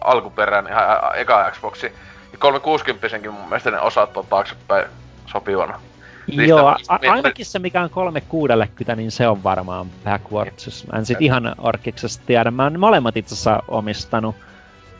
alkuperään 0.01 0.67
ihan 0.67 0.85
eka 1.15 1.51
Xboxi. 1.51 1.85
Ja 2.31 2.37
360 2.37 3.31
mun 3.31 3.49
mielestä 3.49 3.71
ne 3.71 3.79
osat 3.79 4.17
on 4.17 4.25
taaksepäin 4.29 4.85
sopivana. 5.25 5.79
Joo, 6.27 6.67
a- 6.67 6.99
ainakin 7.11 7.45
se 7.45 7.59
mikä 7.59 7.81
on 7.81 7.89
360, 7.89 8.95
niin 8.95 9.11
se 9.11 9.27
on 9.27 9.43
varmaan 9.43 9.87
backwards. 10.03 10.87
Mä 10.91 10.99
en 10.99 11.05
sit 11.05 11.21
ihan 11.21 11.55
orkiksesta 11.57 12.23
tiedä. 12.25 12.51
Mä 12.51 12.63
oon 12.63 12.79
molemmat 12.79 13.17
itse 13.17 13.35
asiassa 13.35 13.63
omistanut. 13.67 14.35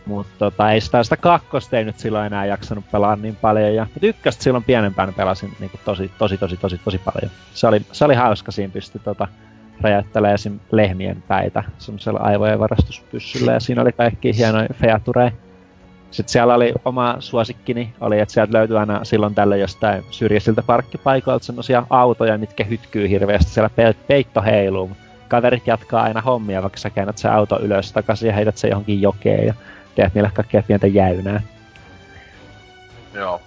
Mutta 0.06 0.34
tota, 0.40 0.72
ei 0.72 0.82
sitä, 0.82 1.04
sitä 1.04 1.18
kakkosta 1.18 1.78
ei 1.78 1.84
nyt 1.86 2.00
silloin 2.00 2.26
enää 2.26 2.46
jaksanut 2.46 2.86
pelaa 2.92 3.16
niin 3.16 3.36
paljon. 3.36 3.76
Ja, 3.76 3.88
mutta 3.94 4.08
ykköstä 4.08 4.44
silloin 4.44 4.64
pienempään 4.64 5.14
pelasin 5.14 5.56
niin 5.60 5.72
tosi, 5.86 6.12
tosi, 6.18 6.38
tosi, 6.38 6.58
tosi, 6.58 6.78
tosi 6.78 6.98
paljon. 6.98 7.32
Se 7.54 7.68
oli, 7.68 7.82
se 7.92 8.06
oli 8.06 8.16
hauska, 8.16 8.52
siinä 8.52 8.74
pystyi 8.74 9.02
tota, 9.04 9.28
räjäyttelee 9.82 10.34
esim. 10.34 10.60
lehmien 10.72 11.24
päitä 11.28 11.64
semmoisella 11.78 12.20
aivojen 12.20 12.60
varastuspyssyllä 12.60 13.52
ja 13.52 13.60
siinä 13.60 13.82
oli 13.82 13.92
kaikki 13.92 14.38
hienoja 14.38 14.70
featureja. 14.82 15.32
Sitten 16.12 16.32
siellä 16.32 16.56
oli 16.56 16.74
oma 16.86 17.16
suosikkini, 17.20 17.94
oli, 18.02 18.20
että 18.20 18.34
sieltä 18.34 18.58
löytyi 18.58 18.78
aina 18.78 19.04
silloin 19.04 19.36
tällä 19.36 19.56
jostain 19.56 20.04
syrjäisiltä 20.10 20.62
parkkipaikoilta 20.62 21.46
semmoisia 21.46 21.84
autoja, 21.90 22.38
mitkä 22.38 22.64
hytkyy 22.64 23.10
hirveästi, 23.10 23.52
siellä 23.52 23.70
pe- 23.70 23.96
peitto 24.08 24.42
heiluu. 24.42 24.92
Kaverit 25.28 25.68
jatkaa 25.68 26.04
aina 26.04 26.22
hommia, 26.22 26.62
vaikka 26.62 26.80
sä 26.80 26.90
käännät 26.90 27.18
se 27.18 27.30
auto 27.30 27.60
ylös 27.62 27.94
takaisin 27.94 28.28
ja 28.28 28.34
heität 28.34 28.58
se 28.58 28.68
johonkin 28.68 29.02
jokeen 29.02 29.46
ja 29.46 29.54
teet 29.96 30.14
niille 30.14 30.32
kaikkea 30.34 30.64
pientä 30.64 30.88
jäynää. 30.88 31.42
Joo. 33.14 33.42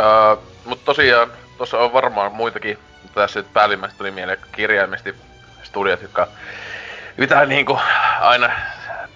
Öö, 0.00 0.36
mutta 0.64 0.84
tosiaan, 0.84 1.28
tuossa 1.56 1.78
on 1.78 1.92
varmaan 1.92 2.32
muitakin, 2.32 2.78
tässä 3.14 3.40
nyt 3.40 3.52
päällimmäistä 3.52 3.98
tuli 3.98 4.10
mieleen 4.10 4.38
kirjaimesti 4.52 5.14
studiot, 5.70 6.02
jotka 6.02 6.28
mitä 7.16 7.46
niinku 7.46 7.80
aina 8.20 8.50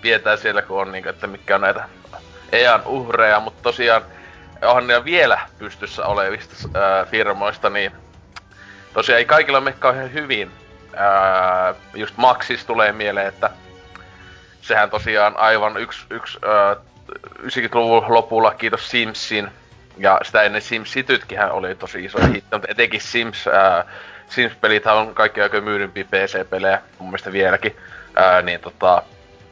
tietää 0.03 0.37
siellä, 0.37 0.63
kun 0.63 0.81
on 0.81 0.93
niinku, 0.93 1.11
että 1.11 1.27
mitkä 1.27 1.55
on 1.55 1.61
näitä 1.61 1.89
EAN 2.53 2.83
uhreja, 2.87 3.41
mutta 3.41 3.63
tosiaan 3.63 4.03
onhan 4.63 4.87
ne 4.87 5.05
vielä 5.05 5.39
pystyssä 5.59 6.07
olevista 6.07 6.55
ää, 6.75 7.05
firmoista, 7.05 7.71
niin 7.71 7.93
tosiaan 8.93 9.19
ei 9.19 9.25
kaikilla 9.25 9.61
mene 9.61 9.77
kauhean 9.79 10.13
hyvin. 10.13 10.51
Ää, 10.97 11.75
just 11.95 12.17
Maxis 12.17 12.65
tulee 12.65 12.93
mieleen, 12.93 13.27
että 13.27 13.51
sehän 14.61 14.91
tosiaan 14.91 15.37
aivan 15.37 15.77
yksi, 15.77 16.07
yksi 16.11 16.39
ää, 16.47 16.77
90-luvun 17.43 18.15
lopulla, 18.15 18.55
kiitos 18.55 18.91
Simsin, 18.91 19.51
ja 19.99 20.21
sitä 20.23 20.43
ennen 20.43 20.63
Sims 20.63 20.91
Citytkin 20.91 21.41
oli 21.51 21.75
tosi 21.75 22.05
iso 22.05 22.19
hitti, 22.27 22.49
mutta 22.53 22.69
etenkin 22.71 23.01
Sims 23.01 23.47
ää, 23.47 23.85
Sims-pelit 24.35 24.87
on 24.87 25.15
kaikki 25.15 25.41
aika 25.41 25.61
myydympiä 25.61 26.05
PC-pelejä, 26.05 26.81
mun 26.99 27.09
mielestä 27.09 27.33
vieläkin. 27.33 27.77
Ää, 28.17 28.43
niin 28.43 28.61
tota, 28.61 29.03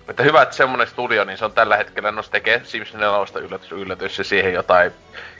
että 0.08 0.22
hyvä, 0.22 0.42
että 0.42 0.56
semmonen 0.56 0.86
studio, 0.86 1.24
niin 1.24 1.38
se 1.38 1.44
on 1.44 1.52
tällä 1.52 1.76
hetkellä, 1.76 2.10
no 2.10 2.22
se 2.22 2.30
tekee 2.30 2.60
Sims 2.64 2.94
4 2.94 3.08
yllätys, 3.40 3.72
yllätys 3.72 4.18
ja 4.18 4.24
siihen 4.24 4.52
jotain 4.52 4.92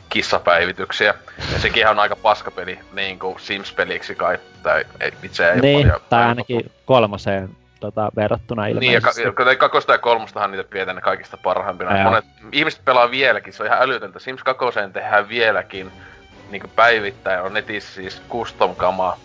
kissapäivityksiä. 0.09 1.15
Ja 1.53 1.59
sekin 1.59 1.89
on 1.89 1.99
aika 1.99 2.17
paskapeli, 2.17 2.79
niin 2.93 3.19
kuin 3.19 3.41
Sims-peliksi 3.41 4.15
kai, 4.15 4.39
tai 4.63 4.85
ei, 5.01 5.13
itse 5.23 5.51
ei 5.53 5.61
Niin, 5.61 5.87
paljon, 5.87 6.01
tai 6.11 6.25
ainakin 6.25 6.71
kolmoseen 6.85 7.49
tota, 7.81 8.11
verrattuna 8.17 8.67
ilmeisesti. 8.67 9.21
Niin, 9.21 9.27
ja 9.27 9.33
ka- 9.33 9.57
kakosta 9.57 9.93
ja 9.93 9.99
kolmostahan 9.99 10.51
niitä 10.51 10.69
pidetään 10.71 10.97
ne 10.97 11.03
kaikista 11.03 11.37
parhaimpina. 11.37 12.05
Monet 12.05 12.25
ihmiset 12.53 12.85
pelaa 12.85 13.11
vieläkin, 13.11 13.53
se 13.53 13.63
on 13.63 13.67
ihan 13.67 13.83
älytöntä. 13.83 14.19
Sims 14.19 14.43
2 14.43 14.65
tehdään 14.93 15.29
vieläkin 15.29 15.93
niin 16.53 16.71
päivittäin 16.77 17.43
on 17.43 17.55
netissä 17.55 17.95
siis 17.95 18.23
custom-kamaa. 18.31 19.17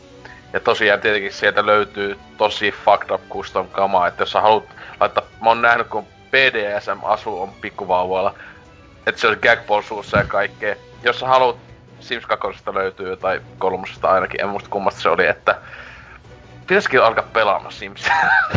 Ja 0.54 0.60
tosiaan 0.60 1.02
tietenkin 1.02 1.34
sieltä 1.34 1.66
löytyy 1.66 2.20
tosi 2.38 2.72
fucked 2.86 3.10
up 3.10 3.22
custom-kamaa, 3.30 4.08
että 4.08 4.22
jos 4.22 4.32
sä 4.32 4.42
haluat 4.42 4.64
laittaa, 5.00 5.24
mä 5.42 5.50
oon 5.50 5.62
nähnyt 5.62 5.88
kun 5.88 6.08
BDSM-asu 6.32 7.42
on 7.42 7.54
pikkuvauvoilla, 7.62 8.36
että 9.08 9.22
se 9.22 9.28
on 9.28 9.38
gagball 9.42 9.82
suussa 9.82 10.18
ja 10.18 10.24
kaikkea. 10.24 10.76
Jos 11.04 11.20
sä 11.20 11.28
haluat 11.28 11.58
Sims 12.00 12.26
2 12.26 12.48
löytyy 12.74 13.18
tai 13.18 13.42
kolmosesta 13.58 14.12
ainakin, 14.12 14.42
en 14.42 14.50
muista 14.50 14.70
kummasta 14.70 15.02
se 15.02 15.10
oli, 15.10 15.28
että 15.28 15.56
pitäisikin 16.68 17.04
alkaa 17.04 17.24
pelaamaan 17.34 17.74
Simsia. 17.74 18.14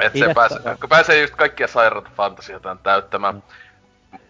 että 0.00 0.18
se 0.18 0.34
pääsee, 0.34 0.58
kun 0.80 0.88
pääsee 0.88 1.20
just 1.20 1.34
kaikkia 1.34 1.66
sairaata 1.66 2.10
fantasioita 2.16 2.76
täyttämään. 2.82 3.34
Mm. 3.34 3.42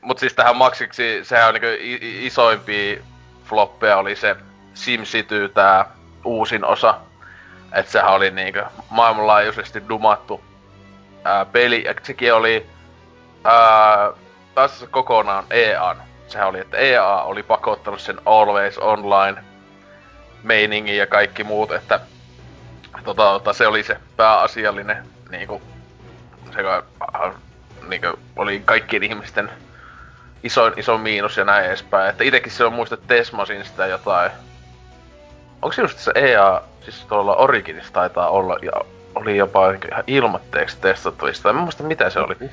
Mut 0.01 0.19
siis 0.19 0.35
tähän 0.35 0.57
maksiksi, 0.57 1.25
sehän 1.25 1.49
on 1.49 1.55
niinku 1.55 1.69
isoimpia 2.01 3.03
floppeja 3.49 3.97
oli 3.97 4.17
se 4.17 4.37
SimCity 4.75 5.49
tää 5.49 5.85
uusin 6.25 6.65
osa. 6.65 6.95
Et 7.73 7.89
sehän 7.89 8.13
oli 8.13 8.31
niinku 8.31 8.61
maailmanlaajuisesti 8.91 9.89
dumattu 9.89 10.45
ää, 11.25 11.45
peli. 11.45 11.85
Ja 11.85 11.95
sekin 12.03 12.35
oli 12.35 12.67
ää, 13.45 14.13
taas 14.55 14.87
kokonaan 14.91 15.45
EA. 15.51 15.97
Sehän 16.29 16.49
oli, 16.49 16.61
että 16.61 16.77
EA 16.77 17.23
oli 17.23 17.43
pakottanut 17.43 18.01
sen 18.01 18.21
Always 18.27 18.79
Online 18.79 19.45
meiningin 20.43 20.97
ja 20.97 21.07
kaikki 21.07 21.45
muut, 21.45 21.73
että 21.73 22.01
tota, 23.05 23.23
tota, 23.23 23.53
se 23.53 23.67
oli 23.67 23.83
se 23.83 23.97
pääasiallinen 24.17 25.07
niinku, 25.31 25.63
se 26.55 26.63
niinku, 27.89 28.19
oli 28.37 28.63
kaikkien 28.65 29.03
ihmisten 29.03 29.51
iso, 30.43 30.67
iso 30.77 30.99
miinus 30.99 31.37
ja 31.37 31.45
näin 31.45 31.67
edespäin. 31.67 32.11
Että 32.11 32.25
itekin 32.25 32.53
se 32.53 32.65
on 32.65 32.73
muista, 32.73 32.95
että 32.95 33.07
Tesmasin 33.09 33.65
sitä 33.65 33.87
jotain... 33.87 34.31
Onko 35.63 35.73
se 35.73 35.83
just 35.83 35.99
se 35.99 36.13
EA, 36.15 36.61
siis 36.81 37.07
tuolla 37.09 37.37
Originissa 37.37 37.93
taitaa 37.93 38.29
olla, 38.29 38.57
ja 38.63 38.73
oli 39.15 39.37
jopa 39.37 39.71
ihan 39.71 40.05
ilmatteeksi 40.07 40.79
testattavista. 40.81 41.51
En 41.51 41.57
muista 41.57 41.83
mitä 41.83 42.11
se 42.11 42.21
oli. 42.21 42.37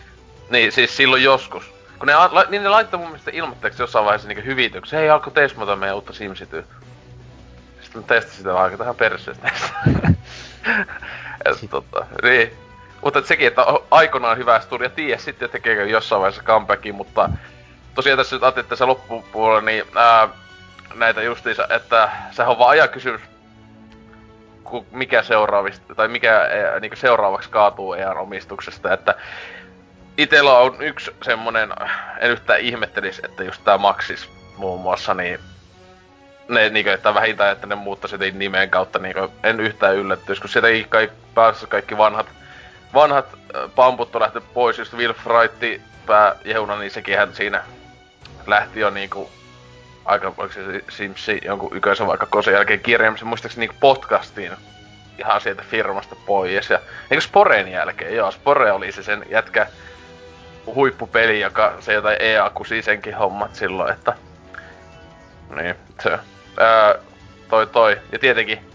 Niin, 0.49 0.72
siis 0.72 0.98
silloin 0.98 1.24
joskus. 1.24 1.74
Kun 1.99 2.07
ne, 2.07 2.14
niin 2.49 2.64
ne 2.64 2.70
laittoi 2.70 2.98
mun 2.98 3.07
mielestä 3.07 3.32
ilmatteeksi 3.34 3.82
jossain 3.82 4.06
vaiheessa 4.06 4.28
niinku 4.28 4.45
hyvityksen. 4.45 4.99
Hei, 4.99 5.10
alkoi 5.10 5.34
Tesmata 5.34 5.76
meidän 5.76 5.95
uutta 5.95 6.14
SimCity. 6.14 6.66
Sitten 7.82 8.02
mä 8.02 8.07
testasin 8.07 8.38
sitä 8.38 8.57
aika 8.57 8.78
tähän 8.78 8.95
perseestä. 8.95 9.52
Et 11.45 11.70
tota, 11.70 12.06
niin. 12.24 12.53
Mutta 13.02 13.20
et 13.20 13.26
sekin, 13.26 13.48
että 13.48 13.66
aikoinaan 13.91 14.38
hyvä 14.38 14.60
studio, 14.60 14.90
tiedä 14.90 15.18
sitten 15.18 15.49
tekeekö 15.49 15.86
jossain 15.86 16.22
vaiheessa 16.22 16.44
comebackin, 16.44 16.95
mutta 16.95 17.30
tosiaan 17.96 18.18
tässä 18.18 18.36
nyt 18.36 18.44
ajattelin 18.44 18.70
tässä 18.70 18.88
loppupuolella, 18.88 19.62
niin 19.62 19.86
ää, 19.96 20.30
näitä 20.94 21.22
justiinsa, 21.22 21.68
että 21.70 22.12
sehän 22.32 22.52
on 22.52 22.60
vaan 22.60 22.70
ajan 22.70 22.90
kysymys, 22.90 23.22
mikä 24.92 25.24
seuraavista, 25.24 25.96
tai 25.96 26.08
mikä 26.08 26.38
ää, 26.38 26.80
niin 26.80 26.98
seuraavaksi 26.98 27.50
kaatuu 27.50 27.94
EAN 27.94 28.18
omistuksesta, 28.18 28.94
että 28.94 29.16
itellä 30.18 30.58
on 30.58 30.82
yksi 30.82 31.12
semmonen, 31.24 31.74
en 32.20 32.32
yhtään 32.32 32.60
ihmettelis, 32.60 33.22
että 33.24 33.44
just 33.44 33.64
tää 33.64 33.78
Maxis 33.78 34.30
muun 34.58 34.82
muassa, 34.82 35.14
niin 35.14 35.40
ne 36.50 36.70
niinku, 36.70 36.90
että 36.90 37.14
vähintään, 37.14 37.52
että 37.52 37.68
ne 37.68 37.76
muuttaisi 37.76 38.32
nimen 38.32 38.70
kautta, 38.70 39.00
niinku, 39.00 39.32
en 39.44 39.60
yhtään 39.60 39.96
yllättyisi, 39.96 40.42
kun 40.42 40.50
sieltäkin 40.50 40.90
kaikki, 40.90 41.18
päässä 41.36 41.68
kaikki 41.68 41.98
vanhat, 41.98 42.28
vanhat 42.94 43.26
pamput 43.76 44.16
on 44.16 44.22
lähtö 44.22 44.42
pois, 44.54 44.78
just 44.78 44.94
Will 44.94 45.14
Fright 45.14 45.82
pääjehuna, 46.06 46.80
niin 46.80 46.92
sekin 46.92 47.18
hän 47.18 47.34
siinä 47.34 47.64
lähti 48.48 48.80
jo 48.80 48.90
niinku 48.90 49.30
aika, 50.06 50.34
oliko 50.38 50.54
se 50.54 50.62
Simsi 50.90 51.42
jonkun 51.46 51.78
yköisen 51.78 52.08
vaikka 52.08 52.26
kosen 52.26 52.54
jälkeen 52.54 52.80
kirjaamisen, 52.80 53.28
muistaakseni 53.28 53.60
niinku 53.60 53.78
podcastiin 53.80 54.52
ihan 55.18 55.42
sieltä 55.42 55.64
firmasta 55.70 56.16
pois. 56.26 56.70
Ja 56.70 56.80
eikö 57.12 57.22
Sporeen 57.22 57.68
jälkeen? 57.72 58.16
Joo, 58.16 58.32
Spore 58.32 58.72
oli 58.72 58.92
se 58.92 59.04
sen 59.04 59.26
jätkä 59.30 59.68
huippupeli, 60.66 61.40
joka 61.40 61.74
se 61.80 61.94
jotain 61.94 62.22
EA 62.22 62.50
kusi 62.50 62.82
senkin 62.82 63.16
hommat 63.16 63.56
silloin, 63.56 63.94
että... 63.94 64.14
Niin, 65.56 65.76
se. 66.04 66.20
Ää, 66.60 66.96
toi 67.50 67.68
toi. 67.68 68.02
Ja 68.12 68.20
tietenkin 68.20 68.72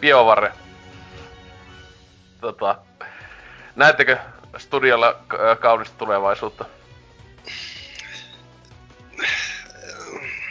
BioVare. 0.00 0.52
Tota, 2.40 2.78
näettekö 3.76 4.16
studiolla 4.56 5.16
kaunista 5.60 5.98
tulevaisuutta? 5.98 6.64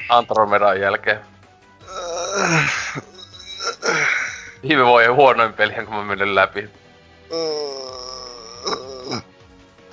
Andromedan 0.09 0.81
jälkeen. 0.81 1.19
Viime 4.67 4.85
vuoden 4.85 5.13
huonoin 5.13 5.53
peli, 5.53 5.73
kun 5.73 5.95
mä 5.95 6.03
menen 6.03 6.35
läpi. 6.35 6.69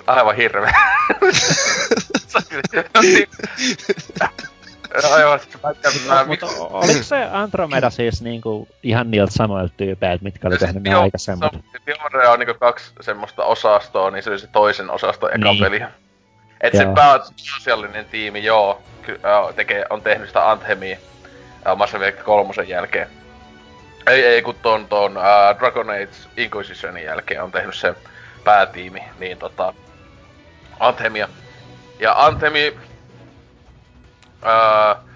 Aivan 0.07 0.35
hirveä. 0.35 0.73
Aivan, 5.11 5.39
Mutta 6.27 6.45
oliko 6.59 7.03
se 7.03 7.23
Andromeda 7.31 7.89
siis 7.89 8.21
niinku 8.21 8.67
ihan 8.83 9.11
niiltä 9.11 9.31
samoilta 9.31 9.73
tyypeiltä, 9.77 10.23
mitkä 10.23 10.47
oli 10.47 10.57
tehnyt 10.57 10.83
ne 10.83 10.93
aikaisemmat? 10.93 11.53
Biomare 11.85 12.27
on 12.27 12.39
niinku 12.39 12.53
kaksi 12.59 12.91
semmoista 13.01 13.43
osastoa, 13.43 14.11
niin 14.11 14.23
se 14.23 14.29
oli 14.29 14.39
se 14.39 14.47
toisen 14.47 14.91
osaston 14.91 15.29
eka 15.29 15.51
niin. 15.51 15.63
peli. 15.63 15.81
Et 16.61 16.73
joo. 16.73 16.83
se 16.83 16.89
pääasiallinen 16.95 18.05
tiimi, 18.05 18.43
joo, 18.43 18.81
tekee, 19.55 19.85
on 19.89 20.01
tehnyt 20.01 20.27
sitä 20.27 20.51
Anthemia 20.51 20.97
Mass 21.75 21.95
Effect 21.95 22.23
3 22.23 22.53
jälkeen. 22.67 23.09
Ei, 24.07 24.25
ei 24.25 24.41
kun 24.41 24.55
ton, 24.61 24.87
ton 24.87 25.17
uh, 25.17 25.59
Dragon 25.59 25.89
Age 25.89 26.09
Inquisitionin 26.37 27.03
jälkeen 27.03 27.43
on 27.43 27.51
tehnyt 27.51 27.75
se 27.75 27.95
päätiimi, 28.43 29.03
niin 29.19 29.37
tota, 29.37 29.73
Anthemia. 30.79 31.29
Ja 31.99 32.25
Anthemi 32.25 32.77
uh, 34.27 35.09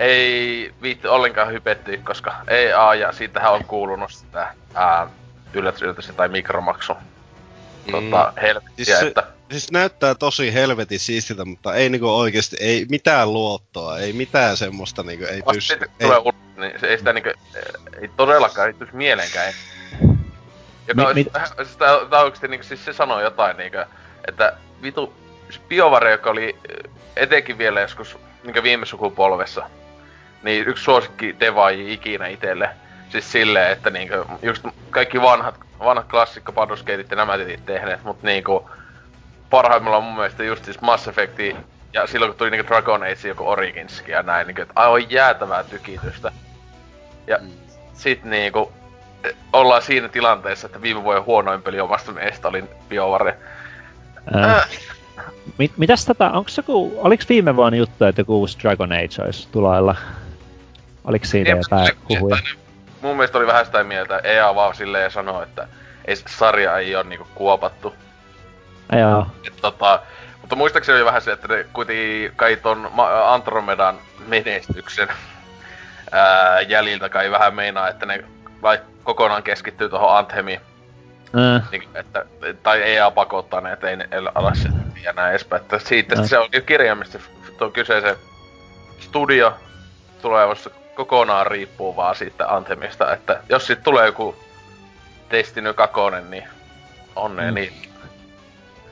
ei 0.00 0.72
viitti 0.82 1.08
ollenkaan 1.08 1.52
hypettyä, 1.52 1.96
koska 2.04 2.34
EA 2.48 2.94
ja 2.94 3.12
siitähän 3.12 3.52
on 3.52 3.64
kuulunut 3.64 4.12
sitä 4.12 4.54
uh, 4.70 5.10
yllätys, 5.54 5.82
yllätys 5.82 6.12
tai 6.16 6.28
mikromaksu. 6.28 6.94
Mm. 6.94 7.92
Tota, 7.92 8.32
helvettiä, 8.42 8.84
siis 8.84 8.98
se, 8.98 9.06
että... 9.06 9.35
Siis 9.50 9.72
näyttää 9.72 10.14
tosi 10.14 10.54
helvetin 10.54 11.00
siistiltä, 11.00 11.44
mutta 11.44 11.74
ei 11.74 11.90
niinku 11.90 12.16
oikeesti, 12.16 12.56
ei 12.60 12.86
mitään 12.90 13.32
luottoa, 13.32 13.98
ei 13.98 14.12
mitään 14.12 14.56
semmoista 14.56 15.02
niinku, 15.02 15.24
ei 15.24 15.42
pysty. 15.52 15.72
Sitten 15.72 15.88
ei. 16.00 16.06
tulee 16.06 16.18
ulos, 16.18 16.34
niin 16.56 16.80
se 16.80 16.86
ei 16.86 16.98
sitä 16.98 17.12
niinku, 17.12 17.30
ei 18.00 18.10
todellakaan, 18.16 18.68
ei 18.68 18.74
tulisi 18.74 18.96
mieleenkään. 18.96 19.52
Joka 20.88 21.14
mi, 21.14 21.14
mi... 21.14 21.26
Siis 21.64 21.76
tää, 21.76 21.98
tää 22.10 22.20
oikeesti 22.20 22.48
niinku, 22.48 22.66
siis 22.66 22.84
se 22.84 22.92
sanoo 22.92 23.20
jotain 23.20 23.56
niinku, 23.56 23.78
että 24.28 24.56
vitu, 24.82 25.12
biovare, 25.68 26.10
joka 26.10 26.30
oli 26.30 26.56
etenkin 27.16 27.58
vielä 27.58 27.80
joskus 27.80 28.18
niinku 28.44 28.62
viime 28.62 28.86
sukupolvessa, 28.86 29.70
niin 30.42 30.68
yksi 30.68 30.84
suosikki 30.84 31.36
devaaji 31.40 31.92
ikinä 31.92 32.26
itelle. 32.26 32.70
Siis 33.08 33.32
silleen, 33.32 33.72
että 33.72 33.90
niinku, 33.90 34.14
just 34.42 34.64
kaikki 34.90 35.22
vanhat, 35.22 35.54
vanhat 35.78 36.08
klassikko 36.08 36.52
Paduskeitit 36.52 37.10
ja 37.10 37.16
nämä 37.16 37.34
tehneet, 37.66 38.04
mut 38.04 38.22
niinku, 38.22 38.70
parhaimmillaan 39.50 40.04
mun 40.04 40.14
mielestä 40.14 40.44
just 40.44 40.64
siis 40.64 40.80
Mass 40.80 41.08
Effect 41.08 41.38
ja 41.92 42.06
silloin 42.06 42.32
kun 42.32 42.38
tuli 42.38 42.50
niinku 42.50 42.68
Dragon 42.68 43.02
Age 43.02 43.28
joku 43.28 43.48
Originskin 43.48 44.12
ja 44.12 44.22
näin, 44.22 44.46
niinku, 44.46 44.62
että 44.62 44.72
aivan 44.76 45.10
jäätävää 45.10 45.64
tykitystä. 45.64 46.32
Ja 47.26 47.38
mm. 47.42 47.50
sit 47.94 48.24
niinku, 48.24 48.72
ollaan 49.52 49.82
siinä 49.82 50.08
tilanteessa, 50.08 50.66
että 50.66 50.82
viime 50.82 51.02
vuoden 51.04 51.24
huonoin 51.24 51.62
peli 51.62 51.80
omasta 51.80 52.12
mielestä 52.12 52.48
oli 52.48 52.64
BioWare. 52.88 53.38
Äh. 54.36 54.68
Mit, 55.58 55.72
mitäs 55.76 56.04
tätä, 56.04 56.30
onks 56.30 56.56
joku, 56.56 56.92
oliks 56.96 57.28
viime 57.28 57.56
vuonna 57.56 57.76
juttu, 57.76 58.04
että 58.04 58.20
joku 58.20 58.38
uusi 58.38 58.58
Dragon 58.62 58.92
Age 58.92 59.22
olisi 59.24 59.48
tuloilla? 59.52 59.96
Oliks 61.04 61.30
siitä 61.30 61.50
Jep, 61.50 61.58
jotain 61.58 61.96
huhuja? 62.08 62.38
Mun 63.02 63.16
mielestä 63.16 63.38
oli 63.38 63.46
vähän 63.46 63.66
sitä 63.66 63.84
mieltä, 63.84 64.18
EA 64.18 64.54
vaan 64.54 64.74
silleen 64.74 65.10
sanoo, 65.10 65.42
että 65.42 65.68
ei, 66.04 66.16
sarja 66.16 66.78
ei 66.78 66.96
ole 66.96 67.04
niinku 67.04 67.26
kuopattu. 67.34 67.94
Joo. 68.92 69.26
Et, 69.46 69.52
tota, 69.60 70.02
mutta 70.40 70.56
muistaakseni 70.56 70.96
oli 70.96 71.04
vähän 71.04 71.22
se, 71.22 71.32
että 71.32 71.48
ne 71.48 71.66
kuitenkin 71.72 72.32
kai 72.36 72.56
ton 72.56 72.90
Andromedan 73.24 73.98
menestyksen 74.26 75.08
ää, 76.12 76.60
jäljiltä 76.60 77.08
kai 77.08 77.30
vähän 77.30 77.54
meinaa, 77.54 77.88
että 77.88 78.06
ne 78.06 78.24
vai 78.62 78.80
kokonaan 79.04 79.42
keskittyy 79.42 79.88
tuohon 79.88 80.16
Anthemiin. 80.16 80.60
Äh. 81.38 81.70
Niin, 81.70 81.88
että, 81.94 82.24
tai 82.62 82.82
EA 82.82 83.10
pakottaa 83.10 83.60
ne, 83.60 83.72
että 83.72 83.90
ei 83.90 83.96
ne 83.96 84.08
ala 84.34 84.54
se 84.54 84.68
ja 85.02 85.12
näin 85.12 85.30
edespäin. 85.30 85.62
Että 85.62 85.78
siitä 85.78 86.16
äh. 86.18 86.24
se 86.24 86.38
on 86.38 86.48
kirjaimisesti 86.66 87.30
tuo 87.58 87.70
kyseisen 87.70 88.16
studio 89.00 89.56
tulevassa 90.22 90.70
kokonaan 90.94 91.46
riippuu 91.46 91.96
vaan 91.96 92.16
siitä 92.16 92.54
Anthemista, 92.54 93.12
että 93.12 93.40
jos 93.48 93.66
siitä 93.66 93.82
tulee 93.82 94.06
joku 94.06 94.36
Destiny 95.30 95.74
2, 95.74 96.00
niin 96.28 96.48
onnea 97.16 97.50
mm. 97.50 97.54
niin. 97.54 97.72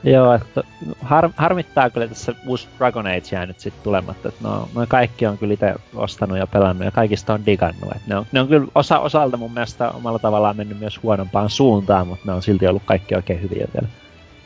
Joo, 0.05 0.33
että 0.33 0.63
har, 1.01 1.29
harmittaa 1.37 1.89
kyllä 1.89 2.07
tässä 2.07 2.33
uusi 2.47 2.67
Dragon 2.77 3.07
Age 3.07 3.21
jää 3.31 3.45
nyt 3.45 3.59
sitten 3.59 3.83
tulematta. 3.83 4.27
Että 4.29 4.43
no, 4.43 4.69
no 4.75 4.85
kaikki 4.87 5.25
on 5.25 5.37
kyllä 5.37 5.53
itse 5.53 5.73
ostanut 5.95 6.37
ja 6.37 6.47
pelannut 6.47 6.85
ja 6.85 6.91
kaikista 6.91 7.33
on 7.33 7.45
digannut. 7.45 7.91
Että 7.95 8.07
ne, 8.07 8.15
on, 8.15 8.25
ne 8.31 8.41
on 8.41 8.47
kyllä 8.47 8.67
osa, 8.75 8.99
osalta 8.99 9.37
mun 9.37 9.53
mielestä 9.53 9.89
omalla 9.89 10.19
tavallaan 10.19 10.57
mennyt 10.57 10.79
myös 10.79 11.03
huonompaan 11.03 11.49
suuntaan, 11.49 12.07
mutta 12.07 12.23
ne 12.25 12.33
on 12.33 12.41
silti 12.41 12.67
ollut 12.67 12.83
kaikki 12.85 13.15
oikein 13.15 13.41
hyviä 13.41 13.67
vielä. 13.73 13.87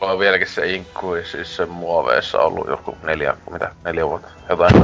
On 0.02 0.20
vieläkin 0.20 0.48
se 0.48 0.74
Inkui, 0.74 1.26
siis 1.26 1.56
se 1.56 1.66
muoveissa 1.66 2.40
ollut 2.40 2.68
joku 2.68 2.98
neljä, 3.04 3.38
mitä, 3.52 3.72
neljä 3.86 4.08
vuotta, 4.08 4.30
jotain. 4.50 4.76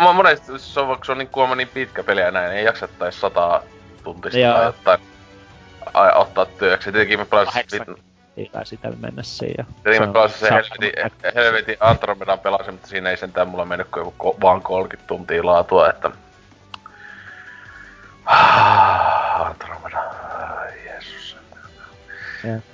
Mä 0.00 0.12
monesti, 0.12 0.58
se 0.58 0.80
on, 0.80 0.98
se 1.04 1.12
on 1.12 1.18
niin 1.18 1.28
kuulemma 1.28 1.54
niin 1.54 1.68
pitkä 1.68 2.04
peli 2.04 2.20
ja 2.20 2.30
näin, 2.30 2.52
ei 2.52 2.64
jaksa 2.64 2.88
tai 2.88 3.12
sata 3.12 3.62
tuntista 4.04 4.38
tai 4.40 4.66
jotain 4.66 5.00
ottaa 6.14 6.46
työksi. 6.46 6.92
Tietenkin 6.92 7.18
me 7.18 7.24
pelasin 7.24 8.07
tai 8.46 8.66
sitä 8.66 8.88
siihen. 9.22 9.54
Ja 9.58 9.64
Eli 9.84 10.00
mä 10.00 10.06
pelasin 10.06 10.38
se 10.38 10.50
helvetin, 10.50 10.92
helvetin 11.34 11.76
Andromedan 11.80 12.38
pelasin, 12.38 12.74
mutta 12.74 12.88
siinä 12.88 13.10
ei 13.10 13.16
sentään 13.16 13.48
mulla 13.48 13.64
mennyt 13.64 13.88
kuin 13.90 14.04
joku 14.04 14.36
vaan 14.40 14.62
30 14.62 15.08
tuntia 15.08 15.46
laatua, 15.46 15.90
että... 15.90 16.10
Andromeda, 19.38 20.02
Jeesus. 20.84 21.36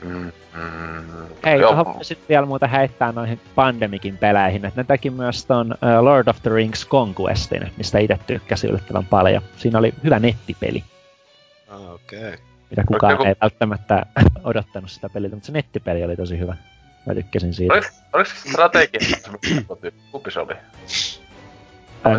Mm, 0.02 0.32
mm, 0.54 1.12
Hei, 1.44 1.60
tuohon 1.60 2.04
sitten 2.04 2.28
vielä 2.28 2.46
muuta 2.46 2.66
heittää 2.66 3.12
noihin 3.12 3.40
Pandemikin 3.54 4.18
peleihin, 4.18 4.64
että 4.64 4.80
ne 4.80 4.84
teki 4.84 5.10
myös 5.10 5.46
ton 5.46 5.72
uh, 5.72 6.04
Lord 6.04 6.28
of 6.28 6.42
the 6.42 6.50
Rings 6.50 6.88
Conquestin, 6.88 7.72
mistä 7.76 7.98
itse 7.98 8.18
tykkäsin 8.26 8.70
yllättävän 8.70 9.06
paljon. 9.06 9.42
Siinä 9.56 9.78
oli 9.78 9.94
hyvä 10.04 10.18
nettipeli. 10.18 10.84
Ah, 11.68 11.92
okei. 11.92 12.28
Okay 12.28 12.53
mitä 12.76 12.84
kukaan 12.86 13.12
joku... 13.12 13.24
ei 13.24 13.34
välttämättä 13.40 14.06
odottanut 14.44 14.90
sitä 14.90 15.08
peliltä, 15.08 15.36
mutta 15.36 15.46
se 15.46 15.52
nettipeli 15.52 16.04
oli 16.04 16.16
tosi 16.16 16.38
hyvä. 16.38 16.56
Mä 17.06 17.14
tykkäsin 17.14 17.54
siitä. 17.54 17.74
Oliko, 17.74 17.88
oliko 18.12 18.30
se 18.30 18.50
strategia? 18.50 19.00
Kumpi 20.12 20.30
se 20.30 20.40
oli? 20.40 20.54
Ää, 22.04 22.18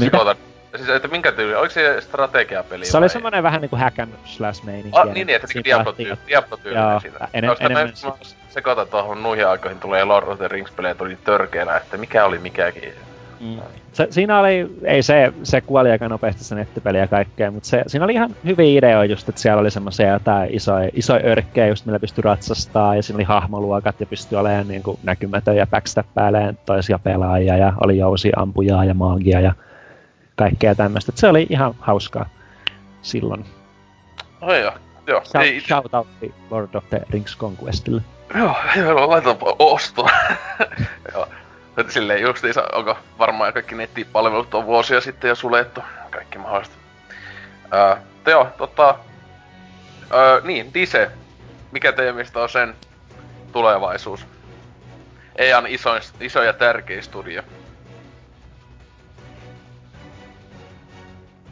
Siis, 0.75 0.89
että 0.89 1.07
minkä 1.07 1.31
tyyli? 1.31 1.55
Oliko 1.55 1.73
se 1.73 2.01
strategiapeli 2.01 2.85
Se 2.85 2.93
vai? 2.93 2.99
oli 2.99 3.09
semmonen 3.09 3.43
vähän 3.43 3.61
niinku 3.61 3.75
hack 3.75 3.99
and 3.99 4.13
slash 4.25 4.63
meininki. 4.63 4.99
Ah, 4.99 5.13
niin, 5.13 5.29
että 5.29 5.47
niinku 5.47 5.63
Diablo 5.63 5.93
tyyli, 5.93 6.17
Diablo 6.27 6.57
tyyli 6.57 6.77
Joo, 6.77 6.99
siinä. 6.99 7.27
En, 7.33 7.45
Koska 7.47 7.65
enemmän 7.65 7.93
mä 8.03 8.11
sekoitan 8.49 8.87
tuohon 8.87 9.23
nuihin 9.23 9.47
aikoihin 9.47 9.79
tulee 9.79 10.03
Lord 10.03 10.27
of 10.27 10.37
the 10.37 10.47
Rings 10.47 10.71
pelejä 10.71 10.95
tuli 10.95 11.17
törkeänä, 11.23 11.77
että 11.77 11.97
mikä 11.97 12.25
oli 12.25 12.39
mikäkin. 12.39 12.93
Mm. 13.39 13.59
Se, 13.93 14.07
siinä 14.09 14.39
oli, 14.39 14.77
ei 14.83 15.03
se, 15.03 15.33
se 15.43 15.61
kuoli 15.61 15.91
aika 15.91 16.09
nopeasti 16.09 16.43
se 16.43 16.55
nettipeli 16.55 16.97
ja 16.97 17.07
kaikkea, 17.07 17.51
mutta 17.51 17.69
se, 17.69 17.83
siinä 17.87 18.05
oli 18.05 18.13
ihan 18.13 18.35
hyviä 18.45 18.77
ideoita 18.79 19.13
just, 19.13 19.29
että 19.29 19.41
siellä 19.41 19.59
oli 19.59 19.71
semmoisia 19.71 20.13
jotain 20.13 20.49
isoja, 20.53 20.89
isoja 20.93 21.29
örkkejä 21.29 21.67
just, 21.67 21.85
millä 21.85 21.99
pystyi 21.99 22.21
ratsastaa 22.21 22.95
ja 22.95 23.03
siinä 23.03 23.17
oli 23.17 23.23
hahmoluokat 23.23 23.99
ja 23.99 24.05
pystyi 24.05 24.37
olemaan 24.37 24.67
niin 24.67 24.83
kuin 24.83 24.99
näkymätön 25.03 25.57
ja 25.57 25.67
backstappäilemään 25.67 26.57
toisia 26.65 26.99
pelaajia 26.99 27.57
ja 27.57 27.73
oli 27.83 27.97
jousi 27.97 28.31
ampujaa 28.35 28.85
ja 28.85 28.93
maagia 28.93 29.39
ja 29.41 29.53
kaikkea 30.35 30.75
tämmöistä. 30.75 31.11
Se 31.15 31.27
oli 31.27 31.47
ihan 31.49 31.75
hauskaa 31.79 32.29
silloin. 33.01 33.45
Oi 34.41 34.61
joo, 34.61 34.73
joo. 35.07 35.21
Shout, 35.25 35.45
ei, 35.45 35.61
shout 35.61 35.93
out 35.93 36.07
Lord 36.49 36.75
of 36.75 36.89
the 36.89 37.01
Rings 37.09 37.37
Conquestille. 37.37 38.01
Joo, 38.35 38.55
joo, 38.79 39.09
laitan 39.09 39.37
ostoa. 39.59 40.09
joo. 41.13 41.27
Silleen 41.89 42.21
justiinsa, 42.21 42.63
onko 42.71 42.97
varmaan 43.19 43.53
kaikki 43.53 43.75
nettipalvelut 43.75 44.53
on 44.53 44.65
vuosia 44.65 45.01
sitten 45.01 45.29
jo 45.29 45.35
suljettu. 45.35 45.81
Kaikki 46.09 46.37
mahdollista. 46.37 46.75
Öö, 47.73 47.95
joo, 48.25 48.47
tota... 48.57 48.95
Öö, 50.13 50.41
niin, 50.43 50.73
Dise. 50.73 51.11
Mikä 51.71 51.91
teidän 51.91 52.15
mielestä 52.15 52.39
on 52.39 52.49
sen 52.49 52.75
tulevaisuus? 53.51 54.25
EAN 55.35 55.67
iso, 55.67 55.89
iso 56.19 56.43
ja 56.43 56.53
tärkeä 56.53 57.01
studio. 57.01 57.43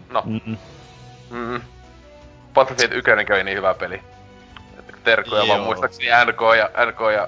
No. 0.10 0.24
Mm-mm. 0.26 0.58
Mm-mm. 1.30 1.62
Battlefield 2.54 2.92
1 2.92 3.26
kävi 3.26 3.44
niin 3.44 3.58
hyvä 3.58 3.74
peli. 3.74 4.02
Terkkoja 5.04 5.48
vaan 5.48 5.62
muistaakseni 5.62 6.08
NK 6.26 6.42
ja, 6.58 6.86
NK 6.86 7.00
ja 7.14 7.28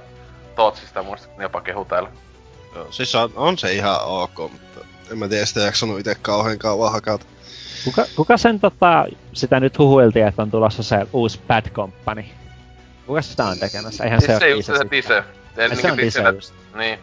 Tootsista 0.56 1.04
muistaakseni 1.04 1.44
jopa 1.44 1.62
kehu 1.62 1.86
täällä. 1.86 2.10
Joo, 2.76 2.92
siis 2.92 3.16
on, 3.16 3.32
on 3.36 3.58
se 3.58 3.74
ihan 3.74 4.02
ok, 4.04 4.38
mutta 4.38 4.80
en 5.12 5.18
mä 5.18 5.28
tiedä 5.28 5.46
sitä 5.46 5.60
jaksanut 5.60 6.00
itse 6.00 6.16
kauhean 6.16 6.60
kauan 6.60 6.92
hakata. 6.92 7.26
Kuka, 7.84 8.06
kuka 8.16 8.38
sen 8.38 8.60
tota, 8.60 9.06
sitä 9.34 9.60
nyt 9.60 9.78
huhuiltiin, 9.78 10.28
että 10.28 10.42
on 10.42 10.52
tulossa 10.52 10.84
se 10.84 11.08
uusi 11.14 11.40
Bad 11.48 11.70
Company? 11.70 12.26
Kuka 13.08 13.22
sitä 13.22 13.46
on 13.46 13.60
tekemässä? 13.60 14.04
Eihän 14.04 14.22
siis 14.22 14.32
se, 14.32 14.40
se 14.40 14.50
just 14.50 14.68
se 14.68 14.86
Dise. 14.92 15.24
Ei, 15.58 15.76
se 15.76 15.92
on 15.92 15.98
Dise 15.98 16.22
just. 16.22 16.54
Niin. 16.76 17.00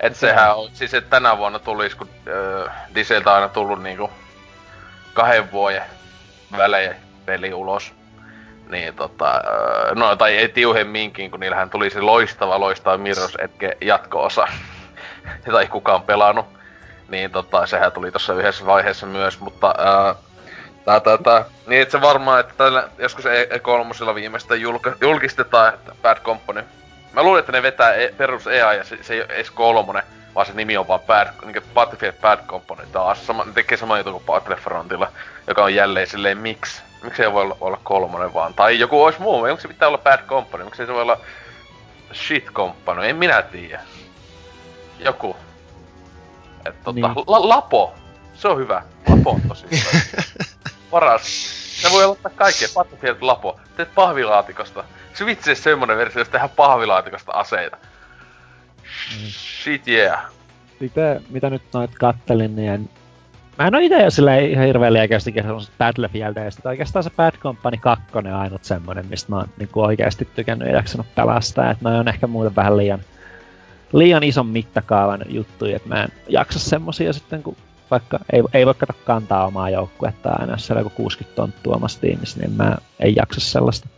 Et 0.00 0.16
sehän 0.16 0.56
on, 0.56 0.70
siis 0.72 0.94
et 0.94 1.10
tänä 1.10 1.38
vuonna 1.38 1.58
tulisi, 1.58 1.96
kun 1.96 2.08
äh, 2.66 2.74
Diseltä 2.94 3.30
on 3.30 3.36
aina 3.36 3.48
tullut 3.48 3.82
niinku 3.82 4.10
kahden 5.14 5.52
vuoden 5.52 5.82
välein 6.56 6.94
peli 7.26 7.54
ulos. 7.54 7.92
Niin 8.70 8.94
tota, 8.94 9.42
no 9.94 10.16
tai 10.16 10.36
ei 10.36 10.48
tiuhemminkin, 10.48 11.30
kun 11.30 11.40
niillähän 11.40 11.70
tuli 11.70 11.90
se 11.90 12.00
loistava, 12.00 12.60
loistava 12.60 12.96
Mirror's 12.96 13.44
Edge 13.44 13.76
jatko-osa, 13.80 14.48
jota 15.46 15.60
ei 15.60 15.68
kukaan 15.68 16.02
pelannut. 16.02 16.46
Niin 17.08 17.30
tota, 17.30 17.66
sehän 17.66 17.92
tuli 17.92 18.10
tuossa 18.10 18.34
yhdessä 18.34 18.66
vaiheessa 18.66 19.06
myös, 19.06 19.40
mutta 19.40 19.74
ää, 19.78 20.14
tää, 20.84 21.00
tää, 21.00 21.18
tää, 21.18 21.44
niin 21.66 21.82
että 21.82 21.92
se 21.92 22.00
varmaan, 22.00 22.40
että 22.40 22.54
tällä, 22.56 22.88
joskus 22.98 23.24
E3 23.24 24.10
e 24.10 24.14
viimeistä 24.14 24.54
julka, 24.54 24.92
julkistetaan, 25.00 25.74
että 25.74 25.92
Bad 26.02 26.18
Company. 26.20 26.64
Mä 27.12 27.22
luulen, 27.22 27.40
että 27.40 27.52
ne 27.52 27.62
vetää 27.62 27.94
e, 27.94 28.14
perus 28.16 28.46
EA 28.46 28.72
ja 28.72 28.84
se, 28.84 28.98
se 29.02 29.14
ei 29.14 29.20
ole 29.20 29.32
edes 29.32 29.50
kolmonen, 29.50 30.02
vaan 30.34 30.46
se 30.46 30.52
nimi 30.52 30.76
on 30.76 30.88
vaan 30.88 31.00
Bad, 31.00 31.28
niin 31.44 31.62
Battlefield 31.74 32.14
Bad 32.20 32.38
Company 32.46 32.82
taas. 32.92 33.26
Sama, 33.26 33.44
ne 33.44 33.52
tekee 33.52 33.78
sama 33.78 33.98
juttu 33.98 34.12
kuin 34.12 34.24
Battlefrontilla, 34.24 35.12
joka 35.46 35.64
on 35.64 35.74
jälleen 35.74 36.06
silleen 36.06 36.38
miksi. 36.38 36.82
Miksi 37.02 37.22
ei 37.22 37.32
voi 37.32 37.42
olla, 37.42 37.56
olla 37.60 37.80
kolmonen 37.82 38.34
vaan? 38.34 38.54
Tai 38.54 38.78
joku 38.78 39.04
olisi 39.04 39.20
muu, 39.20 39.42
onko 39.42 39.60
se 39.60 39.68
pitää 39.68 39.88
olla 39.88 39.98
Bad 39.98 40.20
Company? 40.26 40.64
Miksi 40.64 40.86
se 40.86 40.92
voi 40.92 41.02
olla 41.02 41.20
Shit 42.12 42.52
Company? 42.52 43.08
En 43.08 43.16
minä 43.16 43.42
tiedä. 43.42 43.80
Joku. 45.04 45.36
Et 46.66 46.82
tota, 46.84 46.92
niin. 46.92 47.24
la, 47.26 47.48
Lapo. 47.48 47.94
Se 48.34 48.48
on 48.48 48.58
hyvä. 48.58 48.82
Lapo 49.08 49.30
on 49.30 49.40
tosi 49.48 49.66
hyvä. 49.70 50.00
Paras. 50.90 51.22
Se 51.82 51.90
voi 51.90 52.04
ottaa 52.04 52.32
kaikkea. 52.34 52.68
Battlefield 52.74 53.16
Lapo. 53.20 53.60
Teet 53.76 53.94
pahvilaatikosta. 53.94 54.84
Se 55.14 55.26
vitsi 55.26 55.54
semmonen 55.54 55.96
versio, 55.96 56.20
jos 56.20 56.28
tehdään 56.28 56.50
pahvilaatikosta 56.50 57.32
aseita. 57.32 57.76
Mm. 57.76 59.26
Shit 59.62 59.88
yeah. 59.88 60.24
Mitä, 60.80 61.20
mitä 61.30 61.50
nyt 61.50 61.62
noit 61.72 61.90
kattelin, 61.98 62.56
niin 62.56 62.90
Mä 63.58 63.66
en 63.66 63.74
oo 63.74 63.80
ite 63.80 64.10
sillä 64.10 64.36
ihan 64.36 64.66
hirveen 64.66 64.92
liekeästi 64.92 65.34
sellaiset 65.42 65.74
Battlefieldeista. 65.78 66.68
Oikeastaan 66.68 67.02
se 67.02 67.10
Bad 67.10 67.34
Company 67.38 67.76
2 67.76 68.04
on 68.14 68.26
ainut 68.26 68.64
semmonen, 68.64 69.06
mistä 69.06 69.32
mä 69.32 69.36
oon 69.36 69.48
niinku 69.58 69.82
oikeesti 69.82 70.28
tykännyt 70.34 70.68
ja 70.68 70.74
jaksanut 70.74 71.06
pelastaa. 71.14 71.70
Et 71.70 71.80
noi 71.80 71.98
on 71.98 72.08
ehkä 72.08 72.26
muuten 72.26 72.56
vähän 72.56 72.76
liian, 72.76 73.00
liian 73.94 74.22
ison 74.22 74.46
mittakaavan 74.46 75.24
juttuja, 75.28 75.76
että 75.76 75.88
mä 75.88 76.02
en 76.02 76.12
jaksa 76.28 76.58
semmosia 76.58 77.12
sitten, 77.12 77.42
kun 77.42 77.56
vaikka 77.90 78.18
ei, 78.32 78.42
ei 78.54 78.66
voi 78.66 78.74
kato 78.74 78.92
kantaa 79.04 79.46
omaa 79.46 79.70
joukkuetta 79.70 80.30
aina, 80.30 80.52
jos 80.52 80.66
siellä 80.66 80.80
joku 80.80 80.90
60 80.96 81.36
tonttua 81.36 81.76
omassa 81.76 82.00
tiimissä, 82.00 82.40
niin 82.40 82.52
mä 82.52 82.76
en 83.00 83.16
jaksa 83.16 83.40
sellaista. 83.40 83.88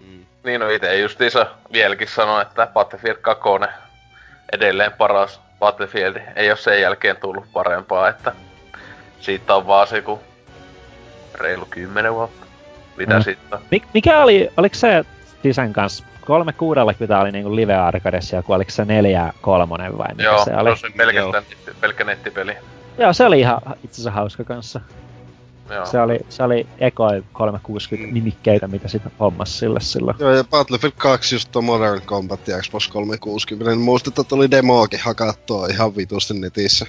Mm. 0.00 0.24
Niin 0.44 0.60
no 0.60 0.68
ite 0.68 0.98
justiinsa 0.98 1.46
vieläkin 1.72 2.08
sanoa, 2.08 2.42
että 2.42 2.66
Battlefield 2.66 3.16
2 3.16 3.42
edelleen 4.52 4.92
paras 4.92 5.40
Battlefield. 5.58 6.16
Ei 6.36 6.50
ole 6.50 6.56
sen 6.56 6.80
jälkeen 6.80 7.16
tullut 7.16 7.52
parempaa, 7.52 8.08
että 8.08 8.32
siitä 9.20 9.54
on 9.54 9.66
vaan 9.66 9.86
se 9.86 10.02
kun 10.02 10.20
reilu 11.34 11.66
kymmenen 11.70 12.14
vuotta. 12.14 12.46
Mitä 12.96 13.14
mm. 13.14 13.22
sitten? 13.22 13.58
Mik, 13.70 13.82
mikä 13.94 14.22
oli, 14.22 14.48
oliko 14.56 14.74
se 14.74 15.04
Disen 15.44 15.72
kanssa 15.72 16.04
360 16.26 17.18
oli 17.20 17.32
niinku 17.32 17.56
live 17.56 17.74
arcadessa 17.74 18.36
ja 18.36 18.42
oliko 18.48 18.70
se 18.70 18.84
4 18.84 19.32
kolmonen 19.40 19.98
vai 19.98 20.08
mikä 20.08 20.22
Joo, 20.22 20.44
se 20.44 20.56
oli? 20.56 20.68
Joo, 20.68 20.76
se 20.76 20.90
pelkästään 20.96 21.32
netti, 21.32 21.56
pelkkä 21.80 22.04
nettipeli. 22.04 22.56
Joo, 22.98 23.12
se 23.12 23.24
oli 23.24 23.40
ihan 23.40 23.60
itse 23.84 23.94
asiassa 23.94 24.10
hauska 24.10 24.44
kanssa. 24.44 24.80
Joo. 25.70 25.86
Se 25.86 26.00
oli, 26.00 26.20
se 26.28 26.42
oli 26.42 26.66
ekoi 26.78 27.24
360 27.32 28.08
mm. 28.08 28.14
nimikkeitä, 28.14 28.68
mitä 28.68 28.88
sitä 28.88 29.10
hommas 29.20 29.58
sille 29.58 29.80
silloin. 29.80 30.16
Joo, 30.18 30.32
ja 30.32 30.44
Battlefield 30.44 30.94
2 30.96 31.34
just 31.34 31.48
tuo 31.52 31.62
Modern 31.62 32.02
Combat 32.02 32.48
ja 32.48 32.60
Xbox 32.60 32.88
360, 32.88 33.70
niin 33.70 33.80
muistin, 33.80 34.10
että 34.10 34.24
tuli 34.24 34.50
demoakin 34.50 35.00
hakattua 35.02 35.66
ihan 35.66 35.96
vitusti 35.96 36.34
netissä. 36.34 36.86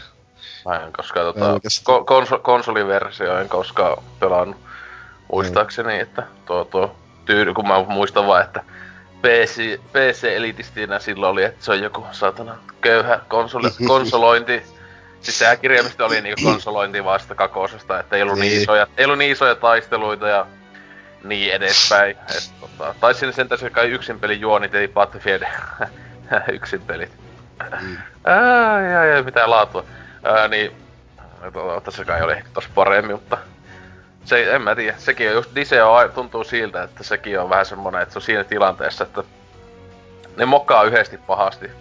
Mä 0.65 0.75
en 0.75 0.93
koskaan 0.93 1.25
tota, 1.25 1.57
ko- 1.57 2.05
konso- 2.05 2.39
konsoliversio 2.39 3.39
en 3.39 3.49
koskaan 3.49 4.03
pelannut. 4.19 4.57
Muistaakseni, 5.31 5.93
mm. 5.93 6.01
että 6.01 6.23
tuo, 6.45 6.65
tuo 6.65 6.95
tyydy, 7.25 7.53
kun 7.53 7.67
mä 7.67 7.85
muistan 7.87 8.27
vaan, 8.27 8.43
että 8.43 8.63
PC, 9.27 9.79
PC-elitistinä 9.93 10.99
silloin 10.99 11.31
oli, 11.31 11.43
että 11.43 11.65
se 11.65 11.71
on 11.71 11.81
joku 11.81 12.05
satana 12.11 12.57
köyhä 12.81 13.19
konsoli, 13.27 13.69
konsolointi. 13.87 14.63
Siis 15.21 15.39
sehän 15.39 15.59
kirjaimisesti 15.59 16.03
oli 16.03 16.21
niinku 16.21 16.43
konsolointi 16.43 17.03
vasta 17.03 17.35
kakosesta, 17.35 17.99
että 17.99 18.15
ei 18.15 18.21
ollut 18.21 18.39
niin, 18.39 18.51
niin 18.51 18.61
isoja, 18.61 18.87
ei 18.97 19.05
ollut 19.05 19.17
niin 19.17 19.31
isoja 19.31 19.55
taisteluita 19.55 20.27
ja 20.27 20.45
niin 21.23 21.53
edespäin. 21.53 22.17
Et, 22.35 22.51
tota, 22.59 22.95
tai 22.99 23.13
sinne 23.13 23.33
sen 23.33 23.49
tässä 23.49 23.69
kai 23.69 23.89
yksin 23.89 24.19
pelin 24.19 24.41
juonit, 24.41 24.75
eli 24.75 24.87
Battlefield 24.87 25.43
yksin 26.53 26.81
pelit. 26.81 27.11
Mm. 27.81 27.97
Ää, 28.25 28.81
ja, 28.81 29.05
ja, 29.05 29.23
mitä 29.23 29.49
laatua. 29.49 29.85
Ää, 30.23 30.47
niin, 30.47 30.71
tässä 31.83 32.05
kai 32.05 32.21
oli 32.21 32.35
tossa 32.53 32.69
paremmin, 32.75 33.15
mutta 33.15 33.37
se, 34.25 34.55
en 34.55 34.61
mä 34.61 34.75
tiedä, 34.75 34.97
sekin 34.97 35.29
on 35.29 35.33
just, 35.33 35.55
Dise 35.55 35.83
on, 35.83 36.11
tuntuu 36.11 36.43
siltä, 36.43 36.83
että 36.83 37.03
sekin 37.03 37.39
on 37.39 37.49
vähän 37.49 37.65
semmonen, 37.65 38.01
että 38.01 38.13
se 38.13 38.19
on 38.19 38.23
siinä 38.23 38.43
tilanteessa, 38.43 39.03
että 39.03 39.23
ne 40.37 40.45
mokaa 40.45 40.83
yhdesti 40.83 41.17
pahasti. 41.17 41.71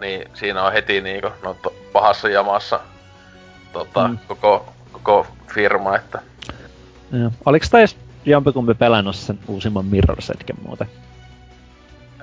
Niin 0.00 0.30
siinä 0.34 0.62
on 0.62 0.72
heti 0.72 1.00
niinku, 1.00 1.28
no 1.42 1.54
to, 1.54 1.74
pahassa 1.92 2.28
jamassa 2.28 2.80
tota, 3.72 4.08
mm. 4.08 4.18
koko, 4.28 4.72
koko 4.92 5.26
firma, 5.54 5.96
että... 5.96 6.22
Ja. 7.12 7.30
Oliks 7.46 7.70
tais 7.70 7.96
jompikumpi 8.24 8.74
pelannut 8.74 9.16
sen 9.16 9.38
uusimman 9.48 9.84
Mirror's 9.84 10.36
Edgen 10.36 10.56
muuten? 10.62 10.88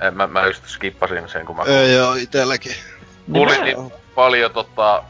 En, 0.02 0.18
mä, 0.18 0.28
mä 0.28 0.46
just 0.46 0.68
skippasin 0.68 1.30
sen, 1.30 1.46
kun 1.46 1.56
mä... 1.56 1.64
Ei 1.64 1.94
joo, 1.94 2.14
itelläkin. 2.14 2.76
Kuulin 3.34 3.64
niin, 3.64 3.78
niin 3.78 3.92
paljon 4.16 4.52
tota, 4.52 5.04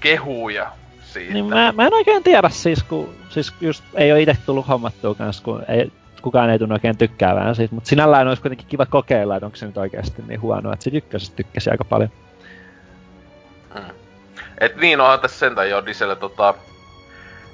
kehuja 0.00 0.72
siitä. 1.14 1.32
Niin 1.32 1.44
mä, 1.44 1.72
mä 1.72 1.86
en 1.86 1.94
oikein 1.94 2.22
tiedä 2.22 2.48
siis, 2.48 2.82
kun 2.82 3.14
siis 3.28 3.52
just 3.60 3.84
ei 3.94 4.12
ole 4.12 4.22
itse 4.22 4.36
tullut 4.46 4.68
hommattua 4.68 5.14
kanssa, 5.14 5.44
kun 5.44 5.64
ei, 5.68 5.92
kukaan 6.22 6.50
ei 6.50 6.58
tunnu 6.58 6.74
oikein 6.74 6.98
tykkäävään 6.98 7.54
siitä, 7.54 7.74
mutta 7.74 7.88
sinällään 7.88 8.28
olisi 8.28 8.42
kuitenkin 8.42 8.66
kiva 8.66 8.86
kokeilla, 8.86 9.36
että 9.36 9.46
onko 9.46 9.56
se 9.56 9.66
nyt 9.66 9.76
oikeasti 9.76 10.22
niin 10.26 10.40
huono, 10.40 10.72
että 10.72 10.84
se 10.84 10.90
ykkösestä 10.92 11.36
tykkäsi 11.36 11.70
aika 11.70 11.84
paljon. 11.84 12.10
Hmm. 13.74 13.90
Et 14.58 14.76
niin 14.76 15.00
onhan 15.00 15.20
tässä 15.20 15.38
sentään 15.38 15.70
jo 15.70 15.86
Diselle 15.86 16.16
tota, 16.16 16.54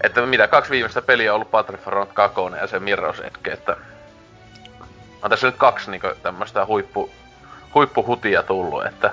että 0.02 0.26
mitä 0.26 0.48
kaksi 0.48 0.70
viimeistä 0.70 1.02
peliä 1.02 1.32
on 1.32 1.34
ollut 1.34 1.50
Battlefront 1.50 2.12
2 2.12 2.40
ja 2.60 2.66
se 2.66 2.78
Mirror's 2.78 3.26
Edge, 3.26 3.52
että 3.52 3.76
on 5.22 5.30
tässä 5.30 5.46
nyt 5.46 5.56
kaksi 5.56 5.90
niinku 5.90 6.08
tämmöstä 6.22 6.66
huippu, 6.66 7.10
huippuhutia 7.74 8.42
tullut, 8.42 8.86
että 8.86 9.10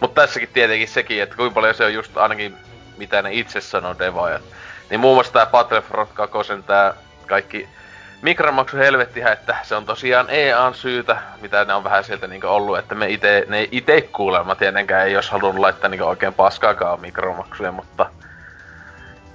mutta 0.00 0.20
tässäkin 0.20 0.48
tietenkin 0.52 0.88
sekin, 0.88 1.22
että 1.22 1.36
kuinka 1.36 1.54
paljon 1.54 1.74
se 1.74 1.84
on 1.84 1.94
just 1.94 2.16
ainakin 2.16 2.56
mitä 2.96 3.22
ne 3.22 3.32
itse 3.32 3.60
sanoo 3.60 3.94
devaajat. 3.98 4.42
Niin 4.90 5.00
muun 5.00 5.16
muassa 5.16 5.32
tää 5.32 5.46
Battlefront 5.46 6.10
2, 6.12 6.28
tää 6.66 6.94
kaikki 7.26 7.68
mikromaksu 8.22 8.76
helvettihän, 8.76 9.32
että 9.32 9.56
se 9.62 9.74
on 9.74 9.86
tosiaan 9.86 10.26
EAN 10.28 10.74
syytä, 10.74 11.16
mitä 11.40 11.64
ne 11.64 11.74
on 11.74 11.84
vähän 11.84 12.04
sieltä 12.04 12.26
niinku 12.26 12.46
ollut, 12.46 12.78
että 12.78 12.94
me 12.94 13.08
ite, 13.08 13.44
ne 13.48 13.68
ite 13.70 14.00
kuulemma 14.00 14.54
tietenkään 14.54 15.06
ei 15.06 15.12
jos 15.12 15.30
halunnut 15.30 15.60
laittaa 15.60 15.90
niinku 15.90 16.06
oikein 16.06 16.34
paskaakaan 16.34 17.00
mikromaksuja, 17.00 17.72
mutta 17.72 18.06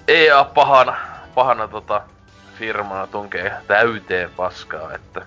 EA 0.07 0.43
pahana, 0.43 0.97
pahana 1.35 1.67
tota 1.67 2.01
firmana 2.59 3.07
tunkee 3.07 3.53
täyteen 3.67 4.29
paskaa, 4.35 4.93
että 4.93 5.21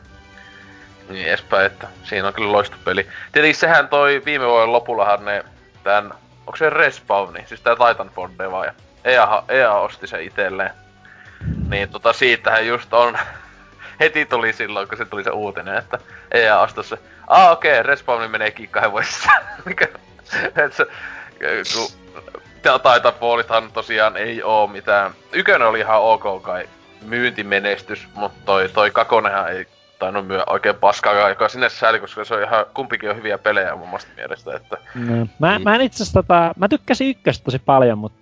niin 1.09 1.29
edespäin, 1.29 1.67
että 1.67 1.89
siinä 2.05 2.29
on 2.29 2.35
kyllä 2.35 2.53
loistopeli. 2.53 3.09
Tietenkin 3.33 3.61
sehän 3.61 3.89
toi 3.89 4.23
viime 4.25 4.47
vuoden 4.47 4.73
lopullahan 4.73 5.25
ne 5.25 5.45
tän, 5.85 6.15
onko 6.47 6.57
se 6.57 6.71
Respawni, 6.71 7.45
siis 7.47 7.61
tää 7.61 7.77
Titanfall 7.77 8.29
Deva 8.39 8.65
ja 8.65 8.73
EA, 9.05 9.43
EA 9.49 9.75
osti 9.75 10.07
se 10.07 10.23
itselleen. 10.23 10.71
Niin 11.69 11.89
tota 11.89 12.13
siitähän 12.13 12.67
just 12.67 12.95
on 12.95 13.19
heti 14.01 14.27
tuli 14.27 14.53
silloin, 14.53 14.89
kun 14.89 14.99
se 14.99 15.05
tuli 15.05 15.25
se 15.25 15.31
uutinen, 15.31 15.77
että 15.77 15.99
EA 16.31 16.61
ostos 16.61 16.89
se. 16.89 16.99
Ah 17.27 17.51
okei, 17.51 17.73
okay, 17.73 17.83
Respawni 17.83 18.29
menee 18.29 18.55
kahden 18.71 18.93
vuodessa. 18.93 19.31
et 20.65 20.73
se, 20.73 20.87
kun 21.75 22.01
Titanfallithan 22.63 23.73
tosiaan 23.73 24.17
ei 24.17 24.43
oo 24.43 24.67
mitään. 24.67 25.13
Ykönen 25.33 25.69
oli 25.69 25.79
ihan 25.79 26.01
ok 26.01 26.43
kai 26.43 26.69
myyntimenestys, 27.03 28.09
mutta 28.15 28.39
toi, 28.45 28.69
toi 28.69 28.91
kakonenhan 28.91 29.53
ei 29.53 29.67
tainnut 30.01 30.27
myö 30.27 30.43
oikein 30.47 30.75
paskaa, 30.75 31.29
joka 31.29 31.49
sinne 31.49 31.69
sääli, 31.69 32.01
koska 32.01 32.25
se 32.25 32.35
on 32.35 32.43
ihan, 32.43 32.67
kumpikin 32.75 33.11
on 33.11 33.17
hyviä 33.17 33.39
pelejä 33.39 33.77
mun 33.77 33.89
mielestä, 34.17 34.57
että... 34.57 34.77
No. 34.95 35.27
Mä, 35.39 35.59
mä 35.59 35.75
en 35.75 35.81
itse 35.81 36.13
tota, 36.13 36.53
mä 36.57 36.69
tykkäsin 36.69 37.11
ykköstä 37.11 37.45
tosi 37.45 37.59
paljon, 37.59 37.99
mutta 37.99 38.19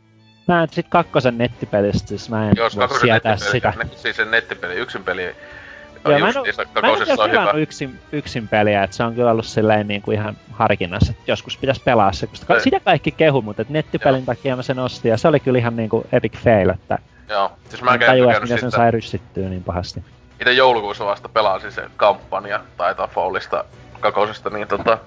mä 0.49 0.63
en 0.63 0.69
sit 0.73 0.87
kakkosen 0.89 1.39
nettipelistä, 1.39 2.09
siis 2.09 2.31
mä 2.31 2.51
en 2.51 2.57
Jos 2.57 2.77
voi 2.77 3.01
sietää 3.01 3.37
sitä. 3.37 3.73
Siis 3.95 4.17
se 4.17 4.25
nettipeli, 4.25 4.75
yksin 4.75 5.05
peli 5.05 5.35
Joo, 6.05 6.19
mä 6.19 6.29
en, 6.29 6.37
oo, 6.37 6.45
mä 6.83 6.89
en 6.89 7.21
ole 7.21 7.31
hyvä. 7.31 7.53
yksin, 7.53 7.99
yksin 8.13 8.49
peliä, 8.49 8.83
että 8.83 8.97
se 8.97 9.05
on 9.05 9.15
kyllä 9.15 9.31
ollut 9.31 9.47
silleen 9.47 9.89
niin 9.89 10.03
kuin 10.03 10.19
ihan 10.19 10.37
harkinnassa, 10.51 11.11
että 11.11 11.23
joskus 11.27 11.57
pitäisi 11.57 11.83
pelaa 11.85 12.13
se, 12.13 12.27
koska 12.27 12.55
se. 12.55 12.61
sitä 12.61 12.81
kaikki 12.81 13.11
kehu, 13.11 13.43
mutta 13.43 13.63
että 13.63 13.73
nettipelin 13.73 14.19
Joo. 14.19 14.27
takia 14.27 14.57
mä 14.57 14.63
sen 14.63 14.79
ostin, 14.79 15.11
ja 15.11 15.17
se 15.17 15.29
oli 15.29 15.41
kyllä 15.41 15.59
ihan 15.59 15.77
niin 15.77 15.89
kuin 15.89 16.07
epic 16.13 16.37
fail, 16.37 16.71
että 16.71 16.99
Joo, 17.29 17.53
siis 17.69 17.83
mä 17.83 17.95
en 17.95 18.01
tajua, 18.01 18.41
miten 18.41 18.61
sen 18.61 18.71
sai 18.71 18.91
ryssittyä 18.91 19.49
niin 19.49 19.65
pahasti. 19.65 20.05
Itse 20.40 20.52
joulukuussa 20.52 21.06
vasta 21.06 21.28
pelasin 21.28 21.73
sen 21.73 21.90
kampanja 21.97 22.60
Titanfallista 22.89 23.65
kakosesta, 24.01 24.51
niin 24.51 24.69
tota, 24.69 24.98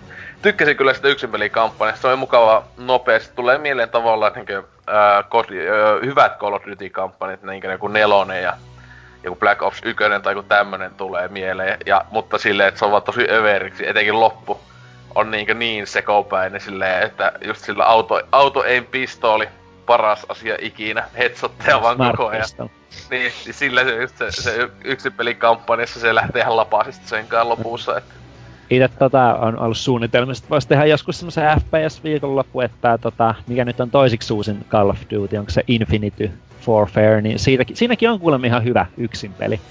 tykkäsin 0.41 0.77
kyllä 0.77 0.93
sitä 0.93 1.07
yksin 1.07 1.29
kampanjasta. 1.51 2.01
Se 2.01 2.07
on 2.07 2.19
mukava 2.19 2.63
nopeasti. 2.77 3.35
Tulee 3.35 3.57
mieleen 3.57 3.89
tavallaan 3.89 4.33
niin 4.33 4.45
kuin, 4.45 4.63
ää, 4.87 5.21
kos- 5.21 5.71
ää, 5.71 5.99
hyvät 6.05 6.37
Call 6.37 6.53
of 6.53 6.63
Duty-kampanjat, 6.65 7.43
niin 7.43 7.61
kuin 7.61 7.71
joku 7.71 7.87
nelonen 7.87 8.43
ja 8.43 8.57
joku 9.23 9.39
Black 9.39 9.61
Ops 9.61 9.81
1 9.85 10.03
tai 10.23 10.33
joku 10.33 10.47
tämmönen 10.47 10.91
tulee 10.95 11.27
mieleen. 11.27 11.77
Ja, 11.85 12.05
mutta 12.11 12.37
silleen, 12.37 12.67
että 12.69 12.79
se 12.79 12.85
on 12.85 12.91
vaan 12.91 13.03
tosi 13.03 13.27
överiksi, 13.29 13.89
etenkin 13.89 14.19
loppu 14.19 14.61
on 15.15 15.31
niin, 15.31 15.59
niin 15.59 15.87
sekopäinen 15.87 16.61
silleen, 16.61 17.03
että 17.03 17.31
just 17.41 17.65
sillä 17.65 17.83
auto, 17.83 18.21
auto 18.31 18.63
ei 18.63 18.81
pistooli 18.81 19.47
paras 19.85 20.25
asia 20.29 20.57
ikinä. 20.61 21.03
Headshotteja 21.17 21.81
vaan 21.81 21.97
koko 21.97 22.27
ajan. 22.27 22.45
Niin, 23.11 23.31
niin 23.45 23.53
sillä 23.53 23.83
se, 23.83 24.01
just 24.01 24.17
se, 24.17 24.31
se 24.31 24.69
yksin 24.83 25.13
pelikampanjassa 25.13 25.99
se 25.99 26.15
lähtee 26.15 26.41
ihan 26.41 26.55
lapasista 26.55 27.07
senkaan 27.07 27.49
lopussa. 27.49 27.97
Että. 27.97 28.13
Itse 28.69 28.87
tota, 28.87 29.35
on 29.35 29.59
ollut 29.59 29.77
suunnitelmista, 29.77 30.45
että 30.45 30.49
voisi 30.49 30.67
tehdä 30.67 30.85
joskus 30.85 31.19
semmoisen 31.19 31.59
FPS-viikonloppu, 31.61 32.61
että 32.61 32.97
tota, 32.97 33.35
mikä 33.47 33.65
nyt 33.65 33.79
on 33.79 33.91
toisiksi 33.91 34.33
uusin 34.33 34.65
Call 34.69 34.89
of 34.89 34.99
Duty, 35.11 35.37
onko 35.37 35.51
se 35.51 35.63
Infinity 35.67 36.31
Warfare, 36.67 37.21
niin 37.21 37.39
siitäkin, 37.39 37.77
siinäkin 37.77 38.09
on 38.09 38.19
kuulemma 38.19 38.47
ihan 38.47 38.63
hyvä 38.63 38.85
yksin 38.97 39.33
peli. 39.33 39.61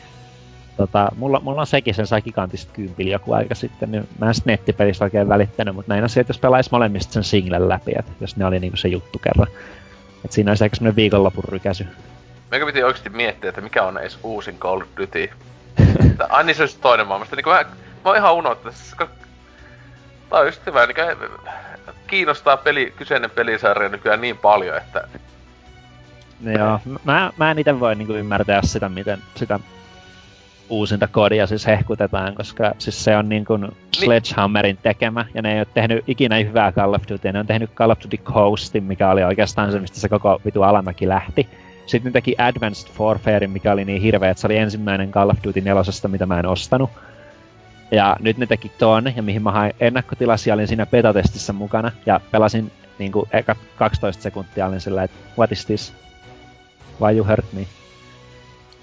Tota, 0.77 1.09
mulla, 1.17 1.41
mulla 1.41 1.61
on 1.61 1.67
sekin, 1.67 1.95
sen 1.95 2.07
sai 2.07 2.23
gigantista 2.23 2.73
kympili 2.73 3.11
joku 3.11 3.33
aika 3.33 3.55
sitten, 3.55 3.91
niin 3.91 4.09
mä 4.19 4.29
en 4.29 4.35
sitten 4.35 4.53
nettipelistä 4.53 5.05
oikein 5.05 5.29
välittänyt, 5.29 5.75
mutta 5.75 5.93
näin 5.93 6.05
asia, 6.05 6.21
että 6.21 6.31
jos 6.31 6.39
pelaisi 6.39 6.71
molemmista 6.73 7.13
sen 7.13 7.25
singlen 7.25 7.69
läpi, 7.69 7.93
että 7.99 8.13
jos 8.21 8.37
ne 8.37 8.47
oli 8.47 8.61
niinku 8.61 8.77
se 8.77 8.89
juttu 8.89 9.19
kerran. 9.19 9.47
Et 10.25 10.33
siinä 10.33 10.51
olisi 10.51 10.65
ehkä 10.65 10.77
semmonen 10.77 10.97
viikonlopun 10.97 11.45
rykäsy. 11.45 11.87
Meikä 12.51 12.67
piti 12.67 12.83
oikeesti 12.83 13.11
miettiä, 13.11 13.49
että 13.49 13.61
mikä 13.61 13.83
on 13.83 13.99
edes 13.99 14.19
uusin 14.23 14.59
Call 14.59 14.81
of 14.81 14.89
Duty. 14.97 15.31
Ai 16.29 16.45
niin 16.45 16.57
se 16.57 16.63
olisi 16.63 16.79
toinen 16.79 17.07
maailmasta. 17.07 17.37
Niin 17.37 17.49
mä, 17.49 17.53
mä 17.55 17.67
oon 18.05 18.17
ihan 18.17 18.35
unohtanut, 18.35 18.75
että 18.93 19.07
Tää 20.31 20.41
on 20.41 20.47
just 20.47 20.67
hyvä, 20.67 20.87
niin 20.87 20.97
kiinnostaa 22.07 22.57
peli, 22.57 22.95
kyseinen 22.97 23.31
pelisarja 23.31 23.89
nykyään 23.89 24.21
niin 24.21 24.39
paljon, 24.39 24.77
että... 24.77 25.09
No 26.41 26.53
joo, 26.53 26.81
mä, 27.05 27.33
mä 27.37 27.51
en 27.51 27.59
ite 27.59 27.81
voi 27.81 27.95
niinku 27.95 28.13
ymmärtää 28.13 28.61
sitä, 28.63 28.89
miten 28.89 29.23
sitä 29.35 29.61
uusinta 30.71 31.09
kodia 31.09 31.47
siis 31.47 31.67
hehkutetaan, 31.67 32.35
koska 32.35 32.73
siis 32.79 33.05
se 33.05 33.17
on 33.17 33.29
niin 33.29 33.45
kuin 33.45 33.69
Sledgehammerin 33.97 34.79
tekemä, 34.83 35.25
ja 35.35 35.43
ne 35.43 35.53
ei 35.53 35.61
ole 35.61 35.67
tehnyt 35.75 36.05
ikinä 36.07 36.37
hyvää 36.37 36.73
Call 36.73 36.95
of 36.95 37.03
Duty, 37.11 37.33
ne 37.33 37.39
on 37.39 37.47
tehnyt 37.47 37.75
Call 37.75 37.91
of 37.91 37.99
Duty 38.05 38.17
Coastin, 38.17 38.85
mikä 38.85 39.11
oli 39.11 39.25
oikeastaan 39.25 39.73
se, 39.73 39.81
mistä 39.81 40.01
se 40.01 40.09
koko 40.09 40.41
vitu 40.45 40.63
alamäki 40.63 41.09
lähti. 41.09 41.49
Sitten 41.87 42.11
ne 42.11 42.13
teki 42.13 42.35
Advanced 42.39 42.89
Warfare, 42.99 43.47
mikä 43.47 43.73
oli 43.73 43.85
niin 43.85 44.03
hirveä, 44.03 44.31
että 44.31 44.41
se 44.41 44.47
oli 44.47 44.57
ensimmäinen 44.57 45.11
Call 45.11 45.31
of 45.31 45.39
Duty 45.45 45.61
nelosesta, 45.61 46.09
mitä 46.09 46.27
mä 46.27 46.39
en 46.39 46.47
ostanut. 46.47 46.91
Ja 47.91 48.17
nyt 48.21 48.39
ne 48.39 48.47
teki 48.47 48.73
ton, 48.79 49.13
ja 49.17 49.23
mihin 49.23 49.43
mä 49.43 49.51
hain 49.51 49.73
ennakkotilasia, 49.81 50.55
olin 50.55 50.69
siinä 50.69 50.87
betatestissä 50.87 51.53
mukana, 51.53 51.93
ja 52.07 52.21
pelasin 52.31 52.73
niin 52.99 53.13
kuin 53.13 53.29
eka 53.33 53.57
12 53.77 54.23
sekuntia, 54.23 54.67
olin 54.67 54.81
sillä, 54.81 55.03
että 55.03 55.17
what 55.39 55.53
is 55.53 55.67
this? 55.67 55.93
Why 57.01 57.17
you 57.17 57.27
hurt 57.27 57.53
me? 57.53 57.80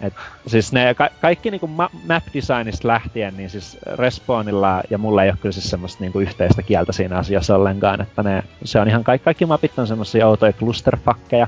Et, 0.02 0.14
siis 0.48 0.74
ne 0.74 0.94
ka- 0.94 1.10
kaikki 1.22 1.52
niinku 1.52 1.68
ma- 1.68 1.90
map 2.07 2.24
designista 2.34 2.88
lähtien, 2.88 3.38
niin 3.38 3.49
siis 3.49 3.78
Respawnilla 3.86 4.82
ja 4.90 4.98
mulla 4.98 5.24
ei 5.24 5.30
ole 5.30 5.38
kyllä 5.41 5.53
siis 5.53 5.69
semmoista 5.69 6.03
niinku 6.03 6.19
yhteistä 6.19 6.61
kieltä 6.61 6.91
siinä 6.91 7.18
asiassa 7.18 7.56
ollenkaan, 7.56 8.02
että 8.02 8.24
ne, 8.24 8.44
se 8.64 8.80
on 8.80 8.88
ihan 8.88 9.03
kaikki, 9.03 9.26
kaikki 9.26 9.45
mapit 9.45 9.80
on 9.80 9.88
semmoisia 9.88 10.28
outoja 10.28 10.53
clusterfakkeja, 10.53 11.48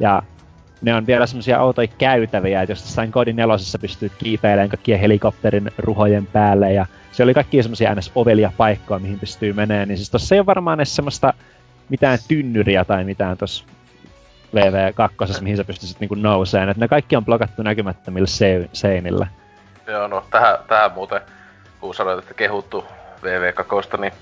ja 0.00 0.22
ne 0.82 0.94
on 0.94 1.06
vielä 1.06 1.26
semmoisia 1.26 1.60
outoja 1.60 1.88
käytäviä, 1.98 2.62
että 2.62 2.72
jos 2.72 2.80
jossain 2.82 3.12
kodin 3.12 3.36
nelosessa 3.36 3.78
pystyy 3.78 4.10
kiipeilemään 4.18 4.68
kaikkien 4.68 5.00
helikopterin 5.00 5.70
ruhojen 5.78 6.26
päälle, 6.26 6.72
ja 6.72 6.86
se 7.12 7.22
oli 7.22 7.34
kaikki 7.34 7.62
semmoisia 7.62 7.94
ns. 7.94 8.12
ovelia 8.14 8.52
paikkoja, 8.56 8.98
mihin 8.98 9.20
pystyy 9.20 9.52
menee, 9.52 9.86
niin 9.86 9.98
siis 9.98 10.10
tossa 10.10 10.34
ei 10.34 10.38
ole 10.38 10.46
varmaan 10.46 10.80
edes 10.80 10.96
semmoista 10.96 11.32
mitään 11.88 12.18
tynnyriä 12.28 12.84
tai 12.84 13.04
mitään 13.04 13.36
tossa 13.36 13.64
VV2, 14.56 15.42
mihin 15.42 15.56
sä 15.56 15.64
pystyisit 15.64 16.00
niinku 16.00 16.14
nouseen. 16.14 16.68
Et 16.68 16.76
ne 16.76 16.88
kaikki 16.88 17.16
on 17.16 17.24
blokattu 17.24 17.62
näkymättömillä 17.62 18.26
se- 18.26 18.68
seinillä. 18.72 19.26
Joo, 19.86 20.08
no 20.08 20.24
tähän, 20.30 20.58
tähän 20.68 20.92
muuten, 20.92 21.20
kun 21.80 21.94
sanoit, 21.94 22.18
että 22.18 22.34
kehuttu 22.34 22.84
VV2, 23.22 24.00
niin 24.00 24.12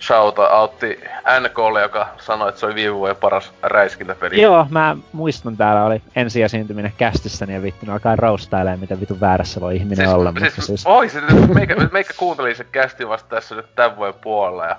shout 0.00 0.38
outti 0.38 1.00
NKlle, 1.40 1.82
joka 1.82 2.08
sanoi, 2.20 2.48
että 2.48 2.60
se 2.60 2.66
oli 2.66 2.74
viime 2.74 2.94
vuoden 2.94 3.16
paras 3.16 3.52
räiskintäpeli. 3.62 4.42
Joo, 4.42 4.66
mä 4.70 4.96
muistan 5.12 5.56
täällä 5.56 5.84
oli 5.84 6.02
ensi 6.16 6.42
esiintyminen 6.42 6.92
kästissä, 6.98 7.46
niin 7.46 7.62
vittu 7.62 7.90
alkaa 7.92 8.16
roustailemaan, 8.16 8.80
miten 8.80 9.00
vitun 9.00 9.20
väärässä 9.20 9.60
voi 9.60 9.76
ihminen 9.76 9.96
siis, 9.96 10.10
olla. 10.10 10.32
Siis, 10.38 10.42
mutta 10.42 10.62
siis... 10.62 10.86
Oi, 10.86 11.08
siis 11.08 11.24
meikä, 11.54 11.76
meikä 11.92 12.14
kuuntelin 12.16 12.56
se 12.56 12.64
kästi 12.64 13.08
vasta 13.08 13.28
tässä 13.28 13.54
nyt 13.54 13.74
tämän 13.74 13.96
vuoden 13.96 14.20
puolella 14.20 14.66
ja 14.66 14.76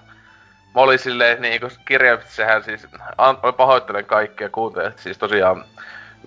mä 0.76 0.82
olin 0.82 1.00
silleen 1.00 1.42
niinku 1.42 1.68
kirjaimisesti 1.86 2.36
sehän 2.36 2.64
siis, 2.64 2.88
an, 3.18 3.38
pahoittelen 3.58 4.06
kaikkia 4.06 4.50
kuuntelijat, 4.50 5.00
siis 5.00 5.18
tosiaan 5.18 5.66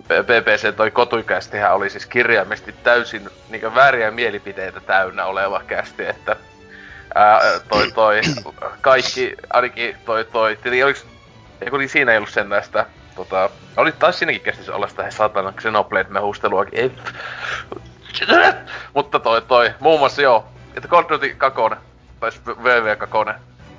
BBC 0.03 0.75
toi 0.75 0.91
kotuikästihän 0.91 1.75
oli 1.75 1.89
siis 1.89 2.05
kirjaimesti 2.05 2.75
täysin 2.83 3.29
niinku 3.49 3.75
vääriä 3.75 4.11
mielipiteitä 4.11 4.79
täynnä 4.79 5.25
oleva 5.25 5.61
kästi, 5.67 6.05
että 6.05 6.35
ää, 7.15 7.39
toi 7.69 7.91
toi 7.91 8.21
kaikki, 8.81 9.35
ainakin 9.53 9.97
toi 10.05 10.25
toi, 10.25 10.55
tietenkin 10.55 10.85
oliks, 10.85 11.05
niin 11.77 11.89
siinä 11.89 12.11
ei 12.11 12.17
ollut 12.17 12.29
sen 12.29 12.49
näistä, 12.49 12.85
tota, 13.15 13.49
oli 13.77 13.91
taas 13.91 14.19
siinäkin 14.19 14.41
kästissä 14.41 14.75
olla 14.75 14.87
sitä 14.87 15.11
satana 15.11 15.51
Xenoblade 15.51 16.09
mehusteluakin, 16.09 16.79
ei, 16.79 16.91
mutta 18.93 19.19
toi 19.19 19.41
toi, 19.41 19.73
muun 19.79 19.99
muassa 19.99 20.21
joo, 20.21 20.47
että 20.75 20.87
Call 20.87 21.03
of 21.03 21.09
Duty 21.09 21.35
2, 21.37 21.61
tai 22.19 22.31
VV 22.63 22.97
2, 22.97 23.17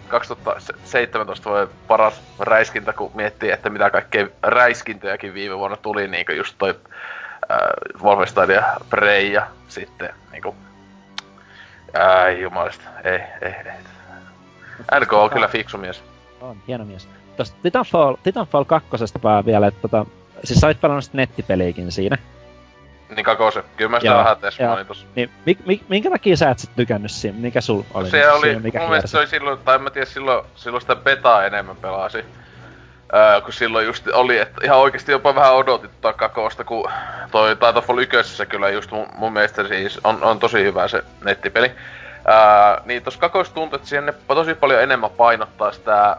2017 0.09 1.51
voi 1.51 1.69
paras 1.89 2.23
räiskintä, 2.39 2.93
kun 2.93 3.11
miettii, 3.15 3.51
että 3.51 3.71
mitä 3.71 3.91
kaikkea 3.91 4.27
räiskintöjäkin 4.43 5.35
viime 5.35 5.59
vuonna 5.59 5.77
tuli, 5.77 6.09
niin 6.09 6.27
kuin 6.27 6.39
just 6.39 6.55
toi 6.59 6.81
äh, 7.51 7.59
Wolfenstein 8.03 8.51
ja 8.51 8.77
Prey 8.91 9.27
ja 9.27 9.47
sitten 9.69 10.09
niinku... 10.33 10.55
Ai 11.99 12.41
jumalista, 12.41 12.85
ei, 13.05 13.21
ei, 13.43 13.55
ei. 13.65 15.01
NK 15.01 15.13
on 15.13 15.31
kyllä 15.31 15.49
fiksu 15.49 15.79
mies. 15.79 16.03
On, 16.41 16.57
hieno 16.69 16.85
mies. 16.85 17.09
Tosta 17.37 17.57
Titanfall, 17.63 18.17
Titanfall 18.23 18.65
2 18.65 18.89
vielä, 19.47 19.67
että 19.67 19.81
tota, 19.81 20.07
siis 20.45 20.61
sä 20.61 20.67
olit 20.67 20.81
pelannut 20.81 21.13
nettipeliikin 21.13 21.93
siinä. 21.93 22.19
Niin 23.09 23.25
kakose. 23.25 23.65
Kyllä 23.77 23.91
mä 23.91 24.01
sitä 24.01 24.13
joo, 24.13 24.19
vähän 24.19 24.37
tesmailin 24.37 24.87
tossa. 24.87 25.07
Niin, 25.15 25.31
mi, 25.47 25.59
mi, 25.67 25.81
minkä 25.89 26.11
takia 26.11 26.37
sä 26.37 26.51
et 26.51 26.59
sit 26.59 26.71
tykännyt 26.77 27.11
siinä? 27.11 27.39
Mikä 27.39 27.61
sul 27.61 27.83
oli? 27.95 28.11
Se 28.11 28.31
oli, 28.31 28.47
siinä, 28.47 28.61
mikä 28.61 28.79
mun 28.79 28.89
mielestä 28.89 29.09
se 29.11 29.19
oli 29.19 29.27
silloin, 29.27 29.59
tai 29.59 29.75
en 29.75 29.83
mä 29.83 29.91
tiedä, 29.91 30.07
silloin, 30.07 30.47
silloin 30.55 30.81
sitä 30.81 30.97
betaa 30.97 31.47
enemmän 31.47 31.77
pelasi. 31.77 32.25
Öö, 33.15 33.41
kun 33.41 33.53
silloin 33.53 33.87
just 33.87 34.09
oli, 34.09 34.39
että 34.39 34.61
ihan 34.65 34.79
oikeasti 34.79 35.13
jopa 35.13 35.35
vähän 35.35 35.55
odotit 35.55 35.91
tota 36.01 36.13
kakosta, 36.13 36.65
kun 36.65 36.91
toi 37.31 37.57
Titanfall 37.57 37.99
1 37.99 38.47
kyllä 38.47 38.69
just 38.69 38.91
mun, 38.91 39.07
mun 39.15 39.33
mielestä 39.33 39.69
siis 39.69 40.01
on, 40.05 40.25
on 40.25 40.39
tosi 40.39 40.63
hyvä 40.63 40.89
se 40.89 41.05
nettipeli. 41.25 41.67
Öö, 42.29 42.83
niin 42.85 43.03
tossa 43.03 43.21
kakossa 43.21 43.55
tuntuu, 43.55 43.77
että 43.77 43.89
siihen 43.89 44.07
ne 44.07 44.15
tosi 44.27 44.55
paljon 44.55 44.83
enemmän 44.83 45.11
painottaa 45.11 45.73
sitä 45.73 46.17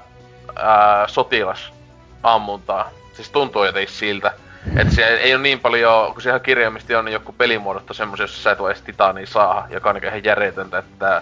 öö, 0.57 1.07
sotilasammuntaa. 1.07 2.89
Siis 3.13 3.29
tuntuu 3.29 3.65
jotenkin 3.65 3.93
siltä. 3.93 4.33
Että 4.75 4.93
se 4.93 5.07
ei 5.07 5.33
ole 5.33 5.43
niin 5.43 5.59
paljon, 5.59 6.13
kun 6.13 6.21
ihan 6.27 6.41
kirjaimisesti 6.41 6.95
on 6.95 7.05
niin 7.05 7.13
joku 7.13 7.31
pelimuodotto 7.31 7.93
semmoisia, 7.93 8.23
jossa 8.23 8.43
sä 8.43 8.51
et 8.51 8.59
voi 8.59 8.71
edes 8.71 8.81
titania 8.81 9.27
saada, 9.27 9.63
joka 9.69 9.89
on 9.89 9.95
niin 9.95 10.05
ihan 10.05 10.23
järjetöntä, 10.23 10.77
että 10.77 11.21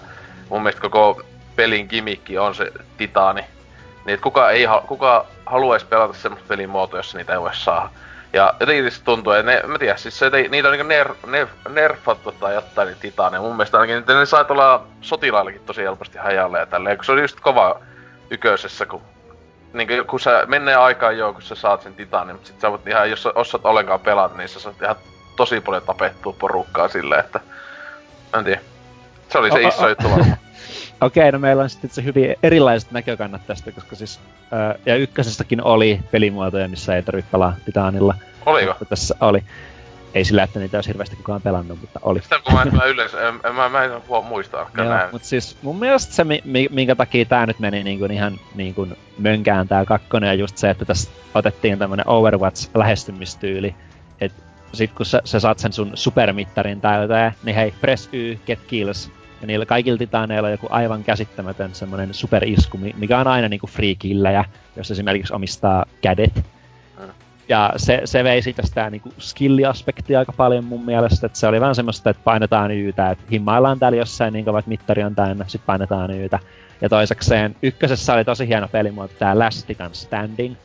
mun 0.49 0.63
mielestä 0.63 0.81
koko 0.81 1.21
pelin 1.55 1.87
kimikki 1.87 2.37
on 2.37 2.55
se 2.55 2.71
titaani. 2.97 3.45
Niin 4.05 4.21
kuka, 4.21 4.49
ei, 4.49 4.67
kuka 4.87 5.25
haluaisi 5.45 5.85
pelata 5.85 6.13
semmoista 6.13 6.47
pelimuotoa, 6.47 6.99
jossa 6.99 7.17
niitä 7.17 7.33
ei 7.33 7.39
voi 7.39 7.55
saada. 7.55 7.89
Ja 8.33 8.53
jotenkin 8.59 8.91
se 8.91 9.03
tuntuu, 9.03 9.33
että 9.33 9.51
ne, 9.51 9.61
mä 9.67 9.79
tiedän, 9.79 9.97
siis 9.97 10.19
se, 10.19 10.29
niitä 10.49 10.67
on 10.67 10.71
niinku 10.71 10.87
ner, 10.87 11.13
ner, 11.27 11.47
nerfattu 11.69 12.31
tai 12.31 12.53
jotain 12.53 12.87
niitä 12.87 13.01
titaaneja. 13.01 13.41
Mun 13.41 13.55
mielestä 13.55 13.77
ainakin 13.77 13.97
että 13.97 14.19
ne 14.19 14.25
saa 14.25 14.45
olla 14.49 14.87
sotilaillakin 15.01 15.61
tosi 15.65 15.81
helposti 15.81 16.17
hajalle 16.17 16.59
ja 16.59 16.65
tälleen, 16.65 16.97
kun 16.97 17.05
se 17.05 17.11
on 17.11 17.21
just 17.21 17.39
kova 17.39 17.79
yköisessä, 18.29 18.85
kun 18.85 19.01
niin 19.73 19.87
kun 20.07 20.19
sä 20.19 20.43
menee 20.47 20.75
aikaan 20.75 21.17
joo, 21.17 21.33
kun 21.33 21.41
sä 21.41 21.55
saat 21.55 21.81
sen 21.81 21.93
titaanin, 21.93 22.35
mutta 22.35 22.47
sit 22.47 22.61
sä 22.61 22.71
voit 22.71 22.87
ihan, 22.87 23.09
jos 23.09 23.23
sä 23.23 23.31
osaat 23.35 23.65
ollenkaan 23.65 23.99
pelata, 23.99 24.37
niin 24.37 24.49
sä 24.49 24.59
saat 24.59 24.81
ihan 24.81 24.95
tosi 25.35 25.61
paljon 25.61 25.83
tapettua 25.83 26.35
porukkaa 26.39 26.87
silleen, 26.87 27.19
että... 27.19 27.39
En 28.37 28.43
tiedä. 28.43 28.61
Se 29.29 29.37
oli 29.37 29.51
se 29.51 29.61
iso 29.61 29.89
juttu 29.89 30.09
varmaan. 30.09 30.37
Okei, 31.01 31.21
okay, 31.21 31.31
no 31.31 31.39
meillä 31.39 31.63
on 31.63 31.69
sitten 31.69 31.89
se 31.89 32.03
hyvin 32.03 32.35
erilaiset 32.43 32.91
näkökannat 32.91 33.47
tästä, 33.47 33.71
koska 33.71 33.95
siis, 33.95 34.19
ja 34.85 34.95
ykkösessäkin 34.95 35.63
oli 35.63 35.99
pelimuotoja, 36.11 36.67
missä 36.67 36.95
ei 36.95 37.03
tarvitse 37.03 37.31
pelaa 37.31 37.55
Titanilla. 37.65 38.15
Oliko? 38.45 38.75
Tässä 38.89 39.15
oli. 39.21 39.43
Ei 40.15 40.25
sillä, 40.25 40.43
että 40.43 40.59
niitä 40.59 40.77
olisi 40.77 40.89
hirveästi 40.89 41.15
kukaan 41.15 41.41
pelannut, 41.41 41.81
mutta 41.81 41.99
oli. 42.03 42.21
Sitä 42.21 42.39
kun 42.43 42.53
mä, 42.53 42.61
en, 42.61 42.89
yleensä, 42.89 43.27
en, 43.27 43.39
en, 43.43 43.55
mä, 43.55 43.69
mä 43.69 43.83
en 43.83 43.91
muista 44.29 44.57
Joo, 44.57 44.95
mutta 45.11 45.27
siis 45.27 45.57
mun 45.61 45.79
mielestä 45.79 46.13
se, 46.13 46.25
minkä 46.69 46.95
takia 46.95 47.25
tää 47.25 47.45
nyt 47.45 47.59
meni 47.59 47.83
niin 47.83 47.99
kuin 47.99 48.11
ihan 48.11 48.39
niin 48.55 48.75
kuin 48.75 48.97
mönkään 49.17 49.67
tää 49.67 49.85
kakkonen, 49.85 50.27
ja 50.27 50.33
just 50.33 50.57
se, 50.57 50.69
että 50.69 50.85
tässä 50.85 51.09
otettiin 51.33 51.79
tämmönen 51.79 52.05
Overwatch-lähestymistyyli, 52.07 53.75
että 54.21 54.41
sit 54.73 54.91
kun 54.91 55.05
sä, 55.05 55.21
sä 55.25 55.39
saat 55.39 55.59
sen 55.59 55.73
sun 55.73 55.91
supermittarin 55.93 56.81
täyteen, 56.81 57.31
niin 57.43 57.55
hei, 57.55 57.73
press 57.81 58.09
Y, 58.13 58.39
get 58.45 58.59
kills, 58.67 59.11
ja 59.41 59.47
niillä 59.47 59.65
kaikilla 59.65 59.97
titaaneilla 59.97 60.47
on 60.47 60.51
joku 60.51 60.67
aivan 60.69 61.03
käsittämätön 61.03 61.75
semmoinen 61.75 62.13
superisku, 62.13 62.77
mikä 62.97 63.19
on 63.19 63.27
aina 63.27 63.49
niinku 63.49 63.67
free 63.67 63.95
killejä, 63.95 64.45
jos 64.75 64.91
esimerkiksi 64.91 65.33
omistaa 65.33 65.85
kädet. 66.01 66.45
Ja 67.49 67.73
se, 67.77 68.01
se 68.05 68.23
vei 68.23 68.41
siitä 68.41 68.65
sitä 68.65 68.89
niinku 68.89 69.09
skilliaspektia 69.19 70.19
aika 70.19 70.33
paljon 70.33 70.63
mun 70.63 70.85
mielestä, 70.85 71.25
että 71.25 71.39
se 71.39 71.47
oli 71.47 71.61
vähän 71.61 71.75
semmoista, 71.75 72.09
että 72.09 72.21
painetaan 72.23 72.71
yytä, 72.71 73.11
että 73.11 73.23
himmaillaan 73.31 73.79
täällä 73.79 73.97
jossain 73.97 74.33
niin 74.33 74.45
vaikka 74.45 74.69
mittari 74.69 75.03
on 75.03 75.15
täynnä, 75.15 75.45
sit 75.47 75.61
painetaan 75.65 76.11
yytä. 76.11 76.39
Ja 76.81 76.89
toisekseen 76.89 77.55
ykkösessä 77.61 78.13
oli 78.13 78.25
tosi 78.25 78.47
hieno 78.47 78.67
pelimuoto, 78.67 79.13
tää 79.19 79.39
Last 79.39 79.67
Titan 79.67 79.95
Standing, 79.95 80.55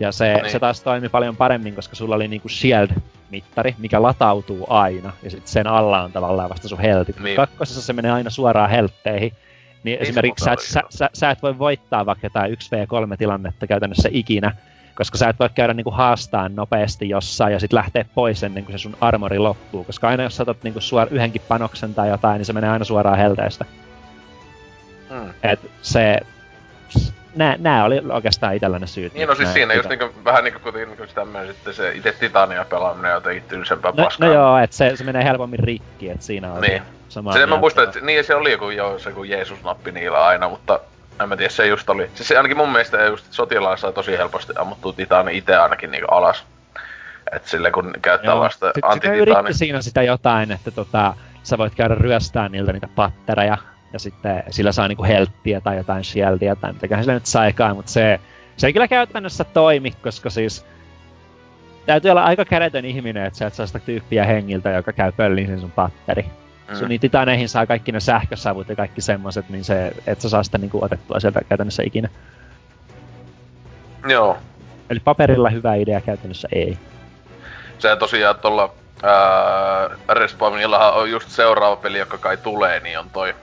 ja 0.00 0.12
se, 0.12 0.32
no 0.32 0.42
niin. 0.42 0.52
se 0.52 0.58
taas 0.58 0.82
toimi 0.82 1.08
paljon 1.08 1.36
paremmin, 1.36 1.74
koska 1.74 1.96
sulla 1.96 2.14
oli 2.14 2.28
niinku 2.28 2.48
shield-mittari, 2.48 3.74
mikä 3.78 4.02
latautuu 4.02 4.66
aina, 4.70 5.12
ja 5.22 5.30
sitten 5.30 5.52
sen 5.52 5.66
alla 5.66 6.02
on 6.02 6.12
tavallaan 6.12 6.50
vasta 6.50 6.68
sun 6.68 6.80
heltit. 6.80 7.20
Niin. 7.20 7.36
Kakkosessa 7.36 7.82
se 7.82 7.92
menee 7.92 8.10
aina 8.10 8.30
suoraan 8.30 8.70
heltteihin. 8.70 9.32
Niin, 9.32 9.38
niin 9.84 10.02
esimerkiksi 10.02 10.44
sä 10.44 10.56
sä, 10.60 10.82
sä, 10.90 11.10
sä 11.12 11.30
et 11.30 11.42
voi 11.42 11.58
voittaa 11.58 12.06
vaikka 12.06 12.26
jotain 12.26 12.52
1v3-tilannetta 12.52 13.66
käytännössä 13.66 14.08
ikinä, 14.12 14.56
koska 15.00 15.18
sä 15.18 15.28
et 15.28 15.38
voi 15.38 15.48
käydä 15.54 15.74
niinku 15.74 15.90
haastaa 15.90 16.48
nopeasti 16.48 17.08
jossain 17.08 17.52
ja 17.52 17.60
sitten 17.60 17.76
lähteä 17.76 18.04
pois 18.14 18.42
ennen 18.42 18.64
kuin 18.64 18.78
se 18.78 18.82
sun 18.82 18.96
armori 19.00 19.38
loppuu. 19.38 19.84
Koska 19.84 20.08
aina 20.08 20.22
jos 20.22 20.36
saatat 20.36 20.62
niinku 20.62 20.80
suor, 20.80 21.08
yhdenkin 21.10 21.42
panoksen 21.48 21.94
tai 21.94 22.08
jotain, 22.08 22.38
niin 22.38 22.46
se 22.46 22.52
menee 22.52 22.70
aina 22.70 22.84
suoraan 22.84 23.18
helteestä. 23.18 23.64
Hmm. 25.08 25.30
Et 25.42 25.60
se, 25.82 26.20
nää, 27.36 27.56
nää 27.58 27.84
oli 27.84 28.02
oikeastaan 28.08 28.54
itellä 28.54 28.78
ne 28.78 28.86
syyt. 28.86 29.14
Niin, 29.14 29.28
no 29.28 29.34
siis 29.34 29.52
siinä 29.52 29.74
just 29.74 29.88
niinku, 29.88 30.10
vähän 30.24 30.44
niinku 30.44 30.60
kuten 30.60 30.88
niinku 30.88 31.04
tämmönen 31.14 31.48
sitten 31.48 31.74
se 31.74 31.92
itse 31.92 32.12
Titania 32.12 32.64
pelaaminen 32.64 33.12
jotenkin 33.12 33.42
tylsempää 33.48 33.92
no, 33.96 34.04
paskaa. 34.04 34.28
No 34.28 34.34
joo, 34.34 34.58
että 34.58 34.76
se, 34.76 34.96
se 34.96 35.04
menee 35.04 35.24
helpommin 35.24 35.58
rikki, 35.58 36.10
että 36.10 36.26
siinä 36.26 36.52
on 36.52 36.60
niin. 36.60 36.82
sama 37.08 37.32
Se 37.32 37.46
mä 37.46 37.56
muistan, 37.56 37.84
että 37.84 38.00
niin 38.00 38.24
se 38.24 38.34
oli 38.34 38.52
joku 38.52 38.70
jo 38.70 38.98
se 38.98 39.12
kuin 39.12 39.30
Jeesus-nappi 39.30 39.92
niillä 39.92 40.26
aina, 40.26 40.48
mutta 40.48 40.80
en 41.22 41.28
mä 41.28 41.36
tiedä, 41.36 41.50
se 41.50 41.66
just 41.66 41.90
oli. 41.90 42.10
Siis 42.14 42.28
se 42.28 42.36
ainakin 42.36 42.56
mun 42.56 42.72
mielestä 42.72 43.04
just 43.04 43.26
sotilaan 43.30 43.78
saa 43.78 43.92
tosi 43.92 44.18
helposti 44.18 44.52
ammuttua 44.56 44.92
Titani 44.92 45.36
itse 45.36 45.56
ainakin 45.56 45.90
niinku 45.90 46.14
alas. 46.14 46.44
Et 47.32 47.46
sille 47.46 47.70
kun 47.70 47.92
käyttää 48.02 48.32
Joo. 48.32 48.40
vasta 48.40 48.72
antititaani. 48.82 49.54
Siinä 49.54 49.82
sitä 49.82 50.02
jotain, 50.02 50.52
että 50.52 50.70
tota, 50.70 51.14
sä 51.42 51.58
voit 51.58 51.74
käydä 51.74 51.94
ryöstää 51.94 52.48
niiltä 52.48 52.72
niitä 52.72 52.88
pattereja 52.94 53.58
ja 53.92 53.98
sitten 53.98 54.42
sillä 54.50 54.72
saa 54.72 54.88
niinku 54.88 55.04
helttiä 55.04 55.60
tai 55.60 55.76
jotain 55.76 56.04
shieldia 56.04 56.56
tai 56.56 56.72
mitäköhän 56.72 57.04
sillä 57.04 57.14
nyt 57.14 57.26
saikaan, 57.26 57.76
mutta 57.76 57.92
se, 57.92 58.20
se 58.56 58.66
ei 58.66 58.72
kyllä 58.72 58.88
käytännössä 58.88 59.44
toimi, 59.44 59.90
koska 59.90 60.30
siis 60.30 60.66
täytyy 61.86 62.10
olla 62.10 62.24
aika 62.24 62.44
kädetön 62.44 62.84
ihminen, 62.84 63.26
että 63.26 63.38
sä 63.38 63.46
et 63.46 63.54
saa 63.54 63.66
sitä 63.66 63.78
tyyppiä 63.78 64.24
hengiltä, 64.24 64.70
joka 64.70 64.92
käy 64.92 65.12
pöllin 65.12 65.46
sen 65.46 65.60
sun 65.60 65.70
patteri. 65.70 66.24
Mm. 66.70 66.76
Sun 66.76 66.88
niin 66.88 67.00
titaneihin 67.00 67.48
saa 67.48 67.66
kaikki 67.66 67.92
ne 67.92 68.00
sähkösavut 68.00 68.68
ja 68.68 68.76
kaikki 68.76 69.00
semmoset, 69.00 69.48
niin 69.48 69.64
se, 69.64 69.92
et 70.06 70.20
sä 70.20 70.28
saa 70.28 70.42
sitä 70.42 70.58
niinku 70.58 70.84
otettua 70.84 71.20
sieltä 71.20 71.40
käytännössä 71.48 71.82
ikinä. 71.82 72.08
Joo. 74.08 74.38
Eli 74.90 75.00
paperilla 75.00 75.50
hyvä 75.50 75.74
idea, 75.74 76.00
käytännössä 76.00 76.48
ei. 76.52 76.78
Se 77.78 77.96
tosiaan 77.96 78.38
tuolla 78.38 78.74
Respawnillahan 80.08 80.94
on 80.94 81.10
just 81.10 81.28
seuraava 81.28 81.76
peli, 81.76 81.98
joka 81.98 82.18
kai 82.18 82.36
tulee, 82.36 82.80
niin 82.80 82.98
on 82.98 83.10
toi 83.10 83.34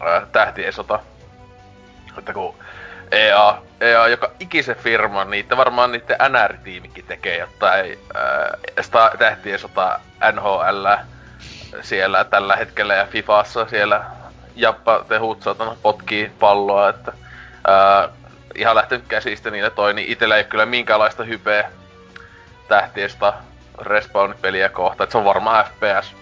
ää, 0.00 0.26
tähtien 0.32 0.72
sota. 0.72 1.00
Että 2.18 2.32
kun 2.32 2.54
EA, 3.10 3.58
EA, 3.80 4.08
joka 4.08 4.30
ikisen 4.40 4.76
firma, 4.76 5.24
niitä 5.24 5.56
varmaan 5.56 5.92
niiden 5.92 6.16
NR-tiimikin 6.18 7.04
tekee 7.04 7.38
jotain 7.38 7.98
ää, 8.14 9.10
tähtien 9.18 9.58
sota 9.58 10.00
NHL 10.32 10.86
siellä 11.80 12.24
tällä 12.24 12.56
hetkellä 12.56 12.94
ja 12.94 13.06
Fifassa 13.06 13.66
siellä 13.66 14.04
Jappa 14.56 15.04
tehut 15.08 15.42
satana 15.42 15.76
potkii 15.82 16.30
palloa, 16.38 16.88
että 16.88 17.12
ää, 17.66 18.08
ihan 18.54 18.76
lähtenyt 18.76 19.06
käsistä 19.08 19.50
niille 19.50 19.70
toi, 19.70 19.94
niin 19.94 20.12
itellä 20.12 20.36
ei 20.36 20.44
kyllä 20.44 20.66
minkäänlaista 20.66 21.24
hypeä 21.24 21.70
tähtiestä 22.68 23.32
respawn-peliä 23.78 24.68
kohta, 24.68 25.04
että 25.04 25.12
se 25.12 25.18
on 25.18 25.24
varmaan 25.24 25.64
FPS, 25.64 26.14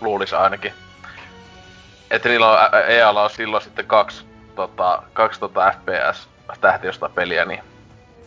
luulisi 0.00 0.34
ainakin. 0.34 0.72
Että 2.10 2.28
niillä 2.28 2.50
on, 2.50 2.58
EAlla 2.86 3.22
on 3.22 3.30
silloin 3.30 3.62
sitten 3.62 3.86
kaksi, 3.86 4.24
tota, 4.54 5.02
kaksi 5.12 5.40
tota 5.40 5.72
FPS 5.72 6.28
tähtiöstä 6.60 7.08
peliä, 7.08 7.44
niin, 7.44 7.60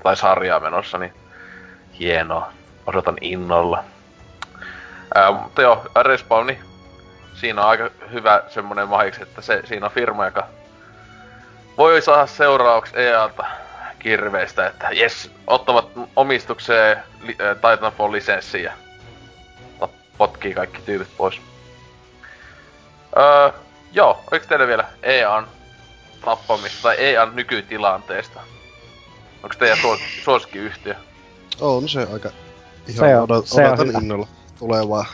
tai 0.03 0.17
sarjaa 0.17 0.59
menossa, 0.59 0.97
niin 0.97 1.13
hienoa. 1.99 2.51
Odotan 2.87 3.17
innolla. 3.21 3.83
Ää, 5.17 5.31
mutta 5.31 5.61
joo, 5.61 5.85
Respawni, 6.01 6.59
siinä 7.33 7.61
on 7.61 7.67
aika 7.67 7.89
hyvä 8.11 8.43
semmonen 8.47 8.87
mahiksi, 8.87 9.23
että 9.23 9.41
se, 9.41 9.61
siinä 9.65 9.85
on 9.85 9.91
firma, 9.91 10.25
joka 10.25 10.47
voi 11.77 12.01
saada 12.01 12.25
seuraavaksi 12.25 12.93
EAlta 12.95 13.45
kirveistä, 13.99 14.67
että 14.67 14.89
jes, 14.91 15.31
ottavat 15.47 15.89
omistukseen 16.15 17.03
li, 17.21 17.37
äh, 17.41 17.55
Titanfall 17.55 18.11
lisenssin 18.11 18.63
ja 18.63 18.73
potkii 20.17 20.53
kaikki 20.53 20.81
tyypit 20.81 21.17
pois. 21.17 21.41
Öö, 23.17 23.51
Joo, 23.91 24.23
oliko 24.31 24.45
teillä 24.45 24.67
vielä 24.67 24.85
EAN 25.03 25.47
tappamista 26.25 26.81
tai 26.81 26.95
EAN 26.99 27.35
nykytilanteesta? 27.35 28.39
Onko 29.43 29.55
teidän 29.59 29.77
suos, 29.77 29.99
suosikkiyhtiö? 30.23 30.95
On 31.61 31.89
se 31.89 32.07
aika 32.13 32.29
ihan 32.87 33.09
se 33.09 33.17
on, 33.17 33.23
odot, 33.23 33.47
se 33.47 33.67
odotan 33.67 33.95
on 33.95 34.01
innolla 34.01 34.27
tulevaa. 34.59 35.05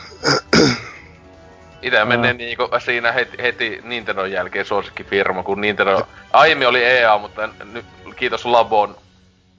Itä 1.82 2.04
menee 2.04 2.32
niinku 2.32 2.68
siinä 2.84 3.12
heti, 3.12 3.42
heti 3.42 3.80
Nintendo 3.84 4.24
jälkeen 4.24 4.66
suosikkifirma, 4.66 5.42
kun 5.42 5.60
Nintendo... 5.60 6.06
Aiemmin 6.32 6.68
oli 6.68 6.84
EA, 6.84 7.18
mutta 7.18 7.48
nyt 7.72 7.84
kiitos 8.16 8.44
Labon, 8.44 8.96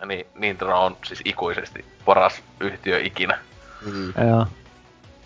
niin 0.06 0.26
Nintendo 0.36 0.76
on 0.76 0.98
siis 1.06 1.22
ikuisesti 1.26 1.86
paras 2.06 2.44
yhtiö 2.60 3.00
ikinä. 3.00 3.38
Mm. 3.86 4.14
Joo. 4.28 4.48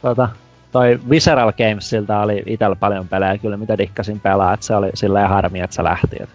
Tota, 0.02 0.30
toi 0.72 1.00
Visceral 1.10 1.52
Gamesilta 1.52 2.20
oli 2.20 2.44
itellä 2.46 2.76
paljon 2.76 3.08
pelejä 3.08 3.38
kyllä, 3.38 3.58
mitä 3.58 3.78
dikkasin 3.78 4.20
pelaa, 4.20 4.54
että 4.54 4.66
se 4.66 4.76
oli 4.76 4.90
silleen 4.94 5.30
harmi, 5.30 5.60
että 5.60 5.76
se 5.76 5.84
lähti. 5.84 6.18
Et 6.20 6.30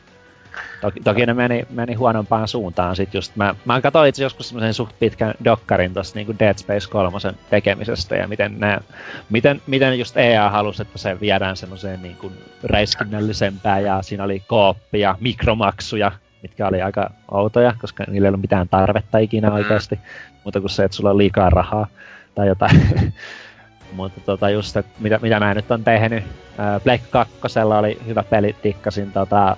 toki, 0.81 1.01
toki 1.01 1.27
ne 1.27 1.35
meni, 1.35 1.67
meni 1.71 1.95
huonompaan 1.95 2.49
suuntaan 2.49 2.97
sit 2.97 3.15
just. 3.15 3.37
Mä, 3.37 3.55
mä 3.65 3.81
katsoin 3.81 4.09
itse 4.09 4.23
joskus 4.23 4.49
semmoisen 4.49 4.75
suht 4.75 4.99
pitkän 4.99 5.35
dokkarin 5.45 5.95
tosta 5.95 6.19
niinku 6.19 6.35
Dead 6.39 6.59
Space 6.59 6.89
3 6.91 7.19
tekemisestä 7.51 8.17
ja 8.17 8.29
miten 8.29 8.61
ne, 8.61 8.79
miten, 9.31 9.63
miten 9.67 9.99
just 9.99 10.17
EA 10.17 10.51
halusi, 10.51 10.83
että 10.83 10.99
se 10.99 11.21
viedään 11.21 11.57
semmoiseen 11.57 12.03
niinku 12.03 12.33
räiskinnällisempään 12.63 13.85
ja 13.85 14.03
siinä 14.03 14.25
oli 14.25 14.43
kooppia, 14.47 15.17
mikromaksuja, 15.21 16.13
mitkä 16.43 16.69
oli 16.69 16.83
aika 16.83 17.11
outoja, 17.31 17.75
koska 17.81 18.05
niillä 18.09 18.27
ei 18.27 18.29
ollut 18.29 18.41
mitään 18.41 18.69
tarvetta 18.69 19.19
ikinä 19.19 19.49
mm. 19.49 19.55
oikeasti, 19.55 19.99
mutta 20.45 20.61
kuin 20.61 20.71
se, 20.71 20.85
että 20.85 20.97
sulla 20.97 21.11
on 21.11 21.19
liikaa 21.19 21.51
rahaa 21.51 21.87
tai 22.35 22.49
jotain. 22.49 22.81
mutta 23.93 24.21
tota 24.21 24.51
just, 24.51 24.77
mitä, 24.99 25.19
mitä 25.23 25.41
mä 25.41 25.55
nyt 25.55 25.71
on 25.71 25.85
tehnyt. 25.85 26.25
Black 26.85 27.05
2 27.11 27.37
oli 27.79 27.99
hyvä 28.07 28.23
peli, 28.23 28.57
tikkasin 28.63 29.13
tota, 29.13 29.57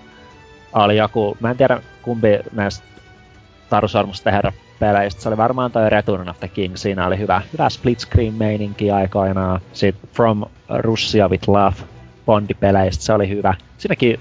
oli 0.84 0.96
joku, 0.96 1.36
mä 1.40 1.50
en 1.50 1.56
tiedä 1.56 1.82
kumpi 2.02 2.28
näistä 2.52 2.84
Taru 3.70 3.88
Sormusten 3.88 4.32
herra 4.32 4.52
peleistä. 4.78 5.22
Se 5.22 5.28
oli 5.28 5.36
varmaan 5.36 5.72
toi 5.72 5.90
Return 5.90 6.28
of 6.28 6.38
the 6.38 6.48
King. 6.48 6.76
Siinä 6.76 7.06
oli 7.06 7.18
hyvä, 7.18 7.42
hyvä 7.52 7.70
split 7.70 8.00
screen 8.00 8.34
meininki 8.34 8.90
aikoinaan. 8.90 9.60
Sitten 9.72 10.10
From 10.14 10.44
Russia 10.68 11.28
with 11.28 11.48
Love 11.48 11.76
Bondi-peleistä. 12.26 13.04
Se 13.04 13.12
oli 13.12 13.28
hyvä. 13.28 13.54
Siinäkin, 13.78 14.20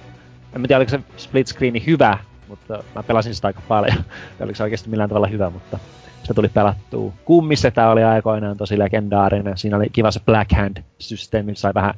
en 0.56 0.62
tiedä 0.62 0.78
oliko 0.78 0.92
se 0.92 1.00
split 1.18 1.48
screeni 1.48 1.84
hyvä, 1.86 2.18
mutta 2.48 2.84
mä 2.96 3.04
pelasin 3.04 3.36
sitä 3.36 3.48
aika 3.48 3.62
paljon. 3.68 3.98
oliko 4.40 4.56
se 4.56 4.64
oikeasti 4.64 4.90
millään 4.90 5.10
tavalla 5.10 5.28
hyvä, 5.28 5.50
mutta 5.50 5.80
se 6.24 6.34
tuli 6.34 6.50
pelattua. 6.50 7.14
Kummisetä 7.26 7.90
oli 7.90 8.04
aikoinaan 8.04 8.58
tosi 8.58 8.80
legendaarinen. 8.80 9.58
Siinä 9.58 9.78
oli 9.78 9.90
kiva 9.90 10.12
se 10.12 10.20
Black 10.20 10.52
Hand-systeemi, 10.52 11.56
sai 11.56 11.74
vähän 11.74 11.94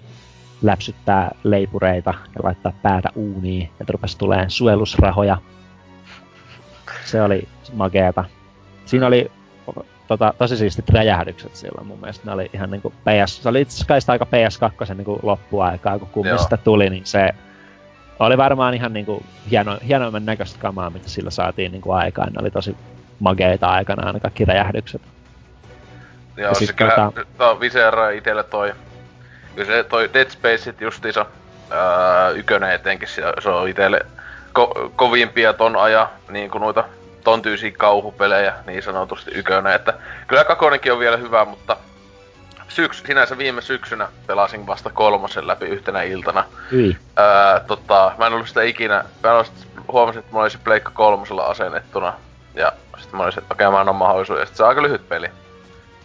läpsyttää 0.61 1.31
leipureita 1.43 2.13
ja 2.35 2.41
laittaa 2.43 2.73
päätä 2.81 3.09
uuniin, 3.15 3.69
että 3.81 3.93
rupesi 3.93 4.17
tulee 4.17 4.45
suojelusrahoja. 4.47 5.38
Se 7.05 7.21
oli 7.21 7.47
mageeta. 7.73 8.23
Siinä 8.85 9.07
oli 9.07 9.31
tota, 10.07 10.34
tosi 10.38 10.57
siistit 10.57 10.89
räjähdykset 10.89 11.55
silloin 11.55 11.88
mun 11.88 11.99
mielestä. 11.99 12.25
Ne 12.25 12.31
oli 12.31 12.49
ihan 12.53 12.71
niinku 12.71 12.89
PS, 12.89 13.43
se 13.43 13.49
oli 13.49 13.61
itse 13.61 13.84
asiassa 13.84 14.11
aika 14.11 14.25
PS2 14.25 14.93
niinku 14.93 15.19
loppuaikaa, 15.23 15.99
kun 15.99 16.07
kummista 16.07 16.57
tuli, 16.57 16.89
niin 16.89 17.05
se 17.05 17.29
oli 18.19 18.38
varmaan 18.38 18.73
ihan 18.73 18.93
niinku 18.93 19.23
hieno, 19.51 19.77
hienoimman 19.88 20.25
näköistä 20.25 20.59
kamaa, 20.59 20.89
mitä 20.89 21.09
sillä 21.09 21.29
saatiin 21.29 21.71
niinku 21.71 21.91
aikaan. 21.91 22.34
Ne 22.34 22.39
oli 22.41 22.51
tosi 22.51 22.77
mageita 23.19 23.67
aikanaan 23.67 24.13
ne 24.13 24.19
kaikki 24.19 24.45
räjähdykset. 24.45 25.01
Joo, 26.38 26.53
se 26.53 26.73
kyllä, 26.73 26.91
tota... 26.91 27.25
to, 27.38 27.59
Visera 27.59 28.43
toi, 28.49 28.73
kyllä 29.57 29.71
se 29.71 29.84
toi 29.84 30.09
Dead 30.13 30.29
Spaceit 30.29 30.81
justiinsa, 30.81 31.25
ää, 31.69 32.29
ykönen 32.29 32.71
etenkin, 32.71 33.07
se, 33.07 33.21
se 33.39 33.49
on 33.49 33.69
itelle 33.69 34.05
ko, 34.53 34.91
kovimpia 34.95 35.53
ton 35.53 35.75
aja, 35.75 36.09
niin 36.29 36.51
kuin 36.51 36.61
noita 36.61 36.84
ton 37.23 37.41
tyysiä 37.41 37.71
kauhupelejä 37.77 38.53
niin 38.65 38.84
sanotusti 38.84 39.31
ykönen, 39.34 39.73
että 39.73 39.93
kyllä 40.27 40.43
kakonenkin 40.43 40.93
on 40.93 40.99
vielä 40.99 41.17
hyvä, 41.17 41.45
mutta 41.45 41.77
syks, 42.67 43.03
sinänsä 43.07 43.38
viime 43.38 43.61
syksynä 43.61 44.07
pelasin 44.27 44.67
vasta 44.67 44.89
kolmosen 44.89 45.47
läpi 45.47 45.65
yhtenä 45.65 46.01
iltana. 46.01 46.43
Hyi. 46.71 46.97
Ää, 47.15 47.59
tota, 47.59 48.11
mä 48.17 48.27
en 48.27 48.34
ollut 48.34 48.47
sitä 48.47 48.63
ikinä, 48.63 49.03
mä 49.23 49.31
ollut, 49.31 49.51
huomasin, 49.91 50.19
että 50.19 50.31
mulla 50.31 50.43
oli 50.43 50.49
se 50.49 50.57
Pleikka 50.63 50.91
kolmosella 50.93 51.45
asennettuna, 51.45 52.13
ja 52.55 52.71
sitten 52.97 53.17
mä 53.17 53.23
olisin, 53.23 53.43
että 53.43 53.53
okei, 53.53 53.67
okay, 53.67 53.75
mä 53.75 53.79
annan 53.79 53.95
mahdollisuuden, 53.95 54.41
ja 54.41 54.45
sit 54.45 54.55
se 54.55 54.63
on 54.63 54.69
aika 54.69 54.81
lyhyt 54.81 55.09
peli. 55.09 55.29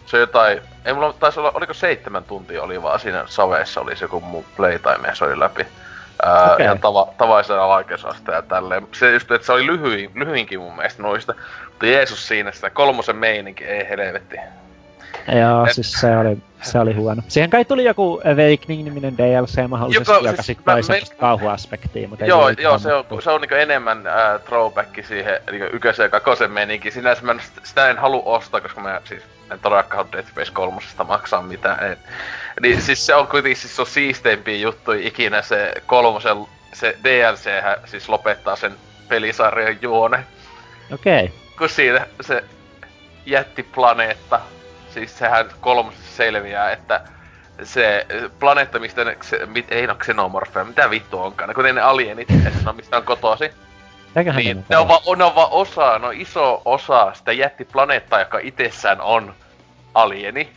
Se 0.05 0.17
jotain, 0.17 0.61
ei 0.85 0.93
mulla 0.93 1.13
taisi 1.13 1.39
olla, 1.39 1.51
oliko 1.53 1.73
seitsemän 1.73 2.23
tuntia 2.23 2.63
oli 2.63 2.81
vaan 2.81 2.99
siinä 2.99 3.23
saveessa 3.27 3.81
oli 3.81 3.95
se 3.95 4.05
joku 4.05 4.21
mun 4.21 4.45
playtime 4.57 5.15
se 5.15 5.25
oli 5.25 5.39
läpi. 5.39 5.67
Ää, 6.23 6.53
okay. 6.53 6.65
ihan 6.65 6.79
tava, 6.79 7.07
tavaisena 7.17 7.67
vaikeusasteella 7.67 8.37
ja 8.37 8.41
tälleen. 8.41 8.87
Se 8.91 9.11
just, 9.11 9.31
että 9.31 9.45
se 9.45 9.51
oli 9.51 9.67
lyhyin, 9.67 10.11
lyhyinkin 10.15 10.59
mun 10.59 10.75
mielestä 10.75 11.03
noista. 11.03 11.35
Mutta 11.69 11.85
Jeesus 11.85 12.27
siinä 12.27 12.51
sitä 12.51 12.69
kolmosen 12.69 13.15
meininki, 13.15 13.63
ei 13.63 13.89
helvetti. 13.89 14.37
Joo, 15.27 15.65
Et... 15.65 15.73
siis 15.73 15.91
se 15.91 16.17
oli, 16.17 16.37
se 16.61 16.79
oli 16.79 16.93
huono. 16.93 17.21
Siihen 17.27 17.49
kai 17.49 17.65
tuli 17.65 17.83
joku 17.83 18.21
Awakening-niminen 18.25 19.17
DLC 19.17 19.67
mahdollisesti, 19.67 20.11
joka, 20.11 20.27
joka 20.27 20.35
siis 20.35 20.45
sitten 20.45 20.73
toi 20.73 20.83
semmoista 20.83 21.15
kauhuaspektia, 21.15 22.07
mutta 22.07 22.25
Joo, 22.25 22.49
ei 22.49 22.55
joo 22.59 22.79
se 22.79 22.93
on, 22.93 23.05
se 23.23 23.31
on 23.31 23.41
niinku 23.41 23.55
enemmän 23.55 24.07
äh, 24.07 24.41
throwback 24.41 25.05
siihen 25.05 25.39
niinku 25.51 25.75
ykkösen 25.75 26.03
ja 26.03 26.09
kakosen 26.09 26.51
meininki. 26.51 26.91
Sinänsä 26.91 27.21
mä 27.21 27.35
sitä 27.63 27.89
en 27.89 27.97
halua 27.97 28.23
ostaa, 28.25 28.61
koska 28.61 28.81
mä 28.81 29.01
siis 29.05 29.23
en 29.51 29.59
todellakaan 29.59 30.11
Dead 30.11 30.25
Space 30.25 30.51
3 30.51 30.81
maksaa 31.07 31.41
mitään. 31.41 31.91
En. 31.91 31.97
Niin 32.61 32.81
siis 32.81 33.05
se 33.05 33.15
on 33.15 33.27
kuitenkin 33.27 33.61
siis 33.61 33.79
on 33.79 33.87
siisteimpiä 33.87 34.57
juttuja 34.57 35.07
ikinä 35.07 35.41
se 35.41 35.73
kolmosen, 35.85 36.37
se 36.73 36.97
DLC 37.03 37.49
siis 37.85 38.09
lopettaa 38.09 38.55
sen 38.55 38.73
pelisarjan 39.07 39.77
juone. 39.81 40.23
Okei. 40.93 41.25
Okay. 41.25 41.37
Kun 41.57 41.69
siinä 41.69 42.07
se 42.21 42.43
jättiplaneetta, 43.25 44.39
siis 44.93 45.17
sehän 45.17 45.49
kolmosessa 45.61 46.17
selviää, 46.17 46.71
että 46.71 47.01
se 47.63 48.05
planeetta, 48.39 48.79
mistä 48.79 49.03
ne, 49.03 49.17
se, 49.21 49.45
mit, 49.45 49.71
ei 49.71 49.87
no 49.87 49.95
xenomorfeja, 49.95 50.65
mitä 50.65 50.89
vittu 50.89 51.19
onkaan, 51.19 51.47
ne 51.47 51.53
kuten 51.53 51.75
ne 51.75 51.81
alienit, 51.81 52.31
että 52.31 52.59
no 52.63 52.73
mistä 52.73 52.97
on 52.97 53.03
kotosi. 53.03 53.51
Niin, 54.35 54.65
ne 54.69 54.77
on, 54.77 54.87
va, 54.87 55.01
ne 55.15 55.23
on 55.23 55.35
vaan 55.35 55.51
osa, 55.51 55.99
no 55.99 56.11
iso 56.11 56.61
osa 56.65 57.13
sitä 57.13 57.31
jättiplaneettaa, 57.31 58.19
joka 58.19 58.39
itsessään 58.39 59.01
on 59.01 59.35
alieni. 59.93 60.49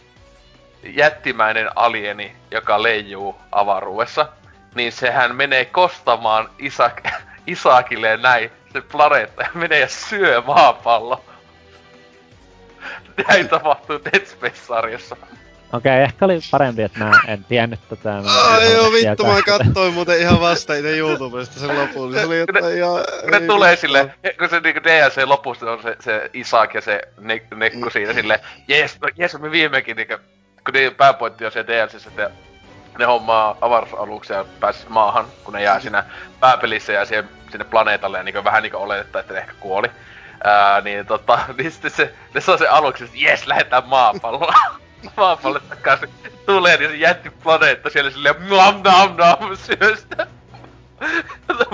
Jättimäinen 0.82 1.68
alieni, 1.76 2.36
joka 2.50 2.82
leijuu 2.82 3.36
avaruudessa. 3.52 4.28
Niin 4.74 4.92
sehän 4.92 5.36
menee 5.36 5.64
kostamaan 5.64 6.50
Isak, 6.58 7.08
Isakille 7.46 8.16
näin 8.16 8.50
se 8.72 8.80
planeetta 8.80 9.42
ja 9.42 9.48
menee 9.60 9.80
ja 9.80 9.88
syö 9.88 10.42
maapallo. 10.46 11.24
Näin 13.28 13.48
tapahtuu 13.58 14.00
Dead 14.04 14.26
Space-sarjassa. 14.26 15.16
Okei, 15.76 15.92
okay, 15.92 16.02
ehkä 16.02 16.24
oli 16.24 16.38
parempi, 16.50 16.82
että 16.82 16.98
mä 16.98 17.12
en 17.26 17.44
tiennyt 17.44 17.80
tätä. 17.88 18.22
Ai 18.50 18.72
joo, 18.72 18.92
vittu, 18.92 19.26
mä 19.26 19.42
katsoin 19.42 19.94
muuten 19.94 20.20
ihan 20.20 20.40
vasta 20.40 20.74
itse 20.74 20.96
YouTubesta 20.96 21.60
sen 21.60 21.80
lopun. 21.80 22.12
Se 22.12 22.24
oli 22.24 22.40
että 22.40 22.68
ihan... 22.68 23.04
Ne 23.30 23.40
tulee 23.40 23.76
sille, 23.76 24.14
kun 24.38 24.48
se 24.48 24.60
niinku 24.60 24.80
DLC 24.82 25.24
lopussa 25.24 25.72
on 25.72 25.82
se, 25.82 25.96
se 26.00 26.30
Isak 26.32 26.74
ja 26.74 26.80
se 26.80 27.00
ne, 27.18 27.42
Nekku 27.54 27.90
siinä 27.90 28.12
sille, 28.12 28.40
jes, 28.68 29.00
no, 29.00 29.08
jes, 29.16 29.38
me 29.38 29.50
viimekin 29.50 29.96
niinku, 29.96 30.14
kun 30.64 30.74
ne 30.74 30.90
pääpointti 30.90 31.44
on 31.44 31.52
se 31.52 31.66
DLCssä, 31.66 32.10
että 32.10 32.30
ne 32.98 33.04
hommaa 33.04 33.56
avaruusaluksia 33.60 34.36
ja 34.36 34.44
pääsis 34.60 34.88
maahan, 34.88 35.26
kun 35.44 35.54
ne 35.54 35.62
jää 35.62 35.80
siinä 35.80 36.04
pääpelissä 36.40 36.92
ja 36.92 37.04
siihen, 37.04 37.28
sinne 37.50 37.64
planeetalle 37.64 38.18
ja 38.18 38.24
niinku 38.24 38.44
vähän 38.44 38.62
niinku 38.62 38.78
olettaa, 38.78 39.20
että 39.20 39.34
ne 39.34 39.40
ehkä 39.40 39.52
kuoli. 39.60 39.88
Ää, 40.44 40.80
niin 40.80 41.06
tota, 41.06 41.38
niin 41.58 41.72
sitten 41.72 41.90
se, 41.90 42.14
ne 42.34 42.40
saa 42.40 42.56
se 42.56 42.68
aluksi, 42.68 43.04
että 43.04 43.16
jes, 43.20 43.46
lähetään 43.46 43.88
maapalloon. 43.88 44.54
maapallolle 45.16 45.60
takaisin. 45.68 46.08
Tulee 46.46 46.76
niin 46.76 46.90
se 46.90 46.96
jätti 46.96 47.30
planeetta 47.30 47.90
siellä 47.90 48.10
silleen 48.10 48.34
nam 48.48 48.80
nam 48.84 49.16
nam 49.16 49.56
syöstä. 49.56 50.26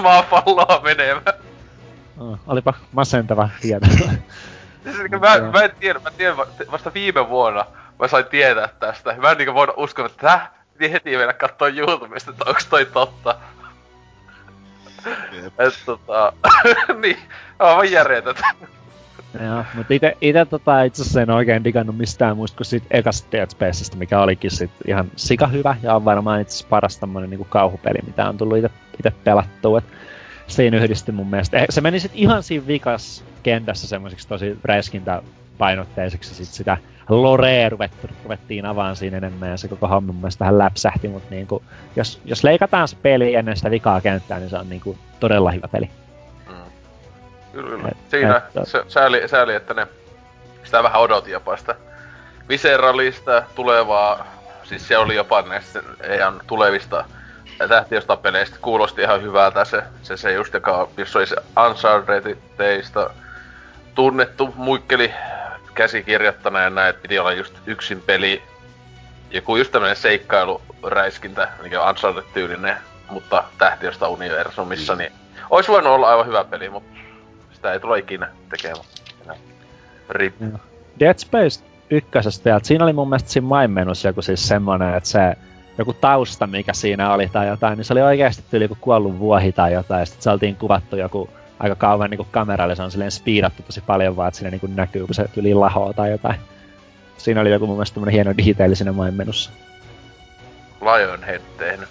maapalloa 0.03 0.81
menevä. 0.83 1.33
Oh, 2.19 2.39
olipa 2.47 2.75
masentava 2.93 3.49
tieto. 3.61 3.87
siis, 3.87 4.99
niin, 4.99 5.21
mä, 5.21 5.51
mä, 5.53 5.63
en 5.63 5.73
tiedä, 5.81 5.99
mä 5.99 6.11
tiedän 6.11 6.37
vasta 6.71 6.95
viime 6.95 7.29
vuonna 7.29 7.67
mä 8.03 8.09
sain 8.09 8.27
tietää 8.27 8.69
tästä. 8.69 9.15
Mä 9.19 9.31
en 9.31 9.39
niinku 9.39 9.55
voida 9.55 9.73
uskoa, 9.77 10.07
että 10.07 10.27
täh, 10.27 10.51
piti 10.73 10.93
heti 10.93 11.17
mennä 11.17 11.33
kattoo 11.33 11.69
YouTubesta, 11.69 12.31
että 12.31 12.45
onks 12.47 12.67
toi 12.67 12.87
totta. 12.87 13.39
Et 15.59 15.75
tota, 15.87 16.33
niin, 17.03 17.19
aivan 17.59 17.91
järjetöntä. 17.91 18.47
Joo, 19.41 19.65
mutta 19.75 19.95
ite, 19.95 20.17
ite 20.21 20.45
tota, 20.45 20.83
itse 20.83 21.03
asiassa 21.03 21.23
en 21.23 21.31
oikein 21.31 21.65
digannut 21.65 21.97
mistään 21.97 22.37
muista 22.37 22.57
kuin 22.57 22.67
siitä 22.67 22.87
ekasta 22.91 23.29
Dead 23.33 23.51
Spaceista, 23.51 23.97
mikä 23.97 24.21
olikin 24.21 24.51
sit 24.51 24.71
ihan 24.87 25.11
sika 25.17 25.47
hyvä 25.47 25.77
ja 25.83 25.95
on 25.95 26.05
varmaan 26.05 26.41
itse 26.41 26.67
paras 26.67 26.99
tämmönen 26.99 27.31
niinku 27.31 27.45
kauhupeli, 27.45 27.99
mitä 28.07 28.29
on 28.29 28.39
tullut 28.39 28.59
ite 28.99 29.13
pelattua. 29.25 29.79
Et 29.79 29.85
siinä 30.47 30.77
yhdistyi 30.77 31.15
mun 31.15 31.27
mielestä. 31.27 31.59
Eh, 31.59 31.67
se 31.71 31.81
meni 31.81 32.01
sit 32.01 32.13
ihan 32.15 32.43
siinä 32.43 32.67
vikas 32.67 33.25
kentässä 33.43 33.87
semmoisiksi 33.87 34.29
tosi 34.29 34.59
räiskintäpainotteiseksi 34.65 36.35
sit 36.35 36.49
sitä 36.49 36.77
lorea 37.09 37.69
ruvettu, 37.69 38.09
ruvettiin 38.25 38.67
avaan 38.67 38.97
siinä 38.97 39.17
enemmän 39.17 39.51
ja 39.51 39.57
se 39.57 39.69
koko 39.69 39.89
homma 39.89 40.13
mun 40.13 40.21
mielestä 40.21 40.45
vähän 40.45 40.59
läpsähti, 40.59 41.09
mutta 41.09 41.31
niinku, 41.31 41.63
jos, 41.97 42.21
jos 42.25 42.45
leikataan 42.45 42.89
se 42.89 42.97
peli 43.03 43.35
ennen 43.35 43.57
sitä 43.57 43.71
vikaa 43.71 44.01
kenttää, 44.01 44.39
niin 44.39 44.51
se 44.51 44.59
on 44.59 44.69
niinku 44.69 44.99
todella 45.21 45.51
hyvä 45.51 45.69
peli. 45.69 45.91
Kyllä, 47.53 47.89
Et, 47.89 47.97
Siinä 48.11 48.37
että... 48.37 48.65
se, 48.65 48.85
sääli, 48.89 49.29
sääli, 49.29 49.55
että 49.55 49.75
ne 49.75 49.87
sitä 50.65 50.83
vähän 50.83 51.01
odotin 51.01 51.33
jopa 51.33 51.57
sitä 51.57 51.75
Viseralista 52.49 53.43
tulevaa, 53.55 54.27
siis 54.65 54.89
se 54.89 54.99
oli 54.99 55.15
jopa 55.15 55.43
näistä 55.43 55.83
ihan 56.15 56.41
tulevista 56.47 57.05
tähtiöstä 57.69 58.17
peleistä. 58.17 58.57
Kuulosti 58.61 59.03
ihan 59.03 59.23
hyvältä 59.23 59.65
se, 59.65 59.83
se, 60.03 60.17
se 60.17 60.33
just, 60.33 60.55
joka, 60.55 60.89
jos 60.97 61.17
oli 61.17 61.27
se 61.27 61.37
Uncharted-teista 61.37 63.11
tunnettu 63.95 64.55
muikkeli 64.57 65.15
käsikirjoittana 65.75 66.61
ja 66.61 66.71
näin, 66.71 66.91
että 66.91 67.03
piti 67.03 67.19
olla 67.19 67.33
just 67.33 67.55
yksin 67.67 68.01
peli, 68.01 68.43
joku 69.31 69.57
just 69.57 69.73
tämmönen 69.73 69.97
seikkailuräiskintä, 69.97 71.49
mikä 71.63 71.83
on 71.83 71.89
Uncharted-tyylinen, 71.89 72.77
mutta 73.11 73.45
tähtiöstä 73.59 74.09
universumissa, 74.09 74.93
mm. 74.93 74.99
niin 74.99 75.13
olisi 75.51 75.71
voinut 75.71 75.93
olla 75.93 76.11
aivan 76.11 76.27
hyvä 76.27 76.45
peli, 76.45 76.69
mutta 76.69 76.99
sitä 77.63 77.73
ei 77.73 77.81
tule 77.81 77.99
ikinä 77.99 78.29
tekemään. 78.51 78.85
Rip. 80.11 80.35
Dead 81.01 81.19
Space 81.19 81.65
ykkösestä, 81.91 82.51
ja 82.51 82.61
siinä 82.63 82.85
oli 82.85 82.93
mun 82.93 83.09
mielestä 83.09 83.31
siinä 83.31 83.49
mainmenus 83.49 84.05
joku 84.05 84.23
siis 84.23 84.49
semmonen, 84.49 84.95
että 84.95 85.09
se 85.09 85.37
joku 85.79 85.93
tausta, 85.93 86.47
mikä 86.47 86.73
siinä 86.73 87.13
oli 87.13 87.29
tai 87.29 87.49
jotain, 87.49 87.77
niin 87.77 87.85
se 87.85 87.93
oli 87.93 88.03
oikeasti 88.03 88.45
yli 88.53 88.65
joku 88.65 88.77
kuollut 88.81 89.19
vuohi 89.19 89.53
tai 89.53 89.73
jotain, 89.73 90.01
ja 90.01 90.07
sitten 90.07 90.23
se 90.23 90.31
oltiin 90.31 90.57
kuvattu 90.57 90.97
joku 90.97 91.31
aika 91.59 91.75
kauan 91.75 92.11
niin 92.11 92.27
kameralle, 92.31 92.77
se 92.77 92.83
on 92.83 92.91
silleen 92.91 93.11
speedattu 93.11 93.63
tosi 93.63 93.81
paljon 93.81 94.17
vaan, 94.17 94.29
että 94.29 94.39
siinä 94.39 94.51
niin 94.51 94.77
näkyy, 94.77 95.07
kun 95.07 95.15
se 95.15 95.25
yli 95.37 95.55
lahoo 95.55 95.93
tai 95.93 96.11
jotain. 96.11 96.37
Siinä 97.19 97.41
oli 97.41 97.51
joku 97.51 97.67
mun 97.67 97.77
mielestä 97.77 98.01
hieno 98.13 98.35
detaili 98.37 98.77
siinä 98.77 98.93
mainmenussa. 98.93 99.51
Lionhead 100.81 101.43
tehnyt. 101.59 101.89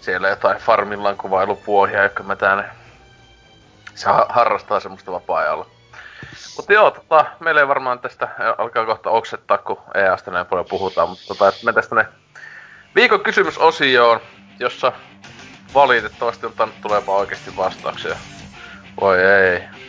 Siellä 0.00 0.28
jotain 0.28 0.58
farmillaan 0.58 1.16
kuvailupuohia, 1.16 2.02
jotka 2.02 2.22
mä 2.22 2.36
tänne... 2.36 2.79
Se 3.94 4.10
harrastaa 4.28 4.80
semmoista 4.80 5.12
vapaa-ajalla. 5.12 5.66
Mutta 6.56 6.72
joo, 6.72 6.90
tota, 6.90 7.24
meillä 7.40 7.60
ei 7.60 7.68
varmaan 7.68 7.98
tästä 7.98 8.28
alkaa 8.58 8.86
kohta 8.86 9.10
oksettaa, 9.10 9.58
kun 9.58 9.78
EAsta 9.94 10.30
näin 10.30 10.46
paljon 10.46 10.66
puhutaan, 10.70 11.08
mutta 11.08 11.24
tota, 11.28 11.52
me 11.64 11.72
tästä 11.72 11.94
ne 11.94 12.06
viikon 12.94 13.20
kysymysosioon, 13.20 14.20
jossa 14.58 14.92
valitettavasti 15.74 16.46
on 16.46 16.52
tannut 16.52 16.80
tulemaan 16.80 17.18
oikeasti 17.18 17.56
vastauksia. 17.56 18.16
Voi 19.00 19.22
ei. 19.22 19.79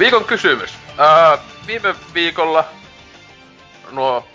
Viikon 0.00 0.24
kysymys. 0.24 0.78
Ää, 0.98 1.38
viime 1.66 1.94
viikolla 2.14 2.64
nuo 3.90 4.26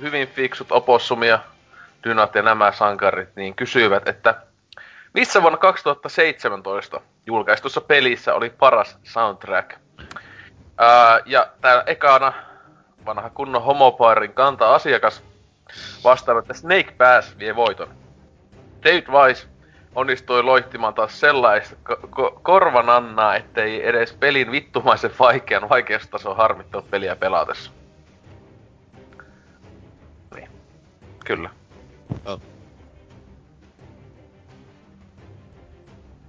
hyvin 0.00 0.28
fiksut 0.28 0.72
opossumia, 0.72 1.38
Dynat 2.04 2.34
ja 2.34 2.42
nämä 2.42 2.72
sankarit 2.72 3.36
niin 3.36 3.54
kysyivät, 3.54 4.08
että 4.08 4.42
missä 5.12 5.42
vuonna 5.42 5.58
2017 5.58 7.00
julkaistussa 7.26 7.80
pelissä 7.80 8.34
oli 8.34 8.50
paras 8.50 8.98
soundtrack? 9.02 9.70
Ää, 10.78 11.20
ja 11.26 11.46
täällä 11.60 11.82
ekana 11.86 12.32
vanha 13.06 13.30
kunnon 13.30 13.62
homopairin 13.62 14.34
kanta 14.34 14.74
asiakas 14.74 15.22
vastaa, 16.04 16.38
että 16.38 16.54
Snake 16.54 16.94
Pass 16.98 17.38
vie 17.38 17.56
voiton. 17.56 17.88
David 18.84 19.06
Weiss 19.08 19.48
onnistui 19.94 20.42
loihtimaan 20.42 20.94
taas 20.94 21.20
sellaista 21.20 21.76
ko- 21.92 22.06
ko- 22.06 22.40
korvanannaa, 22.42 23.36
ettei 23.36 23.88
edes 23.88 24.12
pelin 24.12 24.50
vittumaisen 24.52 25.10
vaikean 25.18 25.68
vaikeustaso 25.68 26.34
harmittanut 26.34 26.90
peliä 26.90 27.16
pelatessa. 27.16 27.70
Niin. 30.34 30.48
Kyllä. 31.24 31.50
Oh. 32.24 32.40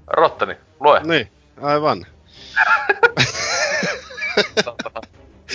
Rottani, 0.07 0.57
lue. 0.79 1.01
Niin, 1.03 1.31
aivan. 1.61 2.05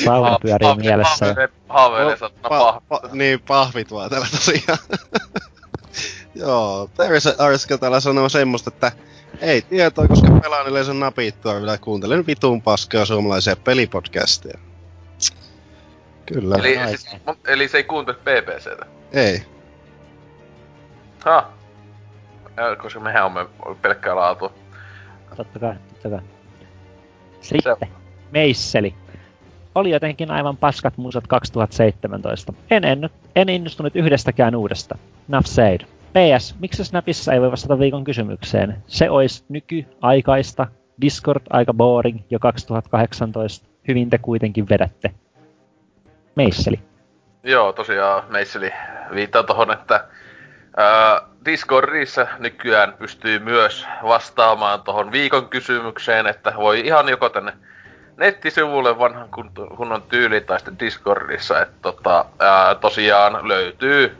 Vauva 0.07 0.39
pyörii 0.43 0.75
mielessä. 0.77 1.35
Haaveilee 1.69 2.17
satana 2.17 2.49
pa- 2.49 2.81
pa- 2.95 3.09
niin, 3.13 3.41
pahvit 3.49 3.93
vaan 3.93 4.11
täällä 4.11 4.27
tosiaan. 4.31 4.79
Joo, 6.35 6.91
Arska 7.39 7.79
täällä 7.79 8.01
sanoo 8.01 8.29
semmoista, 8.29 8.71
että 8.75 8.93
ei 9.41 9.63
tietoa, 9.63 10.09
koska 10.09 10.41
pelaan 10.43 10.67
yleensä 10.67 10.95
napittua, 10.95 11.55
vielä 11.55 11.79
kuuntelen 11.79 12.27
vitun 12.27 12.63
paskaa 12.63 13.05
suomalaisia 13.05 13.57
pelipodcasteja. 13.57 14.59
Kyllä. 16.27 16.57
Eli, 16.59 16.79
siis, 16.89 17.17
eli 17.47 17.69
se 17.69 17.77
ei 17.77 17.85
kuuntele 17.85 18.17
PPCtä. 18.17 18.87
Ei. 19.13 19.43
Ha. 21.25 21.51
Koska 22.83 23.01
mehän 23.01 23.25
on 23.25 23.49
pelkkää 23.83 24.17
laatua. 24.17 24.53
Totta 25.37 25.59
kai, 25.59 25.75
totta 25.89 26.11
kai. 26.11 26.21
Sitten, 27.41 27.77
Meisseli. 28.31 28.95
Oli 29.75 29.91
jotenkin 29.91 30.31
aivan 30.31 30.57
paskat 30.57 30.97
musat 30.97 31.27
2017. 31.27 32.53
En, 32.71 32.85
en, 32.85 33.11
en 33.37 33.49
innostunut 33.49 33.97
yhdestäkään 33.97 34.55
uudesta. 34.55 34.99
Nuff 35.29 35.47
said. 35.47 35.81
PS, 36.13 36.55
miksi 36.61 36.85
Snapissa 36.85 37.33
ei 37.33 37.41
voi 37.41 37.51
vastata 37.51 37.79
viikon 37.79 38.05
kysymykseen? 38.05 38.83
Se 38.87 39.11
olisi 39.11 39.45
nykyaikaista, 39.49 40.67
Discord 41.01 41.43
aika 41.51 41.75
boring 41.75 42.21
jo 42.31 42.39
2018. 42.39 43.67
Hyvin 43.89 44.11
te 44.11 44.19
kuitenkin 44.19 44.69
vedätte. 44.69 45.11
Meisseli. 46.35 46.81
Joo, 47.43 47.73
tosiaan 47.73 48.23
Meisseli 48.29 48.73
viittaa 49.15 49.43
tohon, 49.43 49.73
että 49.73 50.05
ää, 50.77 51.21
Discordissa 51.45 52.27
nykyään 52.39 52.93
pystyy 52.99 53.39
myös 53.39 53.87
vastaamaan 54.03 54.83
tohon 54.83 55.13
viikon 55.13 55.49
kysymykseen, 55.49 56.27
että 56.27 56.53
voi 56.57 56.81
ihan 56.81 57.09
joko 57.09 57.29
tänne 57.29 57.53
nettisivulle 58.17 58.99
vanhan 58.99 59.29
kun- 59.29 59.77
kunnon 59.77 60.03
tyyli 60.03 60.41
tai 60.41 60.59
sitten 60.59 60.79
Discordissa, 60.79 61.63
että 61.63 61.77
tota, 61.83 62.25
ää, 62.39 62.75
tosiaan 62.75 63.49
löytyy 63.49 64.17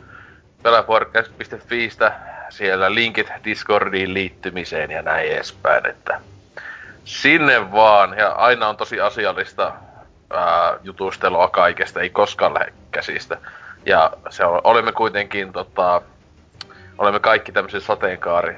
pelapodcast.fiistä 0.63 2.13
siellä 2.49 2.95
linkit 2.95 3.31
Discordiin 3.43 4.13
liittymiseen 4.13 4.91
ja 4.91 5.01
näin 5.01 5.31
edespäin, 5.31 5.87
että 5.89 6.21
sinne 7.05 7.71
vaan, 7.71 8.17
ja 8.17 8.29
aina 8.31 8.67
on 8.67 8.77
tosi 8.77 9.01
asiallista 9.01 9.73
ää, 10.33 10.77
jutustelua 10.83 11.47
kaikesta, 11.47 12.01
ei 12.01 12.09
koskaan 12.09 12.53
lähde 12.53 12.73
käsistä. 12.91 13.37
Ja 13.85 14.11
se 14.29 14.45
on, 14.45 14.61
olemme 14.63 14.91
kuitenkin 14.91 15.53
tota, 15.53 16.01
olemme 16.97 17.19
kaikki 17.19 17.51
tämmöisiä 17.51 17.79
sateenkaari 17.79 18.55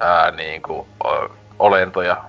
ää, 0.00 0.30
niinku, 0.30 0.88
o, 1.04 1.28
olentoja. 1.58 2.24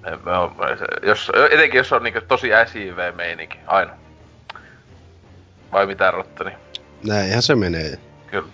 Me, 0.00 0.10
me 0.10 0.76
se- 0.76 1.06
jos, 1.06 1.32
etenkin 1.50 1.78
jos 1.78 1.92
on 1.92 2.02
niinku 2.02 2.20
tosi 2.28 2.48
SJV-meininki, 2.66 3.58
aina. 3.66 3.92
Vai 5.72 5.86
mitä 5.86 6.10
Rottani? 6.10 6.61
Näinhän 7.06 7.42
se 7.42 7.54
menee. 7.54 7.98
Kyllä. 8.30 8.48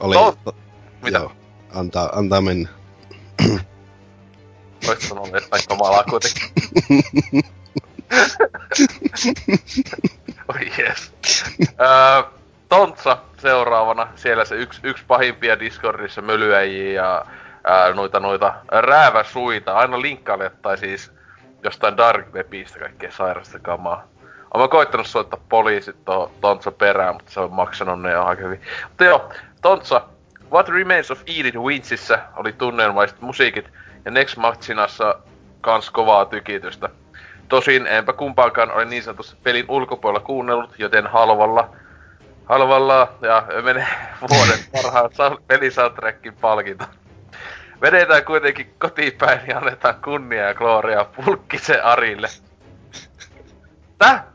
Oli, 0.00 0.14
No, 0.14 0.34
to, 0.44 0.54
mitä? 1.02 1.18
Joo, 1.18 1.32
antaa, 1.74 2.10
antaa 2.18 2.40
mennä. 2.40 2.68
Oisit 4.88 5.08
sanonut 5.08 5.32
jotain 5.34 5.62
kamalaa 5.68 6.04
kuitenkin. 6.04 6.42
Oi 10.48 10.72
jes. 10.78 11.12
Öö, 11.80 12.22
Tontsa 12.68 13.18
seuraavana. 13.38 14.08
Siellä 14.16 14.44
se 14.44 14.54
yksi, 14.54 14.80
yksi 14.84 15.04
pahimpia 15.08 15.58
Discordissa 15.58 16.22
mölyäjiä 16.22 16.92
ja 16.92 17.24
ää, 17.64 17.92
noita 17.94 18.20
noita 18.20 18.54
rääväsuita. 18.68 19.72
Aina 19.72 20.00
linkkailee 20.00 20.50
tai 20.62 20.78
siis 20.78 21.12
jostain 21.64 21.96
Dark 21.96 22.32
Webistä 22.32 22.78
kaikkea 22.78 23.10
sairasta 23.12 23.58
kamaa. 23.58 24.11
Olen 24.54 24.68
koittanut 24.68 25.06
soittaa 25.06 25.40
poliisit 25.48 26.04
tuohon 26.04 26.30
Tontsa 26.40 26.70
perään, 26.70 27.14
mutta 27.14 27.32
se 27.32 27.40
on 27.40 27.52
maksanut 27.52 28.02
ne 28.02 28.10
jo 28.10 28.24
aika 28.24 28.42
hyvin. 28.42 28.60
Mutta 28.88 29.04
joo, 29.04 29.30
Tontsa, 29.62 30.02
What 30.52 30.68
Remains 30.68 31.10
of 31.10 31.20
Edith 31.26 31.58
Winchissä 31.58 32.18
oli 32.36 32.52
tunnelmaiset 32.52 33.20
musiikit 33.20 33.68
ja 34.04 34.10
Next 34.10 34.36
Machinassa 34.36 35.18
kans 35.60 35.90
kovaa 35.90 36.24
tykitystä. 36.24 36.88
Tosin 37.48 37.86
enpä 37.86 38.12
kumpaakaan 38.12 38.72
ole 38.72 38.84
niin 38.84 39.02
sanotusti 39.02 39.36
pelin 39.42 39.64
ulkopuolella 39.68 40.26
kuunnellut, 40.26 40.78
joten 40.78 41.06
halvalla, 41.06 41.70
halvalla 42.44 43.12
ja 43.20 43.46
menee 43.62 43.86
vuoden 44.30 44.58
parhaan 44.72 45.38
pelisoundtrackin 45.46 46.34
palkinto. 46.40 46.84
Vedetään 47.80 48.24
kuitenkin 48.24 48.74
kotipäin 48.78 49.40
ja 49.48 49.58
annetaan 49.58 49.94
kunnia 50.04 50.44
ja 50.44 50.54
gloria 50.54 51.04
Pulkkisen 51.04 51.84
Arille. 51.84 52.28
Täh? 53.98 54.31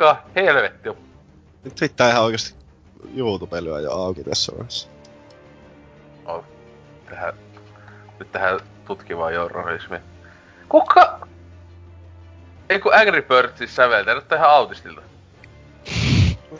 Kuka 0.00 0.22
helvetti 0.34 0.88
Nyt 1.64 1.74
pitää 1.80 2.10
ihan 2.10 2.22
oikeesti 2.22 2.54
YouTube 3.16 3.64
lyö 3.64 3.80
jo 3.80 3.90
auki 3.90 4.24
tässä 4.24 4.52
vaiheessa. 4.52 4.88
on 6.24 6.44
tähän 7.10 7.34
Nyt 8.18 8.32
tähän 8.32 8.60
tutkivaa 8.84 9.30
journalismia. 9.30 10.00
Kuka... 10.68 11.26
Ei 12.68 12.80
kun 12.80 12.94
Angry 12.94 13.22
Birdsin 13.22 13.68
säveltänyt 13.68 14.32
ihan 14.32 14.50
autistilta. 14.50 15.02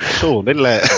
Suunnilleen. 0.20 0.88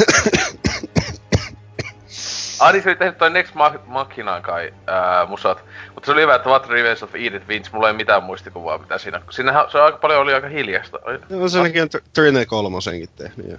Ah 2.60 2.72
niin 2.72 2.82
se 2.82 2.88
oli 2.88 2.96
tehnyt 2.96 3.18
toi 3.18 3.30
Next 3.30 3.54
Machinaan 3.86 4.42
kai 4.42 4.74
ää, 4.86 5.26
musat. 5.26 5.64
Mutta 5.94 6.06
se 6.06 6.12
oli 6.12 6.22
hyvä, 6.22 6.34
että 6.34 6.48
What 6.48 6.68
Revenge 6.68 7.04
of 7.04 7.14
Edith 7.14 7.46
Finch, 7.46 7.72
mulla 7.72 7.88
ei 7.88 7.94
mitään 7.94 8.22
muistikuvaa 8.22 8.78
mitä 8.78 8.98
siinä. 8.98 9.22
Siinähän 9.30 9.70
se 9.70 9.80
aika 9.80 9.98
paljon 9.98 10.20
oli 10.20 10.34
aika 10.34 10.48
hiljasta. 10.48 10.98
Joo, 11.30 11.48
se 11.48 11.58
ainakin 11.58 11.82
on 11.82 11.88
Trine 12.12 12.46
kolmosenkin 12.46 13.08
tehnyt 13.16 13.46
jo. 13.50 13.56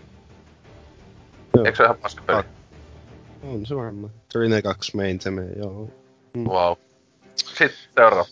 Joo. 1.56 1.66
Eikö 1.66 1.78
se 1.78 1.84
ihan 1.84 1.98
paska 1.98 2.24
peli? 2.28 2.44
On 3.44 3.66
se 3.66 3.76
varmaan. 3.76 4.14
Trine 4.32 4.62
2 4.62 4.96
main 4.96 5.20
joo. 5.58 5.90
Mm. 6.34 6.48
Wow. 6.48 6.74
Sitten 7.36 7.72
seuraava. 7.96 8.26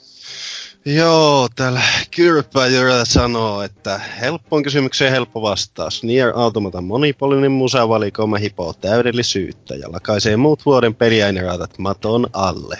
Joo, 0.85 1.47
täällä 1.55 1.81
Kyrpäjyrä 2.15 3.05
sanoo, 3.05 3.61
että 3.61 3.97
helppoon 3.97 4.63
kysymykseen 4.63 5.11
helppo 5.11 5.41
vastaus. 5.41 6.03
Nier 6.03 6.31
Automata 6.35 6.81
monipolinen 6.81 7.51
musavalikoima 7.51 8.37
hipoo 8.37 8.73
täydellisyyttä 8.73 9.75
ja 9.75 9.91
lakaisee 9.91 10.37
muut 10.37 10.65
vuoden 10.65 10.95
peliaineraatat 10.95 11.77
maton 11.77 12.27
alle. 12.33 12.79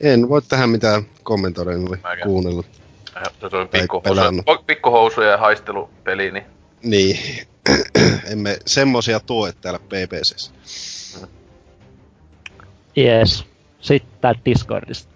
En 0.00 0.28
voi 0.28 0.42
tähän 0.42 0.70
mitään 0.70 1.02
kommentoida, 1.22 1.72
en 1.72 1.88
ole 1.88 1.98
Mäkään. 2.02 2.28
kuunnellut. 2.28 2.66
Se 3.50 3.56
on 3.56 3.68
pikkuhousuja, 3.68 4.32
pikkuhousuja 4.66 5.28
ja 5.30 5.38
haistelupeli, 5.38 6.30
niin... 6.30 6.44
Niin. 6.82 7.18
Emme 8.32 8.58
semmosia 8.66 9.20
tue 9.20 9.52
täällä 9.60 9.78
PPCssä. 9.78 10.52
Yes. 12.98 13.46
Sitten 13.80 14.34
Discordista. 14.44 15.12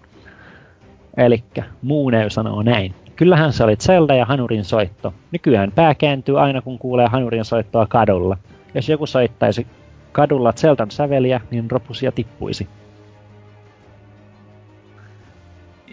Elikkä 1.17 1.63
Muuneu 1.81 2.29
sanoo 2.29 2.63
näin. 2.63 2.95
Kyllähän 3.15 3.53
se 3.53 3.63
oli 3.63 3.75
Zelda 3.75 4.15
ja 4.15 4.25
Hanurin 4.25 4.65
soitto. 4.65 5.13
Nykyään 5.31 5.71
pää 5.71 5.95
kääntyy 5.95 6.39
aina 6.39 6.61
kun 6.61 6.79
kuulee 6.79 7.07
Hanurin 7.07 7.45
soittoa 7.45 7.85
kadulla. 7.85 8.37
Jos 8.73 8.89
joku 8.89 9.05
soittaisi 9.05 9.67
kadulla 10.11 10.53
Zeldan 10.53 10.91
säveliä, 10.91 11.41
niin 11.51 11.71
ropusia 11.71 12.11
tippuisi. 12.11 12.67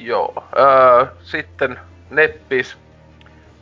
Joo. 0.09 0.45
Öö, 0.59 1.07
sitten 1.23 1.81
Neppis. 2.11 2.77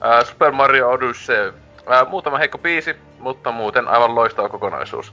Öö, 0.05 0.25
Super 0.25 0.53
Mario 0.53 0.91
Odyssey. 0.91 1.53
Öö, 1.93 2.05
muutama 2.09 2.39
heikko 2.39 2.59
biisi, 2.59 2.97
mutta 3.19 3.53
muuten 3.53 3.89
aivan 3.89 4.15
loistava 4.15 4.49
kokonaisuus. 4.49 5.13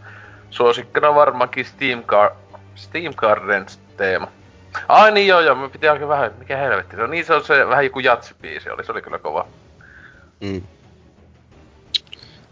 Suosikkina 0.50 1.16
varmaankin 1.16 1.66
Steam, 1.66 2.04
Car- 2.04 2.58
Steam 2.76 3.14
Gardens 3.16 3.80
teema. 3.98 4.28
Ai 4.88 5.12
niin 5.12 5.28
joo 5.28 5.40
joo, 5.40 5.56
me 5.56 5.70
piti 5.70 5.88
alkaa 5.88 6.08
vähän, 6.08 6.32
mikä 6.40 6.58
helvetti. 6.58 6.96
No 6.96 7.08
niin 7.08 7.26
se 7.26 7.34
on 7.34 7.44
se 7.46 7.68
vähän 7.68 7.86
joku 7.86 8.00
jatsibiisi 8.00 8.70
oli, 8.70 8.86
se 8.86 8.92
oli 8.92 9.02
kyllä 9.02 9.20
kova. 9.20 9.48
Mm. 10.42 10.62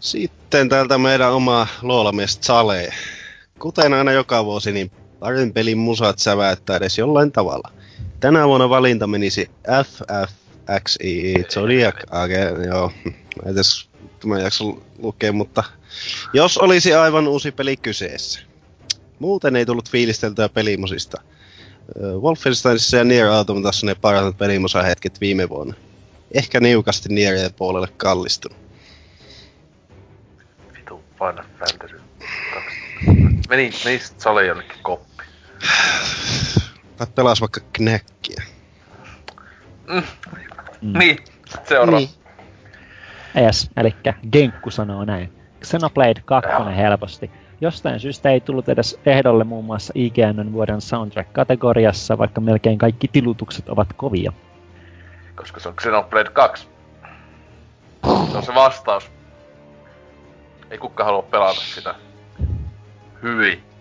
Sitten 0.00 0.68
täältä 0.68 0.98
meidän 0.98 1.32
oma 1.32 1.66
luolamies 1.82 2.38
Sale. 2.40 2.88
Kuten 3.58 3.94
aina 3.94 4.12
joka 4.12 4.44
vuosi, 4.44 4.72
niin 4.72 4.90
parin 5.20 5.52
pelin 5.52 5.78
musat 5.78 6.18
säväyttää 6.18 6.76
edes 6.76 6.98
jollain 6.98 7.32
tavalla. 7.32 7.70
Tänä 8.22 8.48
vuonna 8.48 8.68
valinta 8.68 9.06
menisi 9.06 9.50
FFXI 9.84 11.34
Zodiac 11.48 11.96
Age, 12.10 12.48
joo, 12.66 12.92
mä 13.04 13.50
edes 13.50 13.88
mä 14.24 14.40
jaksa 14.40 14.64
lukea, 14.98 15.32
mutta 15.32 15.64
jos 16.32 16.58
olisi 16.58 16.94
aivan 16.94 17.28
uusi 17.28 17.52
peli 17.52 17.76
kyseessä. 17.76 18.40
Muuten 19.18 19.56
ei 19.56 19.66
tullut 19.66 19.90
fiilisteltyä 19.90 20.48
pelimusista. 20.48 21.22
Wolfensteinissa 22.20 22.96
ja 22.96 23.04
Nier 23.04 23.26
Automatassa 23.26 23.86
ne 23.86 23.94
parhaat 23.94 24.36
hetket 24.86 25.20
viime 25.20 25.48
vuonna. 25.48 25.74
Ehkä 26.32 26.60
niukasti 26.60 27.08
Nierien 27.08 27.54
puolelle 27.54 27.88
kallistunut. 27.96 28.58
Vitu 30.74 31.04
Final 31.18 31.44
Fantasy. 31.58 32.00
Meni, 33.48 33.72
meni 33.84 34.00
Sale 34.18 34.46
jonnekin 34.46 34.82
koppi. 34.82 35.24
Tai 37.02 37.12
pelas 37.14 37.40
vaikka 37.40 37.60
Knäkkiä. 37.72 38.42
Mm. 39.88 40.02
Mm. 40.82 40.98
Niin, 40.98 41.18
seuraava. 41.68 41.98
Niin. 41.98 42.08
Yes, 43.36 43.70
eli 43.76 43.94
Genkku 44.32 44.70
sanoo 44.70 45.04
näin. 45.04 45.32
Xenoblade 45.64 46.22
2 46.24 46.50
helposti 46.76 47.30
Jostain 47.60 48.00
syystä 48.00 48.30
ei 48.30 48.40
tullut 48.40 48.68
edes 48.68 49.00
ehdolle 49.06 49.44
muun 49.44 49.64
muassa 49.64 49.92
IGN 49.96 50.52
vuoden 50.52 50.80
soundtrack-kategoriassa, 50.80 52.18
vaikka 52.18 52.40
melkein 52.40 52.78
kaikki 52.78 53.08
tilutukset 53.08 53.68
ovat 53.68 53.92
kovia. 53.92 54.32
Koska 55.34 55.60
se 55.60 55.68
on 55.68 55.76
Xenoblade 55.76 56.30
2. 56.30 56.68
Se 58.30 58.36
on 58.36 58.42
se 58.42 58.54
vastaus. 58.54 59.10
Ei 60.70 60.78
kukaan 60.78 61.06
halua 61.06 61.22
pelata 61.22 61.60
sitä. 61.60 61.94
Hyvin. 63.22 63.71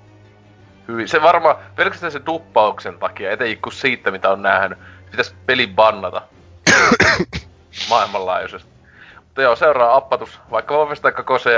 Hyvin. 0.87 1.07
Se 1.07 1.21
varmaan 1.21 1.55
pelkästään 1.75 2.11
sen 2.11 2.25
duppauksen 2.25 2.99
takia, 2.99 3.31
etenkin 3.31 3.61
kuin 3.61 3.73
siitä 3.73 4.11
mitä 4.11 4.29
on 4.29 4.41
nähnyt, 4.41 4.77
pitäisi 5.11 5.35
peli 5.45 5.67
bannata. 5.67 6.21
Maailmanlaajuisesti. 7.89 8.71
Mutta 9.15 9.41
joo, 9.41 9.55
seuraa 9.55 9.95
appatus. 9.95 10.39
Vaikka 10.51 10.75
Wolfenstein 10.75 11.13
2 11.13 11.49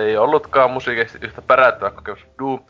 ei 0.00 0.16
ollutkaan 0.16 0.70
musiikisesti 0.70 1.26
yhtä 1.26 1.42
päräyttävä 1.42 1.90
kokemus 1.90 2.26
Doom, 2.38 2.60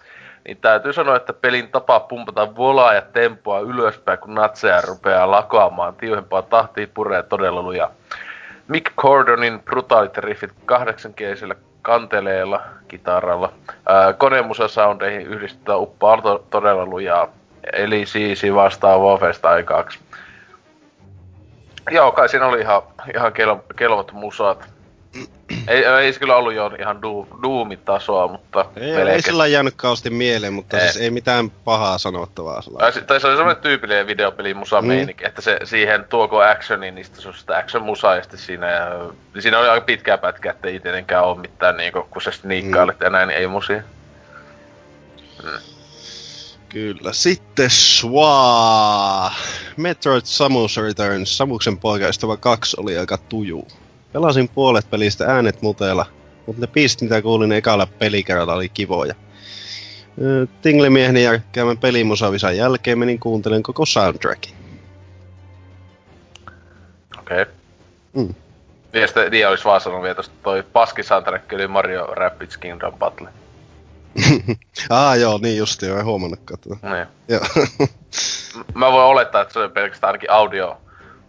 niin 0.47 0.57
täytyy 0.57 0.93
sanoa, 0.93 1.17
että 1.17 1.33
pelin 1.33 1.69
tapa 1.69 2.01
pumpata 2.01 2.57
volaa 2.57 2.95
ja 2.95 3.03
tempoa 3.03 3.61
ylöspäin, 3.61 4.19
kun 4.19 4.35
natseja 4.35 4.81
rupeaa 4.81 5.31
lakoamaan 5.31 5.95
tiuhempaa 5.95 6.43
tahtiin 6.43 6.91
puree 6.95 7.23
todella 7.23 7.63
lujaa. 7.63 7.91
Mick 8.69 8.97
Cordonin 8.97 9.61
brutaalit 9.61 10.19
riffit 10.19 10.53
kahdeksankielisellä 10.65 11.55
kanteleella, 11.85 12.63
kitaralla. 12.89 13.53
Konemusa 14.19 14.69
soundeihin 14.69 15.27
yhdistetään 15.27 15.81
uppaa 15.81 16.23
to- 16.23 16.45
todella 16.51 16.87
lujaa. 16.87 17.29
Eli 17.73 18.07
siis 18.07 18.43
vastaa 18.55 18.99
Wolfenstein 18.99 19.65
2. 19.65 19.99
Joo, 21.91 22.13
kai 22.13 22.29
siinä 22.29 22.47
oli 22.47 22.61
ihan, 22.61 22.83
ihan 23.15 23.33
kel, 23.33 23.57
kelvot 23.77 24.13
musat. 24.13 24.74
Ei, 25.69 25.85
ei 25.85 26.13
se 26.13 26.19
kyllä 26.19 26.37
ollut 26.37 26.55
jo 26.55 26.71
ihan 26.79 27.03
du, 27.03 27.29
Doomin-tasoa, 27.43 28.29
mutta... 28.29 28.67
Ei, 28.77 28.93
ei 28.93 29.23
sillä 29.23 29.47
jäänyt 29.47 29.75
kausti 29.77 30.11
mieleen, 30.11 30.53
mutta 30.53 30.79
ei. 30.79 30.83
siis 30.83 31.05
ei 31.05 31.11
mitään 31.11 31.51
pahaa 31.51 31.99
sanottavaa 31.99 32.63
sillä 32.63 32.79
tai, 32.79 32.93
tai 32.93 33.21
se 33.21 33.27
oli 33.27 33.37
semmoinen 33.37 33.63
tyypillinen 33.63 34.07
videopeli 34.07 34.55
musa 34.55 34.83
mm. 34.83 34.89
meininki, 34.89 35.27
että 35.27 35.43
se 35.43 35.59
siihen 35.65 36.05
tuoko 36.05 36.43
actionin, 36.43 36.95
niin 36.95 37.05
sitten 37.05 37.23
se 37.23 37.29
on 37.29 37.35
sitä 37.35 37.57
action 37.57 37.83
musa 37.83 38.17
ja 38.17 38.23
sitten 38.23 38.41
siinä, 38.41 38.71
ja, 38.71 39.11
siinä 39.39 39.59
oli 39.59 39.69
aika 39.69 39.85
pitkää 39.87 40.19
pätkää, 40.19 40.53
että 40.53 40.69
ei 40.69 40.81
tietenkään 40.81 41.25
ole 41.25 41.39
mitään 41.39 41.77
niinku, 41.77 42.07
kun 42.11 42.23
se 42.23 42.33
sniikkailet 42.33 43.01
mm. 43.01 43.05
ja 43.05 43.11
näin, 43.11 43.29
niin 43.29 43.39
ei 43.39 43.47
musia. 43.47 43.83
Mm. 45.43 45.51
Kyllä. 46.75 47.13
Sitten 47.13 47.71
Swa. 47.71 49.31
Metroid 49.77 50.23
Samus 50.25 50.77
Returns. 50.77 51.37
Samuksen 51.37 51.79
poikaystävä 51.79 52.37
2 52.37 52.77
oli 52.81 52.99
aika 52.99 53.19
tuju. 53.19 53.67
Pelasin 54.15 54.49
puolet 54.49 54.91
pelistä 54.91 55.27
äänet 55.27 55.63
muteella, 55.63 56.07
mutta 56.47 56.61
ne 56.61 56.67
piistit 56.67 57.09
mitä 57.09 57.23
kuulin 57.23 57.53
ekalla 57.53 57.87
pelikerralla 57.99 58.55
oli 58.55 58.69
kivoja. 58.69 59.15
Tinglemiehen 60.63 61.17
järkkäämän 61.17 61.79
pelimusavisan 61.79 62.57
jälkeen 62.57 62.99
menin 62.99 63.21
kuuntelen 63.21 63.63
koko 63.63 63.87
soundtrackin. 63.87 64.55
Okei. 67.19 67.43
Okay. 67.43 67.55
Mm. 68.13 68.35
Niin, 68.93 69.09
sitten 69.09 69.31
niin 69.31 69.49
olisi 69.49 69.65
vaan 69.65 69.81
sanonut 69.81 70.03
vielä 70.03 70.15
tosta 70.15 70.35
toi 70.43 70.63
paski 70.73 71.03
soundtrack 71.03 71.53
oli 71.53 71.67
Mario 71.67 72.07
Rabbids 72.07 72.57
Kingdom 72.57 72.99
Battle. 72.99 73.29
ah 74.91 75.19
joo, 75.19 75.39
niin 75.43 75.57
justi, 75.57 75.87
en 75.87 76.05
huomannutkaan 76.05 76.61
tätä. 76.61 76.95
Niin. 76.95 77.07
Joo. 77.29 77.67
Mä 78.75 78.93
voin 78.93 79.07
olettaa, 79.07 79.43
että 79.43 79.53
se 79.53 79.59
on 79.59 79.71
pelkästään 79.71 80.09
ainakin 80.09 80.31
audio 80.31 80.81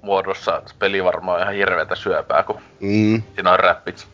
muodossa 0.05 0.61
peli 0.79 1.03
varmaan 1.03 1.41
ihan 1.41 1.53
hirveätä 1.53 1.95
syöpää, 1.95 2.43
kun 2.43 2.61
mm. 2.79 3.23
siinä 3.35 3.51
on 3.51 3.59
räppit. 3.59 4.07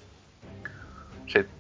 Sitten 1.28 1.56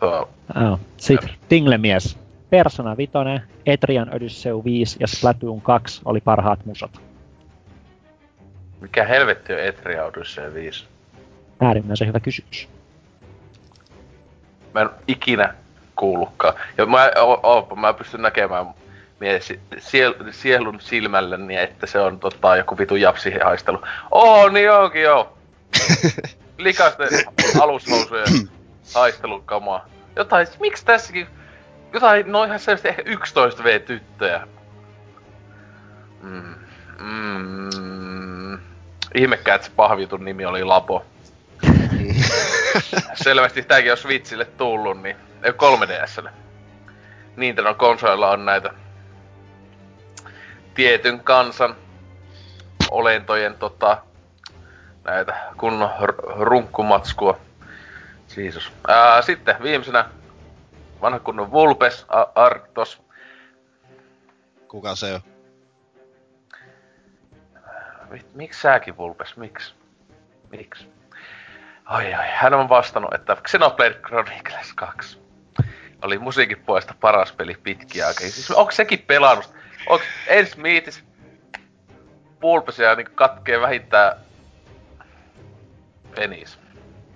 tuo... 0.00 0.28
Oh. 0.72 0.80
Sitten 0.96 1.30
Tinglemies. 1.48 2.18
Persona 2.50 2.96
5, 2.96 3.12
Etrian 3.66 4.14
Odyssey 4.14 4.64
5 4.64 4.96
ja 5.00 5.06
Splatoon 5.06 5.60
2 5.60 6.02
oli 6.04 6.20
parhaat 6.20 6.66
musat. 6.66 7.00
Mikä 8.80 9.04
helvetti 9.04 9.52
on 9.52 9.60
Etrian 9.60 10.06
Odyssey 10.06 10.54
5? 10.54 10.84
Äärimmäisen 11.60 12.08
hyvä 12.08 12.20
kysymys. 12.20 12.68
Mä 14.74 14.80
en 14.80 14.90
ikinä 15.08 15.54
kuullutkaan. 15.96 16.54
Ja 16.78 16.86
mä, 16.86 17.10
o, 17.16 17.32
o, 17.32 17.76
mä 17.76 17.92
pystyn 17.92 18.22
näkemään 18.22 18.66
mies, 19.24 19.52
siel, 19.78 20.14
sielun 20.30 20.80
silmälle, 20.80 21.36
niin 21.36 21.60
että 21.60 21.86
se 21.86 22.00
on 22.00 22.20
tota, 22.20 22.56
joku 22.56 22.78
vitu 22.78 22.96
japsihaistelu. 22.96 23.82
Oo, 24.10 24.48
niin 24.48 24.72
onkin 24.72 25.02
joo. 25.02 25.38
Likaisten 26.58 27.08
alushousujen 27.60 28.48
haistelukamaa. 28.94 29.86
Jotain, 30.16 30.46
miksi 30.60 30.84
tässäkin, 30.84 31.26
jotain, 31.92 32.32
no 32.32 32.44
ihan 32.44 32.58
selvästi 32.58 32.88
ehkä 32.88 33.02
11 33.06 33.64
V-tyttöjä 33.64 34.46
Mm, 36.22 36.54
mm, 36.98 38.58
ihmekään, 39.14 39.56
että 39.56 39.66
se 39.66 39.72
pahvitun 39.76 40.24
nimi 40.24 40.44
oli 40.46 40.64
Lapo. 40.64 41.04
Selvästi 43.24 43.62
tääkin 43.62 43.92
on 43.92 43.98
Switchille 43.98 44.44
tullut, 44.44 45.02
niin 45.02 45.16
ei 45.42 45.52
3DSlle. 45.52 46.30
Nintendo 47.36 47.74
konsolilla 47.74 48.30
on 48.30 48.44
näitä 48.44 48.70
tietyn 50.74 51.20
kansan 51.20 51.76
olentojen 52.90 53.54
tota, 53.54 54.02
näitä 55.04 55.36
kunnon 55.56 55.90
runkkumatskua. 56.38 57.40
Jeesus. 58.36 58.72
Ää, 58.88 59.22
sitten 59.22 59.56
viimeisenä 59.62 60.10
vanha 61.00 61.18
kunnon 61.18 61.50
Vulpes 61.50 62.06
Arctos. 62.34 63.02
Kuka 64.68 64.94
se 64.94 65.14
on? 65.14 65.20
Miksi 68.34 68.60
sääkin 68.60 68.96
Vulpes? 68.96 69.36
Miksi? 69.36 69.74
Miksi? 70.50 70.88
Ai 71.84 72.14
ai, 72.14 72.28
hän 72.30 72.54
on 72.54 72.68
vastannut, 72.68 73.14
että 73.14 73.36
Xenoblade 73.36 74.00
Chronicles 74.06 74.72
2 74.74 75.24
oli 76.02 76.18
musiikin 76.18 76.58
puolesta 76.58 76.94
paras 77.00 77.32
peli 77.32 77.54
pitkiä 77.62 78.06
aikaa. 78.06 78.20
Siis 78.20 78.50
onko 78.50 78.72
sekin 78.72 78.98
pelannut? 78.98 79.54
Onko 79.86 80.04
ens 80.26 80.56
miitis 80.56 81.04
Vulpesia 82.42 82.94
niin 82.94 83.08
katkee 83.14 83.60
vähintään 83.60 84.16
penis? 86.14 86.58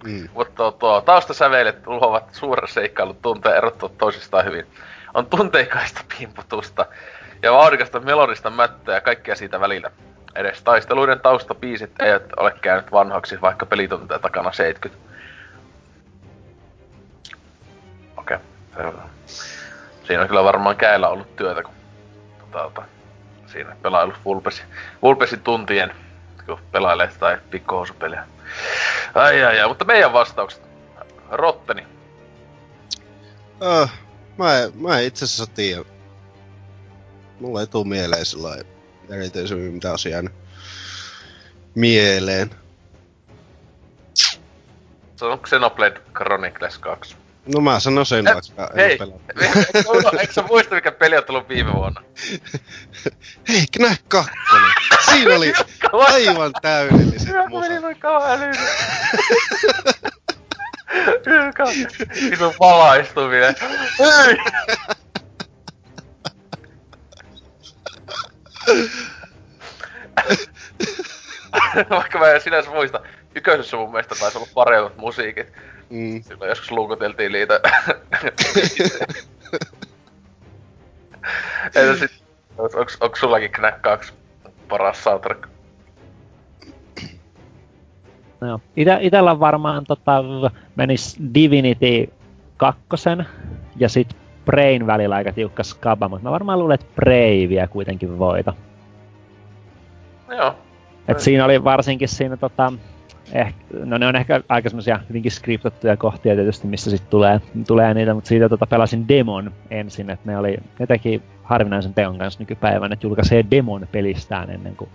Mm. 0.05 0.29
Mutta 0.35 0.55
tuo, 0.57 0.71
tuo 0.71 1.01
taustasäveilet 1.01 1.87
luovat 1.87 2.35
suuren 2.35 2.69
seikkailun 2.69 3.17
tunteen 3.23 3.57
erottua 3.57 3.89
toisistaan 3.89 4.45
hyvin. 4.45 4.67
On 5.15 5.27
tunteikaista 5.27 6.05
pimputusta 6.19 6.87
ja 7.43 7.53
vauhdikasta 7.53 8.01
melodista 8.01 8.51
mättöä 8.51 8.95
ja 8.95 9.01
kaikkea 9.01 9.37
siitä 9.37 9.61
välillä. 9.61 9.91
Edes 10.35 10.63
taisteluiden 10.63 11.21
taustapiisit 11.21 12.03
eivät 12.03 12.33
ole 12.37 12.55
käynyt 12.61 12.93
vanhaksi, 12.93 13.41
vaikka 13.41 13.67
pelitunteja 13.67 14.19
takana 14.19 14.53
70. 14.53 15.09
Okei, 18.17 18.37
okay, 18.77 18.93
Siinä 20.07 20.23
on 20.23 20.29
kyllä 20.29 20.45
varmaan 20.45 20.77
käillä 20.77 21.09
ollut 21.09 21.37
työtä, 21.37 21.63
kun 21.63 21.78
tota, 22.53 22.65
tota, 22.65 22.83
siinä 23.47 23.77
pelailu 23.83 24.13
Vulpesi, 24.25 24.63
Vulpesin 25.03 25.41
tuntien, 25.41 25.95
kun 26.47 26.59
pelailee 26.73 27.11
tai 27.19 27.39
pikkuhousupeliä. 27.51 28.27
Ai 29.15 29.45
ai 29.45 29.61
ai, 29.61 29.69
mutta 29.69 29.85
meidän 29.85 30.13
vastaukset. 30.13 30.63
Rotteni. 31.31 31.87
Öh, 33.63 33.91
mä, 34.39 34.59
en, 34.59 34.73
mä 34.75 34.99
en 34.99 35.05
itse 35.05 35.25
asiassa 35.25 35.47
tiedä. 35.47 35.85
Mulla 37.41 37.61
ei 37.61 37.67
tuu 37.67 37.85
mieleen 37.85 38.27
sellainen 38.27 38.67
erityisemmin, 39.11 39.73
mitä 39.73 39.89
jäänyt 40.11 40.33
mieleen. 41.75 42.51
Se 45.17 45.25
on 45.25 45.39
Xenoblade 45.39 46.01
Chronicles 46.17 46.79
2. 46.79 47.17
No 47.55 47.61
mä 47.61 47.81
sanon 47.81 48.07
sen, 48.07 48.29
Et, 48.29 48.35
vaikka 48.35 48.71
hei, 48.77 48.99
eikö 50.21 50.33
sä 50.33 50.43
muista 50.43 50.75
mikä 50.75 50.93
peli 50.93 51.17
on 51.17 51.25
tullut 51.25 51.49
viime 51.49 51.73
vuonna? 51.73 52.03
hei, 53.49 53.65
Knack 53.77 54.03
2! 54.09 54.31
Siinä 55.11 55.35
oli 55.35 55.53
aivan 56.13 56.53
täydelliset 56.63 57.29
musat. 57.49 57.69
Meni 57.69 57.81
noin 57.81 57.99
kauan 58.01 58.41
Ylkä, 61.27 61.65
Vitun 62.31 62.55
valaistuminen. 62.61 63.55
Hei! 63.99 64.37
Vaikka 71.91 72.19
mä 72.19 72.31
en 72.31 72.41
sinänsä 72.41 72.71
muista, 72.71 73.01
yköisessä 73.35 73.77
mun 73.77 73.91
mielestä 73.91 74.15
taisi 74.15 74.39
olla 74.39 74.49
paremmat 74.55 74.97
musiikit. 74.97 75.53
Mm. 75.91 76.23
Silloin 76.23 76.49
joskus 76.49 76.71
luukuteltiin 76.71 77.33
niitä. 77.33 77.61
Entä 81.75 81.97
sit, 81.99 82.25
onks, 82.59 82.97
onks 83.01 83.21
sullakin 83.21 83.53
Knack 83.53 83.83
2 83.83 84.13
paras 84.69 85.05
soundtrack? 85.05 85.49
No. 88.41 88.61
Itä, 88.77 88.99
itellä 89.01 89.41
varmaan 89.41 89.85
tota, 89.85 90.25
menis 90.77 91.17
Divinity 91.35 92.13
2 92.57 92.81
ja 93.77 93.89
sit 93.89 94.17
Brain 94.45 94.87
välillä 94.87 95.15
aika 95.15 95.33
tiukka 95.33 95.63
skaba, 95.63 96.09
mutta 96.09 96.25
mä 96.25 96.31
varmaan 96.31 96.59
luulen, 96.59 96.75
että 96.75 96.87
Prey 96.95 97.49
vielä 97.49 97.67
kuitenkin 97.67 98.19
voita. 98.19 98.55
Joo. 100.29 100.55
Et 101.09 101.21
siinä 101.21 101.45
oli 101.45 101.65
varsinkin 101.65 102.09
siinä 102.09 102.37
tota, 102.37 102.73
ehkä, 103.33 103.61
no 103.85 103.99
ne 103.99 104.07
on 104.07 104.17
ehkä 104.17 104.41
aika 104.49 104.69
semmosia 104.69 105.01
hyvinkin 105.09 105.33
skriptattuja 105.33 105.97
kohtia 105.97 106.35
tietysti, 106.35 106.67
missä 106.67 106.91
sitten 106.91 107.11
tulee, 107.11 107.41
tulee 107.67 107.95
niitä, 107.95 108.15
mutta 108.15 108.29
siitä 108.29 108.49
tota 108.49 108.67
pelasin 108.67 109.09
demon 109.09 109.53
ensin, 109.71 110.11
että 110.11 110.31
ne 110.31 110.39
oli 110.39 110.59
jotenkin 110.81 111.23
harvinaisen 111.43 111.95
teon 111.95 112.19
kanssa 112.19 112.41
nykypäivänä, 112.41 112.93
että 112.93 113.07
julkaisee 113.07 113.45
demon 113.51 113.89
pelistään 113.93 114.51
ennen 114.51 114.77
kuin 114.77 114.91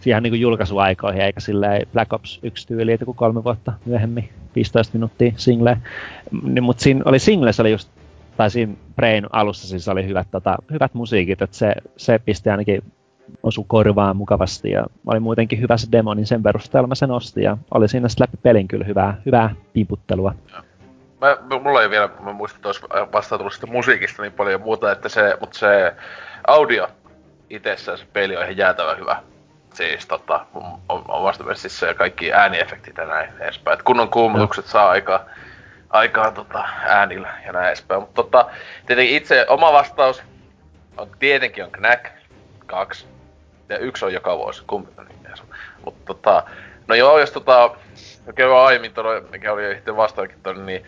siihen 0.00 0.22
niin 0.22 0.30
kuin 0.30 0.40
julkaisuaikoihin, 0.40 1.22
eikä 1.22 1.40
silleen 1.40 1.86
Black 1.92 2.12
Ops 2.12 2.40
1 2.42 2.66
tyyli, 2.66 2.92
että 2.92 3.06
kolme 3.16 3.44
vuotta 3.44 3.72
myöhemmin, 3.84 4.28
15 4.54 4.94
minuuttia 4.94 5.32
single. 5.36 5.78
Niin, 6.42 6.62
mutta 6.62 6.82
siinä 6.82 7.02
oli 7.04 7.18
singles 7.18 7.60
oli 7.60 7.70
just, 7.70 7.90
tai 8.36 8.50
siinä 8.50 8.74
Brain 8.96 9.26
alussa 9.32 9.68
siis 9.68 9.88
oli 9.88 10.06
hyvät, 10.06 10.26
tota, 10.30 10.56
hyvät 10.72 10.94
musiikit, 10.94 11.42
että 11.42 11.56
se, 11.56 11.74
se 11.96 12.18
pisti 12.18 12.50
ainakin 12.50 12.82
osu 13.42 13.64
korvaan 13.64 14.16
mukavasti 14.16 14.70
ja 14.70 14.84
oli 15.06 15.20
muutenkin 15.20 15.60
hyvä 15.60 15.76
se 15.76 15.86
demo, 15.92 16.14
niin 16.14 16.26
sen 16.26 16.42
perusteella 16.42 16.88
mä 16.88 16.94
sen 16.94 17.10
ostin 17.10 17.42
ja 17.42 17.56
oli 17.70 17.88
siinä 17.88 18.08
sitten 18.08 18.26
läpi 18.28 18.36
pelin 18.42 18.68
kyllä 18.68 18.84
hyvää, 18.84 19.20
hyvää 19.26 19.54
pimputtelua. 19.72 20.34
Mä, 21.20 21.58
mulla 21.60 21.82
ei 21.82 21.90
vielä, 21.90 22.08
mä 22.20 22.32
muistan, 22.32 22.58
että 22.58 22.68
olisi 22.68 23.12
vastaan 23.12 23.38
tullut 23.38 23.60
musiikista 23.66 24.22
niin 24.22 24.32
paljon 24.32 24.52
ja 24.52 24.58
muuta, 24.58 24.92
että 24.92 25.08
se, 25.08 25.36
mutta 25.40 25.58
se 25.58 25.94
audio 26.46 26.88
itsessään 27.50 27.98
se 27.98 28.06
peli 28.12 28.36
on 28.36 28.42
ihan 28.42 28.56
jäätävän 28.56 28.98
hyvä. 28.98 29.22
Siis 29.74 30.06
tota, 30.06 30.46
on, 30.88 31.04
on 31.08 31.22
vasta 31.22 31.44
myös 31.44 31.60
siis 31.60 31.78
se 31.78 31.94
kaikki 31.94 32.32
ääniefektit 32.32 32.96
ja 32.96 33.06
näin 33.06 33.30
edespäin. 33.40 33.74
Et 33.74 33.82
kunnon 33.82 34.08
kuumutukset 34.08 34.64
no. 34.64 34.70
saa 34.70 34.88
aikaa, 34.88 35.24
aikaa 35.90 36.30
tota, 36.30 36.64
äänillä 36.86 37.28
ja 37.46 37.52
näin 37.52 37.66
edespäin. 37.66 38.00
Mutta 38.00 38.22
tota, 38.22 38.50
tietenkin 38.86 39.16
itse 39.16 39.46
oma 39.48 39.72
vastaus 39.72 40.22
on 40.96 41.08
tietenkin 41.18 41.64
on 41.64 41.70
Knack 41.70 42.04
2 42.66 43.06
ja 43.68 43.78
yksi 43.78 44.04
on 44.04 44.12
joka 44.12 44.38
vuosi, 44.38 44.62
kumpi 44.66 44.92
niin 45.08 45.34
Mutta 45.84 46.00
tota, 46.06 46.42
no 46.86 46.94
joo, 46.94 47.18
jos 47.18 47.30
tota, 47.30 47.70
mikä 48.26 48.48
on 48.48 48.66
aiemmin 48.66 48.94
toi, 48.94 49.24
mikä 49.30 49.52
oli 49.52 49.74
sitten 49.74 49.96
vastaakin 49.96 50.38
toi, 50.42 50.54
niin 50.54 50.84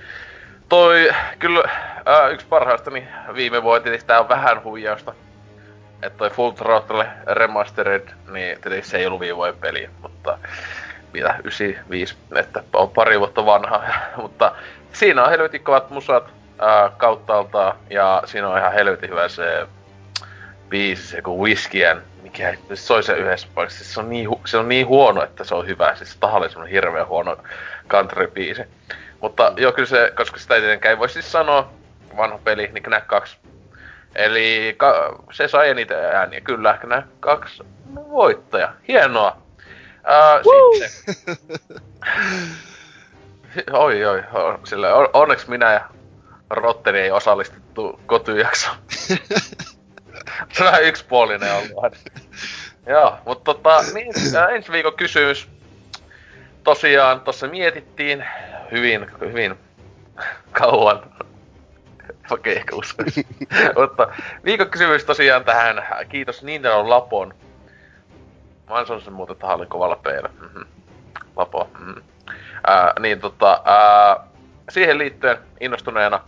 toi, 0.68 1.10
kyllä 1.38 1.70
ää, 2.06 2.28
yksi 2.28 2.46
parhaista 2.46 2.90
niin 2.90 3.08
viime 3.34 3.62
vuonna 3.62 3.82
tietysti 3.82 4.06
tää 4.06 4.20
on 4.20 4.28
vähän 4.28 4.64
huijausta. 4.64 5.14
Että 6.02 6.18
toi 6.18 6.30
Full 6.30 6.50
Throttle 6.50 7.06
Remastered, 7.26 8.08
niin 8.30 8.60
tietysti 8.60 8.90
se 8.90 8.98
ei 8.98 9.06
ollut 9.06 9.20
viime 9.20 9.36
vuoden 9.36 9.56
peli, 9.60 9.90
mutta 10.02 10.38
mitä 11.12 11.34
95, 11.44 12.16
että 12.36 12.62
on 12.72 12.90
pari 12.90 13.18
vuotta 13.18 13.46
vanha, 13.46 13.82
mutta 14.22 14.52
siinä 14.92 15.24
on 15.24 15.30
helvetin 15.30 15.64
kovat 15.64 15.90
musat 15.90 16.24
ää, 16.58 16.90
kauttaaltaan, 16.96 17.76
ja 17.90 18.22
siinä 18.24 18.48
on 18.48 18.58
ihan 18.58 18.72
helvetin 18.72 19.10
hyvä 19.10 19.28
se 19.28 19.66
biisi, 20.70 21.06
se 21.06 21.22
kun 21.22 21.38
Whiskey 21.38 21.86
and 21.86 22.02
mikä 22.22 22.54
soi 22.74 23.02
se 23.02 23.12
yhdessä 23.12 23.48
paikassa. 23.54 23.78
Siis 23.78 23.94
se, 23.94 24.00
on 24.00 24.08
niin, 24.08 24.28
se 24.44 24.56
on 24.56 24.68
niin 24.68 24.86
huono, 24.86 25.22
että 25.22 25.44
se 25.44 25.54
on 25.54 25.66
hyvä. 25.66 25.94
Siis 25.94 26.16
tahallisesti 26.16 26.60
on 26.60 26.66
hirveän 26.66 27.08
huono 27.08 27.36
country-biisi. 27.88 28.64
Mutta 29.20 29.52
joo, 29.56 29.72
kyllä 29.72 29.88
se, 29.88 30.12
koska 30.16 30.38
sitä 30.38 30.54
ei 30.54 30.60
tietenkään 30.60 30.90
ei 30.90 30.98
voi 30.98 31.08
siis 31.08 31.32
sanoa, 31.32 31.72
vanha 32.16 32.38
peli, 32.44 32.70
niin 32.72 32.82
Knack 32.82 33.06
2. 33.06 33.36
Eli 34.14 34.74
ka- 34.76 35.22
se 35.32 35.48
sai 35.48 35.70
eniten 35.70 35.98
ääniä, 35.98 36.40
kyllä, 36.40 36.78
Knack 36.80 37.08
2 37.20 37.62
voittaja. 37.94 38.72
Hienoa. 38.88 39.36
Ää, 40.04 40.40
sitten. 40.42 40.90
oi, 43.72 44.04
oi, 44.04 44.22
sillä 44.64 44.94
on, 44.94 45.08
onneksi 45.12 45.50
minä 45.50 45.72
ja 45.72 45.80
Rotteri 46.50 47.00
ei 47.00 47.10
osallistettu 47.10 48.00
kotyjaksoon. 48.06 48.76
se 50.52 50.62
on 50.62 50.66
vähän 50.66 50.84
yksipuolinen 50.84 51.54
ollut. 51.54 51.96
Joo, 52.86 53.18
mutta 53.26 53.54
tota, 53.54 53.82
niin, 53.94 54.12
ensi 54.54 54.72
viikon 54.72 54.96
kysymys. 54.96 55.48
Tosiaan, 56.64 57.20
tuossa 57.20 57.48
mietittiin 57.48 58.24
hyvin, 58.72 59.06
hyvin 59.20 59.54
kauan. 60.52 61.02
Okei, 62.30 62.56
ehkä 62.56 62.76
mutta 63.80 64.08
viikon 64.44 64.70
kysymys 64.70 65.04
tosiaan 65.04 65.44
tähän. 65.44 65.86
Kiitos 66.08 66.42
Nintendo 66.42 66.88
Lapon. 66.88 67.34
Mä 68.70 68.80
en 68.80 68.86
sen 68.86 69.12
muuten, 69.12 69.32
että 69.32 69.46
oli 69.46 69.66
kovalla 69.66 69.96
peillä. 69.96 70.30
Mm-hmm. 70.40 70.64
Lapo. 71.36 71.70
Mm-hmm. 71.78 72.02
Ää, 72.66 72.92
niin 73.00 73.20
tota, 73.20 73.62
ää, 73.64 74.16
siihen 74.68 74.98
liittyen 74.98 75.38
innostuneena, 75.60 76.20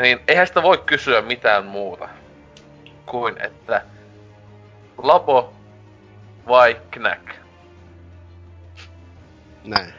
niin 0.00 0.20
eihän 0.28 0.46
sitä 0.46 0.62
voi 0.62 0.78
kysyä 0.78 1.22
mitään 1.22 1.64
muuta 1.64 2.08
kuin 3.10 3.42
että 3.42 3.82
Labo 4.98 5.52
vai 6.48 6.80
Knack? 6.90 7.28
Näin. 9.64 9.94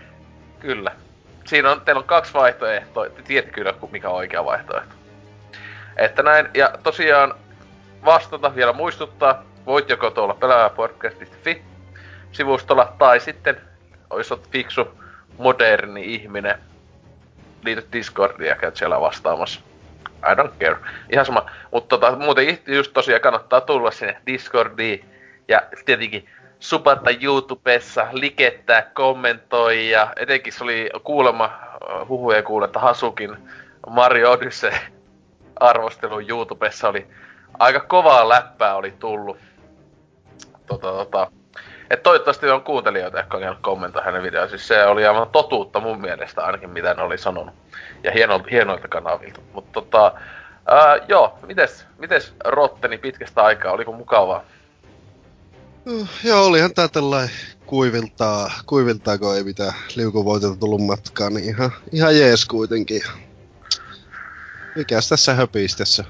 Kyllä. 0.60 0.92
Siinä 1.46 1.72
on, 1.72 1.82
teillä 1.82 2.00
on 2.00 2.08
kaksi 2.08 2.34
vaihtoehtoa. 2.34 3.10
Te 3.10 3.22
tiedätte 3.22 3.52
kyllä, 3.52 3.74
mikä 3.92 4.10
on 4.10 4.16
oikea 4.16 4.46
vaihtoehto. 4.46 4.96
Että 5.98 6.24
näin, 6.24 6.50
ja 6.54 6.74
tosiaan 6.84 7.34
vastata 8.06 8.56
vielä 8.56 8.74
muistuttaa, 8.74 9.44
voit 9.66 9.90
joko 9.90 10.12
tuolla 10.12 10.34
pelaajapodcast.fi 10.34 11.62
sivustolla, 12.32 12.94
tai 12.98 13.20
sitten, 13.20 13.62
olisi 14.10 14.34
fiksu, 14.52 14.88
moderni 15.38 16.14
ihminen, 16.14 16.60
liity 17.64 17.88
Discordia 17.94 18.50
ja 18.50 18.56
käyt 18.56 18.78
siellä 18.78 19.02
vastaamassa. 19.02 19.62
I 20.24 20.36
don't 20.36 20.54
care. 20.60 20.78
Ihan 21.10 21.26
sama. 21.26 21.46
Mutta 21.72 21.98
tota, 21.98 22.16
muuten 22.16 22.60
just 22.68 22.94
tosiaan 22.94 23.22
kannattaa 23.22 23.62
tulla 23.62 23.92
sinne 23.92 24.18
Discordiin 24.28 25.06
ja 25.48 25.62
tietenkin 25.86 26.30
supata 26.60 27.10
YouTubessa, 27.22 28.08
likettää, 28.12 28.82
kommentoi 28.82 29.90
ja 29.90 30.14
etenkin 30.16 30.54
se 30.54 30.64
oli 30.64 30.90
kuulemma 31.04 31.46
äh, 31.46 32.08
huhuja 32.08 32.44
kuule, 32.44 32.66
että 32.66 32.80
Hasukin 32.80 33.38
Mario 33.90 34.32
Odyssey 34.32 34.72
arvostelu 35.60 36.20
YouTubessa 36.20 36.90
oli 36.90 37.08
aika 37.60 37.80
kovaa 37.80 38.30
läppää 38.30 38.76
oli 38.76 38.92
tullut. 38.92 39.38
Tota, 40.68 40.92
tota. 40.92 41.32
Et 41.92 42.04
toivottavasti 42.04 42.50
on 42.50 42.64
kuuntelijoita, 42.64 43.18
jotka 43.18 43.38
on 43.38 43.58
kommentoida 43.62 44.06
hänen 44.06 44.24
videoon. 44.24 44.50
Siis 44.50 44.68
se 44.68 44.84
oli 44.86 45.06
aivan 45.06 45.28
totuutta 45.28 45.80
mun 45.80 46.02
mielestä 46.02 46.42
ainakin, 46.42 46.70
mitä 46.70 46.94
ne 46.94 47.02
oli 47.02 47.18
sanonut. 47.18 47.56
Ja 48.04 48.12
hieno, 48.12 48.44
hienoilta 48.52 48.88
kanavilta. 48.88 49.40
Mutta 49.54 49.72
tota, 49.72 50.14
ää, 50.66 50.98
joo, 51.08 51.40
mites, 51.48 51.86
mites 51.98 52.34
Rotteni 52.46 52.98
pitkästä 52.98 53.42
aikaa, 53.42 53.72
oliko 53.72 53.92
mukavaa? 53.92 54.44
Uh, 55.86 56.08
joo, 56.24 56.46
olihan 56.46 56.74
tää 56.74 56.88
tällainen 56.88 57.36
kuiviltaa, 57.66 58.52
kuiviltaa, 58.66 59.18
kun 59.18 59.36
ei 59.36 59.44
mitään 59.44 59.74
liukuvoitelta 59.96 60.60
tullut 60.60 60.86
matkaan, 60.86 61.34
niin 61.34 61.46
ihan, 61.50 61.72
ihan 61.92 62.18
jees 62.20 62.46
kuitenkin. 62.46 63.02
Mikäs 64.76 65.10
tässä 65.10 65.34
höpistessä? 65.34 66.04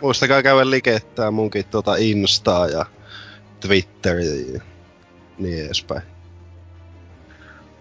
Muistakaa 0.00 0.42
käydä 0.42 0.70
likettää 0.70 1.30
munkin 1.30 1.64
tuota 1.64 1.96
Instaa 1.96 2.66
ja 2.66 2.86
Twitteriä 3.60 4.62
niin 5.38 5.66
edespäin. 5.66 6.02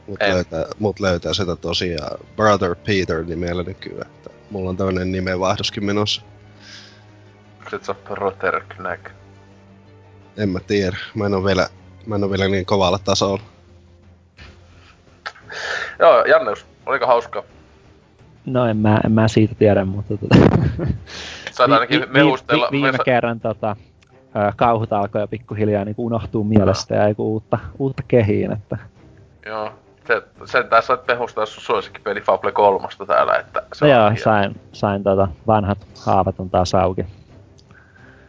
Mut 0.08 0.20
löytää, 0.22 0.66
mut 0.80 1.00
löytää 1.00 1.34
sitä 1.34 1.56
tosiaan 1.56 2.18
Brother 2.36 2.76
Peter 2.76 3.24
nimellä 3.24 3.64
nykyään. 3.64 4.12
Että 4.12 4.30
mulla 4.50 4.70
on 4.70 4.78
tämmönen 4.78 5.12
nimenvaihdoskin 5.12 5.86
menossa. 5.86 6.22
Onko 7.60 7.86
se 7.86 7.94
Brother 7.94 8.62
Knack? 8.70 9.10
En 10.38 10.50
mä 10.50 10.60
tiedä. 10.60 10.98
Mä 11.16 11.26
en 11.26 11.34
oo 11.34 11.46
vielä, 11.46 11.68
mä 12.06 12.16
en 12.16 12.24
oo 12.24 12.30
vielä 12.30 12.48
niin 12.48 12.66
kovalla 12.66 13.00
tasolla. 13.00 13.42
Joo, 16.00 16.26
Janneus, 16.26 16.66
oliko 16.86 17.08
hauskaa? 17.08 17.44
No 18.46 18.66
en 18.66 18.78
mä, 18.78 19.02
en 19.06 19.12
mä 19.12 19.28
siitä 19.28 19.56
tiedä, 19.56 19.86
mutta 19.86 20.18
tota... 20.18 20.36
Saat 21.52 21.72
ainakin 21.72 22.06
mehustella. 22.10 22.68
Vi, 22.72 22.78
vi, 22.78 22.84
viime 22.84 22.98
kerran 23.06 23.40
tota, 23.40 23.76
kauhut 24.56 24.94
alkoi 24.94 25.22
jo 25.22 25.28
pikkuhiljaa 25.28 25.86
niin 25.86 25.96
unohtuu 25.98 26.44
mielestä 26.44 26.96
ja 26.96 27.08
joku 27.08 27.34
uutta, 27.34 27.60
uutta 27.80 28.04
kehiin, 28.08 28.52
että... 28.52 28.78
Joo, 29.46 29.72
se, 30.08 30.22
sen 30.46 30.70
tässä 30.70 30.88
sait 30.88 31.08
mehustaa 31.08 31.46
sun 31.46 31.64
suosikkipeli 31.64 32.22
Fable 32.22 32.52
3 32.52 32.88
täällä, 33.08 33.36
että 33.36 33.64
se 33.74 33.86
no 33.86 33.92
joo, 33.92 34.12
sain, 34.24 34.62
sain 34.72 35.04
tota, 35.04 35.28
vanhat 35.48 35.88
haavat 36.06 36.40
on 36.40 36.50
taas 36.50 36.76
auki. 36.76 37.06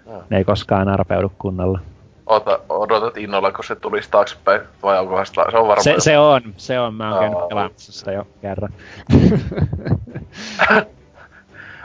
Ja. 0.06 0.20
Ne 0.30 0.36
ei 0.36 0.44
koskaan 0.44 0.88
arpeudu 0.88 1.32
kunnolla. 1.38 1.78
Ota, 2.26 2.60
odotat 2.68 3.16
innolla, 3.16 3.52
kun 3.52 3.64
se 3.64 3.76
tulisi 3.76 4.10
taaksepäin, 4.10 4.60
vai 4.82 4.98
onko 4.98 5.24
se 5.24 5.40
on 5.40 5.52
varmaan... 5.52 5.82
Se, 5.82 5.94
se 5.98 6.18
on, 6.18 6.42
se 6.56 6.80
on, 6.80 6.94
mä 6.94 7.10
oon 7.10 7.20
käynyt 7.20 7.48
pelaamassa 7.48 7.92
sitä 7.92 8.12
jo 8.12 8.26
kerran. 8.40 8.72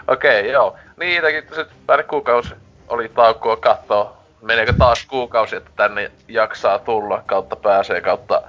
Okei, 0.07 0.39
okay, 0.39 0.51
joo. 0.51 0.75
Niitäkin 0.99 1.43
sit 1.55 1.67
pari 1.85 2.03
kuukausi 2.03 2.53
oli 2.87 3.09
taukoa 3.09 3.57
katsoa, 3.57 4.17
meneekö 4.41 4.73
taas 4.73 5.05
kuukausi, 5.05 5.55
että 5.55 5.71
tänne 5.75 6.11
jaksaa 6.27 6.79
tulla, 6.79 7.23
kautta 7.25 7.55
pääsee, 7.55 8.01
kautta... 8.01 8.41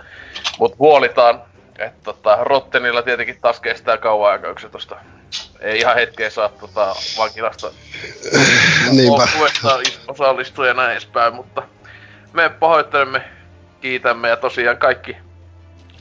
Mut 0.59 0.78
huolitaan, 0.78 1.43
että 1.78 1.98
tota, 2.05 2.39
Rottenilla 2.40 3.02
tietenkin 3.02 3.39
taas 3.40 3.60
kestää 3.60 3.97
kauan 3.97 4.32
aikaa, 4.32 4.52
kun 4.52 4.60
se 4.60 4.69
tosta 4.69 4.97
ei 5.60 5.78
ihan 5.78 5.94
hetkeä 5.94 6.31
saa 6.31 6.48
tota, 6.48 6.94
vankilasta 7.19 7.66
Niinpä. 8.90 9.28
osallistua 10.09 10.66
ja 10.66 10.74
näin 10.74 10.93
edespäin, 10.93 11.35
mutta 11.35 11.62
me 12.32 12.48
pahoittelemme, 12.48 13.23
kiitämme 13.81 14.28
ja 14.28 14.36
tosiaan 14.36 14.78
kaikki 14.78 15.16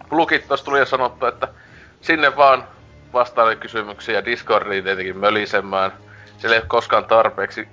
plugit 0.10 0.48
tuossa 0.48 0.66
tuli 0.66 0.80
ja 0.80 0.86
sanottu, 0.86 1.26
että 1.26 1.48
sinne 2.02 2.36
vaan 2.36 2.68
vastaille 3.14 3.56
kysymyksiä 3.56 4.26
Discordiin 4.26 4.84
tietenkin 4.84 5.18
mölisemään. 5.18 5.92
Siellä 6.38 6.56
ei 6.56 6.62
ole 6.62 6.68
koskaan 6.68 7.06
tarpeeksi 7.06 7.68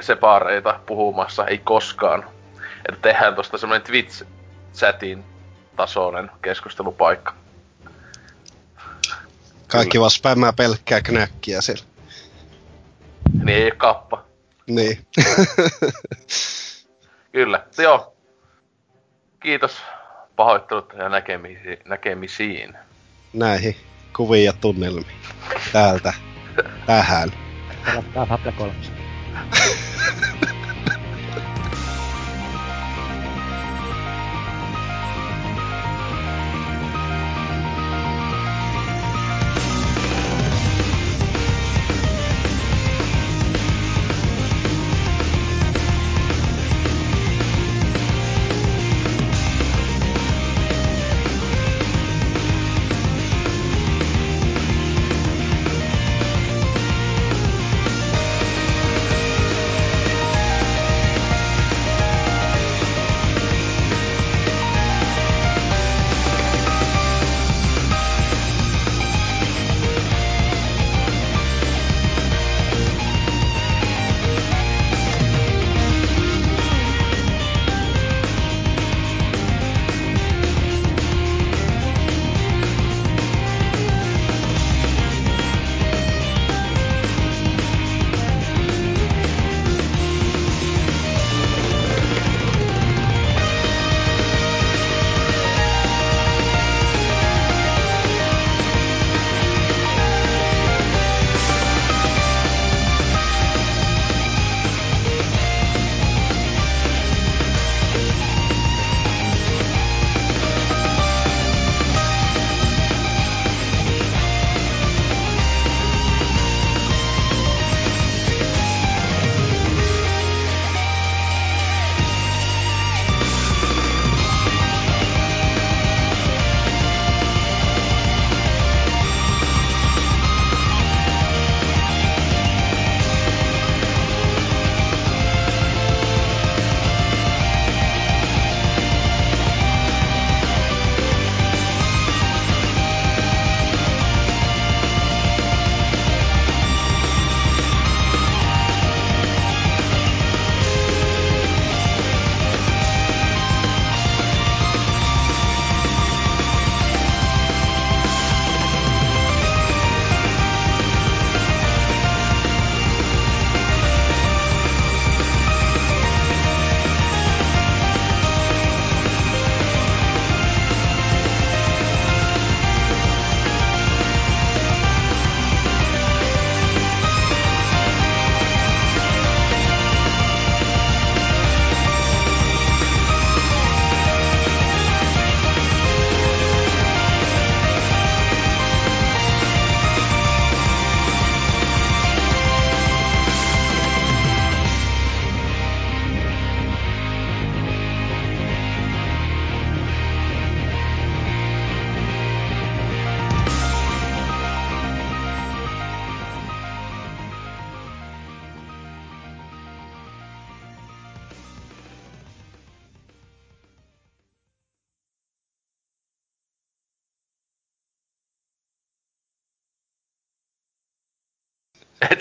sepaareita 0.00 0.80
puhumassa, 0.86 1.46
ei 1.46 1.58
koskaan. 1.58 2.24
Että 2.88 3.00
tehdään 3.02 3.34
tosta 3.34 3.58
semmonen 3.58 3.82
Twitch-chatin 3.82 5.22
tasoinen 5.76 6.30
keskustelupaikka. 6.42 7.34
Kaikki 9.68 10.00
vaan 10.00 10.10
spämmää 10.10 10.52
pelkkää 10.52 11.00
knäkkiä 11.00 11.60
siellä. 11.60 11.84
Niin 13.44 13.64
ei 13.64 13.72
kappa. 13.76 14.24
Niin. 14.66 15.06
Kyllä, 17.32 17.66
joo. 17.78 18.16
Kiitos 19.40 19.76
pahoittelut 20.36 20.92
ja 20.98 21.08
näkemisiin. 21.08 21.78
näkemisiin. 21.84 22.74
Näihin 23.32 23.76
kuviin 24.16 24.44
ja 24.44 24.52
tunnelmiin. 24.52 25.16
Täältä. 25.72 26.12
Tähän. 26.86 27.32
Tää 28.14 28.26
Fable 28.26 28.52
3. 28.52 28.72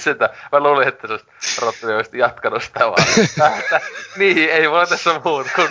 sitä, 0.02 0.30
mä 0.52 0.60
luulin, 0.60 0.88
että 0.88 1.08
se 1.08 1.14
olisi 1.66 1.86
olisi 1.86 2.18
jatkanut 2.18 2.64
sitä 2.64 2.80
vaan. 2.80 3.04
Niin, 4.18 4.50
ei 4.50 4.70
voi 4.70 4.88
tässä 4.88 5.22
muut 5.26 5.48
kun 5.56 5.70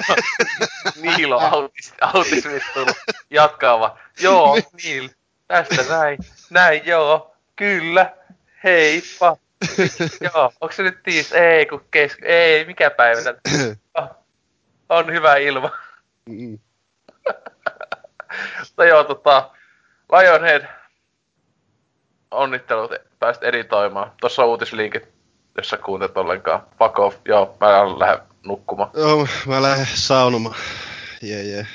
Niilo 1.02 1.38
autis, 1.38 1.94
autismit 2.00 2.62
tullut 2.74 2.96
jatkaa 3.30 3.80
vaan. 3.80 3.98
Joo, 4.20 4.58
Niil, 4.82 5.08
tästä 5.48 5.82
näin, 5.88 6.18
näin 6.50 6.82
joo, 6.84 7.36
kyllä, 7.56 8.12
heippa. 8.64 9.36
joo, 10.34 10.52
onko 10.60 10.72
se 10.72 10.82
nyt 10.82 11.02
tiis? 11.02 11.32
Ei, 11.32 11.66
kun 11.66 11.84
kes... 11.90 12.16
Ei, 12.22 12.64
mikä 12.64 12.90
päivä 12.90 13.22
tän? 13.22 13.36
On 14.88 15.12
hyvä 15.12 15.36
ilma. 15.36 15.70
Mm. 16.26 16.58
Mutta 18.58 18.84
joo, 18.84 19.04
tota, 19.04 19.50
Lionhead, 20.12 20.79
onnittelut, 22.30 22.92
pääsit 23.18 23.42
editoimaan. 23.42 24.12
Tuossa 24.20 24.42
on 24.42 24.48
uutislinkit, 24.48 25.08
jos 25.56 25.68
sä 25.68 25.76
kuuntelet 25.76 26.16
ollenkaan. 26.16 26.62
Fuck 26.78 26.98
off, 26.98 27.16
joo, 27.24 27.56
mä 27.60 27.98
lähden 27.98 28.18
nukkumaan. 28.46 28.90
Joo, 28.94 29.26
mä 29.46 29.62
lähden 29.62 29.86
saunomaan. 29.94 30.56
Jee, 31.22 31.42
yeah, 31.42 31.46
jee. 31.46 31.66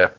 Yeah. 0.00 0.10